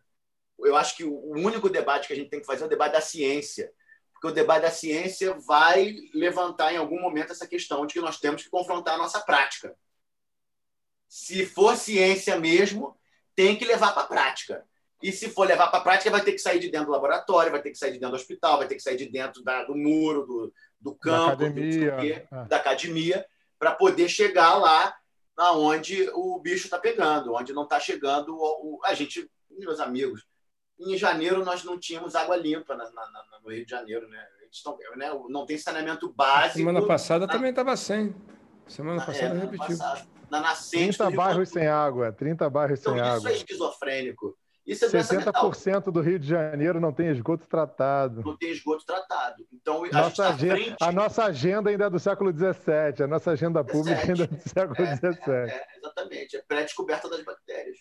Eu 0.60 0.76
acho 0.76 0.96
que 0.96 1.04
o 1.04 1.32
único 1.34 1.70
debate 1.70 2.08
que 2.08 2.14
a 2.14 2.16
gente 2.16 2.30
tem 2.30 2.40
que 2.40 2.46
fazer 2.46 2.64
é 2.64 2.68
o 2.68 2.70
debate 2.70 2.94
da 2.94 3.02
ciência, 3.02 3.72
porque 4.14 4.28
o 4.28 4.32
debate 4.32 4.62
da 4.62 4.72
ciência 4.72 5.34
vai 5.34 5.96
levantar 6.14 6.74
em 6.74 6.78
algum 6.78 7.02
momento 7.02 7.32
essa 7.32 7.48
questão 7.48 7.86
de 7.86 7.96
que 7.96 8.00
nós 8.00 8.20
temos 8.20 8.44
que 8.44 8.50
confrontar 8.50 8.96
a 8.96 8.98
nossa 8.98 9.20
prática. 9.20 9.76
Se 11.08 11.46
for 11.46 11.76
ciência 11.76 12.40
mesmo, 12.40 12.98
tem 13.36 13.58
que 13.58 13.66
levar 13.66 13.92
para 13.94 14.04
a 14.04 14.08
prática. 14.08 14.66
E 15.02 15.12
se 15.12 15.30
for 15.30 15.48
levar 15.48 15.68
para 15.68 15.80
a 15.80 15.84
prática, 15.84 16.10
vai 16.10 16.24
ter 16.24 16.32
que 16.32 16.40
sair 16.40 16.60
de 16.60 16.70
dentro 16.70 16.88
do 16.88 16.92
laboratório, 16.92 17.52
vai 17.52 17.62
ter 17.62 17.72
que 17.72 17.78
sair 17.78 17.92
de 17.92 18.00
dentro 18.00 18.16
do 18.16 18.20
hospital, 18.20 18.58
vai 18.58 18.68
ter 18.68 18.76
que 18.76 18.82
sair 18.82 18.96
de 18.96 19.08
dentro 19.08 19.44
da, 19.44 19.64
do 19.64 19.76
muro, 19.76 20.26
do, 20.26 20.54
do 20.80 20.96
campo, 20.96 21.38
da 21.38 21.46
academia, 21.46 21.98
quê, 21.98 22.28
é. 22.32 22.46
da 22.46 22.58
academia 22.58 23.26
para 23.60 23.72
poder 23.74 24.08
chegar 24.10 24.56
lá 24.56 24.96
aonde 25.38 26.10
o 26.14 26.40
bicho 26.40 26.66
está 26.66 26.80
pegando, 26.80 27.34
onde 27.34 27.54
não 27.54 27.64
está 27.64 27.80
chegando 27.80 28.36
o, 28.36 28.78
o, 28.78 28.80
a 28.86 28.94
gente, 28.94 29.30
meus 29.52 29.80
amigos. 29.80 30.26
Em 30.80 30.98
janeiro 30.98 31.44
nós 31.44 31.64
não 31.64 31.80
tínhamos 31.80 32.16
água 32.16 32.36
limpa 32.36 32.76
na, 32.76 32.86
na, 32.86 33.12
na, 33.12 33.40
no 33.44 33.52
Rio 33.52 33.66
de 33.66 33.72
Janeiro, 33.72 34.08
né? 34.10 34.26
Estão, 34.52 34.78
né? 34.96 35.10
Não 35.30 35.46
tem 35.46 35.58
saneamento 35.58 36.12
básico. 36.12 36.60
Semana 36.60 36.86
passada 36.86 37.28
também 37.28 37.50
estava 37.50 37.76
sem. 37.76 38.16
Semana 38.68 39.02
é, 39.02 39.06
passada 39.06 39.36
é, 39.36 39.40
repetiu. 39.40 39.78
Passada, 39.78 40.08
na 40.30 40.40
nascente. 40.40 40.98
30 40.98 41.12
bairros 41.12 41.50
sem 41.50 41.68
água, 41.68 42.12
30 42.12 42.50
bairros 42.50 42.80
então, 42.80 42.94
sem 42.94 43.02
isso 43.02 43.12
água. 43.12 43.20
Isso 43.20 43.28
é 43.28 43.34
esquizofrênico. 43.34 44.38
Isso 44.66 44.86
é 44.86 44.90
60% 44.90 45.92
do 45.92 46.02
Rio 46.02 46.18
de 46.18 46.28
Janeiro 46.28 46.80
não 46.80 46.92
tem 46.92 47.08
esgoto 47.10 47.48
tratado. 47.48 48.24
Não 48.24 48.36
tem 48.36 48.50
esgoto 48.50 48.84
tratado. 48.84 49.46
Então, 49.54 49.84
a, 49.84 49.90
nossa 49.92 50.24
tá 50.24 50.30
agenda, 50.30 50.56
frente... 50.56 50.76
a 50.82 50.92
nossa 50.92 51.26
agenda 51.26 51.70
ainda 51.70 51.86
é 51.86 51.90
do 51.90 52.00
século 52.00 52.32
XVII, 52.32 53.04
a 53.04 53.08
nossa 53.08 53.32
agenda 53.32 53.64
pública 53.64 54.02
ainda 54.02 54.24
é 54.24 54.28
do 54.28 54.50
século 54.50 54.76
XVII. 54.76 55.34
É, 55.34 55.50
é, 55.50 55.66
exatamente, 55.78 56.38
é 56.38 56.42
pré-descoberta 56.48 57.08
das 57.08 57.24
bactérias. 57.24 57.78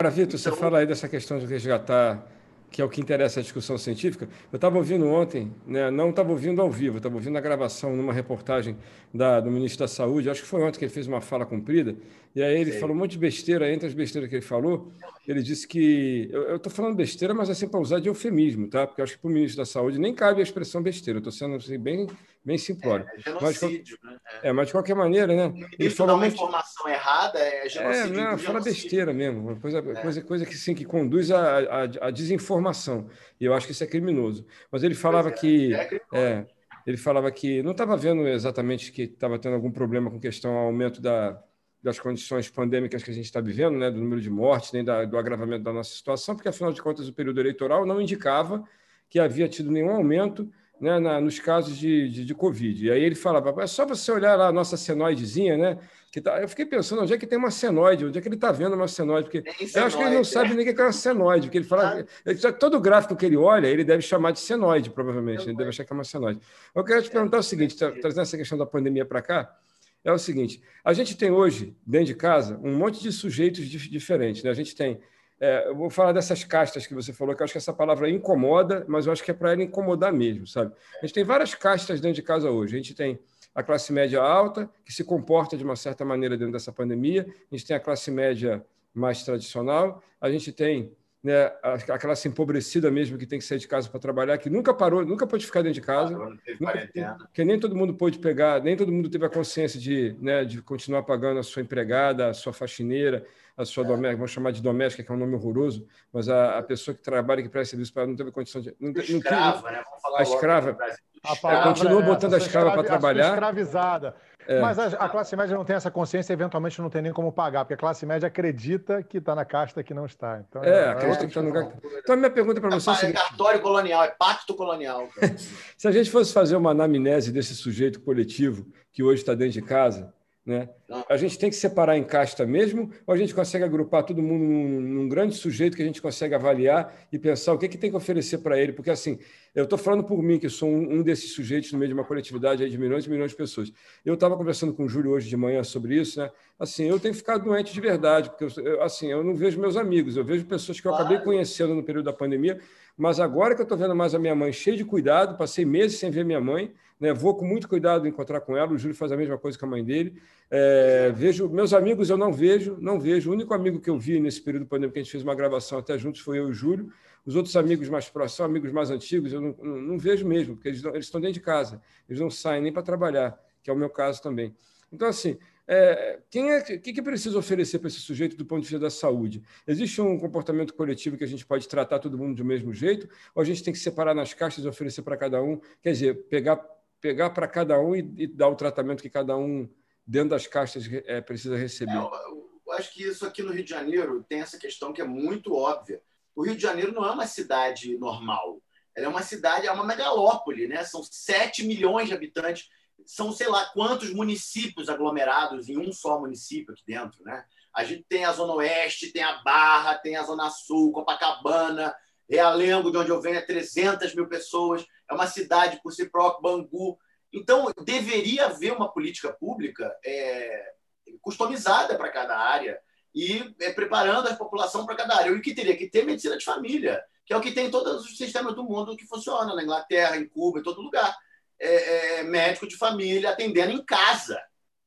Agora, 0.00 0.10
Vitor, 0.12 0.34
então... 0.34 0.52
você 0.52 0.60
fala 0.60 0.78
aí 0.78 0.86
dessa 0.86 1.08
questão 1.08 1.38
de 1.38 1.46
resgatar 1.46 2.26
que 2.74 2.82
é 2.82 2.84
o 2.84 2.88
que 2.88 3.00
interessa 3.00 3.38
a 3.38 3.42
discussão 3.42 3.78
científica. 3.78 4.28
Eu 4.50 4.56
estava 4.56 4.76
ouvindo 4.76 5.06
ontem, 5.06 5.52
né, 5.64 5.92
não 5.92 6.10
estava 6.10 6.32
ouvindo 6.32 6.60
ao 6.60 6.68
vivo, 6.68 6.96
estava 6.96 7.14
ouvindo 7.14 7.38
a 7.38 7.40
gravação 7.40 7.94
numa 7.94 8.12
reportagem 8.12 8.76
da, 9.14 9.38
do 9.38 9.48
ministro 9.48 9.84
da 9.84 9.88
Saúde, 9.88 10.28
acho 10.28 10.42
que 10.42 10.48
foi 10.48 10.60
ontem 10.60 10.80
que 10.80 10.84
ele 10.84 10.92
fez 10.92 11.06
uma 11.06 11.20
fala 11.20 11.46
comprida, 11.46 11.94
e 12.34 12.42
aí 12.42 12.60
ele 12.60 12.72
Sei. 12.72 12.80
falou 12.80 12.96
um 12.96 12.98
monte 12.98 13.12
de 13.12 13.18
besteira, 13.18 13.72
entre 13.72 13.86
as 13.86 13.94
besteiras 13.94 14.28
que 14.28 14.34
ele 14.34 14.42
falou, 14.42 14.92
ele 15.24 15.40
disse 15.40 15.68
que. 15.68 16.28
Eu 16.32 16.56
estou 16.56 16.72
falando 16.72 16.96
besteira, 16.96 17.32
mas 17.32 17.48
é 17.48 17.54
sempre 17.54 17.70
para 17.70 17.80
usar 17.80 18.00
de 18.00 18.08
eufemismo, 18.08 18.66
tá? 18.66 18.88
Porque 18.88 19.00
acho 19.00 19.12
que 19.12 19.20
para 19.20 19.30
o 19.30 19.32
ministro 19.32 19.58
da 19.58 19.66
Saúde 19.66 20.00
nem 20.00 20.12
cabe 20.12 20.40
a 20.40 20.42
expressão 20.42 20.82
besteira, 20.82 21.18
estou 21.18 21.32
sendo 21.32 21.54
assim, 21.54 21.78
bem, 21.78 22.08
bem 22.44 22.58
simplório. 22.58 23.06
É, 23.08 23.16
é 23.16 23.22
genocídio, 23.22 23.98
mas, 24.02 24.12
né? 24.12 24.18
É. 24.42 24.48
é. 24.48 24.52
mas 24.52 24.66
de 24.66 24.72
qualquer 24.72 24.94
maneira, 24.94 25.34
né? 25.34 25.66
Ele 25.78 25.90
falou 25.90 26.16
uma 26.16 26.26
informação 26.26 26.88
errada, 26.88 27.38
é 27.38 27.68
genocídio. 27.68 28.20
É, 28.20 28.30
não, 28.30 28.38
fala 28.38 28.60
besteira 28.60 29.12
mesmo, 29.12 29.40
uma 29.40 29.56
coisa, 29.56 29.78
é. 29.78 30.02
coisa, 30.02 30.22
coisa 30.22 30.46
que, 30.46 30.54
sim, 30.56 30.74
que 30.74 30.84
conduz 30.84 31.30
à, 31.30 31.84
à, 32.00 32.10
desinformação. 32.10 33.08
E 33.40 33.44
eu 33.44 33.54
acho 33.54 33.66
que 33.66 33.72
isso 33.72 33.84
é 33.84 33.86
criminoso. 33.86 34.46
Mas 34.70 34.82
ele 34.82 34.94
falava 34.94 35.30
é, 35.30 35.32
que. 35.32 35.74
É, 35.74 36.00
é, 36.12 36.46
ele 36.86 36.98
falava 36.98 37.30
que 37.30 37.62
não 37.62 37.72
estava 37.72 37.96
vendo 37.96 38.28
exatamente 38.28 38.92
que 38.92 39.02
estava 39.02 39.38
tendo 39.38 39.54
algum 39.54 39.70
problema 39.70 40.10
com 40.10 40.20
questão 40.20 40.52
ao 40.52 40.66
aumento 40.66 41.00
da 41.00 41.42
das 41.82 42.00
condições 42.00 42.48
pandêmicas 42.48 43.02
que 43.02 43.10
a 43.10 43.14
gente 43.14 43.26
está 43.26 43.42
vivendo, 43.42 43.76
né, 43.76 43.90
do 43.90 44.00
número 44.00 44.18
de 44.18 44.30
mortes, 44.30 44.72
nem 44.72 44.82
da, 44.82 45.04
do 45.04 45.18
agravamento 45.18 45.62
da 45.62 45.70
nossa 45.70 45.94
situação, 45.94 46.34
porque, 46.34 46.48
afinal 46.48 46.72
de 46.72 46.80
contas, 46.80 47.06
o 47.08 47.12
período 47.12 47.38
eleitoral 47.38 47.84
não 47.84 48.00
indicava 48.00 48.64
que 49.06 49.18
havia 49.18 49.46
tido 49.46 49.70
nenhum 49.70 49.90
aumento 49.90 50.50
né, 50.84 50.98
na, 50.98 51.18
nos 51.18 51.38
casos 51.38 51.78
de, 51.78 52.10
de, 52.10 52.26
de, 52.26 52.34
Covid. 52.34 52.86
E 52.86 52.90
aí 52.90 53.02
ele 53.02 53.14
falava, 53.14 53.62
é 53.62 53.66
só 53.66 53.86
você 53.86 54.12
olhar 54.12 54.36
lá 54.36 54.48
a 54.48 54.52
nossa 54.52 54.76
senoidezinha, 54.76 55.56
né? 55.56 55.78
Que 56.12 56.20
tá, 56.20 56.42
eu 56.42 56.46
fiquei 56.46 56.66
pensando, 56.66 57.00
onde 57.00 57.14
é 57.14 57.16
que 57.16 57.26
tem 57.26 57.38
uma 57.38 57.50
senoide? 57.50 58.04
Onde 58.04 58.18
é 58.18 58.20
que 58.20 58.28
ele 58.28 58.34
está 58.34 58.52
vendo 58.52 58.74
uma 58.74 58.86
senoide? 58.86 59.30
Porque 59.30 59.50
senoide, 59.50 59.76
eu 59.78 59.84
acho 59.84 59.96
que 59.96 60.02
ele 60.02 60.14
não 60.14 60.24
sabe 60.24 60.52
nem 60.52 60.68
o 60.68 60.74
que 60.74 60.78
é 60.78 60.84
uma 60.84 60.92
senoide, 60.92 61.46
porque 61.46 61.56
ele 61.56 61.64
fala. 61.64 62.04
Ele, 62.26 62.52
todo 62.52 62.78
gráfico 62.78 63.16
que 63.16 63.24
ele 63.24 63.36
olha, 63.36 63.66
ele 63.66 63.82
deve 63.82 64.02
chamar 64.02 64.32
de 64.32 64.40
senoide, 64.40 64.90
provavelmente. 64.90 65.44
Ele 65.48 65.56
deve 65.56 65.70
achar 65.70 65.84
que 65.84 65.92
é 65.92 65.96
uma 65.96 66.04
senoide. 66.04 66.38
Eu 66.74 66.84
quero 66.84 67.02
te 67.02 67.10
perguntar 67.10 67.38
o 67.38 67.42
seguinte: 67.42 67.74
trazendo 67.76 68.20
essa 68.20 68.36
questão 68.36 68.58
da 68.58 68.66
pandemia 68.66 69.06
para 69.06 69.22
cá, 69.22 69.56
é 70.04 70.12
o 70.12 70.18
seguinte: 70.18 70.62
a 70.84 70.92
gente 70.92 71.16
tem 71.16 71.30
hoje, 71.30 71.74
dentro 71.84 72.08
de 72.08 72.14
casa, 72.14 72.60
um 72.62 72.76
monte 72.76 73.02
de 73.02 73.10
sujeitos 73.10 73.66
diferentes. 73.66 74.42
Né? 74.42 74.50
A 74.50 74.54
gente 74.54 74.76
tem. 74.76 75.00
É, 75.44 75.68
eu 75.68 75.74
vou 75.74 75.90
falar 75.90 76.12
dessas 76.12 76.42
castas 76.42 76.86
que 76.86 76.94
você 76.94 77.12
falou, 77.12 77.34
que 77.34 77.42
eu 77.42 77.44
acho 77.44 77.52
que 77.52 77.58
essa 77.58 77.72
palavra 77.72 78.08
incomoda, 78.08 78.82
mas 78.88 79.04
eu 79.04 79.12
acho 79.12 79.22
que 79.22 79.30
é 79.30 79.34
para 79.34 79.52
ela 79.52 79.62
incomodar 79.62 80.10
mesmo, 80.10 80.46
sabe? 80.46 80.72
A 81.02 81.04
gente 81.04 81.12
tem 81.12 81.22
várias 81.22 81.54
castas 81.54 82.00
dentro 82.00 82.14
de 82.14 82.22
casa 82.22 82.50
hoje. 82.50 82.74
A 82.74 82.78
gente 82.78 82.94
tem 82.94 83.18
a 83.54 83.62
classe 83.62 83.92
média 83.92 84.22
alta, 84.22 84.70
que 84.86 84.92
se 84.92 85.04
comporta 85.04 85.54
de 85.54 85.62
uma 85.62 85.76
certa 85.76 86.02
maneira 86.02 86.34
dentro 86.34 86.54
dessa 86.54 86.72
pandemia, 86.72 87.26
a 87.28 87.54
gente 87.54 87.66
tem 87.66 87.76
a 87.76 87.80
classe 87.80 88.10
média 88.10 88.64
mais 88.94 89.22
tradicional, 89.22 90.02
a 90.18 90.30
gente 90.30 90.50
tem 90.50 90.90
né, 91.22 91.52
a 91.62 91.98
classe 91.98 92.26
empobrecida 92.26 92.90
mesmo 92.90 93.18
que 93.18 93.26
tem 93.26 93.38
que 93.38 93.44
sair 93.44 93.58
de 93.58 93.68
casa 93.68 93.88
para 93.88 94.00
trabalhar, 94.00 94.38
que 94.38 94.48
nunca 94.48 94.72
parou, 94.72 95.04
nunca 95.04 95.26
pôde 95.26 95.44
ficar 95.44 95.60
dentro 95.60 95.74
de 95.74 95.86
casa, 95.86 96.16
nunca, 96.16 97.28
que 97.34 97.44
nem 97.44 97.60
todo 97.60 97.76
mundo 97.76 97.92
pôde 97.92 98.18
pegar, 98.18 98.62
nem 98.62 98.76
todo 98.76 98.90
mundo 98.90 99.10
teve 99.10 99.26
a 99.26 99.30
consciência 99.30 99.78
de, 99.78 100.16
né, 100.20 100.42
de 100.44 100.62
continuar 100.62 101.02
pagando 101.02 101.38
a 101.38 101.42
sua 101.42 101.60
empregada, 101.60 102.28
a 102.28 102.34
sua 102.34 102.52
faxineira, 102.52 103.26
a 103.56 103.64
sua 103.64 103.84
é. 103.84 103.86
doméstica, 103.86 104.16
vamos 104.16 104.30
chamar 104.30 104.50
de 104.50 104.62
doméstica, 104.62 105.02
que 105.02 105.10
é 105.10 105.14
um 105.14 105.18
nome 105.18 105.34
horroroso, 105.34 105.86
mas 106.12 106.28
a, 106.28 106.58
a 106.58 106.62
pessoa 106.62 106.94
que 106.94 107.02
trabalha, 107.02 107.42
que 107.42 107.48
presta 107.48 107.70
serviço 107.70 107.92
para 107.92 108.02
ela 108.02 108.10
não 108.10 108.16
teve 108.16 108.30
condição 108.32 108.60
de. 108.60 108.74
Não, 108.80 108.90
escrava, 109.00 109.62
não, 109.62 109.76
né? 109.76 109.84
Vamos 109.84 110.02
falar 110.02 110.18
a 110.18 110.22
escrava. 110.22 110.78
A 111.22 111.36
palavra 111.36 111.72
continua 111.72 112.02
é 112.02 112.04
botando 112.04 112.34
a 112.34 112.38
escrava 112.38 112.72
para 112.72 112.82
trabalhar. 112.82 113.28
Escravizada. 113.30 114.14
É. 114.46 114.60
Mas 114.60 114.78
a, 114.78 114.86
a 114.86 115.08
classe 115.08 115.34
média 115.36 115.56
não 115.56 115.64
tem 115.64 115.74
essa 115.74 115.90
consciência 115.90 116.32
e 116.32 116.34
eventualmente 116.34 116.80
não 116.80 116.90
tem 116.90 117.00
nem 117.00 117.12
como 117.12 117.32
pagar, 117.32 117.64
porque 117.64 117.74
a 117.74 117.78
classe 117.78 118.04
média 118.04 118.26
acredita 118.26 119.02
que 119.02 119.18
está 119.18 119.34
na 119.34 119.44
casta 119.44 119.82
que 119.82 119.94
não 119.94 120.04
está. 120.04 120.44
Então, 120.46 120.62
É, 120.62 120.90
acredita 120.90 121.20
que 121.20 121.26
está 121.26 121.40
no 121.40 121.48
lugar. 121.48 121.72
Então, 121.98 122.14
a 122.14 122.16
minha 122.16 122.30
pergunta 122.30 122.60
para 122.60 122.70
você 122.70 122.90
é 122.90 122.92
o 122.92 122.94
É 122.94 122.98
seguinte: 122.98 123.16
cartório 123.16 123.60
colonial, 123.62 124.04
é 124.04 124.08
pacto 124.10 124.54
colonial. 124.54 125.08
se 125.78 125.88
a 125.88 125.92
gente 125.92 126.10
fosse 126.10 126.32
fazer 126.32 126.56
uma 126.56 126.72
anamnese 126.72 127.32
desse 127.32 127.54
sujeito 127.54 128.00
coletivo 128.00 128.66
que 128.92 129.02
hoje 129.02 129.22
está 129.22 129.34
dentro 129.34 129.54
de 129.54 129.62
casa, 129.62 130.12
né? 130.46 130.68
A 131.08 131.16
gente 131.16 131.38
tem 131.38 131.48
que 131.48 131.56
separar 131.56 131.96
em 131.96 132.04
casta 132.04 132.44
mesmo, 132.44 132.90
ou 133.06 133.14
a 133.14 133.16
gente 133.16 133.34
consegue 133.34 133.64
agrupar 133.64 134.02
todo 134.02 134.22
mundo 134.22 134.44
num, 134.44 134.80
num 134.80 135.08
grande 135.08 135.34
sujeito 135.34 135.74
que 135.74 135.82
a 135.82 135.86
gente 135.86 136.02
consegue 136.02 136.34
avaliar 136.34 136.94
e 137.10 137.18
pensar 137.18 137.54
o 137.54 137.58
que, 137.58 137.66
que 137.66 137.78
tem 137.78 137.90
que 137.90 137.96
oferecer 137.96 138.38
para 138.38 138.60
ele? 138.60 138.72
Porque, 138.72 138.90
assim, 138.90 139.18
eu 139.54 139.64
estou 139.64 139.78
falando 139.78 140.04
por 140.04 140.22
mim, 140.22 140.38
que 140.38 140.50
sou 140.50 140.68
um, 140.68 140.96
um 140.96 141.02
desses 141.02 141.32
sujeitos 141.32 141.72
no 141.72 141.78
meio 141.78 141.88
de 141.88 141.94
uma 141.94 142.04
coletividade 142.04 142.68
de 142.68 142.78
milhões 142.78 143.06
e 143.06 143.10
milhões 143.10 143.30
de 143.30 143.36
pessoas. 143.36 143.72
Eu 144.04 144.14
estava 144.14 144.36
conversando 144.36 144.74
com 144.74 144.84
o 144.84 144.88
Júlio 144.88 145.12
hoje 145.12 145.30
de 145.30 145.36
manhã 145.36 145.64
sobre 145.64 145.98
isso, 145.98 146.20
né? 146.20 146.30
Assim, 146.58 146.84
eu 146.84 147.00
tenho 147.00 147.14
ficado 147.14 147.44
doente 147.44 147.72
de 147.72 147.80
verdade, 147.80 148.28
porque 148.28 148.60
eu, 148.60 148.82
assim, 148.82 149.10
eu 149.10 149.24
não 149.24 149.34
vejo 149.34 149.58
meus 149.58 149.78
amigos, 149.78 150.16
eu 150.16 150.24
vejo 150.24 150.44
pessoas 150.44 150.78
que 150.78 150.86
eu 150.86 150.94
acabei 150.94 151.18
conhecendo 151.20 151.74
no 151.74 151.82
período 151.82 152.04
da 152.04 152.12
pandemia, 152.12 152.60
mas 152.96 153.18
agora 153.18 153.54
que 153.54 153.62
eu 153.62 153.64
estou 153.64 153.78
vendo 153.78 153.94
mais 153.94 154.14
a 154.14 154.18
minha 154.18 154.34
mãe 154.34 154.52
cheia 154.52 154.76
de 154.76 154.84
cuidado, 154.84 155.38
passei 155.38 155.64
meses 155.64 155.98
sem 155.98 156.10
ver 156.10 156.24
minha 156.24 156.40
mãe, 156.40 156.72
né? 157.04 157.12
vou 157.14 157.34
com 157.36 157.44
muito 157.44 157.68
cuidado 157.68 158.06
encontrar 158.08 158.40
com 158.40 158.56
ela, 158.56 158.72
o 158.72 158.78
Júlio 158.78 158.96
faz 158.96 159.12
a 159.12 159.16
mesma 159.16 159.38
coisa 159.38 159.58
com 159.58 159.66
a 159.66 159.68
mãe 159.68 159.84
dele. 159.84 160.20
É, 160.50 161.12
vejo 161.14 161.48
meus 161.48 161.72
amigos, 161.72 162.10
eu 162.10 162.16
não 162.16 162.32
vejo, 162.32 162.76
não 162.80 162.98
vejo. 162.98 163.30
O 163.30 163.32
único 163.32 163.52
amigo 163.54 163.80
que 163.80 163.90
eu 163.90 163.98
vi 163.98 164.18
nesse 164.20 164.40
período 164.40 164.66
pandêmico 164.66 164.94
que 164.94 165.00
a 165.00 165.02
gente 165.02 165.12
fez 165.12 165.22
uma 165.22 165.34
gravação 165.34 165.78
até 165.78 165.96
juntos 165.98 166.20
foi 166.20 166.38
eu 166.38 166.48
e 166.48 166.50
o 166.50 166.52
Júlio. 166.52 166.90
Os 167.26 167.36
outros 167.36 167.56
amigos 167.56 167.88
mais 167.88 168.08
próximos, 168.08 168.40
amigos 168.40 168.72
mais 168.72 168.90
antigos, 168.90 169.32
eu 169.32 169.40
não, 169.40 169.56
não, 169.62 169.76
não 169.80 169.98
vejo 169.98 170.26
mesmo, 170.26 170.56
porque 170.56 170.68
eles, 170.68 170.82
não- 170.82 170.94
eles 170.94 171.06
estão 171.06 171.20
dentro 171.20 171.34
de 171.34 171.40
casa, 171.40 171.80
eles 172.08 172.20
não 172.20 172.30
saem 172.30 172.62
nem 172.62 172.72
para 172.72 172.82
trabalhar, 172.82 173.38
que 173.62 173.70
é 173.70 173.72
o 173.72 173.76
meu 173.76 173.88
caso 173.88 174.20
também. 174.20 174.54
Então, 174.92 175.08
assim, 175.08 175.38
é, 175.66 176.20
quem 176.30 176.50
é, 176.52 176.60
que- 176.60 176.92
que, 176.92 177.36
oferecer 177.38 177.78
para 177.78 177.88
esse 177.88 178.00
sujeito 178.00 178.36
do 178.36 178.44
ponto 178.44 178.60
de 178.60 178.68
vista 178.68 178.78
da 178.78 178.90
saúde? 178.90 179.42
Existe 179.66 180.00
um 180.00 180.18
comportamento 180.18 180.74
coletivo 180.74 181.16
que 181.16 181.24
a 181.24 181.26
gente 181.26 181.46
pode 181.46 181.66
tratar 181.66 181.98
todo 181.98 182.18
mundo 182.18 182.36
do 182.36 182.44
mesmo 182.44 182.72
jeito, 182.72 183.08
ou 183.34 183.40
a 183.42 183.44
gente 183.44 183.62
tem 183.62 183.72
que 183.72 183.78
separar 183.78 184.14
nas 184.14 184.34
caixas 184.34 184.64
e 184.64 184.68
oferecer 184.68 185.02
para 185.02 185.16
cada 185.16 185.42
um? 185.42 185.58
Quer 185.82 185.92
dizer, 185.92 186.14
pegar, 186.28 186.56
pegar 187.04 187.28
para 187.28 187.46
cada 187.46 187.78
um 187.78 187.94
e, 187.94 187.98
e 188.16 188.26
dar 188.26 188.48
o 188.48 188.56
tratamento 188.56 189.02
que 189.02 189.10
cada 189.10 189.36
um, 189.36 189.68
dentro 190.06 190.30
das 190.30 190.46
caixas, 190.46 190.88
é, 191.04 191.20
precisa 191.20 191.54
receber. 191.54 191.92
É, 191.92 191.96
eu, 191.96 192.62
eu 192.66 192.72
acho 192.72 192.94
que 192.94 193.02
isso 193.02 193.26
aqui 193.26 193.42
no 193.42 193.52
Rio 193.52 193.62
de 193.62 193.68
Janeiro 193.68 194.24
tem 194.26 194.40
essa 194.40 194.58
questão 194.58 194.90
que 194.90 195.02
é 195.02 195.04
muito 195.04 195.54
óbvia. 195.54 196.00
O 196.34 196.42
Rio 196.42 196.56
de 196.56 196.62
Janeiro 196.62 196.92
não 196.92 197.04
é 197.04 197.10
uma 197.10 197.26
cidade 197.26 197.98
normal. 197.98 198.58
Ela 198.96 199.04
é 199.04 199.08
uma 199.10 199.20
cidade, 199.20 199.66
é 199.66 199.70
uma 199.70 199.84
megalópole, 199.84 200.66
né? 200.66 200.82
São 200.82 201.02
7 201.02 201.66
milhões 201.66 202.08
de 202.08 202.14
habitantes. 202.14 202.70
São 203.04 203.30
sei 203.32 203.48
lá 203.48 203.66
quantos 203.74 204.10
municípios 204.14 204.88
aglomerados 204.88 205.68
em 205.68 205.76
um 205.76 205.92
só 205.92 206.18
município 206.18 206.72
aqui 206.72 206.84
dentro, 206.86 207.22
né? 207.22 207.44
A 207.74 207.84
gente 207.84 208.06
tem 208.08 208.24
a 208.24 208.32
Zona 208.32 208.54
Oeste, 208.54 209.12
tem 209.12 209.22
a 209.22 209.42
Barra, 209.42 209.98
tem 209.98 210.16
a 210.16 210.22
Zona 210.22 210.48
Sul, 210.48 210.90
Copacabana, 210.90 211.94
Realengo, 212.28 212.90
de 212.90 212.98
onde 212.98 213.10
eu 213.10 213.20
venho, 213.20 213.36
é 213.36 213.42
300 213.42 214.14
mil 214.14 214.28
pessoas. 214.28 214.84
É 215.10 215.14
uma 215.14 215.26
cidade 215.26 215.80
por 215.82 215.92
si 215.92 216.08
própria, 216.08 216.40
Bangu. 216.42 216.98
Então, 217.32 217.72
deveria 217.84 218.46
haver 218.46 218.72
uma 218.72 218.92
política 218.92 219.32
pública 219.32 219.94
é, 220.04 220.72
customizada 221.20 221.96
para 221.96 222.10
cada 222.10 222.38
área 222.38 222.78
e 223.14 223.54
é, 223.60 223.72
preparando 223.72 224.28
a 224.28 224.36
população 224.36 224.86
para 224.86 224.96
cada 224.96 225.16
área. 225.16 225.30
E 225.30 225.34
o 225.34 225.42
que 225.42 225.54
teria 225.54 225.76
que 225.76 225.88
ter 225.88 226.04
medicina 226.04 226.36
de 226.36 226.44
família, 226.44 227.02
que 227.26 227.32
é 227.32 227.36
o 227.36 227.40
que 227.40 227.52
tem 227.52 227.66
em 227.66 227.70
todos 227.70 228.04
os 228.04 228.16
sistemas 228.16 228.54
do 228.54 228.64
mundo 228.64 228.96
que 228.96 229.06
funciona, 229.06 229.54
na 229.54 229.62
Inglaterra, 229.62 230.16
em 230.16 230.28
Cuba, 230.28 230.60
em 230.60 230.62
todo 230.62 230.80
lugar. 230.82 231.16
É, 231.58 232.18
é, 232.18 232.22
médico 232.24 232.66
de 232.66 232.76
família 232.76 233.30
atendendo 233.30 233.72
em 233.72 233.84
casa. 233.84 234.40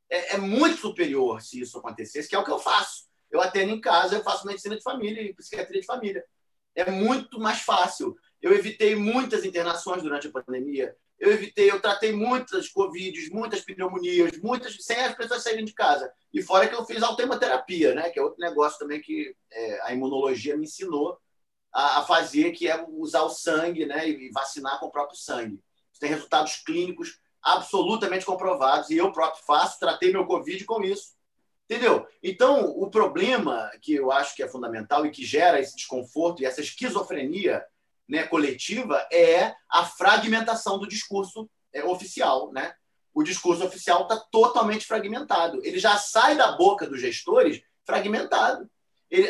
É, 0.10 0.36
é 0.36 0.38
muito 0.38 0.78
superior 0.78 1.42
se 1.42 1.62
isso 1.62 1.78
acontecesse, 1.78 2.28
que 2.28 2.36
é 2.36 2.40
o 2.40 2.44
que 2.44 2.52
eu 2.52 2.60
faço. 2.60 3.08
Eu 3.32 3.42
atendo 3.42 3.72
em 3.72 3.82
casa, 3.82 4.16
eu 4.16 4.24
faço 4.24 4.46
medicina 4.46 4.76
de 4.76 4.84
família 4.84 5.22
e 5.22 5.34
psiquiatria 5.34 5.82
de 5.82 5.86
família. 5.86 6.24
É 6.78 6.92
muito 6.92 7.40
mais 7.40 7.62
fácil. 7.62 8.16
Eu 8.40 8.54
evitei 8.54 8.96
muitas 8.96 9.44
internações 9.44 10.04
durante 10.04 10.28
a 10.28 10.32
pandemia. 10.32 10.96
Eu 11.20 11.32
evitei, 11.32 11.72
eu 11.72 11.82
tratei 11.82 12.12
muitas 12.12 12.70
Covid, 12.70 13.32
muitas 13.32 13.62
pneumonias, 13.62 14.38
muitas 14.40 14.78
sem 14.82 14.98
as 14.98 15.16
pessoas 15.16 15.42
saírem 15.42 15.66
de 15.66 15.74
casa. 15.74 16.12
E 16.32 16.44
fora 16.44 16.68
que 16.68 16.76
eu 16.76 16.86
fiz 16.86 17.02
autohemoterapia, 17.02 17.96
né? 17.96 18.12
que 18.12 18.20
é 18.20 18.22
outro 18.22 18.40
negócio 18.40 18.78
também 18.78 19.02
que 19.02 19.36
é, 19.52 19.82
a 19.88 19.94
imunologia 19.94 20.56
me 20.56 20.66
ensinou 20.66 21.18
a, 21.74 22.00
a, 22.00 22.06
fazer, 22.06 22.52
que 22.52 22.68
é 22.68 22.86
usar 22.90 23.24
o 23.24 23.30
sangue 23.30 23.88
né? 23.88 24.08
e 24.08 24.30
vacinar 24.32 24.80
com 24.80 24.86
o 24.86 24.92
próprio 24.92 25.18
sangue. 25.18 25.60
Isso 25.92 26.00
tem 26.00 26.12
resultados 26.12 26.58
clínicos 26.58 27.20
absolutamente 27.42 28.24
comprovados. 28.24 28.92
E 28.92 28.98
eu 28.98 29.12
próprio 29.12 29.44
faço, 29.44 29.80
tratei 29.80 30.12
meu 30.12 30.28
Covid 30.28 30.64
com 30.66 30.84
isso. 30.84 31.17
Entendeu? 31.70 32.08
Então, 32.24 32.70
o 32.70 32.90
problema 32.90 33.70
que 33.82 33.94
eu 33.94 34.10
acho 34.10 34.34
que 34.36 34.42
é 34.42 34.48
fundamental 34.48 35.06
e 35.06 35.12
que 35.12 35.26
gera 35.26 35.60
esse 35.60 35.76
desconforto 35.76 36.42
e 36.42 36.46
essa 36.46 36.62
esquizofrenia 36.62 37.64
né, 38.08 38.24
coletiva 38.24 39.06
é 39.12 39.54
a 39.70 39.84
fragmentação 39.86 40.80
do 40.80 40.88
discurso 40.88 41.50
é, 41.74 41.84
oficial. 41.84 42.54
Né? 42.54 42.74
O 43.14 43.22
discurso 43.22 43.66
oficial 43.66 44.04
está 44.04 44.18
totalmente 44.32 44.86
fragmentado. 44.86 45.60
Ele 45.62 45.78
já 45.78 45.98
sai 45.98 46.38
da 46.38 46.54
boca 46.54 46.88
dos 46.88 47.02
gestores 47.02 47.62
fragmentado. 47.86 48.70
Ele, 49.12 49.28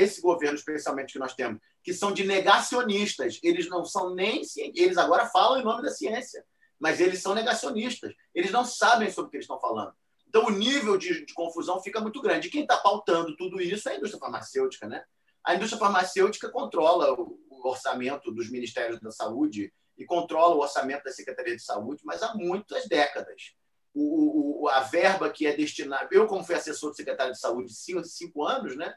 esse 0.00 0.22
governo, 0.22 0.56
especialmente 0.56 1.12
que 1.12 1.18
nós 1.18 1.34
temos, 1.34 1.60
que 1.82 1.92
são 1.92 2.12
de 2.12 2.24
negacionistas, 2.24 3.38
eles 3.42 3.68
não 3.68 3.84
são 3.84 4.14
nem. 4.14 4.40
Eles 4.56 4.96
agora 4.96 5.26
falam 5.26 5.60
em 5.60 5.64
nome 5.64 5.82
da 5.82 5.90
ciência, 5.90 6.42
mas 6.78 7.00
eles 7.00 7.20
são 7.20 7.34
negacionistas. 7.34 8.14
Eles 8.34 8.50
não 8.50 8.64
sabem 8.64 9.10
sobre 9.10 9.28
o 9.28 9.30
que 9.30 9.36
eles 9.36 9.44
estão 9.44 9.60
falando. 9.60 9.94
Então, 10.34 10.48
o 10.48 10.50
nível 10.50 10.98
de, 10.98 11.24
de 11.24 11.32
confusão 11.32 11.80
fica 11.80 12.00
muito 12.00 12.20
grande. 12.20 12.48
E 12.48 12.50
quem 12.50 12.62
está 12.62 12.76
pautando 12.76 13.36
tudo 13.36 13.60
isso 13.60 13.88
é 13.88 13.92
a 13.92 13.96
indústria 13.98 14.18
farmacêutica. 14.18 14.88
Né? 14.88 15.04
A 15.44 15.54
indústria 15.54 15.78
farmacêutica 15.78 16.50
controla 16.50 17.12
o, 17.12 17.38
o 17.48 17.68
orçamento 17.68 18.32
dos 18.32 18.50
ministérios 18.50 19.00
da 19.00 19.12
saúde 19.12 19.72
e 19.96 20.04
controla 20.04 20.56
o 20.56 20.58
orçamento 20.58 21.04
da 21.04 21.12
Secretaria 21.12 21.54
de 21.54 21.62
Saúde, 21.62 22.02
mas 22.04 22.20
há 22.20 22.34
muitas 22.34 22.88
décadas. 22.88 23.54
O, 23.94 24.64
o, 24.64 24.68
a 24.68 24.80
verba 24.80 25.30
que 25.30 25.46
é 25.46 25.56
destinada. 25.56 26.08
Eu, 26.10 26.26
como 26.26 26.42
fui 26.42 26.56
assessor 26.56 26.90
do 26.90 26.96
secretário 26.96 27.32
de 27.32 27.38
Saúde 27.38 27.72
cinco, 27.72 28.02
cinco 28.02 28.44
anos, 28.44 28.74
né? 28.74 28.92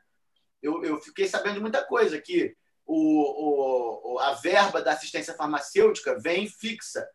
eu, 0.60 0.84
eu 0.84 1.00
fiquei 1.00 1.28
sabendo 1.28 1.62
muita 1.62 1.84
coisa, 1.84 2.20
que 2.20 2.58
o, 2.84 4.16
o, 4.16 4.20
a 4.22 4.34
verba 4.34 4.82
da 4.82 4.94
assistência 4.94 5.36
farmacêutica 5.36 6.18
vem 6.20 6.48
fixa 6.48 7.08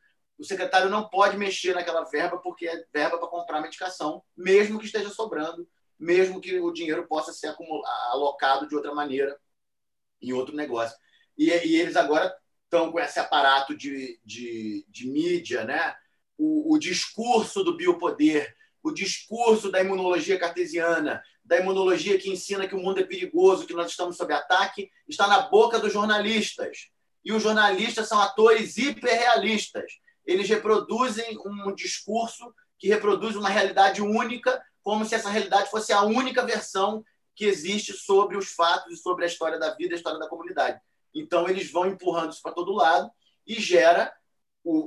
o 0.43 0.45
secretário 0.45 0.90
não 0.90 1.09
pode 1.09 1.36
mexer 1.36 1.72
naquela 1.72 2.03
verba 2.03 2.36
porque 2.36 2.66
é 2.66 2.84
verba 2.93 3.16
para 3.16 3.28
comprar 3.28 3.61
medicação, 3.61 4.24
mesmo 4.36 4.80
que 4.80 4.86
esteja 4.86 5.09
sobrando, 5.09 5.68
mesmo 5.97 6.40
que 6.40 6.59
o 6.59 6.72
dinheiro 6.72 7.07
possa 7.07 7.32
ser 7.32 7.55
alocado 8.11 8.66
de 8.66 8.74
outra 8.74 8.93
maneira 8.93 9.38
em 10.20 10.32
outro 10.32 10.57
negócio. 10.57 10.99
E, 11.38 11.45
e 11.45 11.76
eles 11.76 11.95
agora 11.95 12.34
estão 12.64 12.90
com 12.90 12.99
esse 12.99 13.20
aparato 13.20 13.76
de, 13.76 14.18
de, 14.24 14.84
de 14.88 15.09
mídia, 15.09 15.64
né? 15.64 15.95
O, 16.36 16.74
o, 16.74 16.78
discurso 16.78 17.62
do 17.62 17.76
biopoder, 17.76 18.52
o 18.82 18.90
discurso 18.90 19.70
da 19.70 19.81
imunologia 19.81 20.40
cartesiana, 20.40 21.23
da 21.44 21.60
imunologia 21.60 22.19
que 22.19 22.31
ensina 22.31 22.66
que 22.66 22.74
o 22.74 22.81
mundo 22.81 22.98
é 22.98 23.05
perigoso, 23.05 23.64
que 23.64 23.74
nós 23.74 23.93
estamos 23.93 24.16
sob 24.16 24.35
ataque, 24.35 24.90
está 25.06 25.28
na 25.28 25.43
boca 25.43 25.78
dos 25.78 25.93
jornalistas. 25.93 26.90
E 27.24 27.32
os 27.32 27.44
jornalistas 27.44 28.09
são 28.09 28.20
atores 28.20 28.77
hiperrealistas 28.77 30.02
eles 30.27 30.49
reproduzem 30.49 31.39
um 31.44 31.74
discurso 31.74 32.55
que 32.78 32.89
reproduz 32.89 33.36
uma 33.36 33.49
realidade 33.49 34.03
única, 34.03 34.62
como 34.82 35.05
se 35.05 35.15
essa 35.15 35.31
realidade 35.31 35.70
fosse 35.70 35.93
a 35.93 36.03
única 36.03 36.44
versão 36.44 37.05
que 37.35 37.44
existe 37.44 37.93
sobre 37.93 38.36
os 38.36 38.51
fatos 38.51 38.93
e 38.93 39.03
sobre 39.03 39.24
a 39.24 39.27
história 39.27 39.59
da 39.59 39.74
vida, 39.74 39.94
a 39.94 39.97
história 39.97 40.19
da 40.19 40.28
comunidade. 40.28 40.81
Então, 41.15 41.49
eles 41.49 41.70
vão 41.70 41.86
empurrando 41.86 42.32
isso 42.32 42.43
para 42.43 42.53
todo 42.53 42.73
lado 42.73 43.11
e 43.47 43.55
gera 43.55 44.12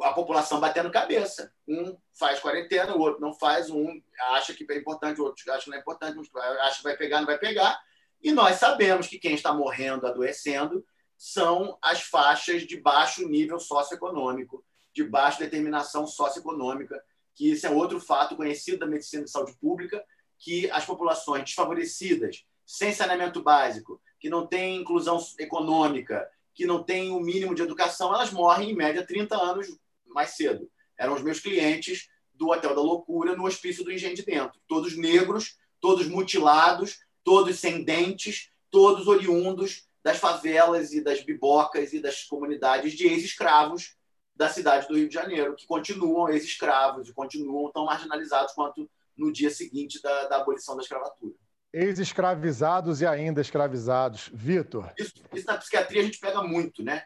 a 0.03 0.13
população 0.13 0.59
batendo 0.59 0.91
cabeça. 0.91 1.51
Um 1.67 1.97
faz 2.17 2.39
quarentena, 2.39 2.95
o 2.95 2.99
outro 2.99 3.19
não 3.19 3.33
faz, 3.33 3.69
um 3.69 4.01
acha 4.31 4.53
que 4.53 4.65
é 4.69 4.77
importante, 4.77 5.19
o 5.19 5.25
outro 5.25 5.51
acha 5.51 5.65
que 5.65 5.69
não 5.69 5.77
é 5.77 5.81
importante, 5.81 6.17
um 6.17 6.39
acha 6.61 6.77
que 6.77 6.83
vai 6.83 6.95
pegar, 6.95 7.19
não 7.19 7.25
vai 7.25 7.37
pegar. 7.37 7.79
E 8.21 8.31
nós 8.31 8.55
sabemos 8.57 9.07
que 9.07 9.19
quem 9.19 9.35
está 9.35 9.53
morrendo, 9.53 10.07
adoecendo, 10.07 10.85
são 11.17 11.77
as 11.81 12.01
faixas 12.01 12.63
de 12.63 12.79
baixo 12.79 13.27
nível 13.27 13.59
socioeconômico 13.59 14.63
de 14.95 15.03
baixa 15.03 15.39
determinação 15.39 16.07
socioeconômica, 16.07 17.03
que 17.35 17.51
isso 17.51 17.67
é 17.67 17.69
outro 17.69 17.99
fato 17.99 18.37
conhecido 18.37 18.79
da 18.79 18.87
medicina 18.87 19.25
de 19.25 19.29
saúde 19.29 19.53
pública, 19.59 20.01
que 20.39 20.71
as 20.71 20.85
populações 20.85 21.43
desfavorecidas, 21.43 22.45
sem 22.65 22.93
saneamento 22.93 23.43
básico, 23.43 24.01
que 24.17 24.29
não 24.29 24.47
têm 24.47 24.77
inclusão 24.77 25.19
econômica, 25.37 26.25
que 26.53 26.65
não 26.65 26.81
têm 26.81 27.11
o 27.11 27.19
mínimo 27.19 27.53
de 27.53 27.61
educação, 27.61 28.13
elas 28.13 28.31
morrem 28.31 28.71
em 28.71 28.75
média 28.75 29.05
30 29.05 29.35
anos 29.35 29.67
mais 30.07 30.31
cedo. 30.31 30.71
Eram 30.97 31.13
os 31.13 31.21
meus 31.21 31.41
clientes 31.41 32.09
do 32.33 32.49
Hotel 32.49 32.73
da 32.73 32.81
Loucura 32.81 33.35
no 33.35 33.45
Hospício 33.45 33.83
do 33.83 33.91
Engenho 33.91 34.15
de 34.15 34.23
Dentro. 34.23 34.59
Todos 34.65 34.95
negros, 34.95 35.57
todos 35.81 36.07
mutilados, 36.07 36.99
todos 37.21 37.59
sem 37.59 37.83
dentes, 37.83 38.49
todos 38.71 39.07
oriundos 39.07 39.85
das 40.01 40.17
favelas 40.17 40.93
e 40.93 41.01
das 41.01 41.21
bibocas 41.21 41.91
e 41.91 41.99
das 41.99 42.23
comunidades 42.23 42.93
de 42.93 43.07
ex-escravos 43.07 43.94
da 44.35 44.49
cidade 44.49 44.87
do 44.87 44.95
Rio 44.95 45.07
de 45.07 45.13
Janeiro, 45.13 45.55
que 45.55 45.65
continuam 45.65 46.29
ex-escravos 46.29 47.07
e 47.07 47.13
continuam 47.13 47.71
tão 47.71 47.85
marginalizados 47.85 48.53
quanto 48.53 48.89
no 49.17 49.31
dia 49.31 49.49
seguinte 49.49 50.01
da, 50.01 50.27
da 50.27 50.37
abolição 50.37 50.75
da 50.75 50.81
escravatura. 50.81 51.33
Ex-escravizados 51.71 53.01
e 53.01 53.05
ainda 53.05 53.41
escravizados. 53.41 54.29
Vitor. 54.33 54.93
Isso, 54.97 55.13
isso 55.33 55.47
na 55.47 55.57
psiquiatria 55.57 56.01
a 56.01 56.05
gente 56.05 56.19
pega 56.19 56.41
muito, 56.43 56.83
né? 56.83 57.03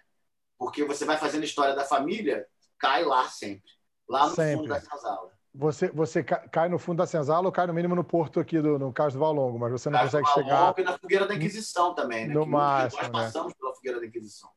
Porque 0.58 0.84
você 0.84 1.06
vai 1.06 1.18
fazendo 1.18 1.42
a 1.42 1.46
história 1.46 1.76
da 1.76 1.86
família, 1.86 2.46
cai 2.78 3.04
lá 3.04 3.28
sempre. 3.28 3.72
Lá 4.08 4.28
no 4.28 4.36
sempre. 4.36 4.58
fundo 4.58 4.70
da 4.70 4.82
senzala. 4.82 5.40
Você, 5.54 5.90
você 5.90 6.24
cai 6.24 6.70
no 6.70 6.78
fundo 6.78 6.98
da 6.98 7.08
senzala 7.08 7.48
ou 7.48 7.52
cai 7.52 7.66
no 7.66 7.74
mínimo 7.74 7.96
no 7.96 8.04
porto 8.04 8.40
aqui, 8.40 8.62
do, 8.62 8.78
no 8.78 8.94
caso 8.94 9.18
do 9.18 9.20
Valongo, 9.20 9.58
mas 9.58 9.72
você 9.72 9.90
não 9.90 10.00
consegue 10.00 10.28
chegar... 10.28 10.76
e 10.78 10.84
na 10.84 10.98
fogueira 10.98 11.26
da 11.28 11.36
Inquisição 11.36 11.96
também, 11.96 12.28
né? 12.28 12.34
No 12.34 12.44
que 12.44 12.50
máximo, 12.50 13.02
nós 13.04 13.12
né? 13.12 13.24
passamos 13.24 13.54
pela 13.54 13.74
fogueira 13.74 14.00
da 14.00 14.06
Inquisição. 14.06 14.50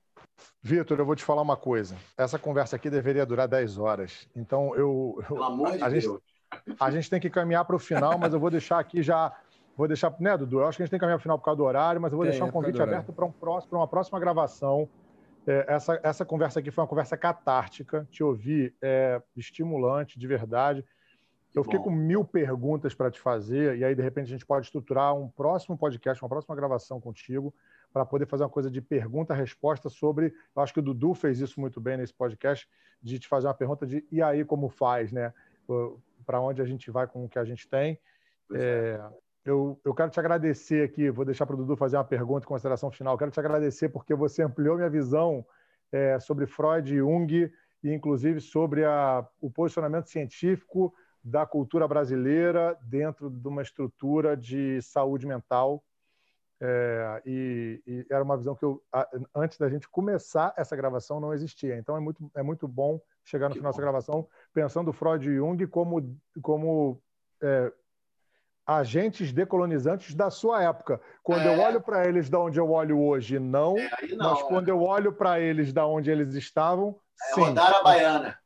Vitor, 0.63 0.99
eu 0.99 1.07
vou 1.07 1.17
te 1.17 1.25
falar 1.25 1.43
uma 1.43 1.57
coisa. 1.57 1.97
Essa 2.17 2.39
conversa 2.39 2.77
aqui 2.77 2.89
deveria 2.89 3.27
durar 3.27 3.49
10 3.49 3.79
horas. 3.79 4.29
Então, 4.35 4.75
eu... 4.77 5.23
Pelo 5.27 5.43
amor 5.43 5.77
de 5.77 5.83
a 5.83 5.89
Deus. 5.89 6.05
Gente, 6.05 6.23
a 6.79 6.91
gente 6.91 7.11
tem 7.11 7.21
que 7.21 7.31
caminhar 7.31 7.65
para 7.65 7.77
o 7.77 7.79
final, 7.79 8.19
mas 8.19 8.33
eu 8.33 8.41
vou 8.41 8.51
deixar 8.51 8.79
aqui 8.79 9.03
já 9.03 9.35
Vou 9.77 9.89
deixar, 9.89 10.15
né, 10.21 10.37
Dudu? 10.37 10.61
Eu 10.61 10.67
acho 10.67 10.77
que 10.77 10.83
a 10.83 10.87
gente 10.87 10.91
tem 10.91 10.99
que 10.99 11.01
caminhar 11.01 11.19
para 11.19 11.23
o 11.23 11.23
final 11.23 11.39
por 11.39 11.45
causa 11.45 11.57
do 11.57 11.65
horário, 11.65 12.01
mas 12.01 12.13
eu 12.13 12.17
vou 12.17 12.27
tem, 12.27 12.33
deixar 12.33 12.45
um 12.45 12.51
convite 12.51 12.81
aberto 12.81 13.13
para 13.13 13.25
um 13.25 13.33
próximo, 13.33 13.79
uma 13.79 13.89
próxima 13.89 14.21
gravação. 14.21 14.89
É, 15.47 15.65
essa, 15.67 15.99
essa 16.03 16.25
conversa 16.25 16.61
aqui 16.61 16.71
foi 16.71 16.83
uma 16.83 16.89
conversa 16.89 17.17
catártica. 17.17 18.07
Te 18.11 18.23
ouvir 18.23 18.75
é 18.83 19.21
estimulante, 19.37 20.19
de 20.19 20.27
verdade. 20.27 20.85
Eu 21.55 21.65
fiquei 21.65 21.79
com 21.79 21.91
mil 21.91 22.25
perguntas 22.25 22.95
para 22.95 23.11
te 23.11 23.21
fazer, 23.21 23.77
e 23.77 23.85
aí, 23.85 23.95
de 23.95 24.03
repente, 24.03 24.27
a 24.27 24.31
gente 24.31 24.47
pode 24.47 24.67
estruturar 24.67 25.15
um 25.15 25.29
próximo 25.29 25.77
podcast, 25.77 26.23
uma 26.23 26.29
próxima 26.29 26.57
gravação 26.57 26.99
contigo, 26.99 27.55
para 27.93 28.05
poder 28.05 28.27
fazer 28.27 28.45
uma 28.45 28.51
coisa 28.51 28.71
de 28.71 28.81
pergunta-resposta 28.81 29.89
sobre. 29.89 30.35
Eu 30.55 30.63
acho 30.63 30.73
que 30.73 30.81
o 30.81 30.83
Dudu 30.83 31.15
fez 31.15 31.41
isso 31.41 31.61
muito 31.61 31.81
bem 31.81 31.97
nesse 31.97 32.15
podcast, 32.15 32.69
de 33.03 33.19
te 33.19 33.29
fazer 33.29 33.47
uma 33.49 33.55
pergunta 33.55 33.87
de 33.87 34.05
e 34.11 34.23
aí 34.23 34.45
como 34.45 34.69
faz, 34.69 35.13
né? 35.13 35.33
Para 36.25 36.41
onde 36.41 36.63
a 36.63 36.65
gente 36.65 36.91
vai 36.91 37.07
com 37.07 37.25
o 37.25 37.29
que 37.29 37.39
a 37.39 37.45
gente 37.45 37.69
tem. 37.69 37.99
É, 38.55 39.01
eu, 39.45 39.81
eu 39.85 39.93
quero 39.93 40.11
te 40.11 40.21
agradecer 40.21 40.85
aqui, 40.85 41.11
vou 41.11 41.25
deixar 41.25 41.47
para 41.47 41.55
o 41.55 41.59
Dudu 41.59 41.77
fazer 41.77 41.97
uma 41.97 42.05
pergunta 42.05 42.45
em 42.45 42.49
consideração 42.49 42.91
final. 42.91 43.19
Quero 43.19 43.31
te 43.31 43.41
agradecer 43.41 43.89
porque 43.89 44.15
você 44.15 44.43
ampliou 44.43 44.77
minha 44.77 44.91
visão 44.91 45.45
é, 45.91 46.19
sobre 46.21 46.47
Freud 46.47 46.93
e 46.93 46.99
Jung, 46.99 47.53
e 47.83 47.93
inclusive 47.93 48.41
sobre 48.41 48.85
a, 48.85 49.27
o 49.41 49.51
posicionamento 49.51 50.09
científico 50.09 50.95
da 51.23 51.45
cultura 51.45 51.87
brasileira 51.87 52.79
dentro 52.83 53.29
de 53.31 53.47
uma 53.49 53.63
estrutura 53.63 54.37
de 54.37 54.81
saúde 54.83 55.27
mental. 55.27 55.83
É, 56.65 57.23
e, 57.27 57.83
e, 57.85 58.07
era 58.09 58.23
uma 58.23 58.37
visão 58.37 58.55
que 58.55 58.65
eu, 58.65 58.81
antes 59.35 59.59
da 59.59 59.69
gente 59.69 59.89
começar 59.89 60.55
essa 60.57 60.77
gravação, 60.77 61.19
não 61.19 61.35
existia. 61.35 61.77
Então 61.77 61.97
é 61.97 62.01
muito, 62.01 62.31
é 62.37 62.43
muito 62.43 62.69
bom 62.69 63.01
chegar 63.25 63.49
no 63.49 63.55
que 63.55 63.59
final 63.59 63.73
bom. 63.73 63.77
dessa 63.77 63.83
gravação 63.83 64.29
pensando 64.55 64.93
Freud 64.93 65.29
e 65.29 65.35
Jung 65.35 65.67
como, 65.67 66.17
como 66.41 67.03
é, 67.43 67.73
agentes 68.65 69.33
decolonizantes 69.33 70.15
da 70.15 70.31
sua 70.31 70.63
época. 70.63 71.01
Quando 71.21 71.43
é. 71.43 71.53
eu 71.53 71.61
olho 71.61 71.81
para 71.81 72.07
eles 72.07 72.31
da 72.31 72.39
onde 72.39 72.61
eu 72.61 72.71
olho 72.71 73.01
hoje, 73.01 73.41
não. 73.41 73.77
É, 73.77 73.91
não 74.15 74.31
mas 74.31 74.43
quando 74.43 74.69
eu 74.69 74.81
olho 74.81 75.13
para 75.13 75.41
eles 75.41 75.73
da 75.73 75.85
onde 75.85 76.13
eles 76.13 76.33
estavam, 76.35 76.97
é, 77.31 77.35
sim. 77.35 77.41
Rodaram 77.41 77.79
a 77.79 77.83
baiana. 77.83 78.39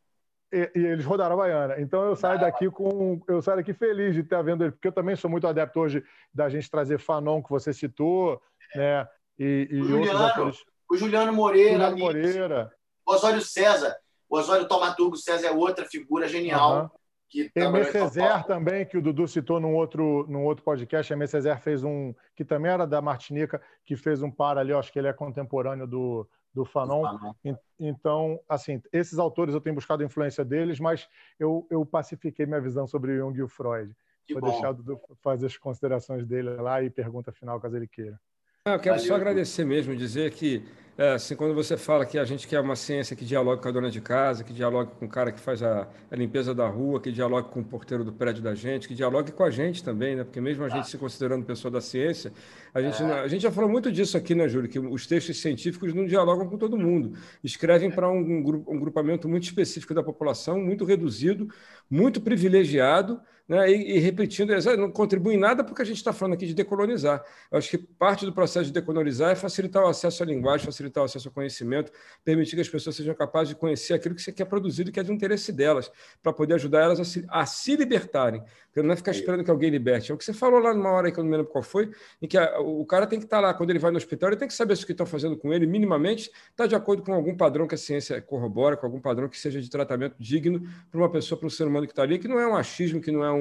E, 0.52 0.70
e, 0.74 0.86
eles 0.86 1.04
rodaram 1.04 1.34
a 1.34 1.38
baiana. 1.38 1.80
Então 1.80 2.04
eu 2.04 2.14
saio 2.14 2.40
daqui 2.40 2.70
com, 2.70 3.20
eu 3.26 3.42
saio 3.42 3.58
daqui 3.58 3.74
feliz 3.74 4.14
de 4.14 4.20
estar 4.20 4.42
vendo 4.42 4.64
ele, 4.64 4.72
porque 4.72 4.88
eu 4.88 4.92
também 4.92 5.16
sou 5.16 5.30
muito 5.30 5.46
adepto 5.46 5.80
hoje 5.80 6.04
da 6.32 6.48
gente 6.48 6.70
trazer 6.70 6.98
Fanon 6.98 7.42
que 7.42 7.50
você 7.50 7.72
citou, 7.72 8.40
né? 8.74 9.06
E, 9.38 9.68
e 9.70 9.80
o 9.80 9.84
Juliano, 9.84 10.52
o 10.90 10.96
Juliano 10.96 11.32
Moreira, 11.32 11.72
Juliano 11.72 11.98
Moreira, 11.98 12.72
o 13.04 13.12
Osório 13.12 13.40
César, 13.42 13.96
o 14.28 14.38
Osório 14.38 14.68
Tomaturgo 14.68 15.16
César 15.16 15.48
é 15.48 15.50
outra 15.50 15.84
figura 15.84 16.28
genial. 16.28 16.82
Uhum. 16.82 16.90
Que 17.28 17.50
Aimé 17.56 17.84
Césaire 17.84 18.46
também, 18.46 18.86
que 18.86 18.96
o 18.96 19.02
Dudu 19.02 19.26
citou 19.26 19.58
num 19.58 19.74
outro, 19.74 20.26
num 20.28 20.44
outro 20.44 20.64
podcast. 20.64 21.12
Aimé 21.12 21.26
Césaire 21.26 21.60
fez 21.60 21.82
um, 21.82 22.14
que 22.34 22.44
também 22.44 22.70
era 22.70 22.86
da 22.86 23.02
Martinica, 23.02 23.60
que 23.84 23.96
fez 23.96 24.22
um 24.22 24.30
par 24.30 24.56
ali, 24.58 24.72
acho 24.72 24.92
que 24.92 24.98
ele 24.98 25.08
é 25.08 25.12
contemporâneo 25.12 25.86
do, 25.86 26.28
do 26.54 26.64
Fanon. 26.64 27.02
Fanon. 27.02 27.34
Então, 27.78 28.40
assim, 28.48 28.80
esses 28.92 29.18
autores 29.18 29.54
eu 29.54 29.60
tenho 29.60 29.74
buscado 29.74 30.02
a 30.02 30.06
influência 30.06 30.44
deles, 30.44 30.78
mas 30.78 31.08
eu, 31.38 31.66
eu 31.70 31.84
pacifiquei 31.84 32.46
minha 32.46 32.60
visão 32.60 32.86
sobre 32.86 33.12
o 33.12 33.16
Jung 33.18 33.38
e 33.38 33.42
o 33.42 33.48
Freud. 33.48 33.94
Que 34.24 34.34
Vou 34.34 34.42
bom. 34.42 34.50
deixar 34.50 34.70
o 34.70 34.74
Dudu 34.74 35.00
fazer 35.22 35.46
as 35.46 35.56
considerações 35.56 36.26
dele 36.26 36.50
lá 36.56 36.82
e 36.82 36.90
pergunta 36.90 37.32
final, 37.32 37.60
caso 37.60 37.76
ele 37.76 37.86
queira. 37.86 38.18
Eu 38.66 38.80
quero 38.80 38.96
Valeu. 38.96 39.08
só 39.08 39.14
agradecer 39.14 39.64
mesmo, 39.64 39.94
dizer 39.94 40.32
que 40.32 40.60
é, 40.98 41.12
assim, 41.12 41.36
quando 41.36 41.54
você 41.54 41.76
fala 41.76 42.06
que 42.06 42.18
a 42.18 42.24
gente 42.24 42.48
quer 42.48 42.58
uma 42.58 42.74
ciência 42.74 43.14
que 43.14 43.24
dialogue 43.24 43.62
com 43.62 43.68
a 43.68 43.70
dona 43.70 43.90
de 43.90 44.00
casa, 44.00 44.42
que 44.42 44.52
dialogue 44.52 44.90
com 44.98 45.04
o 45.04 45.08
cara 45.08 45.30
que 45.30 45.38
faz 45.38 45.62
a, 45.62 45.86
a, 46.10 46.16
limpeza 46.16 46.54
da 46.54 46.66
rua, 46.66 47.00
que 47.00 47.12
dialogue 47.12 47.50
com 47.50 47.60
o 47.60 47.64
porteiro 47.64 48.02
do 48.02 48.12
prédio 48.12 48.42
da 48.42 48.54
gente, 48.54 48.88
que 48.88 48.94
dialogue 48.94 49.30
com 49.30 49.44
a 49.44 49.50
gente 49.50 49.84
também, 49.84 50.16
né? 50.16 50.24
Porque 50.24 50.40
mesmo 50.40 50.64
a 50.64 50.68
gente 50.70 50.88
se 50.88 50.96
considerando 50.96 51.44
pessoa 51.44 51.70
da 51.70 51.82
ciência, 51.82 52.32
a 52.74 52.80
gente, 52.80 53.02
é. 53.02 53.20
a 53.20 53.28
gente 53.28 53.42
já 53.42 53.52
falou 53.52 53.70
muito 53.70 53.92
disso 53.92 54.16
aqui, 54.16 54.34
né, 54.34 54.48
Júlio? 54.48 54.70
Que 54.70 54.80
os 54.80 55.06
textos 55.06 55.38
científicos 55.38 55.92
não 55.92 56.06
dialogam 56.06 56.48
com 56.48 56.56
todo 56.56 56.78
mundo. 56.78 57.12
Escrevem 57.44 57.90
para 57.90 58.10
um, 58.10 58.18
um, 58.18 58.64
um 58.66 58.80
grupamento 58.80 59.28
muito 59.28 59.44
específico 59.44 59.92
da 59.92 60.02
população, 60.02 60.58
muito 60.58 60.84
reduzido, 60.84 61.46
muito 61.90 62.22
privilegiado, 62.22 63.20
né, 63.48 63.70
e, 63.70 63.96
e, 63.96 63.98
repetindo, 63.98 64.52
não 64.76 64.90
contribui 64.90 65.34
em 65.34 65.38
nada 65.38 65.62
porque 65.62 65.80
a 65.80 65.84
gente 65.84 65.98
está 65.98 66.12
falando 66.12 66.34
aqui 66.34 66.46
de 66.46 66.54
decolonizar. 66.54 67.24
Eu 67.50 67.58
acho 67.58 67.70
que 67.70 67.78
parte 67.78 68.24
do 68.26 68.32
processo 68.32 68.66
de 68.66 68.72
decolonizar 68.72 69.30
é 69.30 69.34
facilitar 69.36 69.84
o 69.84 69.86
acesso 69.86 70.22
à 70.22 70.26
linguagem, 70.26 70.66
facilitar 70.66 71.02
o 71.02 71.06
acesso 71.06 71.28
ao 71.28 71.34
conhecimento, 71.34 71.92
permitir 72.24 72.56
que 72.56 72.62
as 72.62 72.68
pessoas 72.68 72.96
sejam 72.96 73.14
capazes 73.14 73.50
de 73.50 73.54
conhecer 73.54 73.94
aquilo 73.94 74.16
que 74.16 74.22
você 74.22 74.32
quer 74.32 74.46
produzir 74.46 74.88
e 74.88 74.92
que 74.92 74.98
é 74.98 75.02
de 75.02 75.12
interesse 75.12 75.52
delas, 75.52 75.90
para 76.20 76.32
poder 76.32 76.54
ajudar 76.54 76.82
elas 76.82 76.98
a 76.98 77.04
se, 77.04 77.24
a 77.28 77.46
se 77.46 77.76
libertarem. 77.76 78.42
Porque 78.66 78.82
não 78.82 78.92
é 78.92 78.96
ficar 78.96 79.12
esperando 79.12 79.44
que 79.44 79.50
alguém 79.50 79.70
liberte. 79.70 80.10
É 80.10 80.14
o 80.14 80.18
que 80.18 80.24
você 80.24 80.32
falou 80.32 80.60
lá 80.60 80.74
numa 80.74 80.90
hora 80.90 81.06
aí 81.06 81.12
que 81.12 81.18
eu 81.18 81.24
não 81.24 81.30
me 81.30 81.36
lembro 81.36 81.50
qual 81.50 81.62
foi, 81.62 81.90
em 82.20 82.26
que 82.26 82.36
a, 82.36 82.58
o 82.58 82.84
cara 82.84 83.06
tem 83.06 83.18
que 83.18 83.26
estar 83.26 83.38
tá 83.38 83.40
lá, 83.40 83.54
quando 83.54 83.70
ele 83.70 83.78
vai 83.78 83.92
no 83.92 83.96
hospital, 83.96 84.30
ele 84.30 84.36
tem 84.36 84.48
que 84.48 84.54
saber 84.54 84.76
se 84.76 84.82
o 84.82 84.86
que 84.86 84.92
estão 84.92 85.06
fazendo 85.06 85.36
com 85.36 85.52
ele, 85.52 85.66
minimamente, 85.66 86.30
está 86.50 86.66
de 86.66 86.74
acordo 86.74 87.02
com 87.02 87.14
algum 87.14 87.36
padrão 87.36 87.66
que 87.66 87.74
a 87.74 87.78
ciência 87.78 88.20
corrobora, 88.20 88.76
com 88.76 88.84
algum 88.86 89.00
padrão 89.00 89.28
que 89.28 89.38
seja 89.38 89.60
de 89.60 89.70
tratamento 89.70 90.16
digno 90.18 90.62
para 90.90 91.00
uma 91.00 91.10
pessoa, 91.10 91.38
para 91.38 91.46
um 91.46 91.50
ser 91.50 91.66
humano 91.66 91.86
que 91.86 91.92
está 91.92 92.02
ali, 92.02 92.18
que 92.18 92.26
não 92.26 92.40
é 92.40 92.46
um 92.46 92.56
achismo, 92.56 93.00
que 93.00 93.12
não 93.12 93.24
é 93.24 93.32
um 93.32 93.35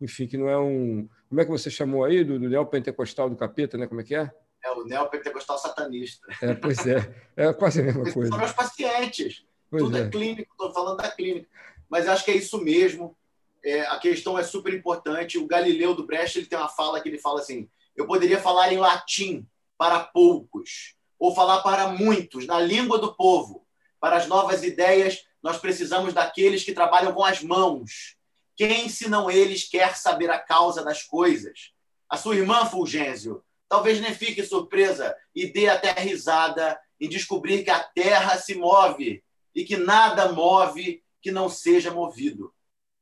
enfim, 0.00 0.26
que 0.26 0.36
não 0.36 0.48
é 0.48 0.58
um. 0.58 1.08
Como 1.28 1.40
é 1.40 1.44
que 1.44 1.50
você 1.50 1.70
chamou 1.70 2.04
aí? 2.04 2.24
Do, 2.24 2.38
do 2.38 2.48
neopentecostal 2.48 3.28
do 3.30 3.36
capeta, 3.36 3.76
né? 3.78 3.86
Como 3.86 4.00
é 4.00 4.04
que 4.04 4.14
é? 4.14 4.30
É 4.64 4.70
o 4.70 4.84
neopentecostal 4.84 5.58
satanista. 5.58 6.26
É, 6.40 6.54
pois 6.54 6.86
é. 6.86 7.14
É 7.36 7.52
quase 7.52 7.80
a 7.80 7.84
mesma 7.84 8.10
coisa. 8.12 8.30
São 8.30 8.38
meus 8.38 8.52
pacientes. 8.52 9.44
Pois 9.70 9.82
Tudo 9.82 9.96
é, 9.98 10.02
é 10.02 10.08
clínico, 10.08 10.52
estou 10.52 10.72
falando 10.72 10.98
da 10.98 11.10
clínica. 11.10 11.48
Mas 11.88 12.08
acho 12.08 12.24
que 12.24 12.30
é 12.30 12.36
isso 12.36 12.62
mesmo. 12.62 13.16
É, 13.62 13.80
a 13.82 13.98
questão 13.98 14.38
é 14.38 14.42
super 14.42 14.72
importante. 14.72 15.38
O 15.38 15.46
Galileu 15.46 15.94
do 15.94 16.06
Brecht 16.06 16.38
ele 16.38 16.46
tem 16.46 16.58
uma 16.58 16.68
fala 16.68 17.00
que 17.00 17.08
ele 17.08 17.18
fala 17.18 17.40
assim: 17.40 17.68
eu 17.96 18.06
poderia 18.06 18.38
falar 18.38 18.72
em 18.72 18.78
latim 18.78 19.46
para 19.76 20.00
poucos, 20.00 20.96
ou 21.18 21.34
falar 21.34 21.62
para 21.62 21.88
muitos, 21.88 22.46
na 22.46 22.60
língua 22.60 22.98
do 22.98 23.14
povo. 23.14 23.66
Para 24.00 24.16
as 24.16 24.26
novas 24.26 24.62
ideias, 24.62 25.24
nós 25.42 25.58
precisamos 25.58 26.12
daqueles 26.12 26.62
que 26.62 26.72
trabalham 26.72 27.12
com 27.12 27.24
as 27.24 27.42
mãos, 27.42 28.16
quem, 28.56 28.88
senão 28.88 29.30
eles, 29.30 29.68
quer 29.68 29.96
saber 29.96 30.30
a 30.30 30.38
causa 30.38 30.84
das 30.84 31.02
coisas? 31.02 31.72
A 32.08 32.16
sua 32.16 32.36
irmã, 32.36 32.64
Fulgêncio, 32.66 33.42
talvez 33.68 34.00
nem 34.00 34.14
fique 34.14 34.42
surpresa 34.44 35.14
e 35.34 35.46
dê 35.46 35.68
até 35.68 35.92
risada 35.92 36.78
em 37.00 37.08
descobrir 37.08 37.64
que 37.64 37.70
a 37.70 37.82
terra 37.82 38.36
se 38.36 38.54
move 38.54 39.22
e 39.54 39.64
que 39.64 39.76
nada 39.76 40.32
move 40.32 41.02
que 41.20 41.30
não 41.30 41.48
seja 41.48 41.90
movido. 41.90 42.52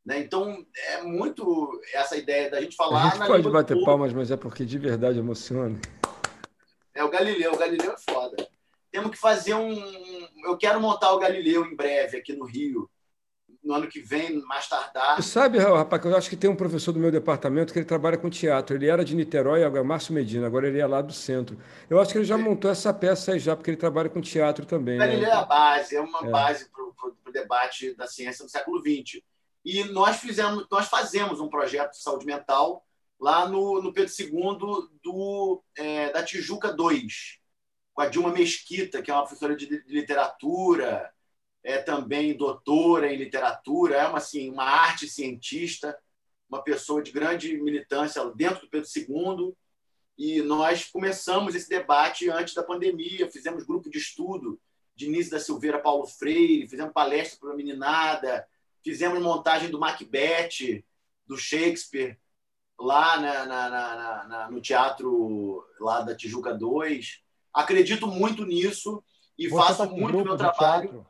Né? 0.05 0.19
Então, 0.19 0.65
é 0.89 1.03
muito 1.03 1.81
essa 1.93 2.17
ideia 2.17 2.51
da 2.51 2.61
gente 2.61 2.75
falar. 2.75 3.07
A 3.07 3.11
gente 3.11 3.27
pode 3.27 3.51
bater 3.51 3.85
palmas, 3.85 4.13
mas 4.13 4.31
é 4.31 4.37
porque 4.37 4.65
de 4.65 4.79
verdade 4.79 5.19
emociona. 5.19 5.79
É 6.95 7.05
o 7.05 7.11
Galileu, 7.11 7.53
o 7.53 7.59
Galileu 7.59 7.93
é 7.93 8.13
foda. 8.13 8.49
Temos 8.91 9.11
que 9.11 9.17
fazer 9.17 9.55
um. 9.55 10.29
Eu 10.45 10.57
quero 10.59 10.81
montar 10.81 11.13
o 11.13 11.19
Galileu 11.19 11.65
em 11.65 11.75
breve 11.75 12.19
aqui 12.19 12.35
no 12.35 12.45
Rio 12.45 12.91
no 13.63 13.75
ano 13.75 13.87
que 13.87 14.01
vem, 14.01 14.41
mais 14.43 14.69
tardar. 14.69 15.23
Sabe, 15.23 15.59
rapaz, 15.59 16.05
eu 16.05 16.17
acho 16.17 16.29
que 16.29 16.37
tem 16.37 16.51
um 16.51 16.57
professor 16.57 16.93
do 16.93 16.99
meu 16.99 17.11
departamento 17.11 17.73
que 17.73 17.79
ele 17.79 17.87
trabalha 17.87 18.19
com 18.19 18.29
teatro. 18.29 18.77
Ele 18.77 18.89
era 18.89 19.05
de 19.05 19.15
Niterói, 19.15 19.63
agora 19.63 19.83
é 19.83 19.87
Márcio 19.87 20.13
Medina, 20.13 20.47
agora 20.47 20.67
ele 20.67 20.81
é 20.81 20.87
lá 20.87 21.01
do 21.01 21.13
centro. 21.13 21.57
Eu 21.89 22.01
acho 22.01 22.13
que 22.13 22.19
ele 22.19 22.25
já 22.25 22.37
montou 22.37 22.71
essa 22.71 22.93
peça 22.93 23.33
aí 23.33 23.39
já, 23.39 23.55
porque 23.55 23.71
ele 23.71 23.77
trabalha 23.77 24.09
com 24.09 24.21
teatro 24.21 24.67
também. 24.67 24.99
Né? 24.99 25.15
Ele 25.15 25.25
é 25.25 25.33
a 25.33 25.45
base, 25.45 25.95
é 25.95 26.01
uma 26.01 26.27
é. 26.27 26.31
base 26.31 26.69
para 26.71 26.83
o 26.85 27.33
debate 27.33 27.95
da 27.95 28.07
ciência 28.07 28.45
do 28.45 28.51
século 28.51 28.81
XX. 28.81 29.23
E 29.65 29.85
nós 29.85 30.17
fizemos, 30.17 30.67
nós 30.71 30.89
fazemos 30.89 31.41
um 31.41 31.49
projeto 31.49 31.93
de 31.93 32.03
saúde 32.03 32.27
mental 32.27 32.85
lá 33.21 33.49
no, 33.49 33.81
no 33.81 33.93
Pedro 33.93 34.13
II 34.19 34.59
do, 35.01 35.63
é, 35.77 36.11
da 36.11 36.25
Tijuca 36.25 36.73
2, 36.73 37.39
com 37.95 38.03
a 38.03 38.09
Dilma 38.09 38.33
Mesquita, 38.33 39.01
que 39.01 39.13
é 39.13 39.15
uma 39.15 39.23
professora 39.23 39.55
de, 39.55 39.67
de 39.67 39.95
literatura, 39.95 41.13
é 41.65 41.79
também 41.79 42.37
doutora 42.37 43.13
em 43.13 43.17
literatura, 43.17 43.97
é 43.97 44.07
uma, 44.07 44.19
assim, 44.19 44.51
uma 44.51 44.65
arte 44.65 45.09
cientista, 45.09 45.97
uma 46.49 46.63
pessoa 46.63 47.03
de 47.03 47.13
grande 47.13 47.57
militância 47.57 48.25
dentro 48.35 48.63
do 48.63 48.71
Pedro 48.71 48.89
II. 48.95 49.55
E 50.19 50.43
nós 50.43 50.85
começamos 50.91 51.55
esse 51.55 51.69
debate 51.69 52.29
antes 52.29 52.55
da 52.55 52.63
pandemia, 52.63 53.31
fizemos 53.31 53.65
grupo 53.65 53.89
de 53.89 53.99
estudo 53.99 54.61
Diniz 54.95 55.31
da 55.31 55.41
Silveira, 55.41 55.79
Paulo 55.79 56.07
Freire, 56.07 56.69
fizemos 56.69 56.93
palestra 56.93 57.39
para 57.41 57.53
a 57.53 57.57
meninada, 57.57 58.47
fizemos 58.85 59.23
montagem 59.23 59.71
do 59.71 59.79
Macbeth, 59.79 60.85
do 61.27 61.37
Shakespeare, 61.37 62.19
lá 62.79 63.19
na, 63.19 63.47
na, 63.47 64.27
na, 64.29 64.51
no 64.51 64.61
teatro 64.61 65.65
lá 65.81 66.03
da 66.03 66.15
Tijuca 66.15 66.53
2. 66.53 67.21
Acredito 67.53 68.07
muito 68.07 68.45
nisso 68.45 69.03
e 69.39 69.49
Você 69.49 69.57
faço 69.57 69.79
tá 69.79 69.87
muito 69.87 70.25
meu 70.25 70.37
trabalho. 70.37 71.07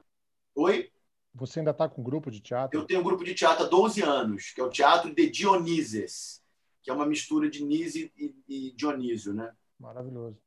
Oi? 0.55 0.91
Você 1.35 1.61
ainda 1.61 1.71
está 1.71 1.89
com 1.89 2.03
grupo 2.03 2.31
de 2.31 2.41
teatro? 2.41 2.79
Eu 2.79 2.85
tenho 2.85 3.01
um 3.01 3.05
grupo 3.05 3.25
de 3.25 3.35
teatro 3.35 3.65
há 3.65 3.69
12 3.69 4.03
anos, 4.03 4.51
que 4.51 4.61
é 4.61 4.65
o 4.65 4.71
Teatro 4.71 5.15
de 5.15 5.31
Dionises, 5.31 6.43
que 6.83 6.91
é 6.91 6.95
uma 6.95 7.07
mistura 7.07 7.49
de 7.49 7.65
Nise 7.65 8.13
e, 8.49 8.73
Dionísio, 8.77 9.33
né? 9.33 9.51
Maravilhoso. 9.79 10.39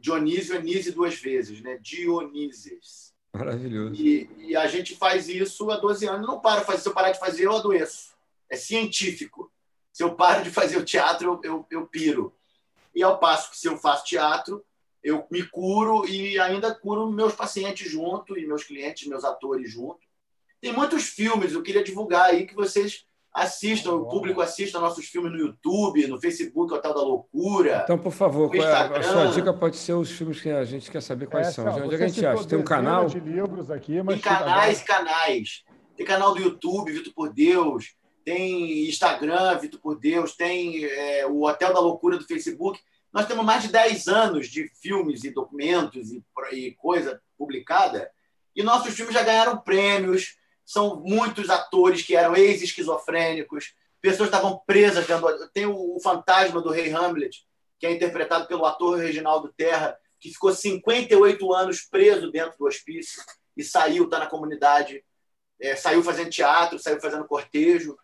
Dionísio 0.00 0.56
é 0.56 0.62
Nise 0.62 0.90
duas 0.90 1.14
vezes, 1.14 1.62
né? 1.62 1.78
Dionises. 1.78 3.14
Maravilhoso. 3.32 3.94
E, 3.94 4.28
e, 4.38 4.56
a 4.56 4.66
gente 4.66 4.96
faz 4.96 5.28
isso 5.28 5.70
há 5.70 5.76
12 5.76 6.06
anos. 6.08 6.26
Não 6.26 6.40
paro 6.40 6.60
de 6.60 6.66
fazer. 6.66 6.82
Se 6.82 6.88
eu 6.88 6.94
parar 6.94 7.12
de 7.12 7.20
fazer, 7.20 7.44
eu 7.44 7.56
adoeço. 7.56 8.12
É 8.50 8.56
científico. 8.56 9.52
Se 9.92 10.02
eu 10.02 10.16
paro 10.16 10.42
de 10.42 10.50
fazer 10.50 10.76
o 10.76 10.84
teatro, 10.84 11.40
eu, 11.44 11.52
eu, 11.52 11.66
eu 11.70 11.86
piro. 11.86 12.34
E 12.92 13.02
ao 13.02 13.18
passo 13.20 13.50
que 13.50 13.58
se 13.58 13.68
eu 13.68 13.76
faço 13.76 14.04
teatro, 14.04 14.64
eu 15.02 15.26
me 15.30 15.42
curo 15.42 16.06
e 16.06 16.38
ainda 16.38 16.74
curo 16.74 17.10
meus 17.10 17.34
pacientes 17.34 17.90
junto 17.90 18.38
e 18.38 18.46
meus 18.46 18.64
clientes, 18.64 19.08
meus 19.08 19.24
atores 19.24 19.70
junto. 19.70 20.00
Tem 20.60 20.72
muitos 20.72 21.04
filmes, 21.04 21.52
eu 21.52 21.62
queria 21.62 21.82
divulgar 21.82 22.26
aí 22.26 22.46
que 22.46 22.54
vocês 22.54 23.06
assistam, 23.32 23.92
o 23.92 24.06
público 24.06 24.40
assista 24.40 24.80
nossos 24.80 25.06
filmes 25.06 25.32
no 25.32 25.38
YouTube, 25.38 26.06
no 26.06 26.20
Facebook 26.20 26.72
Hotel 26.74 26.92
da 26.92 27.00
Loucura. 27.00 27.82
Então, 27.84 27.96
por 27.96 28.12
favor, 28.12 28.54
é 28.54 28.60
a 28.60 29.02
sua 29.02 29.26
dica 29.26 29.52
pode 29.54 29.76
ser 29.76 29.94
os 29.94 30.10
filmes 30.10 30.40
que 30.40 30.50
a 30.50 30.64
gente 30.64 30.90
quer 30.90 31.00
saber 31.00 31.26
quais 31.26 31.48
é, 31.48 31.50
são. 31.52 31.64
Onde 31.66 31.94
é 31.94 31.98
que 31.98 32.04
a 32.04 32.08
gente 32.08 32.26
acha? 32.26 32.44
Tem 32.46 32.58
um 32.58 32.64
canal? 32.64 33.06
De 33.06 33.20
livros 33.20 33.70
aqui, 33.70 34.02
mas 34.02 34.20
tem 34.20 34.22
canais, 34.22 34.82
canais. 34.82 35.64
Tem 35.96 36.04
canal 36.04 36.34
do 36.34 36.40
YouTube, 36.40 36.92
Vitor 36.92 37.12
por 37.14 37.32
Deus. 37.32 37.94
Tem 38.24 38.88
Instagram, 38.88 39.56
Vitor 39.58 39.80
por 39.80 39.98
Deus. 39.98 40.34
Tem 40.34 40.84
é, 40.84 41.26
o 41.26 41.42
Hotel 41.44 41.72
da 41.72 41.80
Loucura 41.80 42.18
do 42.18 42.24
Facebook. 42.24 42.80
Nós 43.12 43.26
temos 43.26 43.44
mais 43.44 43.62
de 43.62 43.68
10 43.68 44.08
anos 44.08 44.48
de 44.48 44.68
filmes 44.80 45.24
e 45.24 45.30
documentos 45.30 46.12
e, 46.12 46.22
e 46.52 46.72
coisa 46.72 47.20
publicada. 47.36 48.10
E 48.54 48.62
nossos 48.62 48.94
filmes 48.94 49.14
já 49.14 49.22
ganharam 49.22 49.58
prêmios 49.58 50.38
são 50.70 51.00
muitos 51.00 51.50
atores 51.50 52.02
que 52.02 52.14
eram 52.14 52.36
ex-esquizofrênicos, 52.36 53.74
pessoas 54.00 54.28
estavam 54.28 54.62
presas 54.64 55.04
dentro. 55.04 55.48
Tem 55.52 55.66
o, 55.66 55.98
fantasma 56.00 56.62
do 56.62 56.70
rei 56.70 56.92
Hamlet, 56.92 57.44
que 57.76 57.86
é 57.88 57.92
interpretado 57.92 58.46
pelo 58.46 58.64
ator 58.64 58.96
Reginaldo 58.96 59.52
Terra, 59.56 59.98
que 60.20 60.30
ficou 60.30 60.54
58 60.54 61.52
anos 61.52 61.80
preso 61.80 62.30
dentro 62.30 62.56
do 62.56 62.66
hospício 62.66 63.20
e 63.56 63.64
saiu, 63.64 64.04
está 64.04 64.20
na 64.20 64.26
comunidade, 64.26 65.04
é, 65.60 65.74
saiu 65.74 66.04
fazendo 66.04 66.30
teatro, 66.30 66.78
saiu 66.78 67.00
fazendo 67.00 67.26
cortejo. 67.26 67.98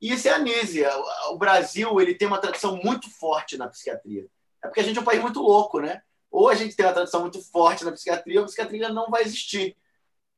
E 0.00 0.12
isso 0.12 0.28
é 0.28 0.30
a 0.30 0.36
anísia. 0.36 0.90
O 1.30 1.36
Brasil 1.36 2.00
ele 2.00 2.14
tem 2.14 2.28
uma 2.28 2.38
tradição 2.38 2.76
muito 2.76 3.10
forte 3.10 3.56
na 3.56 3.66
psiquiatria. 3.66 4.28
É 4.64 4.68
porque 4.68 4.80
a 4.80 4.84
gente 4.84 4.98
é 4.98 5.00
um 5.00 5.04
país 5.04 5.20
muito 5.20 5.40
louco, 5.40 5.80
né? 5.80 6.02
Ou 6.30 6.48
a 6.48 6.54
gente 6.54 6.74
tem 6.74 6.86
uma 6.86 6.92
tradição 6.92 7.20
muito 7.20 7.40
forte 7.50 7.84
na 7.84 7.92
psiquiatria, 7.92 8.38
ou 8.38 8.44
a 8.44 8.46
psiquiatria 8.46 8.88
não 8.88 9.10
vai 9.10 9.22
existir 9.22 9.76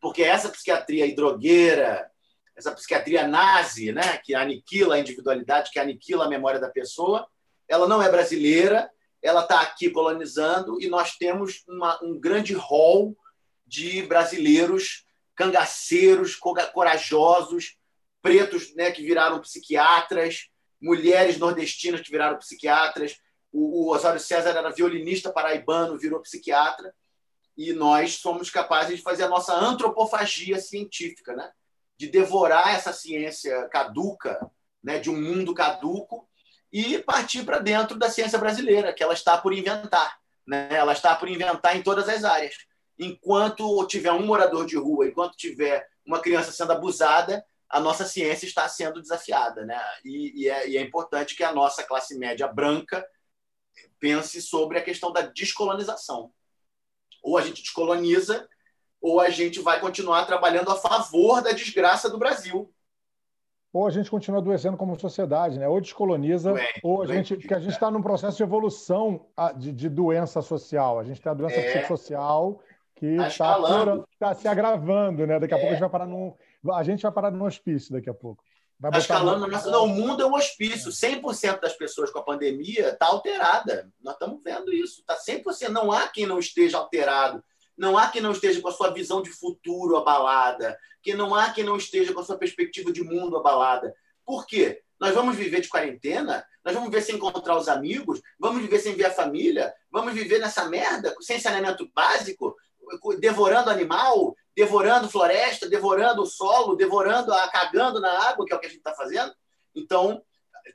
porque 0.04 0.22
essa 0.22 0.50
psiquiatria 0.50 1.06
hidrogueira, 1.06 2.10
essa 2.54 2.70
psiquiatria 2.72 3.26
nazi, 3.26 3.90
né, 3.90 4.18
que 4.18 4.34
aniquila 4.34 4.96
a 4.96 4.98
individualidade, 4.98 5.70
que 5.70 5.78
aniquila 5.78 6.26
a 6.26 6.28
memória 6.28 6.60
da 6.60 6.68
pessoa, 6.68 7.26
ela 7.66 7.88
não 7.88 8.02
é 8.02 8.10
brasileira, 8.10 8.90
ela 9.22 9.40
está 9.40 9.62
aqui 9.62 9.88
colonizando 9.88 10.78
e 10.78 10.90
nós 10.90 11.16
temos 11.16 11.64
uma, 11.66 11.98
um 12.04 12.20
grande 12.20 12.52
rol 12.52 13.16
de 13.66 14.02
brasileiros 14.02 15.06
cangaceiros, 15.34 16.36
corajosos, 16.36 17.78
pretos 18.20 18.74
né, 18.74 18.90
que 18.90 19.02
viraram 19.02 19.40
psiquiatras, 19.40 20.50
mulheres 20.78 21.38
nordestinas 21.38 22.02
que 22.02 22.10
viraram 22.10 22.36
psiquiatras. 22.36 23.16
O, 23.54 23.84
o 23.84 23.94
Osório 23.94 24.18
César 24.18 24.50
era 24.50 24.70
violinista 24.70 25.30
paraibano, 25.30 25.96
virou 25.96 26.20
psiquiatra 26.20 26.92
e 27.56 27.72
nós 27.72 28.16
somos 28.16 28.50
capazes 28.50 28.96
de 28.96 29.02
fazer 29.02 29.22
a 29.22 29.28
nossa 29.28 29.54
antropofagia 29.54 30.58
científica, 30.58 31.36
né? 31.36 31.48
de 31.96 32.08
devorar 32.08 32.74
essa 32.74 32.92
ciência 32.92 33.68
caduca, 33.68 34.50
né? 34.82 34.98
de 34.98 35.08
um 35.08 35.20
mundo 35.20 35.54
caduco, 35.54 36.28
e 36.72 36.98
partir 36.98 37.44
para 37.44 37.60
dentro 37.60 37.96
da 37.96 38.10
ciência 38.10 38.36
brasileira, 38.36 38.92
que 38.92 39.04
ela 39.04 39.14
está 39.14 39.38
por 39.38 39.52
inventar. 39.52 40.18
Né? 40.44 40.68
Ela 40.72 40.92
está 40.92 41.14
por 41.14 41.28
inventar 41.28 41.76
em 41.76 41.82
todas 41.82 42.08
as 42.08 42.24
áreas. 42.24 42.56
Enquanto 42.98 43.86
tiver 43.86 44.10
um 44.10 44.26
morador 44.26 44.66
de 44.66 44.76
rua, 44.76 45.06
enquanto 45.06 45.36
tiver 45.36 45.86
uma 46.04 46.18
criança 46.18 46.50
sendo 46.50 46.72
abusada, 46.72 47.44
a 47.68 47.78
nossa 47.78 48.04
ciência 48.04 48.46
está 48.46 48.68
sendo 48.68 49.00
desafiada. 49.00 49.64
Né? 49.64 49.80
E, 50.04 50.42
e, 50.42 50.48
é, 50.48 50.68
e 50.70 50.76
é 50.76 50.82
importante 50.82 51.36
que 51.36 51.44
a 51.44 51.52
nossa 51.52 51.84
classe 51.84 52.18
média 52.18 52.48
branca 52.48 53.06
pense 53.98 54.40
sobre 54.42 54.78
a 54.78 54.82
questão 54.82 55.12
da 55.12 55.22
descolonização. 55.22 56.30
Ou 57.22 57.38
a 57.38 57.42
gente 57.42 57.62
descoloniza, 57.62 58.46
ou 59.00 59.20
a 59.20 59.30
gente 59.30 59.60
vai 59.60 59.80
continuar 59.80 60.24
trabalhando 60.24 60.70
a 60.70 60.76
favor 60.76 61.42
da 61.42 61.52
desgraça 61.52 62.08
do 62.08 62.18
Brasil. 62.18 62.72
Ou 63.72 63.88
a 63.88 63.90
gente 63.90 64.08
continua 64.08 64.40
adoecendo 64.40 64.76
como 64.76 64.98
sociedade, 64.98 65.58
né? 65.58 65.66
Ou 65.66 65.80
descoloniza, 65.80 66.54
ou 66.82 67.02
a 67.02 67.06
gente. 67.06 67.36
Porque 67.36 67.54
a 67.54 67.58
gente 67.58 67.72
está 67.72 67.90
num 67.90 68.00
processo 68.00 68.36
de 68.36 68.42
evolução 68.44 69.26
de, 69.56 69.72
de, 69.72 69.88
doença 69.88 70.40
social. 70.40 71.00
A 71.00 71.04
gente 71.04 71.20
tem 71.20 71.30
a 71.30 71.34
doença 71.34 71.56
é, 71.56 71.72
psicossocial 71.72 72.60
que 72.94 73.06
está 73.06 73.60
tá, 73.60 74.04
tá 74.18 74.34
se 74.34 74.46
agravando, 74.46 75.26
né? 75.26 75.40
Daqui 75.40 75.54
a 75.54 75.56
é. 75.56 75.60
pouco 75.60 75.70
a 75.70 75.74
gente 75.74 75.80
vai 75.80 75.90
parar 75.90 76.06
num. 76.06 76.32
A 76.72 76.82
gente 76.84 77.02
vai 77.02 77.10
parar 77.10 77.30
num 77.32 77.44
hospício 77.44 77.92
daqui 77.92 78.08
a 78.08 78.14
pouco. 78.14 78.44
Está 78.88 78.98
escalando. 78.98 79.46
Nossa... 79.46 79.70
Não, 79.70 79.84
o 79.84 79.88
mundo 79.88 80.22
é 80.22 80.26
um 80.26 80.34
hospício. 80.34 80.90
100% 80.90 81.60
das 81.60 81.74
pessoas 81.74 82.10
com 82.10 82.18
a 82.18 82.24
pandemia 82.24 82.90
está 82.90 83.06
alterada. 83.06 83.90
Nós 84.02 84.14
estamos 84.14 84.42
vendo 84.42 84.72
isso. 84.72 85.00
Está 85.00 85.16
100%. 85.16 85.68
Não 85.68 85.90
há 85.92 86.08
quem 86.08 86.26
não 86.26 86.38
esteja 86.38 86.78
alterado. 86.78 87.42
Não 87.76 87.98
há 87.98 88.08
quem 88.08 88.20
não 88.20 88.32
esteja 88.32 88.60
com 88.60 88.68
a 88.68 88.72
sua 88.72 88.90
visão 88.90 89.22
de 89.22 89.30
futuro 89.30 89.96
abalada. 89.96 90.78
Que 91.02 91.14
não 91.14 91.34
há 91.34 91.50
quem 91.50 91.64
não 91.64 91.76
esteja 91.76 92.12
com 92.12 92.20
a 92.20 92.24
sua 92.24 92.38
perspectiva 92.38 92.92
de 92.92 93.02
mundo 93.02 93.36
abalada. 93.36 93.94
Por 94.24 94.46
quê? 94.46 94.80
Nós 95.00 95.14
vamos 95.14 95.36
viver 95.36 95.60
de 95.60 95.68
quarentena? 95.68 96.44
Nós 96.64 96.74
vamos 96.74 96.88
viver 96.88 97.02
sem 97.02 97.16
encontrar 97.16 97.56
os 97.56 97.68
amigos? 97.68 98.20
Vamos 98.38 98.62
viver 98.62 98.78
sem 98.78 98.94
ver 98.94 99.06
a 99.06 99.12
família? 99.12 99.74
Vamos 99.90 100.14
viver 100.14 100.38
nessa 100.38 100.66
merda? 100.68 101.14
Sem 101.20 101.38
saneamento 101.38 101.90
básico? 101.94 102.56
Devorando 103.18 103.70
animal? 103.70 104.34
Devorando 104.56 105.10
floresta, 105.10 105.68
devorando 105.68 106.22
o 106.22 106.26
solo, 106.26 106.76
devorando, 106.76 107.32
a, 107.32 107.48
cagando 107.48 108.00
na 108.00 108.28
água, 108.28 108.46
que 108.46 108.52
é 108.52 108.56
o 108.56 108.60
que 108.60 108.66
a 108.66 108.68
gente 108.68 108.78
está 108.78 108.94
fazendo. 108.94 109.34
Então, 109.74 110.22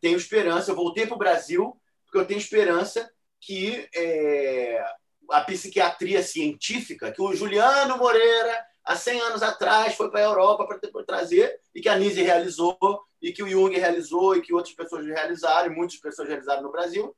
tenho 0.02 0.18
esperança. 0.18 0.72
Eu 0.72 0.76
voltei 0.76 1.06
para 1.06 1.16
o 1.16 1.20
Brasil 1.20 1.80
porque 2.06 2.18
eu 2.18 2.26
tenho 2.26 2.40
esperança 2.40 3.10
que 3.40 3.88
é, 3.96 4.84
a 5.32 5.42
psiquiatria 5.42 6.22
científica, 6.24 7.12
que 7.12 7.22
o 7.22 7.34
Juliano 7.34 7.98
Moreira, 7.98 8.66
há 8.84 8.96
100 8.96 9.22
anos 9.22 9.44
atrás, 9.44 9.96
foi 9.96 10.10
para 10.10 10.20
a 10.20 10.24
Europa 10.24 10.68
para 10.68 11.04
trazer, 11.06 11.60
e 11.74 11.82
que 11.82 11.88
a 11.88 11.98
Nise 11.98 12.24
realizou, 12.24 12.78
e 13.22 13.32
que 13.32 13.44
o 13.44 13.48
Jung 13.48 13.78
realizou, 13.78 14.36
e 14.36 14.42
que 14.42 14.54
outras 14.54 14.74
pessoas 14.74 15.06
realizaram, 15.06 15.72
e 15.72 15.76
muitas 15.76 15.98
pessoas 15.98 16.28
realizaram 16.28 16.64
no 16.64 16.72
Brasil, 16.72 17.16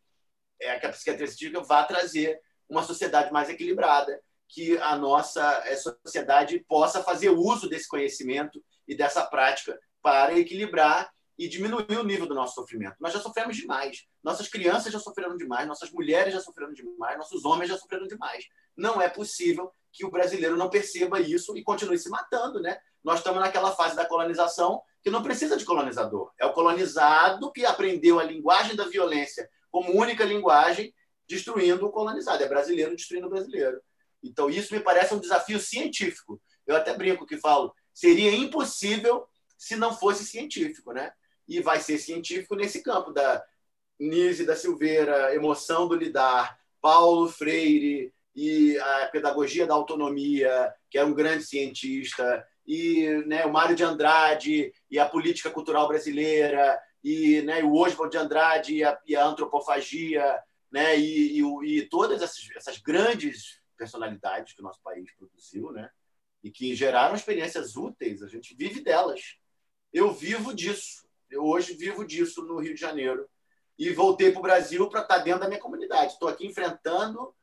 é 0.60 0.78
que 0.78 0.86
a 0.86 0.90
psiquiatria 0.90 1.28
científica 1.28 1.62
vá 1.62 1.84
trazer 1.84 2.40
uma 2.70 2.84
sociedade 2.84 3.32
mais 3.32 3.50
equilibrada, 3.50 4.22
que 4.52 4.78
a 4.80 4.98
nossa 4.98 5.64
eh, 5.66 5.78
sociedade 5.78 6.60
possa 6.68 7.02
fazer 7.02 7.30
uso 7.30 7.70
desse 7.70 7.88
conhecimento 7.88 8.62
e 8.86 8.96
dessa 8.96 9.26
prática 9.26 9.80
para 10.02 10.38
equilibrar 10.38 11.10
e 11.40 11.48
diminuir 11.48 11.98
o 11.98 12.04
nível 12.04 12.28
do 12.28 12.36
nosso 12.36 12.56
sofrimento. 12.56 12.98
Nós 13.00 13.14
já 13.14 13.20
sofremos 13.20 13.56
demais. 13.56 14.06
Nossas 14.22 14.50
crianças 14.50 14.92
já 14.92 15.00
sofreram 15.00 15.38
demais, 15.38 15.68
nossas 15.68 15.90
mulheres 15.90 16.34
já 16.34 16.42
sofreram 16.42 16.74
demais, 16.74 17.18
nossos 17.18 17.46
homens 17.46 17.70
já 17.70 17.78
sofreram 17.78 18.06
demais. 18.06 18.46
Não 18.76 19.02
é 19.02 19.10
possível 19.10 19.72
que 19.92 20.06
o 20.06 20.12
brasileiro 20.12 20.58
não 20.58 20.70
perceba 20.70 21.20
isso 21.20 21.58
e 21.58 21.64
continue 21.64 21.98
se 21.98 22.10
matando, 22.10 22.62
né? 22.62 22.78
Nós 23.04 23.20
estamos 23.20 23.40
naquela 23.40 23.72
fase 23.72 23.96
da 23.96 24.06
colonização 24.06 24.82
que 25.02 25.10
não 25.10 25.24
precisa 25.24 25.58
de 25.58 25.66
colonizador. 25.66 26.32
É 26.40 26.46
o 26.46 26.54
colonizado 26.54 27.52
que 27.52 27.66
aprendeu 27.66 28.20
a 28.20 28.24
linguagem 28.24 28.76
da 28.76 28.86
violência 28.86 29.50
como 29.72 29.98
única 29.98 30.26
linguagem, 30.26 30.94
destruindo 31.28 31.86
o 31.86 31.92
colonizado. 31.92 32.44
É 32.44 32.48
brasileiro 32.48 32.96
destruindo 32.96 33.28
o 33.28 33.30
brasileiro. 33.30 33.82
Então, 34.24 34.50
isso 34.50 34.74
me 34.74 34.80
parece 34.80 35.14
um 35.14 35.20
desafio 35.20 35.60
científico. 35.60 36.42
Eu 36.66 36.76
até 36.76 36.96
brinco 36.96 37.26
que 37.26 37.38
falo, 37.38 37.74
seria 37.94 38.34
impossível 38.34 39.26
se 39.58 39.76
não 39.76 39.96
fosse 39.96 40.26
científico, 40.26 40.92
né? 40.92 41.12
E 41.48 41.60
vai 41.62 41.80
ser 41.80 41.98
científico 41.98 42.56
nesse 42.56 42.82
campo 42.82 43.12
da 43.12 43.44
Nise 44.00 44.46
da 44.46 44.56
Silveira, 44.56 45.36
emoção 45.36 45.88
do 45.88 45.96
lidar, 45.96 46.58
Paulo 46.82 47.30
Freire 47.30 48.12
e 48.36 48.78
a 48.80 49.10
pedagogia 49.12 49.68
da 49.68 49.76
autonomia, 49.76 50.74
que 50.90 50.98
é 50.98 51.04
um 51.04 51.14
grande 51.14 51.44
cientista, 51.44 52.46
e 52.66 53.08
né, 53.28 53.46
o 53.46 53.52
Mário 53.52 53.76
de 53.76 53.84
Andrade 53.84 54.74
e 54.90 54.98
a 54.98 55.06
política 55.06 55.52
cultural 55.52 55.88
brasileira, 55.88 56.80
e 57.04 57.42
né, 57.42 57.64
o 57.64 57.76
Oswald 57.76 58.12
de 58.12 58.18
Andrade 58.18 58.76
e 58.76 58.84
a, 58.84 58.98
e 59.06 59.16
a 59.16 59.26
antropofagia, 59.26 60.40
né, 60.72 60.98
e, 60.98 61.40
e, 61.40 61.78
e 61.78 61.82
todas 61.88 62.22
essas, 62.22 62.50
essas 62.56 62.78
grandes 62.80 63.61
personalidades 63.82 64.54
que 64.54 64.62
o 64.62 64.64
nosso 64.64 64.80
país 64.84 65.12
produziu, 65.14 65.72
né? 65.72 65.90
E 66.44 66.52
que 66.52 66.76
geraram 66.76 67.16
experiências 67.16 67.76
úteis, 67.76 68.22
a 68.22 68.28
gente 68.28 68.54
vive 68.54 68.82
delas. 68.82 69.38
Eu 69.92 70.14
vivo 70.14 70.54
disso. 70.54 71.04
Eu 71.32 71.44
hoje 71.44 71.74
vivo 71.74 72.06
disso 72.06 72.44
no 72.44 72.60
Rio 72.60 72.76
de 72.76 72.80
Janeiro. 72.80 73.28
E 73.80 73.90
voltei 73.90 74.32
para 74.32 74.40
o 74.40 74.44
Brasil 74.44 74.88
para 74.88 75.02
estar 75.02 75.18
tá 75.18 75.24
dentro 75.24 75.40
da 75.40 75.48
minha 75.48 75.60
comunidade. 75.60 76.14
Estou 76.14 76.30
aqui 76.30 76.46
enfrentando 76.46 77.34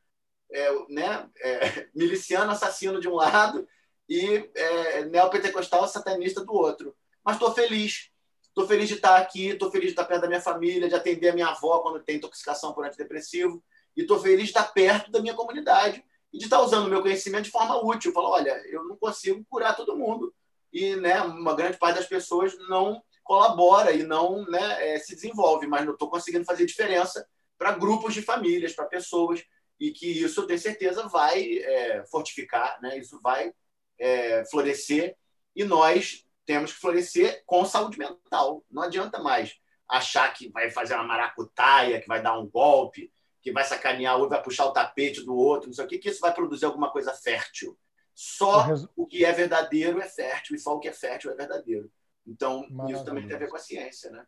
é, 0.49 0.71
né, 0.87 1.29
é, 1.41 1.89
miliciano 1.93 2.51
assassino 2.51 3.01
de 3.01 3.09
um 3.09 3.15
lado 3.15 3.67
e 4.07 4.49
é, 4.55 5.03
neopentecostal 5.05 5.85
satanista 5.89 6.43
do 6.43 6.53
outro. 6.53 6.95
Mas 7.21 7.35
estou 7.35 7.53
feliz. 7.53 8.09
Estou 8.43 8.65
feliz 8.65 8.87
de 8.87 8.95
estar 8.95 9.17
aqui, 9.17 9.49
estou 9.49 9.69
feliz 9.69 9.87
de 9.87 9.91
estar 9.91 10.05
perto 10.05 10.21
da 10.21 10.27
minha 10.27 10.41
família, 10.41 10.87
de 10.87 10.95
atender 10.95 11.29
a 11.29 11.33
minha 11.33 11.47
avó 11.47 11.79
quando 11.79 12.01
tem 12.01 12.15
intoxicação 12.15 12.73
por 12.73 12.85
antidepressivo. 12.85 13.61
E 13.95 14.01
estou 14.01 14.19
feliz 14.19 14.43
de 14.43 14.49
estar 14.49 14.71
perto 14.71 15.11
da 15.11 15.21
minha 15.21 15.33
comunidade 15.33 16.03
e 16.33 16.37
de 16.37 16.45
estar 16.45 16.61
usando 16.61 16.87
o 16.87 16.89
meu 16.89 17.01
conhecimento 17.01 17.45
de 17.45 17.51
forma 17.51 17.83
útil. 17.83 18.13
Falar, 18.13 18.29
olha, 18.29 18.61
eu 18.67 18.83
não 18.85 18.97
consigo 18.97 19.43
curar 19.49 19.75
todo 19.75 19.97
mundo. 19.97 20.33
E 20.71 20.95
né, 20.95 21.21
uma 21.21 21.55
grande 21.55 21.77
parte 21.77 21.97
das 21.97 22.07
pessoas 22.07 22.55
não 22.69 23.01
colabora 23.23 23.91
e 23.91 24.03
não 24.03 24.43
né, 24.45 24.95
é, 24.95 24.99
se 24.99 25.15
desenvolve, 25.15 25.67
mas 25.67 25.85
não 25.85 25.93
estou 25.93 26.09
conseguindo 26.09 26.45
fazer 26.45 26.65
diferença 26.65 27.27
para 27.57 27.73
grupos 27.73 28.13
de 28.13 28.21
famílias, 28.21 28.73
para 28.73 28.85
pessoas, 28.85 29.43
e 29.79 29.91
que 29.91 30.07
isso, 30.07 30.41
eu 30.41 30.47
tenho 30.47 30.59
certeza, 30.59 31.07
vai 31.07 31.59
é, 31.59 32.03
fortificar, 32.09 32.81
né? 32.81 32.97
isso 32.97 33.19
vai 33.21 33.53
é, 33.99 34.43
florescer, 34.45 35.15
e 35.55 35.63
nós 35.63 36.25
temos 36.45 36.73
que 36.73 36.79
florescer 36.79 37.43
com 37.45 37.65
saúde 37.65 37.99
mental. 37.99 38.63
Não 38.71 38.81
adianta 38.81 39.19
mais 39.19 39.55
achar 39.87 40.33
que 40.33 40.49
vai 40.49 40.71
fazer 40.71 40.95
uma 40.95 41.03
maracutaia, 41.03 42.01
que 42.01 42.07
vai 42.07 42.21
dar 42.21 42.39
um 42.39 42.47
golpe, 42.47 43.11
que 43.41 43.51
vai 43.51 43.63
sacanear 43.63 44.15
o 44.15 44.21
outro, 44.21 44.35
vai 44.35 44.43
puxar 44.43 44.65
o 44.65 44.71
tapete 44.71 45.23
do 45.23 45.35
outro, 45.35 45.67
não 45.67 45.73
sei 45.73 45.85
o 45.85 45.87
que, 45.87 45.97
que 45.97 46.09
isso 46.09 46.19
vai 46.19 46.33
produzir 46.33 46.65
alguma 46.65 46.91
coisa 46.91 47.13
fértil. 47.13 47.77
Só 48.13 48.67
o 48.97 49.05
que 49.05 49.23
é 49.23 49.31
verdadeiro 49.31 50.01
é 50.01 50.07
fértil, 50.07 50.55
e 50.55 50.59
só 50.59 50.75
o 50.75 50.79
que 50.79 50.89
é 50.89 50.93
fértil 50.93 51.31
é 51.31 51.35
verdadeiro. 51.35 51.89
Então, 52.27 52.67
isso 52.89 53.05
também 53.05 53.25
tem 53.25 53.35
a 53.35 53.39
ver 53.39 53.47
com 53.47 53.55
a 53.55 53.59
ciência, 53.59 54.11
né? 54.11 54.25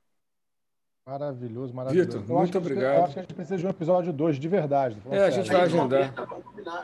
Maravilhoso, 1.05 1.73
maravilhoso. 1.73 2.19
Vitor, 2.19 2.37
muito 2.37 2.57
obrigado. 2.57 2.97
Eu 2.97 3.03
acho 3.03 3.13
que 3.13 3.19
a 3.19 3.21
gente 3.23 3.33
precisa 3.33 3.57
de 3.57 3.65
um 3.65 3.69
episódio 3.69 4.13
2, 4.13 4.39
de 4.39 4.47
verdade. 4.47 5.01
É, 5.09 5.25
a 5.25 5.29
gente 5.29 5.51
vai 5.51 5.61
agendar. 5.61 6.13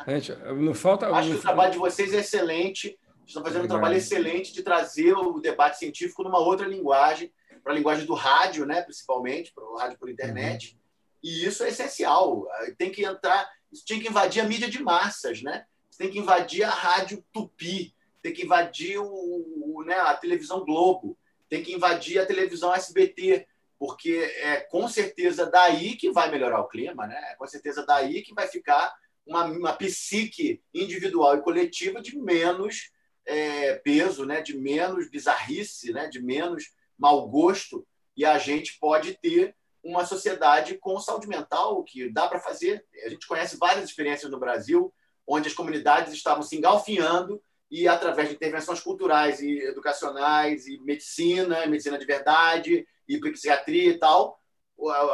A 0.05 0.11
gente, 0.11 0.35
não 0.35 0.73
falta... 0.73 1.07
Acho 1.07 1.31
que 1.31 1.35
o 1.37 1.41
trabalho 1.41 1.71
de 1.71 1.77
vocês 1.77 2.13
é 2.13 2.17
excelente. 2.17 2.99
Estão 3.25 3.43
fazendo 3.43 3.65
um 3.65 3.67
trabalho 3.67 3.95
excelente 3.95 4.53
de 4.53 4.63
trazer 4.63 5.13
o 5.13 5.39
debate 5.39 5.77
científico 5.77 6.23
numa 6.23 6.39
outra 6.39 6.67
linguagem, 6.67 7.31
para 7.63 7.73
a 7.73 7.75
linguagem 7.75 8.05
do 8.05 8.13
rádio, 8.13 8.65
né, 8.65 8.81
principalmente, 8.81 9.53
para 9.53 9.63
o 9.63 9.75
rádio 9.75 9.99
por 9.99 10.09
internet. 10.09 10.73
Uhum. 10.73 10.76
E 11.23 11.45
isso 11.45 11.64
é 11.64 11.69
essencial. 11.69 12.48
Tem 12.77 12.91
que 12.91 13.03
entrar, 13.03 13.49
isso 13.72 13.84
tinha 13.85 13.99
que 13.99 14.07
invadir 14.07 14.41
a 14.41 14.45
mídia 14.45 14.69
de 14.69 14.81
massas, 14.81 15.41
né? 15.41 15.65
Tem 15.98 16.10
que 16.10 16.19
invadir 16.19 16.64
a 16.64 16.69
rádio 16.69 17.23
Tupi, 17.34 17.94
tem 18.22 18.34
que 18.34 18.44
invadir 18.44 18.99
o, 18.99 19.84
né, 19.85 19.95
a 19.95 20.14
televisão 20.14 20.64
Globo, 20.64 21.18
tem 21.49 21.64
que 21.64 21.73
invadir 21.73 22.19
a 22.19 22.26
televisão 22.26 22.73
SBT, 22.73 23.48
porque 23.80 24.11
é 24.41 24.57
com 24.61 24.88
certeza 24.88 25.45
daí 25.45 25.95
que 25.95 26.11
vai 26.11 26.30
melhorar 26.30 26.60
o 26.61 26.68
clima, 26.68 27.07
né? 27.07 27.31
É 27.31 27.35
com 27.35 27.48
certeza 27.48 27.85
daí 27.85 28.22
que 28.22 28.34
vai 28.34 28.48
ficar 28.48 28.94
uma, 29.26 29.45
uma 29.45 29.73
psique 29.73 30.61
individual 30.73 31.38
e 31.38 31.41
coletiva 31.41 32.02
de 32.02 32.18
menos 32.18 32.91
é, 33.26 33.76
peso, 33.76 34.26
né? 34.26 34.41
De 34.41 34.57
menos 34.57 35.10
bizarrice, 35.10 35.91
né? 35.91 36.07
De 36.07 36.22
menos 36.22 36.72
mau 36.98 37.27
gosto 37.27 37.85
e 38.15 38.26
a 38.26 38.39
gente 38.39 38.80
pode 38.80 39.14
ter 39.14 39.56
uma 39.88 40.05
sociedade 40.05 40.77
com 40.77 40.99
saúde 40.99 41.27
mental 41.27 41.81
que 41.84 42.09
dá 42.09 42.27
para 42.27 42.39
fazer. 42.39 42.85
A 43.05 43.09
gente 43.09 43.26
conhece 43.26 43.57
várias 43.57 43.85
experiências 43.85 44.30
no 44.30 44.39
Brasil 44.39 44.93
onde 45.26 45.47
as 45.47 45.53
comunidades 45.53 46.14
estavam 46.14 46.43
se 46.43 46.57
engalfinhando 46.57 47.41
e 47.69 47.88
através 47.88 48.30
de 48.30 48.35
intervenções 48.35 48.80
culturais 48.80 49.41
e 49.41 49.59
educacionais 49.59 50.68
e 50.68 50.77
medicina, 50.80 51.65
medicina 51.65 51.97
de 51.97 52.05
verdade 52.05 52.88
e 53.07 53.19
psiquiatria 53.19 53.91
e 53.91 53.97
tal, 53.97 54.39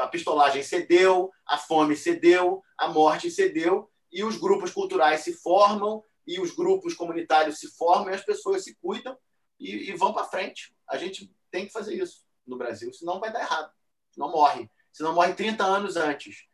a 0.01 0.07
pistolagem 0.07 0.61
cedeu, 0.61 1.31
a 1.45 1.57
fome 1.57 1.95
cedeu, 1.95 2.63
a 2.77 2.87
morte 2.89 3.31
cedeu 3.31 3.89
e 4.11 4.23
os 4.23 4.37
grupos 4.37 4.71
culturais 4.71 5.21
se 5.21 5.33
formam 5.33 6.03
e 6.27 6.39
os 6.39 6.51
grupos 6.51 6.93
comunitários 6.93 7.59
se 7.59 7.67
formam 7.75 8.11
e 8.11 8.15
as 8.15 8.23
pessoas 8.23 8.63
se 8.63 8.75
cuidam 8.75 9.17
e, 9.59 9.89
e 9.89 9.95
vão 9.95 10.13
para 10.13 10.25
frente. 10.25 10.75
A 10.87 10.97
gente 10.97 11.33
tem 11.49 11.65
que 11.65 11.71
fazer 11.71 11.95
isso 11.95 12.23
no 12.45 12.57
Brasil, 12.57 12.91
senão 12.93 13.19
vai 13.19 13.31
dar 13.31 13.41
errado, 13.41 13.71
senão 14.13 14.31
morre, 14.31 14.69
senão 14.91 15.13
morre 15.13 15.33
30 15.33 15.63
anos 15.63 15.97
antes. 15.97 16.45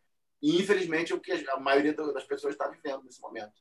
E, 0.42 0.60
infelizmente, 0.60 1.12
é 1.12 1.16
o 1.16 1.20
que 1.20 1.32
a 1.50 1.60
maioria 1.60 1.94
das 1.94 2.24
pessoas 2.24 2.54
está 2.54 2.68
vivendo 2.68 3.04
nesse 3.04 3.22
momento 3.22 3.54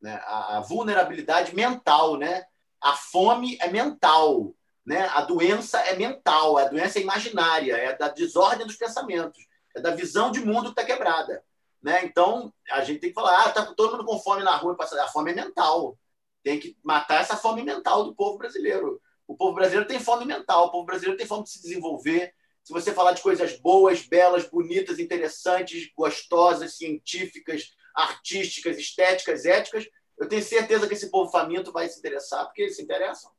né? 0.00 0.20
a, 0.24 0.58
a 0.58 0.60
vulnerabilidade 0.60 1.54
mental, 1.54 2.16
né? 2.16 2.44
A 2.80 2.92
fome 2.92 3.56
é 3.60 3.68
mental, 3.70 4.54
né? 4.84 5.08
A 5.08 5.22
doença 5.22 5.78
é 5.80 5.96
mental, 5.96 6.56
a 6.58 6.64
doença 6.64 6.98
é 6.98 7.02
imaginária, 7.02 7.76
é 7.76 7.96
da 7.96 8.08
desordem 8.08 8.66
dos 8.66 8.76
pensamentos, 8.76 9.44
é 9.74 9.80
da 9.80 9.94
visão 9.94 10.30
de 10.30 10.40
mundo 10.40 10.72
que 10.72 10.80
está 10.80 10.84
quebrada, 10.84 11.42
né? 11.82 12.04
Então 12.04 12.52
a 12.70 12.84
gente 12.84 13.00
tem 13.00 13.10
que 13.10 13.14
falar, 13.14 13.46
ah, 13.46 13.50
tá 13.50 13.74
todo 13.74 13.92
mundo 13.92 14.04
com 14.04 14.18
fome 14.18 14.42
na 14.42 14.56
rua, 14.56 14.76
a 14.78 15.08
fome 15.08 15.32
é 15.32 15.34
mental, 15.34 15.98
tem 16.42 16.60
que 16.60 16.76
matar 16.84 17.20
essa 17.20 17.36
fome 17.36 17.62
mental 17.62 18.04
do 18.04 18.14
povo 18.14 18.38
brasileiro. 18.38 19.00
O 19.26 19.36
povo 19.36 19.54
brasileiro 19.54 19.88
tem 19.88 19.98
fome 19.98 20.24
mental, 20.24 20.66
o 20.66 20.70
povo 20.70 20.86
brasileiro 20.86 21.18
tem 21.18 21.26
fome 21.26 21.42
de 21.42 21.50
se 21.50 21.60
desenvolver. 21.60 22.32
Se 22.66 22.72
você 22.72 22.92
falar 22.92 23.12
de 23.12 23.22
coisas 23.22 23.56
boas, 23.60 24.02
belas, 24.02 24.50
bonitas, 24.50 24.98
interessantes, 24.98 25.88
gostosas, 25.96 26.76
científicas, 26.76 27.76
artísticas, 27.94 28.76
estéticas, 28.76 29.44
éticas, 29.44 29.86
eu 30.18 30.28
tenho 30.28 30.42
certeza 30.42 30.88
que 30.88 30.94
esse 30.94 31.08
povo 31.08 31.30
faminto 31.30 31.70
vai 31.70 31.88
se 31.88 32.00
interessar, 32.00 32.44
porque 32.44 32.62
eles 32.62 32.74
se 32.74 32.82
interessam. 32.82 33.30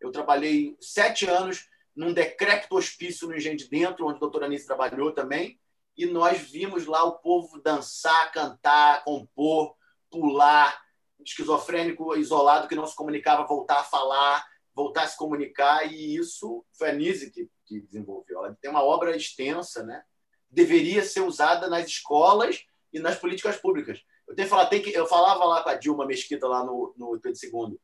Eu 0.00 0.10
trabalhei 0.10 0.74
sete 0.80 1.26
anos 1.26 1.68
num 1.94 2.14
decrépito 2.14 2.74
hospício 2.74 3.28
no 3.28 3.36
Engenho 3.36 3.58
de 3.58 3.68
Dentro, 3.68 4.06
onde 4.06 4.16
a 4.16 4.20
doutora 4.20 4.46
Anice 4.46 4.66
trabalhou 4.66 5.12
também, 5.12 5.60
e 5.94 6.06
nós 6.06 6.40
vimos 6.40 6.86
lá 6.86 7.04
o 7.04 7.18
povo 7.18 7.60
dançar, 7.60 8.32
cantar, 8.32 9.04
compor, 9.04 9.76
pular, 10.10 10.82
esquizofrênico 11.22 12.16
isolado 12.16 12.66
que 12.66 12.74
não 12.74 12.86
se 12.86 12.96
comunicava, 12.96 13.46
voltar 13.46 13.80
a 13.80 13.84
falar, 13.84 14.42
voltar 14.74 15.04
a 15.04 15.06
se 15.06 15.16
comunicar, 15.16 15.90
e 15.90 16.16
isso 16.16 16.64
foi 16.76 16.90
a 16.90 16.92
Nise 16.92 17.30
que, 17.30 17.48
que 17.64 17.80
desenvolveu. 17.80 18.44
Ela 18.44 18.58
tem 18.60 18.70
uma 18.70 18.82
obra 18.82 19.16
extensa, 19.16 19.84
né? 19.84 20.02
deveria 20.54 21.02
ser 21.02 21.20
usada 21.20 21.68
nas 21.68 21.86
escolas 21.86 22.64
e 22.92 23.00
nas 23.00 23.18
políticas 23.18 23.56
públicas. 23.56 24.00
Eu 24.26 24.34
tenho 24.34 24.48
falar, 24.48 24.66
tem 24.66 24.80
que, 24.80 24.90
eu 24.90 25.06
falava 25.06 25.44
lá 25.44 25.62
com 25.62 25.68
a 25.68 25.74
Dilma 25.74 26.06
Mesquita 26.06 26.46
lá 26.46 26.64
no, 26.64 26.94
no 26.96 27.20
Pedro 27.20 27.38
II. 27.42 27.78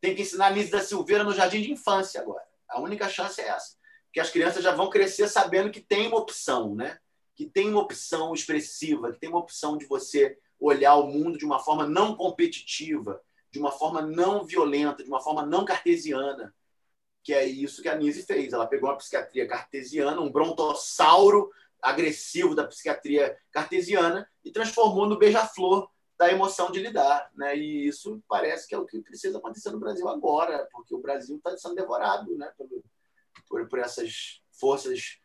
Tem 0.00 0.14
que 0.14 0.22
ensinar 0.22 0.48
a 0.48 0.50
Nise 0.50 0.70
da 0.70 0.80
Silveira 0.80 1.24
no 1.24 1.32
jardim 1.32 1.62
de 1.62 1.72
infância 1.72 2.20
agora. 2.20 2.44
A 2.68 2.80
única 2.80 3.08
chance 3.08 3.40
é 3.40 3.48
essa. 3.48 3.76
Que 4.12 4.20
as 4.20 4.30
crianças 4.30 4.62
já 4.62 4.72
vão 4.72 4.90
crescer 4.90 5.26
sabendo 5.26 5.70
que 5.70 5.80
tem 5.80 6.06
uma 6.06 6.18
opção, 6.18 6.74
né? 6.74 6.98
Que 7.34 7.46
tem 7.46 7.70
uma 7.70 7.80
opção 7.80 8.34
expressiva, 8.34 9.12
que 9.12 9.18
tem 9.18 9.30
uma 9.30 9.38
opção 9.38 9.76
de 9.76 9.86
você 9.86 10.36
olhar 10.60 10.94
o 10.96 11.06
mundo 11.06 11.38
de 11.38 11.44
uma 11.44 11.58
forma 11.58 11.86
não 11.86 12.14
competitiva, 12.14 13.20
de 13.52 13.58
uma 13.58 13.70
forma 13.70 14.00
não 14.00 14.44
violenta, 14.44 15.04
de 15.04 15.08
uma 15.08 15.20
forma 15.20 15.44
não 15.44 15.64
cartesiana. 15.64 16.54
Que 17.22 17.34
é 17.34 17.44
isso 17.44 17.82
que 17.82 17.88
a 17.88 17.94
Nise 17.94 18.24
fez. 18.24 18.52
Ela 18.52 18.66
pegou 18.66 18.88
uma 18.88 18.96
psiquiatria 18.96 19.46
cartesiana, 19.46 20.20
um 20.20 20.32
brontossauro 20.32 21.50
agressivo 21.80 22.54
da 22.54 22.66
psiquiatria 22.66 23.36
cartesiana 23.50 24.28
e 24.44 24.50
transformou 24.50 25.06
no 25.06 25.18
beija-flor 25.18 25.88
da 26.18 26.32
emoção 26.32 26.70
de 26.70 26.80
lidar. 26.80 27.30
Né? 27.34 27.56
E 27.56 27.86
isso 27.86 28.22
parece 28.26 28.66
que 28.66 28.74
é 28.74 28.78
o 28.78 28.86
que 28.86 29.00
precisa 29.02 29.38
acontecer 29.38 29.70
no 29.70 29.78
Brasil 29.78 30.08
agora, 30.08 30.66
porque 30.72 30.94
o 30.94 31.00
Brasil 31.00 31.36
está 31.36 31.56
sendo 31.56 31.74
devorado 31.74 32.36
né? 32.36 32.50
por, 32.56 32.68
por, 33.48 33.68
por 33.68 33.78
essas 33.78 34.40
forças 34.58 35.18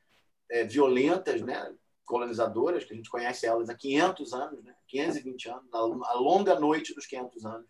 é, 0.51 0.63
violentas, 0.65 1.41
né? 1.41 1.73
colonizadoras, 2.07 2.85
que 2.85 2.93
a 2.93 2.95
gente 2.95 3.09
conhece 3.09 3.45
elas 3.45 3.69
há 3.69 3.75
500 3.75 4.33
anos, 4.33 4.63
né? 4.63 4.73
520 4.87 5.49
anos, 5.49 5.65
a 5.73 6.13
longa 6.13 6.57
noite 6.57 6.95
dos 6.95 7.05
500 7.05 7.45
anos. 7.45 7.67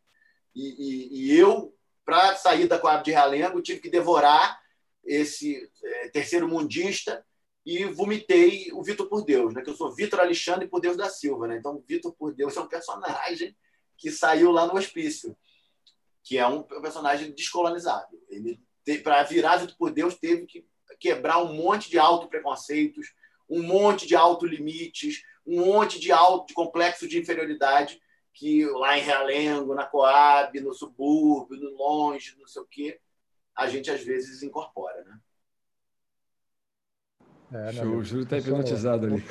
E, 0.57 0.75
e, 0.79 1.21
e 1.21 1.37
eu, 1.37 1.71
para 2.03 2.35
sair 2.35 2.67
da 2.67 2.79
Coab 2.79 3.03
de 3.03 3.11
Realengo, 3.11 3.61
tive 3.61 3.79
que 3.79 3.91
devorar 3.91 4.59
esse 5.05 5.69
é, 5.83 6.09
terceiro 6.09 6.47
mundista 6.47 7.23
e 7.63 7.85
vomitei 7.85 8.71
o 8.73 8.81
Vitor 8.81 9.07
por 9.07 9.23
Deus, 9.23 9.53
né? 9.53 9.61
que 9.61 9.69
eu 9.69 9.75
sou 9.75 9.93
Vitor 9.93 10.19
Alexandre 10.19 10.67
por 10.67 10.81
Deus 10.81 10.97
da 10.97 11.09
Silva. 11.09 11.47
Né? 11.47 11.57
Então, 11.57 11.83
Vitor 11.87 12.11
por 12.17 12.33
Deus 12.33 12.57
é 12.57 12.61
um 12.61 12.67
personagem 12.67 13.55
que 13.95 14.09
saiu 14.09 14.51
lá 14.51 14.65
no 14.65 14.73
hospício, 14.73 15.37
que 16.23 16.39
é 16.39 16.47
um 16.47 16.63
personagem 16.63 17.31
descolonizado. 17.31 18.19
Ele, 18.27 18.59
para 19.03 19.21
virar 19.23 19.57
Vitor 19.57 19.77
por 19.77 19.91
Deus, 19.91 20.15
teve 20.15 20.47
que 20.47 20.65
quebrar 20.99 21.43
um 21.43 21.53
monte 21.53 21.87
de 21.87 21.99
auto-preconceitos, 21.99 23.13
um 23.47 23.61
monte 23.61 24.07
de 24.07 24.15
auto-limites, 24.15 25.21
um 25.45 25.63
monte 25.63 25.99
de 25.99 26.11
auto 26.11 26.47
de 26.47 26.55
complexo 26.55 27.07
de 27.07 27.19
inferioridade 27.19 28.01
que 28.37 28.65
lá 28.67 28.97
em 28.97 29.01
Realengo, 29.01 29.73
na 29.73 29.85
Coab, 29.85 30.59
no 30.61 30.73
subúrbio, 30.73 31.59
no 31.59 31.75
longe, 31.75 32.35
não 32.39 32.45
sei 32.45 32.61
o 32.61 32.65
quê, 32.65 32.99
a 33.55 33.67
gente 33.67 33.89
às 33.89 34.03
vezes 34.03 34.43
incorpora, 34.43 35.03
né? 35.03 35.19
É, 37.51 37.71
né, 37.71 37.81
o 37.83 38.03
Júlio 38.03 38.25
está 38.25 38.37
hipnotizado 38.37 39.07
ali. 39.07 39.23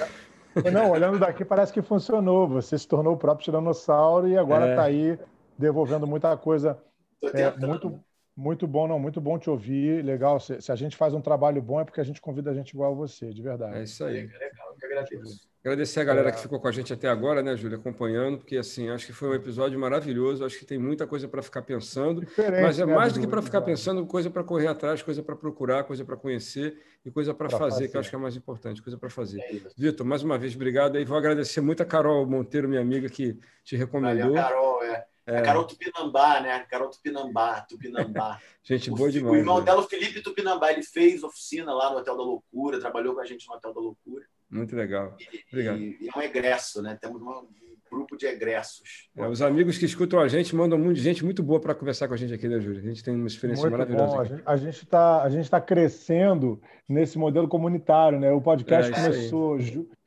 Não, 0.72 0.90
olhando 0.90 1.18
daqui 1.18 1.44
parece 1.44 1.72
que 1.72 1.82
funcionou. 1.82 2.48
Você 2.48 2.78
se 2.78 2.88
tornou 2.88 3.14
o 3.14 3.16
próprio 3.16 3.44
tiranossauro 3.44 4.26
e 4.26 4.38
agora 4.38 4.70
está 4.70 4.84
é. 4.84 4.86
aí 4.86 5.18
devolvendo 5.56 6.06
muita 6.06 6.34
coisa. 6.36 6.82
É, 7.22 7.54
muito, 7.58 8.02
muito 8.34 8.66
bom, 8.66 8.88
não, 8.88 8.98
muito 8.98 9.20
bom 9.20 9.38
te 9.38 9.50
ouvir. 9.50 10.02
Legal. 10.02 10.40
Se, 10.40 10.60
se, 10.60 10.72
a 10.72 10.76
gente 10.76 10.96
faz 10.96 11.12
um 11.12 11.20
trabalho 11.20 11.60
bom 11.60 11.78
é 11.78 11.84
porque 11.84 12.00
a 12.00 12.04
gente 12.04 12.20
convida 12.22 12.50
a 12.50 12.54
gente 12.54 12.70
igual 12.70 12.92
a 12.92 12.96
você, 12.96 13.30
de 13.30 13.42
verdade. 13.42 13.76
É 13.76 13.82
isso 13.82 14.02
aí. 14.02 14.18
É 14.20 14.38
legal, 14.38 14.65
que 14.86 14.92
agradeço. 14.92 15.48
Agradecer 15.66 15.98
a 15.98 16.04
galera 16.04 16.30
que 16.30 16.40
ficou 16.40 16.60
com 16.60 16.68
a 16.68 16.72
gente 16.72 16.92
até 16.92 17.08
agora, 17.08 17.42
né, 17.42 17.56
Júlia, 17.56 17.76
acompanhando, 17.76 18.38
porque 18.38 18.56
assim, 18.56 18.88
acho 18.88 19.04
que 19.04 19.12
foi 19.12 19.30
um 19.30 19.34
episódio 19.34 19.76
maravilhoso, 19.76 20.44
acho 20.44 20.56
que 20.56 20.64
tem 20.64 20.78
muita 20.78 21.08
coisa 21.08 21.26
para 21.26 21.42
ficar 21.42 21.62
pensando, 21.62 22.20
Diferente, 22.20 22.62
mas 22.62 22.78
é 22.78 22.86
né, 22.86 22.94
mais 22.94 23.12
do 23.12 23.18
que 23.18 23.26
para 23.26 23.42
ficar 23.42 23.62
pensando, 23.62 24.06
coisa 24.06 24.30
para 24.30 24.44
correr 24.44 24.68
atrás, 24.68 25.02
coisa 25.02 25.24
para 25.24 25.34
procurar, 25.34 25.82
coisa 25.82 26.04
para 26.04 26.16
conhecer 26.16 26.80
e 27.04 27.10
coisa 27.10 27.34
para 27.34 27.50
fazer, 27.50 27.64
fazer, 27.64 27.88
que 27.88 27.96
eu 27.96 28.00
acho 28.00 28.10
que 28.10 28.14
é 28.14 28.18
mais 28.18 28.36
importante, 28.36 28.80
coisa 28.80 28.96
para 28.96 29.10
fazer. 29.10 29.40
É 29.40 29.60
Vitor, 29.76 30.06
mais 30.06 30.22
uma 30.22 30.38
vez, 30.38 30.54
obrigado. 30.54 30.98
E 30.98 31.04
vou 31.04 31.18
agradecer 31.18 31.60
muito 31.60 31.82
a 31.82 31.86
Carol 31.86 32.24
Monteiro, 32.24 32.68
minha 32.68 32.80
amiga, 32.80 33.08
que 33.08 33.36
te 33.64 33.74
recomendou. 33.74 34.34
Valeu, 34.34 34.34
Carol, 34.34 34.84
é. 34.84 35.04
É. 35.26 35.38
A 35.38 35.42
Carol 35.42 35.64
Tupinambá, 35.64 36.40
né? 36.40 36.60
Carol 36.70 36.88
Tupinambá, 36.88 37.60
Tupinambá. 37.62 38.40
gente 38.62 38.88
boa 38.92 39.10
demais. 39.10 39.34
O 39.34 39.36
irmão 39.36 39.58
né? 39.58 39.64
dela, 39.64 39.80
o 39.80 39.88
Felipe 39.88 40.22
Tupinambá, 40.22 40.70
ele 40.70 40.84
fez 40.84 41.24
oficina 41.24 41.74
lá 41.74 41.90
no 41.90 41.98
Hotel 41.98 42.16
da 42.16 42.22
Loucura, 42.22 42.78
trabalhou 42.78 43.16
com 43.16 43.20
a 43.20 43.24
gente 43.24 43.48
no 43.48 43.54
Hotel 43.56 43.74
da 43.74 43.80
Loucura. 43.80 44.24
Muito 44.50 44.76
legal. 44.76 45.16
Obrigado. 45.50 45.78
E, 45.78 45.98
e 46.00 46.08
é 46.08 46.18
um 46.18 46.22
egresso, 46.22 46.82
né? 46.82 46.96
Temos 47.00 47.20
um 47.20 47.46
grupo 47.90 48.16
de 48.16 48.26
egressos. 48.26 49.08
É, 49.16 49.26
os 49.26 49.40
amigos 49.42 49.78
que 49.78 49.84
escutam 49.84 50.20
a 50.20 50.28
gente 50.28 50.54
mandam 50.54 50.78
muito, 50.78 51.00
gente 51.00 51.24
muito 51.24 51.42
boa 51.42 51.60
para 51.60 51.74
conversar 51.74 52.08
com 52.08 52.14
a 52.14 52.16
gente 52.16 52.34
aqui, 52.34 52.48
né, 52.48 52.60
Júlio? 52.60 52.80
A 52.80 52.84
gente 52.84 53.02
tem 53.02 53.14
uma 53.14 53.26
experiência 53.26 53.68
muito 53.68 53.78
maravilhosa. 53.78 54.36
Bom. 54.36 54.42
A 54.44 54.56
gente 54.56 54.84
está 54.84 55.22
a 55.22 55.28
gente 55.28 55.50
tá 55.50 55.60
crescendo 55.60 56.60
nesse 56.88 57.18
modelo 57.18 57.48
comunitário, 57.48 58.20
né? 58.20 58.30
O 58.32 58.40
podcast 58.40 58.92
é, 58.92 58.94
começou 58.94 59.58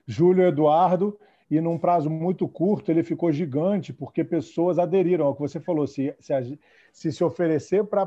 Júlio 0.06 0.48
Eduardo 0.48 1.20
e 1.50 1.60
num 1.60 1.78
prazo 1.78 2.10
muito 2.10 2.48
curto 2.48 2.92
ele 2.92 3.04
ficou 3.04 3.32
gigante 3.32 3.92
porque 3.92 4.24
pessoas 4.24 4.78
aderiram 4.78 5.26
ao 5.26 5.34
que 5.34 5.42
você 5.42 5.60
falou, 5.60 5.88
se 5.88 6.14
se, 6.20 6.60
se, 6.92 7.12
se 7.12 7.24
oferecer 7.24 7.84
para 7.86 8.04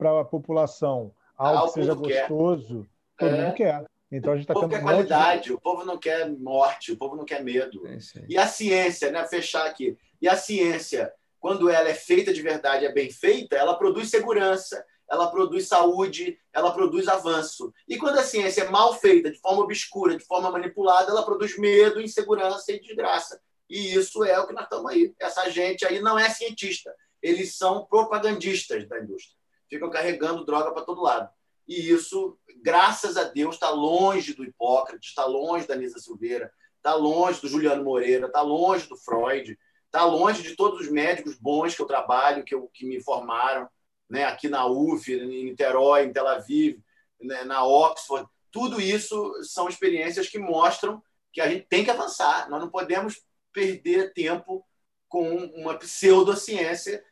a 0.00 0.24
população 0.24 1.12
algo, 1.36 1.58
algo 1.58 1.72
que 1.72 1.80
seja 1.80 1.94
gostoso, 1.94 2.86
quer. 3.18 3.26
todo 3.26 3.36
é. 3.36 3.44
mundo 3.44 3.54
quer. 3.54 3.84
Então 4.16 4.32
a 4.32 4.36
gente 4.36 4.44
está 4.44 4.54
tendo. 4.54 4.64
O 4.64 4.68
povo 4.68 4.74
quer 4.74 4.82
qualidade, 4.82 5.44
de... 5.44 5.52
o 5.52 5.60
povo 5.60 5.84
não 5.84 5.98
quer 5.98 6.30
morte, 6.30 6.92
o 6.92 6.96
povo 6.96 7.16
não 7.16 7.24
quer 7.24 7.42
medo. 7.42 7.86
É 7.86 7.98
e 8.28 8.38
a 8.38 8.46
ciência, 8.46 9.10
né? 9.10 9.26
Fechar 9.26 9.66
aqui. 9.66 9.96
E 10.20 10.28
a 10.28 10.36
ciência, 10.36 11.12
quando 11.38 11.68
ela 11.68 11.88
é 11.88 11.94
feita 11.94 12.32
de 12.32 12.42
verdade, 12.42 12.84
é 12.84 12.92
bem 12.92 13.10
feita, 13.10 13.56
ela 13.56 13.76
produz 13.76 14.10
segurança, 14.10 14.84
ela 15.08 15.30
produz 15.30 15.68
saúde, 15.68 16.38
ela 16.52 16.72
produz 16.72 17.06
avanço. 17.08 17.72
E 17.88 17.96
quando 17.96 18.18
a 18.18 18.24
ciência 18.24 18.62
é 18.62 18.70
mal 18.70 18.94
feita, 18.94 19.30
de 19.30 19.38
forma 19.38 19.62
obscura, 19.62 20.16
de 20.16 20.24
forma 20.24 20.50
manipulada, 20.50 21.10
ela 21.10 21.24
produz 21.24 21.56
medo, 21.58 22.00
insegurança 22.00 22.72
e 22.72 22.80
desgraça. 22.80 23.40
E 23.68 23.94
isso 23.94 24.24
é 24.24 24.38
o 24.38 24.46
que 24.46 24.52
nós 24.52 24.64
estamos 24.64 24.90
aí. 24.90 25.14
Essa 25.20 25.48
gente 25.50 25.84
aí 25.84 26.00
não 26.00 26.18
é 26.18 26.28
cientista, 26.30 26.94
eles 27.22 27.56
são 27.56 27.84
propagandistas 27.86 28.88
da 28.88 28.98
indústria. 29.00 29.36
Ficam 29.68 29.90
carregando 29.90 30.44
droga 30.44 30.72
para 30.72 30.84
todo 30.84 31.02
lado. 31.02 31.28
E 31.66 31.90
isso, 31.90 32.38
graças 32.62 33.16
a 33.16 33.24
Deus, 33.24 33.56
está 33.56 33.70
longe 33.70 34.34
do 34.34 34.44
Hipócrates, 34.44 35.08
está 35.08 35.24
longe 35.24 35.66
da 35.66 35.74
Nisa 35.74 35.98
Silveira, 35.98 36.52
está 36.76 36.94
longe 36.94 37.40
do 37.40 37.48
Juliano 37.48 37.82
Moreira, 37.82 38.26
está 38.26 38.40
longe 38.40 38.88
do 38.88 38.96
Freud, 38.96 39.58
está 39.84 40.04
longe 40.04 40.42
de 40.42 40.54
todos 40.54 40.80
os 40.80 40.90
médicos 40.90 41.36
bons 41.36 41.74
que 41.74 41.82
eu 41.82 41.86
trabalho, 41.86 42.44
que, 42.44 42.54
eu, 42.54 42.68
que 42.72 42.86
me 42.86 43.02
formaram, 43.02 43.68
né, 44.08 44.24
aqui 44.24 44.48
na 44.48 44.66
UF, 44.66 45.12
em 45.12 45.44
Niterói, 45.44 46.04
em 46.04 46.12
Tel 46.12 46.28
Aviv, 46.28 46.78
né, 47.20 47.42
na 47.44 47.64
Oxford. 47.64 48.28
Tudo 48.52 48.80
isso 48.80 49.32
são 49.42 49.68
experiências 49.68 50.28
que 50.28 50.38
mostram 50.38 51.02
que 51.32 51.40
a 51.40 51.48
gente 51.48 51.66
tem 51.68 51.84
que 51.84 51.90
avançar. 51.90 52.48
Nós 52.48 52.60
não 52.60 52.70
podemos 52.70 53.20
perder 53.52 54.12
tempo 54.12 54.64
com 55.08 55.36
uma 55.54 55.74
pseudociência 55.78 57.02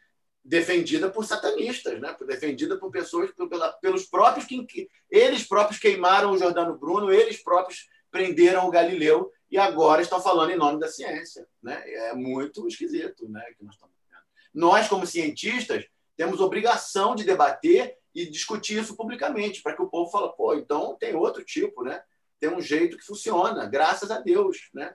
defendida 0.45 1.11
por 1.11 1.25
satanistas, 1.25 1.99
né? 2.01 2.15
defendida 2.27 2.77
por 2.77 2.91
pessoas, 2.91 3.31
pelos 3.81 4.05
próprios 4.05 4.45
que 4.45 4.89
eles 5.11 5.47
próprios 5.47 5.81
queimaram 5.81 6.33
o 6.33 6.39
Jordano 6.39 6.77
Bruno, 6.77 7.11
eles 7.11 7.43
próprios 7.43 7.89
prenderam 8.11 8.69
o 8.69 8.71
Galileu 8.71 9.33
e 9.51 9.57
agora 9.57 10.03
estão 10.03 10.21
falando 10.21 10.51
em 10.51 10.57
nome 10.57 10.79
da 10.79 10.89
ciência, 10.89 11.47
né? 11.63 11.83
É 11.87 12.15
muito 12.15 12.67
esquisito, 12.69 13.29
né? 13.29 13.43
Que 13.57 13.65
nós 13.65 13.75
estamos 13.75 13.95
vendo. 14.09 14.21
Nós 14.53 14.89
como 14.89 15.07
cientistas 15.07 15.85
temos 16.17 16.41
obrigação 16.41 17.15
de 17.15 17.25
debater 17.25 17.97
e 18.15 18.27
discutir 18.27 18.81
isso 18.81 18.97
publicamente 18.97 19.63
para 19.63 19.75
que 19.75 19.83
o 19.83 19.89
povo 19.89 20.11
fale, 20.11 20.33
pô, 20.37 20.55
então 20.55 20.97
tem 20.97 21.15
outro 21.15 21.45
tipo, 21.45 21.83
né? 21.83 22.03
Tem 22.39 22.51
um 22.51 22.61
jeito 22.61 22.97
que 22.97 23.05
funciona, 23.05 23.67
graças 23.67 24.11
a 24.11 24.21
Deus, 24.21 24.69
né? 24.73 24.95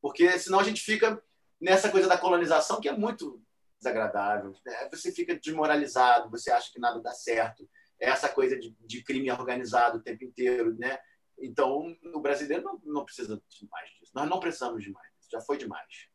Porque 0.00 0.38
senão 0.38 0.58
a 0.58 0.64
gente 0.64 0.80
fica 0.80 1.22
nessa 1.60 1.90
coisa 1.90 2.08
da 2.08 2.18
colonização 2.18 2.80
que 2.80 2.88
é 2.88 2.96
muito 2.96 3.40
desagradável. 3.86 4.52
Né? 4.64 4.88
Você 4.90 5.12
fica 5.12 5.38
desmoralizado, 5.38 6.30
você 6.30 6.50
acha 6.50 6.70
que 6.72 6.80
nada 6.80 7.00
dá 7.00 7.12
certo. 7.12 7.68
É 8.00 8.10
essa 8.10 8.28
coisa 8.28 8.58
de, 8.58 8.76
de 8.80 9.02
crime 9.02 9.30
organizado 9.30 9.98
o 9.98 10.02
tempo 10.02 10.24
inteiro, 10.24 10.76
né? 10.76 10.98
Então, 11.38 11.94
o 12.14 12.20
brasileiro 12.20 12.62
não, 12.62 12.80
não 12.84 13.04
precisa 13.04 13.40
de 13.48 13.68
mais 13.70 13.90
disso. 13.90 14.12
Nós 14.14 14.28
não 14.28 14.40
precisamos 14.40 14.82
de 14.82 14.90
mais 14.90 15.06
disso. 15.14 15.28
Já 15.30 15.40
foi 15.40 15.56
demais. 15.56 16.08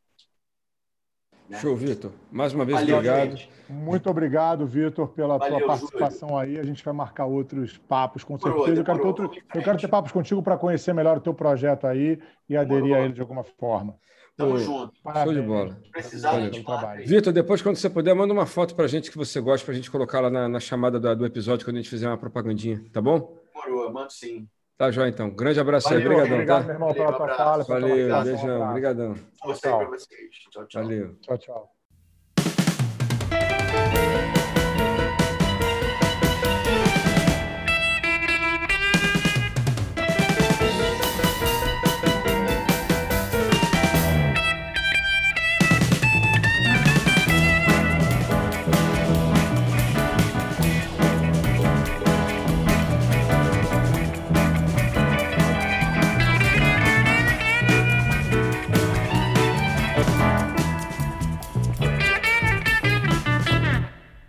Né? 1.48 1.60
Show, 1.60 1.76
Vitor. 1.76 2.11
Mais 2.31 2.53
uma 2.53 2.65
vez, 2.65 2.80
Valeu, 2.80 2.95
obrigado. 2.98 3.31
Gente. 3.31 3.52
Muito 3.68 4.10
obrigado, 4.10 4.65
Vitor, 4.65 5.10
pela 5.10 5.38
Valeu, 5.38 5.57
tua 5.57 5.68
participação 5.68 6.30
Júlio. 6.30 6.43
aí. 6.43 6.60
A 6.60 6.64
gente 6.64 6.84
vai 6.84 6.93
marcar 6.93 7.26
outros 7.26 7.77
papos, 7.77 8.23
com 8.23 8.38
certeza. 8.38 8.80
eu, 8.80 8.85
quero 8.85 8.99
ter 8.99 9.07
outro, 9.07 9.31
eu 9.56 9.61
quero 9.61 9.77
ter 9.77 9.88
papos 9.88 10.11
contigo 10.11 10.41
para 10.41 10.57
conhecer 10.57 10.93
melhor 10.93 11.18
o 11.18 11.22
teu 11.22 11.34
projeto 11.34 11.85
aí 11.85 12.19
e 12.48 12.56
aderir 12.56 12.95
a 12.95 13.02
ele 13.02 13.14
de 13.14 13.22
alguma 13.22 13.43
forma. 13.43 13.98
Tamo 14.38 14.52
Pô, 14.52 14.58
junto. 14.58 14.94
Parabéns. 15.03 15.36
Show 15.36 15.41
de 15.41 15.48
bola. 15.48 15.82
Precisava 15.91 16.49
de 16.49 16.64
trabalho. 16.64 17.08
Vitor, 17.08 17.34
depois, 17.34 17.62
quando 17.62 17.76
você 17.76 17.90
puder, 17.90 18.14
manda 18.14 18.34
uma 18.34 18.45
foto 18.45 18.76
para 18.76 18.86
a 18.86 18.88
gente 18.88 19.12
que 19.12 19.18
você 19.18 19.40
gosta, 19.40 19.66
para 19.66 19.74
a 19.74 19.76
gente 19.76 19.91
colocar 19.91 20.20
lá 20.20 20.30
na, 20.30 20.48
na 20.48 20.60
chamada 20.60 20.99
do, 20.99 21.16
do, 21.16 21.26
episódio, 21.26 21.66
quando 21.66 21.78
a 21.78 21.80
gente 21.80 21.90
fizer 21.90 22.08
uma 22.08 22.18
propagandinha, 22.18 22.84
tá 22.91 23.02
bom? 23.02 23.38
Demorou, 23.53 23.91
mando 23.91 24.12
sim. 24.12 24.48
Tá, 24.78 24.90
João, 24.90 25.08
então. 25.08 25.30
Grande 25.30 25.60
abraço 25.60 25.90
Valeu, 25.90 25.99
aí. 25.99 26.06
Obrigadão, 26.08 26.34
obrigado, 26.34 26.62
tá? 26.62 26.66
meu 26.66 26.74
irmão, 26.74 26.94
pela 26.94 27.14
tua 27.14 27.36
fala. 27.36 27.64
Valeu, 27.64 28.24
beijão. 28.24 28.70
Obrigadão. 28.70 29.14
Tchau, 29.14 29.53
tchau. 29.53 30.82
Valeu. 30.82 31.16
Tchau, 31.22 31.38
tchau. 31.38 31.81